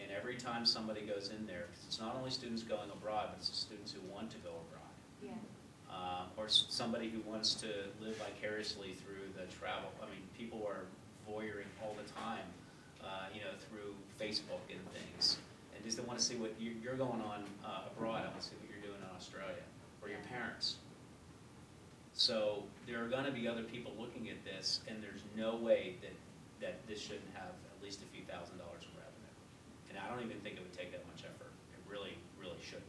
And 0.00 0.10
every 0.10 0.34
time 0.36 0.66
somebody 0.66 1.02
goes 1.02 1.28
in 1.30 1.46
there, 1.46 1.66
'cause 1.70 1.84
it's 1.86 2.00
not 2.00 2.16
only 2.16 2.30
students 2.30 2.62
going 2.62 2.90
abroad, 2.90 3.28
but 3.30 3.38
it's 3.38 3.50
the 3.50 3.54
students 3.56 3.92
who 3.92 4.00
want 4.10 4.30
to 4.32 4.38
go 4.38 4.50
abroad 4.50 4.90
Yeah. 5.22 5.38
uh, 5.90 6.26
or 6.36 6.46
s- 6.46 6.64
somebody 6.70 7.08
who 7.10 7.20
wants 7.20 7.54
to 7.56 7.68
live 8.00 8.16
vicariously 8.16 8.94
through 8.94 9.28
the 9.36 9.46
travel. 9.52 9.92
I 10.02 10.06
mean, 10.06 10.26
people 10.36 10.66
are 10.66 10.86
voyeuring 11.28 11.68
all 11.84 11.94
the 11.94 12.08
time, 12.18 12.46
uh, 13.04 13.28
you 13.34 13.42
know, 13.42 13.54
through 13.68 13.94
Facebook 14.18 14.64
and 14.70 14.80
things. 14.92 15.36
And 15.74 15.84
just 15.84 15.98
they 15.98 16.02
want 16.04 16.18
to 16.18 16.24
see 16.24 16.36
what 16.36 16.58
you- 16.58 16.78
you're 16.82 16.96
going 16.96 17.20
on 17.20 17.44
uh, 17.64 17.84
abroad, 17.86 18.24
I 18.24 18.28
want 18.28 18.40
to 18.40 18.46
see 18.48 18.56
what 18.56 18.70
you're 18.70 18.80
doing 18.82 19.00
in 19.00 19.08
Australia, 19.16 19.62
or 20.00 20.08
your 20.08 20.20
parents. 20.20 20.76
So 22.22 22.62
there 22.86 23.02
are 23.02 23.08
going 23.08 23.24
to 23.24 23.32
be 23.32 23.48
other 23.48 23.64
people 23.64 23.92
looking 23.98 24.30
at 24.30 24.44
this, 24.44 24.78
and 24.86 25.02
there's 25.02 25.22
no 25.36 25.56
way 25.56 25.96
that, 26.02 26.14
that 26.60 26.86
this 26.86 27.00
shouldn't 27.00 27.34
have 27.34 27.50
at 27.50 27.82
least 27.82 28.00
a 28.00 28.04
few 28.14 28.22
thousand 28.22 28.58
dollars 28.58 28.86
in 28.86 28.94
revenue. 28.94 29.34
And 29.90 29.98
I 29.98 30.06
don't 30.08 30.24
even 30.24 30.38
think 30.38 30.54
it 30.54 30.62
would 30.62 30.72
take 30.72 30.92
that 30.92 31.04
much 31.08 31.24
effort. 31.24 31.50
It 31.74 31.82
really, 31.90 32.16
really 32.40 32.62
shouldn't. 32.62 32.86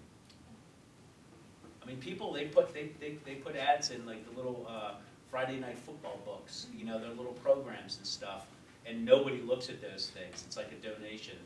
I 1.82 1.86
mean, 1.88 1.98
people, 1.98 2.32
they 2.32 2.46
put, 2.46 2.74
they, 2.76 2.92
they, 3.00 3.18
they 3.26 3.34
put 3.34 3.56
ads 3.56 3.90
in 3.90 4.06
like 4.06 4.24
the 4.30 4.38
little, 4.38 4.68
uh, 4.70 4.94
Friday 5.32 5.60
night 5.60 5.80
football 5.80 6.20
books, 6.24 6.68
you 6.78 6.86
know, 6.86 7.00
their 7.00 7.10
little 7.10 7.34
programs 7.34 7.98
and 7.98 8.06
stuff, 8.06 8.46
and 8.86 9.04
nobody 9.04 9.42
looks 9.42 9.68
at 9.68 9.82
those 9.82 10.12
things, 10.14 10.44
it's 10.46 10.58
like 10.58 10.72
a 10.72 10.88
donation. 10.88 11.38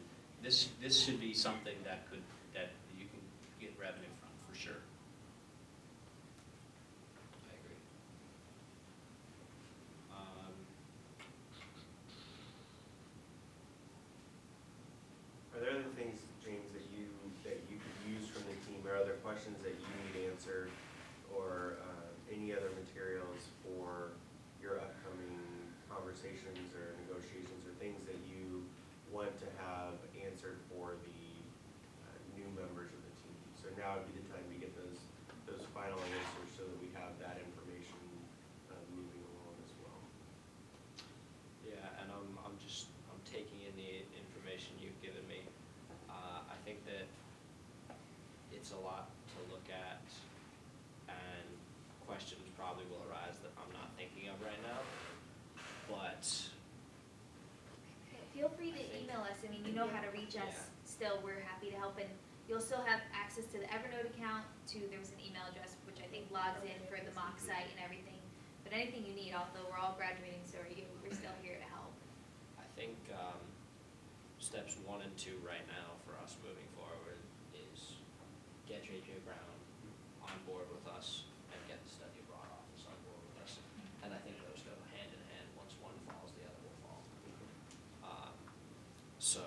This, 0.43 0.67
this 0.81 0.99
should 1.01 1.21
be 1.21 1.33
something 1.33 1.75
that 1.85 2.09
could, 2.11 2.21
that 2.53 2.71
you 2.99 3.05
can 3.05 3.21
get 3.61 3.73
revenue 3.79 4.11
from, 4.19 4.27
for 4.45 4.59
sure. 4.59 4.81
I 7.47 7.55
agree. 7.63 7.79
Um, 10.11 10.51
Are 15.55 15.59
there 15.61 15.71
other 15.71 15.89
things, 15.95 16.19
James, 16.43 16.69
that 16.73 16.83
you, 16.91 17.07
that 17.45 17.57
you 17.71 17.79
could 17.79 17.97
use 18.13 18.27
from 18.27 18.43
the 18.51 18.57
team 18.67 18.77
other 18.97 19.21
questions 19.21 19.55
that 19.61 19.77
you 19.77 19.87
need 20.01 20.27
answered 20.27 20.73
or 21.29 21.77
uh, 21.85 22.33
any 22.33 22.49
other 22.49 22.73
materials 22.73 23.53
for 23.61 24.17
your 24.57 24.81
upcoming 24.81 25.37
conversations 25.85 26.73
or 26.73 26.97
negotiations 27.05 27.61
or 27.63 27.71
things 27.77 28.01
that 28.09 28.17
you 28.25 28.65
want 29.13 29.29
to 29.37 29.45
have 29.61 29.95
answered 30.17 30.57
for 30.73 30.97
the 31.05 31.23
uh, 32.03 32.17
new 32.33 32.49
members 32.57 32.89
of 32.89 32.99
the 33.05 33.13
team. 33.21 33.37
So 33.55 33.69
now 33.77 34.01
would 34.01 34.09
be 34.09 34.17
the 34.17 34.27
time 34.33 34.43
to 34.49 34.57
get 34.57 34.73
those, 34.75 34.99
those 35.45 35.63
final 35.77 36.01
answers 36.01 36.49
so 36.57 36.65
that 36.65 36.77
we 36.81 36.89
have 36.97 37.13
that 37.21 37.37
information 37.37 38.01
uh, 38.73 38.81
moving 38.97 39.21
along 39.29 39.55
as 39.61 39.71
well. 39.85 40.01
Yeah, 41.63 42.01
and 42.01 42.09
I'm, 42.09 42.29
I'm 42.43 42.57
just, 42.59 42.89
I'm 43.13 43.21
taking 43.29 43.61
in 43.61 43.77
the 43.77 44.03
information 44.17 44.73
you've 44.81 44.99
given 45.05 45.21
me. 45.29 45.45
Uh, 46.09 46.41
I 46.49 46.57
think 46.65 46.81
that 46.89 47.05
it's 48.51 48.73
a 48.73 48.81
lot 48.83 49.07
to 49.37 49.39
look 49.53 49.69
at, 49.69 50.01
and 51.07 51.47
questions 52.07 52.41
probably 52.57 52.83
will 52.89 53.05
arise 53.05 53.37
that 53.45 53.53
I'm 53.53 53.69
not 53.71 53.93
thinking 53.95 54.27
of 54.33 54.41
right 54.41 54.57
now. 54.65 54.81
But, 55.87 56.25
Feel 58.33 58.49
free 58.49 58.71
to 58.71 58.81
email 58.97 59.21
us, 59.21 59.37
I 59.45 59.49
mean, 59.51 59.63
you 59.65 59.66
know 59.77 59.85
how 59.93 60.01
to 60.01 60.09
reach 60.09 60.33
us, 60.33 60.57
Yeah. 60.57 60.89
still, 60.89 61.21
we're 61.21 61.45
happy 61.45 61.69
to 61.69 61.77
help, 61.77 61.97
and 62.01 62.09
you'll 62.49 62.59
still 62.65 62.81
have 62.81 63.01
access 63.13 63.45
to 63.53 63.59
the 63.61 63.69
Evernote 63.69 64.09
account, 64.09 64.43
to, 64.73 64.79
there 64.89 64.97
was 64.97 65.11
an 65.13 65.21
email 65.21 65.45
address, 65.45 65.77
which 65.85 66.01
I 66.01 66.07
think 66.09 66.31
logs 66.33 66.65
in 66.65 66.81
for 66.89 66.97
the 66.97 67.13
mock 67.13 67.37
site 67.37 67.69
and 67.69 67.79
everything. 67.85 68.17
But 68.63 68.73
anything 68.73 69.05
you 69.05 69.13
need, 69.13 69.33
although 69.37 69.69
we're 69.69 69.77
all 69.77 69.93
graduating, 69.93 70.41
so 70.49 70.57
are 70.59 70.67
you, 70.67 70.89
we're 71.05 71.13
still 71.13 71.31
here 71.45 71.55
to 71.61 71.67
help. 71.69 71.93
I 72.57 72.65
think, 72.75 72.97
um, 73.13 73.37
steps 74.39 74.77
one 74.85 75.01
and 75.01 75.13
two 75.17 75.37
right 75.45 75.65
now 75.67 75.97
for 76.05 76.13
us 76.23 76.37
moving 76.41 76.67
forward 76.77 77.17
is 77.53 77.97
get 78.65 78.81
JJ 78.83 79.19
Brown 79.25 79.57
on 80.23 80.37
board 80.45 80.65
with 80.73 80.85
us 80.93 81.25
and 81.53 81.59
get 81.67 81.83
the 81.83 81.89
study 81.91 82.21
abroad 82.25 82.45
office 82.53 82.85
on 82.85 82.95
board 83.05 83.21
with 83.29 83.43
us. 83.43 83.57
And 84.05 84.13
I 84.13 84.19
think 84.25 84.37
those 84.45 84.61
go 84.63 84.71
hand 84.93 85.09
in 85.09 85.21
hand, 85.35 85.47
once 85.57 85.73
one 85.81 85.95
falls, 86.05 86.31
the 86.37 86.45
other 86.47 86.61
will 86.65 86.79
fall. 86.85 87.01
Um, 88.05 88.33
So 89.19 89.43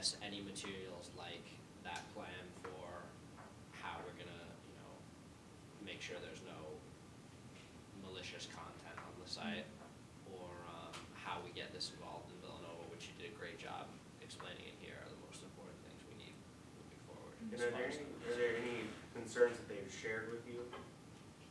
I 0.00 0.02
guess 0.02 0.16
any 0.24 0.40
materials 0.40 1.12
like 1.12 1.44
that 1.84 2.00
plan 2.16 2.40
for 2.64 2.88
how 3.76 4.00
we're 4.00 4.16
gonna, 4.16 4.48
you 4.64 4.72
know, 4.80 4.96
make 5.84 6.00
sure 6.00 6.16
there's 6.24 6.40
no 6.48 6.72
malicious 8.00 8.48
content 8.48 8.96
on 8.96 9.12
the 9.20 9.28
site, 9.28 9.68
or 10.32 10.48
um, 10.72 10.96
how 11.12 11.44
we 11.44 11.52
get 11.52 11.76
this 11.76 11.92
involved 11.92 12.32
in 12.32 12.40
Villanova, 12.40 12.80
which 12.88 13.12
you 13.12 13.14
did 13.20 13.28
a 13.28 13.36
great 13.36 13.60
job 13.60 13.92
explaining 14.24 14.72
in 14.72 14.76
here, 14.80 14.96
are 15.04 15.12
the 15.12 15.20
most 15.28 15.44
important 15.44 15.76
things 15.84 16.00
we 16.08 16.16
need 16.16 16.32
moving 16.80 17.00
forward. 17.04 17.36
And 17.36 17.52
as 17.52 17.60
are 17.60 17.68
far 17.68 17.84
there 17.84 17.92
as 17.92 18.00
any, 18.00 18.08
are 18.24 18.36
there 18.40 18.56
any 18.56 18.88
concerns 19.12 19.60
that 19.60 19.68
they've 19.68 19.92
shared 19.92 20.32
with 20.32 20.48
you 20.48 20.64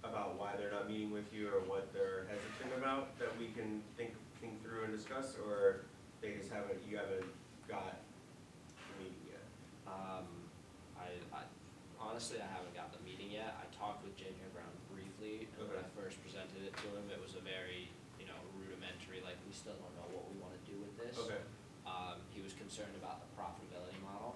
about 0.01 0.41
why 0.41 0.57
they're 0.57 0.73
not 0.73 0.89
meeting 0.89 1.13
with 1.13 1.29
you 1.29 1.53
or 1.53 1.61
what 1.69 1.93
they're 1.93 2.25
hesitant 2.25 2.73
about 2.81 3.13
that 3.21 3.29
we 3.37 3.53
can 3.53 3.85
think, 3.93 4.17
think 4.41 4.57
through 4.65 4.89
and 4.89 4.91
discuss? 4.97 5.37
Or 5.37 5.85
they 6.17 6.33
just 6.33 6.49
haven't, 6.49 6.81
you 6.89 6.97
haven't 6.97 7.29
got 7.69 7.93
the 8.89 9.03
meeting 9.03 9.25
yet? 9.29 9.45
Um, 9.87 10.25
I, 10.97 11.13
I, 11.33 11.41
honestly, 12.19 12.43
I 12.43 12.51
haven't 12.51 12.75
got 12.75 12.91
the 12.91 12.99
meeting 13.07 13.31
yet. 13.31 13.55
I 13.55 13.63
talked 13.71 14.03
with 14.03 14.11
JJ 14.19 14.51
Brown 14.51 14.67
briefly, 14.91 15.47
and 15.55 15.71
when 15.71 15.79
I 15.79 15.87
first 15.95 16.19
presented 16.19 16.67
it 16.67 16.75
to 16.83 16.87
him, 16.91 17.07
it 17.07 17.15
was 17.15 17.39
a 17.39 17.43
very, 17.47 17.87
you 18.19 18.27
know, 18.27 18.35
rudimentary, 18.59 19.23
like, 19.23 19.39
we 19.47 19.55
still 19.55 19.79
don't 19.79 19.95
know 19.95 20.03
what 20.11 20.27
we 20.27 20.35
wanna 20.35 20.59
do 20.67 20.75
with 20.83 20.91
this. 20.99 21.15
Okay, 21.15 21.39
Um, 21.87 22.19
he 22.35 22.43
was 22.43 22.51
concerned 22.59 22.91
about 22.99 23.23
the 23.23 23.31
profitability 23.39 23.95
model. 24.03 24.35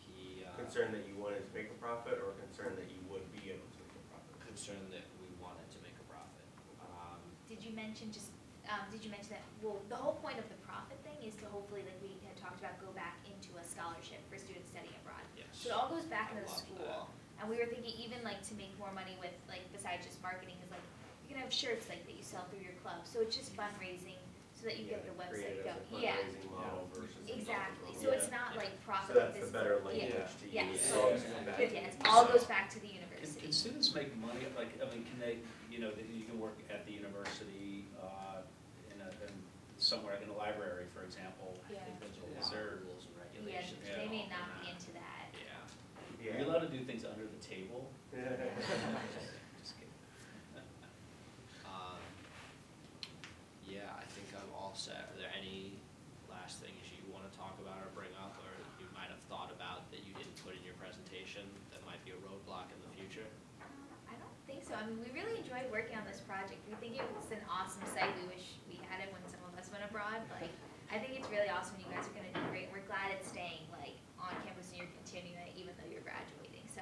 He, 0.00 0.40
uh, 0.40 0.56
concerned 0.56 0.96
that 0.96 1.04
you 1.04 1.20
wanted 1.20 1.44
to 1.44 1.52
make 1.52 1.68
a 1.68 1.76
profit 1.76 2.16
or 2.16 2.32
concerned 2.40 2.80
that 2.80 2.88
you 2.88 3.04
would 3.12 3.28
be 3.36 3.52
able 3.52 3.68
to 3.76 3.80
make 3.84 3.92
a 3.92 4.04
profit? 4.08 4.32
concerned 4.48 4.88
that 4.88 5.04
we 5.20 5.28
wanted 5.36 5.68
to 5.68 5.78
make 5.84 6.00
a 6.00 6.06
profit. 6.08 6.48
Um, 6.80 7.20
Did 7.44 7.60
you 7.60 7.76
mention 7.76 8.08
just, 8.08 8.32
um, 8.72 8.88
did 8.88 9.04
you 9.04 9.12
mention 9.12 9.36
that, 9.36 9.44
well, 9.60 9.84
the 9.92 10.00
whole 10.00 10.16
point 10.24 10.40
of 10.40 10.48
the 10.48 10.56
profit 10.64 10.96
thing 11.04 11.20
is 11.20 11.36
to 11.44 11.46
hopefully, 11.52 11.84
like 11.84 12.00
we 12.00 12.16
had 12.24 12.40
talked 12.40 12.56
about, 12.64 12.80
go 12.80 12.88
back 12.96 13.20
into 13.28 13.52
a 13.60 13.62
scholarship 13.68 14.24
for 14.32 14.40
students 14.40 14.72
studying 14.72 14.96
abroad. 15.04 15.20
yes. 15.36 15.52
So 15.52 15.68
it 15.68 15.74
all 15.76 15.92
goes 15.92 16.08
back 16.08 16.32
I 16.32 16.40
into 16.40 16.48
the 16.48 16.56
love 16.56 16.64
school. 16.64 17.17
And 17.40 17.46
we 17.48 17.56
were 17.58 17.66
thinking 17.70 17.94
even 17.98 18.18
like 18.26 18.42
to 18.50 18.54
make 18.58 18.74
more 18.78 18.90
money 18.94 19.14
with, 19.22 19.34
like, 19.48 19.62
besides 19.72 20.04
just 20.04 20.18
marketing, 20.22 20.58
is 20.64 20.70
like, 20.70 20.82
you 21.22 21.34
can 21.34 21.38
have 21.42 21.52
shirts 21.52 21.86
like 21.88 22.02
that 22.06 22.14
you 22.16 22.22
sell 22.26 22.44
through 22.50 22.64
your 22.66 22.74
club. 22.82 23.06
So 23.06 23.20
it's 23.22 23.36
just 23.36 23.54
fundraising 23.54 24.18
so 24.58 24.66
that 24.66 24.74
you 24.74 24.90
Yeah, 24.90 24.98
get 24.98 25.06
the 25.06 25.14
create 25.22 25.62
website 25.62 25.62
it 25.62 25.70
as 25.70 25.78
a 25.78 25.86
going. 25.86 26.02
Yeah, 26.02 26.18
fundraising 26.18 26.50
model 26.50 26.82
versus. 26.90 27.14
a 27.14 27.30
exactly. 27.38 27.94
profit 27.94 28.02
So 28.02 28.06
it's 28.10 28.30
not 28.34 28.48
Yeah. 28.54 28.58
like 28.66 28.74
So 28.74 28.82
profit. 28.82 29.14
that's 29.14 29.38
the 29.38 29.46
is- 29.46 29.52
better 29.54 29.74
yeah, 29.78 29.86
language 29.86 30.32
to 30.42 30.46
yeah. 30.50 30.66
use. 30.66 30.82
So- 30.82 30.94
So 30.98 31.08
it's 31.14 31.22
going 31.30 31.44
back 31.46 31.58
Good, 31.62 31.72
yes, 31.78 31.94
all 32.10 32.24
goes 32.26 32.42
back 32.44 32.66
to 32.74 32.80
the 32.82 32.90
Can, 32.90 32.96
university. 33.06 33.40
can 33.46 33.52
students 33.54 33.94
make 33.94 34.10
money, 34.18 34.42
like, 34.58 34.74
I 34.82 34.84
mean, 34.90 35.06
can 35.06 35.18
they, 35.22 35.38
you 35.70 35.78
know, 35.78 35.94
you 35.94 36.24
can 36.26 36.40
work 36.42 36.58
at 36.74 36.82
the 36.86 36.92
university, 36.92 37.86
uh, 38.02 38.42
in 38.90 38.98
a, 39.00 39.10
in 39.22 39.30
somewhere 39.78 40.18
in 40.18 40.26
a 40.28 40.34
library, 40.34 40.86
for 40.90 41.04
example. 41.06 41.54
I 41.70 41.78
think 41.86 42.00
there's 42.02 42.18
a 42.18 42.26
Is 42.34 42.50
lot 42.50 42.58
of 42.58 42.82
rules 42.82 43.06
and 43.06 43.14
Yeah, 43.14 43.22
regulations. 43.62 43.86
Yeah. 43.86 43.96
they 44.02 44.08
may 44.10 44.26
not 44.26 44.58
be 44.60 44.70
into 44.74 44.90
that. 44.98 45.30
Yeah. 45.38 45.54
Are 45.54 46.34
Yeah. 46.34 46.38
you 46.42 46.50
allowed 46.50 46.66
to 46.66 46.72
do 46.74 46.82
things 46.82 47.04
under 47.04 47.26
the 47.30 47.38
table? 47.38 47.92
Just 48.10 49.78
kidding. 49.78 49.94
Um, 51.64 52.00
yeah, 53.68 53.94
I 53.94 54.02
think 54.10 54.26
I'm 54.34 54.50
all 54.54 54.74
set. 54.74 55.14
Are 55.14 55.18
there 55.18 55.30
any 55.38 55.78
last 56.28 56.58
things 56.58 56.74
you 56.90 57.06
wanna 57.12 57.30
talk 57.38 57.54
about 57.62 57.78
or 57.86 57.90
bring 57.94 58.10
up, 58.18 58.34
or 58.42 58.50
you 58.82 58.88
might 58.96 59.10
have 59.14 59.20
thought 59.30 59.52
about 59.54 59.86
that 59.94 60.02
you 60.02 60.12
didn't 60.14 60.34
put 60.42 60.56
in 60.58 60.62
your 60.66 60.74
presentation 60.74 61.46
that 61.70 61.84
might 61.86 62.02
be 62.04 62.10
a 62.10 62.18
roadblock 62.26 62.66
in 62.74 62.80
the 62.82 62.90
future? 62.98 63.26
I 64.10 64.14
don't 64.18 64.34
think 64.50 64.64
so. 64.66 64.74
I 64.74 64.84
mean, 64.90 64.98
we 65.04 65.10
really 65.14 65.38
enjoyed 65.38 65.70
working 65.70 65.94
on 65.96 66.04
this 66.04 66.18
project. 66.26 66.58
We 66.66 66.74
think 66.82 66.96
it 66.98 67.06
was 67.14 67.30
an 67.30 67.44
awesome 67.46 67.86
site. 67.94 68.10
We 68.18 68.26
wish 68.34 68.58
we 68.66 68.80
had 68.90 68.98
it 69.06 69.12
when 69.14 69.22
some 69.30 69.40
of 69.46 69.54
us 69.56 69.70
went 69.70 69.84
abroad. 69.86 70.24
Like, 70.40 70.50
I 70.90 70.98
think 70.98 71.14
it's 71.20 71.28
really 71.30 71.48
awesome. 71.52 71.76
You 71.78 71.86
guys 71.92 72.08
are 72.08 72.16
gonna 72.16 72.32
do 72.32 72.42
great. 72.50 72.72
We're 72.72 72.84
glad 72.90 73.12
it's 73.14 73.28
staying 73.28 73.68
like 73.70 73.94
on 74.18 74.32
campus 74.42 74.70
and 74.72 74.78
you're 74.82 74.90
continuing 75.04 75.38
it 75.46 75.52
even 75.54 75.76
though 75.78 75.86
you're 75.86 76.00
graduating. 76.02 76.64
So 76.72 76.80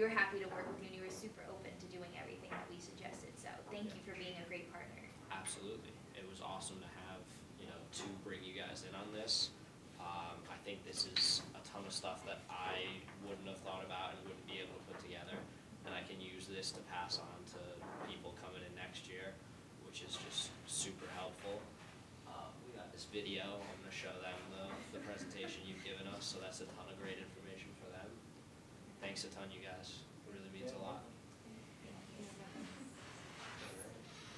we 0.00 0.08
were 0.08 0.16
happy 0.16 0.40
to 0.40 0.48
work 0.48 0.64
with 0.64 0.80
you 0.80 0.88
and 0.88 0.96
you 0.96 1.04
were 1.04 1.12
super 1.12 1.44
open 1.52 1.68
to 1.76 1.84
doing 1.92 2.08
everything 2.16 2.48
that 2.48 2.64
we 2.72 2.80
suggested. 2.80 3.28
So 3.36 3.52
thank 3.68 3.92
you 3.92 4.00
for 4.00 4.16
being 4.16 4.32
a 4.40 4.48
great 4.48 4.72
partner. 4.72 5.04
Absolutely. 5.28 5.92
It 6.16 6.24
was 6.24 6.40
awesome 6.40 6.80
to 6.80 6.88
have, 7.04 7.20
you 7.60 7.68
know, 7.68 7.76
to 7.76 8.08
bring 8.24 8.40
you 8.40 8.56
guys 8.56 8.88
in 8.88 8.96
on 8.96 9.12
this. 9.12 9.52
Um, 10.00 10.40
I 10.48 10.56
think 10.64 10.88
this 10.88 11.04
is 11.04 11.44
a 11.52 11.60
ton 11.68 11.84
of 11.84 11.92
stuff 11.92 12.24
that 12.24 12.40
I 12.48 13.04
wouldn't 13.28 13.44
have 13.44 13.60
thought 13.60 13.84
about 13.84 14.16
and 14.16 14.24
wouldn't 14.24 14.48
be 14.48 14.56
able 14.56 14.72
to 14.72 14.84
put 14.88 15.04
together. 15.04 15.36
And 15.84 15.92
I 15.92 16.00
can 16.00 16.16
use 16.16 16.48
this 16.48 16.72
to 16.72 16.80
pass 16.88 17.20
on 17.20 17.36
to 17.52 17.60
people 18.08 18.32
coming 18.40 18.64
in 18.64 18.72
next 18.72 19.04
year, 19.04 19.36
which 19.84 20.00
is 20.00 20.16
just 20.16 20.48
super 20.64 21.12
helpful. 21.12 21.60
Um, 22.24 22.48
we 22.64 22.72
got 22.72 22.88
this 22.88 23.04
video, 23.04 23.60
I'm 23.60 23.78
gonna 23.84 23.92
show 23.92 24.16
them 24.24 24.40
the, 24.48 24.64
the 24.96 25.04
presentation 25.04 25.60
you've 25.68 25.84
given 25.84 26.08
us, 26.16 26.24
so 26.24 26.40
that's 26.40 26.64
a 26.64 26.68
ton 26.72 26.88
of 26.88 26.96
great 26.96 27.20
information 27.20 27.68
for 27.76 27.92
them. 27.92 28.08
Thanks 29.00 29.24
a 29.24 29.28
ton, 29.32 29.48
you 29.48 29.64
guys. 29.64 30.04
It 30.28 30.36
really 30.36 30.52
means 30.52 30.76
a 30.76 30.82
lot. 30.84 31.00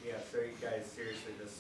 Yeah, 0.07 0.23
so 0.31 0.39
you 0.39 0.55
guys, 0.63 0.87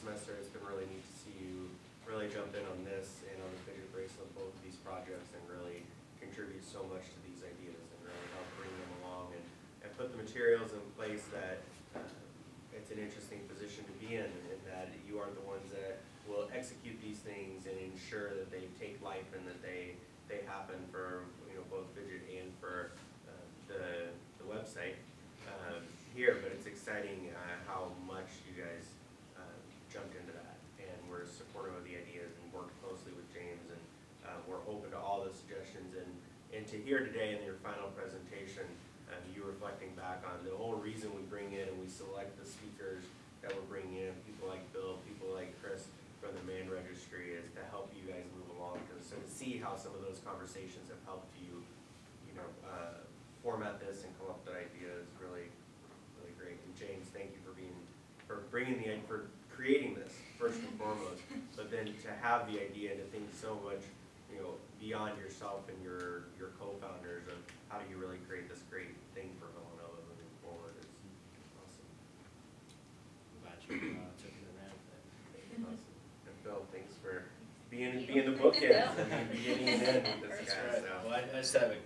semester, 0.02 0.34
it's 0.42 0.50
been 0.50 0.66
really 0.66 0.90
neat 0.90 1.06
to 1.06 1.14
see 1.14 1.30
you 1.38 1.70
really 2.10 2.26
jump 2.26 2.50
in 2.58 2.64
on 2.74 2.82
this 2.82 3.22
and 3.30 3.38
on 3.38 3.46
the 3.54 3.60
fidget 3.62 3.86
bracelet, 3.94 4.26
both 4.34 4.50
of 4.50 4.62
these 4.66 4.74
projects, 4.82 5.30
and 5.30 5.42
really 5.46 5.86
contribute 6.18 6.66
so 6.66 6.82
much 6.90 7.06
to 7.06 7.18
these 7.22 7.46
ideas 7.46 7.78
and 7.78 7.98
really 8.02 8.28
help 8.34 8.48
bring 8.58 8.74
them 8.82 8.92
along 9.06 9.30
and, 9.30 9.46
and 9.86 9.90
put 9.94 10.10
the 10.10 10.18
materials 10.18 10.74
in 10.74 10.82
place 10.98 11.22
that 11.30 11.62
uh, 11.94 12.02
it's 12.74 12.90
an 12.90 12.98
interesting 12.98 13.46
position 13.46 13.86
to 13.86 13.94
be 14.02 14.18
in, 14.18 14.26
in 14.50 14.58
that 14.66 14.90
you 15.06 15.22
are 15.22 15.30
the 15.30 15.46
ones 15.46 15.70
that 15.70 16.02
will 16.26 16.50
execute 16.50 16.98
these 16.98 17.22
things 17.22 17.70
and 17.70 17.78
ensure 17.78 18.34
that 18.34 18.50
they 18.50 18.66
take 18.82 18.98
life 19.06 19.30
and 19.38 19.46
that 19.46 19.62
they, 19.62 19.94
they 20.26 20.42
happen 20.50 20.82
for, 20.90 21.30
you 21.46 21.54
know, 21.54 21.64
both 21.70 21.86
fidget 21.94 22.26
and 22.26 22.50
for 22.58 22.90
uh, 23.30 23.46
the, 23.70 24.10
the 24.42 24.46
website 24.50 24.98
um, 25.46 25.86
here, 26.10 26.42
but 26.42 26.50
it's 26.50 26.66
exciting 26.66 27.30
uh, 27.30 27.54
how 27.70 27.94
much 28.02 28.42
you 28.50 28.58
guys 28.58 28.90
uh, 29.38 29.58
jumped 29.92 30.16
into 30.16 30.32
that. 30.32 30.56
And 30.80 30.98
we're 31.04 31.28
supportive 31.28 31.76
of 31.76 31.84
the 31.84 32.00
ideas 32.00 32.32
and 32.40 32.48
worked 32.48 32.72
closely 32.80 33.12
with 33.12 33.28
James, 33.28 33.68
and 33.68 33.82
uh, 34.24 34.40
we're 34.48 34.64
open 34.64 34.88
to 34.92 35.00
suggestions. 35.30 35.94
And, 35.94 36.10
and 36.50 36.66
to 36.72 36.76
hear 36.82 37.06
today 37.06 37.38
in 37.38 37.44
your 37.46 37.60
final 37.62 37.94
presentation, 37.94 38.66
uh, 39.06 39.20
you 39.30 39.44
reflecting 39.44 39.92
back 39.94 40.24
on 40.26 40.42
the 40.42 40.56
whole 40.56 40.74
reason 40.80 41.12
we 41.14 41.22
bring 41.28 41.52
in 41.52 41.68
and 41.68 41.78
we 41.78 41.86
select 41.86 42.34
the 42.40 42.46
speakers 42.48 43.04
that 43.44 43.52
we're 43.54 43.68
bringing 43.68 44.02
in, 44.02 44.10
people 44.26 44.48
like 44.48 44.64
Bill, 44.72 44.98
people 45.04 45.34
like 45.34 45.52
Chris 45.60 45.90
from 46.22 46.32
the 46.38 46.44
man 46.46 46.70
registry, 46.70 47.34
is 47.34 47.50
to 47.58 47.62
help 47.74 47.90
you 47.92 48.06
guys 48.06 48.22
move 48.38 48.48
along. 48.56 48.78
So 49.02 49.18
to 49.18 49.28
see 49.28 49.58
how 49.58 49.74
some 49.74 49.92
of 49.98 50.00
those 50.00 50.22
conversations 50.22 50.88
have 50.88 51.02
helped 51.04 51.34
you, 51.42 51.60
you 52.30 52.34
know, 52.38 52.48
uh, 52.64 53.02
format 53.42 53.82
this 53.82 54.06
and 54.06 54.10
come 54.22 54.30
up 54.30 54.40
with 54.46 54.54
ideas 54.54 55.04
really, 55.18 55.50
really 56.16 56.32
great. 56.38 56.56
And 56.62 56.72
James, 56.78 57.10
thank 57.10 57.34
you 57.34 57.42
for 57.42 57.52
being, 57.58 57.74
for 58.30 58.46
bringing 58.54 58.78
the, 58.78 59.02
for 59.10 59.26
creating 59.50 59.98
this, 59.98 60.14
first 60.38 60.62
and 60.62 60.72
foremost. 60.78 61.20
But 61.58 61.74
then 61.74 61.90
to 61.90 62.10
have 62.22 62.46
the 62.46 62.62
idea 62.62 62.94
to 62.94 63.04
think 63.10 63.26
so 63.34 63.58
much, 63.66 63.82
you 64.30 64.38
know, 64.40 64.54
beyond 64.82 65.14
yourself 65.14 65.62
and 65.70 65.78
your, 65.78 66.26
your 66.34 66.50
co-founders 66.59 67.22
of 67.30 67.38
how 67.70 67.78
do 67.78 67.86
you 67.86 67.94
really 67.94 68.18
create 68.26 68.50
this 68.50 68.66
great 68.66 68.90
thing 69.14 69.30
for 69.38 69.46
Villanova 69.54 70.02
moving 70.10 70.32
forward 70.42 70.74
is 70.74 70.90
awesome. 71.62 71.86
I'm 73.30 73.46
glad 73.46 73.62
you 73.62 74.02
uh, 74.02 74.10
took 74.18 74.34
it 74.34 74.42
in 74.42 75.62
Awesome. 75.62 75.94
And 76.26 76.36
Bill, 76.42 76.66
thanks 76.74 76.98
for 76.98 77.30
being, 77.70 78.02
being 78.10 78.26
the 78.26 78.34
bookend 78.34 78.98
and 78.98 79.30
beginning 79.30 79.70
and 79.70 80.02
end 80.02 80.18
with 80.18 80.34
this 80.34 80.50
guy. 80.50 80.59
right. 80.66 80.82
So. 80.82 80.92
Well, 81.06 81.14
I 81.14 81.30
just 81.30 81.54
have 81.54 81.70
a, 81.70 81.78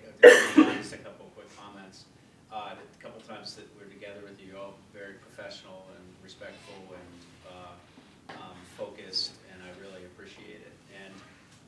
just 0.80 0.96
a 0.96 1.02
couple 1.04 1.28
of 1.28 1.36
quick 1.36 1.52
comments. 1.52 2.08
Uh, 2.48 2.80
the 2.80 3.02
couple 3.04 3.20
times 3.20 3.60
that 3.60 3.68
we're 3.76 3.92
together 3.92 4.24
with 4.24 4.40
you, 4.40 4.56
all 4.56 4.80
very 4.96 5.20
professional 5.20 5.84
and 5.92 6.04
respectful 6.24 6.96
and 6.96 7.15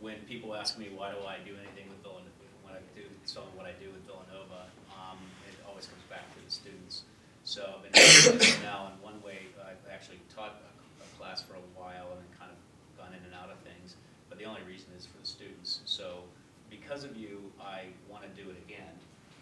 when 0.00 0.18
people 0.30 0.54
ask 0.54 0.78
me, 0.78 0.90
why 0.94 1.10
do 1.10 1.18
I 1.26 1.42
do 1.42 1.58
anything 1.58 1.90
with 1.90 1.98
Villanova, 2.02 2.30
when 2.62 2.74
I 2.74 2.82
do, 2.94 3.02
some 3.26 3.42
of 3.42 3.52
what 3.58 3.66
I 3.66 3.74
do 3.82 3.90
with 3.90 4.06
Villanova, 4.06 4.70
um, 4.94 5.18
it 5.50 5.58
always 5.66 5.86
comes 5.86 6.02
back 6.06 6.26
to 6.34 6.38
the 6.38 6.50
students. 6.50 7.02
So 7.42 7.66
I've 7.66 7.82
been 7.82 7.94
doing 7.94 8.38
this 8.38 8.62
now, 8.66 8.92
and 8.92 8.94
one 9.02 9.18
way, 9.26 9.50
I've 9.58 9.82
actually 9.90 10.22
taught 10.30 10.62
a, 10.62 10.70
a 11.02 11.08
class 11.18 11.42
for 11.42 11.58
a 11.58 11.64
while 11.74 12.14
and 12.14 12.22
then 12.22 12.30
kind 12.38 12.50
of 12.54 12.58
gone 12.94 13.10
in 13.10 13.22
and 13.26 13.34
out 13.34 13.50
of 13.50 13.58
things, 13.66 13.98
but 14.30 14.38
the 14.38 14.46
only 14.46 14.62
reason 14.66 14.94
is 14.94 15.06
for 15.06 15.18
the 15.18 15.26
students. 15.26 15.82
So 15.86 16.22
because 16.70 17.02
of 17.02 17.16
you, 17.16 17.50
I 17.58 17.90
want 18.06 18.22
to 18.22 18.32
do 18.38 18.46
it 18.50 18.58
again. 18.62 18.94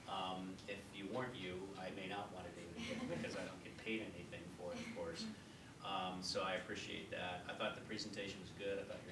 Um, 0.08 0.54
if 0.70 0.78
you 0.94 1.10
weren't 1.12 1.34
you, 1.34 1.58
I 1.76 1.90
may 1.98 2.06
not 2.08 2.30
want 2.32 2.46
to 2.48 2.52
do 2.56 2.62
it 2.64 2.74
again 2.80 3.10
because 3.18 3.36
I 3.36 3.44
don't 3.44 3.60
get 3.60 3.76
paid 3.82 4.06
anything 4.06 4.44
for 4.56 4.72
it, 4.72 4.80
of 4.80 4.88
course. 4.96 5.26
Um, 5.86 6.18
so 6.18 6.42
I 6.42 6.58
appreciate 6.58 7.10
that. 7.14 7.46
I 7.46 7.54
thought 7.54 7.78
the 7.78 7.86
presentation 7.86 8.42
was 8.42 8.50
good. 8.58 8.82
I 8.82 8.84
thought 8.90 9.02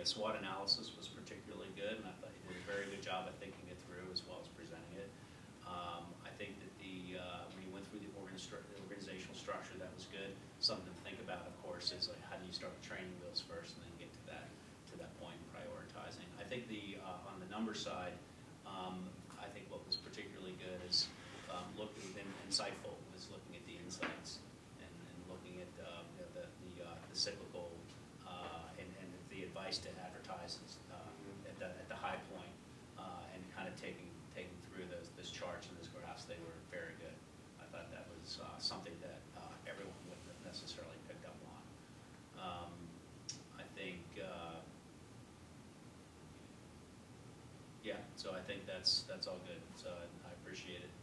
the 0.00 0.08
SWOT 0.08 0.40
analysis 0.40 0.96
was 0.96 1.12
particularly 1.12 1.68
good, 1.76 2.00
and 2.00 2.08
I 2.08 2.14
thought 2.24 2.32
you 2.32 2.40
did 2.48 2.56
a 2.56 2.64
very 2.64 2.88
good 2.88 3.04
job 3.04 3.28
at 3.28 3.36
thinking 3.36 3.68
it 3.68 3.76
through 3.84 4.08
as 4.08 4.24
well 4.24 4.40
as 4.40 4.48
presenting 4.56 4.96
it. 4.96 5.12
Um, 5.68 6.08
I 6.24 6.32
think 6.40 6.56
that 6.64 6.72
the, 6.80 7.20
uh, 7.20 7.44
when 7.52 7.60
you 7.60 7.68
went 7.68 7.84
through 7.92 8.00
the 8.00 8.08
organistru- 8.16 8.64
the 8.72 8.80
organizational 8.88 9.36
structure, 9.36 9.76
that 9.76 9.92
was 9.92 10.08
good. 10.08 10.32
Something 10.64 10.88
to 10.88 10.96
think 11.04 11.20
about, 11.20 11.44
of 11.44 11.52
course, 11.60 11.92
is 11.92 12.08
like, 12.08 12.18
how 12.32 12.40
do 12.40 12.48
you 12.48 12.56
start 12.56 12.72
training 12.80 13.12
those 13.20 13.44
first 13.44 13.76
and 13.76 13.84
then 13.84 13.94
get 14.00 14.08
to 14.08 14.22
that, 14.32 14.48
to 14.88 14.94
that 15.04 15.12
point 15.20 15.36
in 15.36 15.44
prioritizing. 15.52 16.24
I 16.40 16.48
think 16.48 16.72
the, 16.72 16.96
uh, 17.04 17.28
on 17.28 17.36
the 17.36 17.48
number 17.52 17.76
side, 17.76 18.16
um, 18.64 19.04
I 19.36 19.52
think 19.52 19.68
what 19.68 19.84
was 19.84 20.00
particularly 20.00 20.56
good 20.64 20.80
is, 20.88 21.12
um, 21.52 21.68
looking, 21.76 22.08
and 22.16 22.28
insightful, 22.48 22.96
was 23.12 23.28
looking 23.28 23.52
at 23.52 23.64
the 23.68 23.76
insights 23.84 24.40
and, 24.80 24.88
and 25.12 25.18
looking 25.28 25.60
at, 25.60 25.68
um, 25.84 26.08
you 26.16 26.24
know, 26.24 26.30
the, 26.40 26.48
the, 26.64 26.88
uh, 26.88 26.96
the 27.12 27.18
cyclical, 27.20 27.68
uh, 28.24 28.64
and, 28.80 28.88
and 29.02 29.08
the 29.28 29.44
advice 29.46 29.78
to 29.82 29.90
advertisers, 30.02 30.78
uh, 30.94 30.98
at 31.46 31.56
the, 31.58 31.68
at 31.70 31.86
the 31.90 31.98
high 31.98 32.18
point, 32.34 32.54
uh, 32.98 33.34
and 33.34 33.42
kind 33.54 33.66
of 33.66 33.74
taking, 33.78 34.06
taking 34.34 34.54
through 34.70 34.86
those, 34.90 35.10
those 35.18 35.30
charts 35.30 35.66
and 35.70 35.74
those 35.78 35.90
graphs, 35.90 36.24
they 36.26 36.38
were 36.42 36.58
very 36.70 36.94
good. 37.02 37.14
I 37.58 37.66
thought 37.70 37.90
that 37.90 38.06
was, 38.14 38.38
uh, 38.42 38.58
something 38.58 38.94
that, 39.02 39.20
uh, 39.38 39.54
everyone 39.66 39.98
wouldn't 40.06 40.26
have 40.30 40.42
necessarily 40.46 40.98
picked 41.10 41.26
up 41.26 41.38
on. 41.50 41.62
Um, 42.38 42.72
I 43.58 43.66
think, 43.74 44.02
uh, 44.18 44.62
yeah, 47.82 48.00
so 48.20 48.36
I 48.36 48.40
think 48.44 48.66
that's, 48.66 49.08
that's 49.08 49.26
all 49.26 49.40
good, 49.48 49.62
so 49.80 49.88
I 49.88 50.28
I 50.28 50.32
appreciate 50.44 50.84
it. 50.84 50.99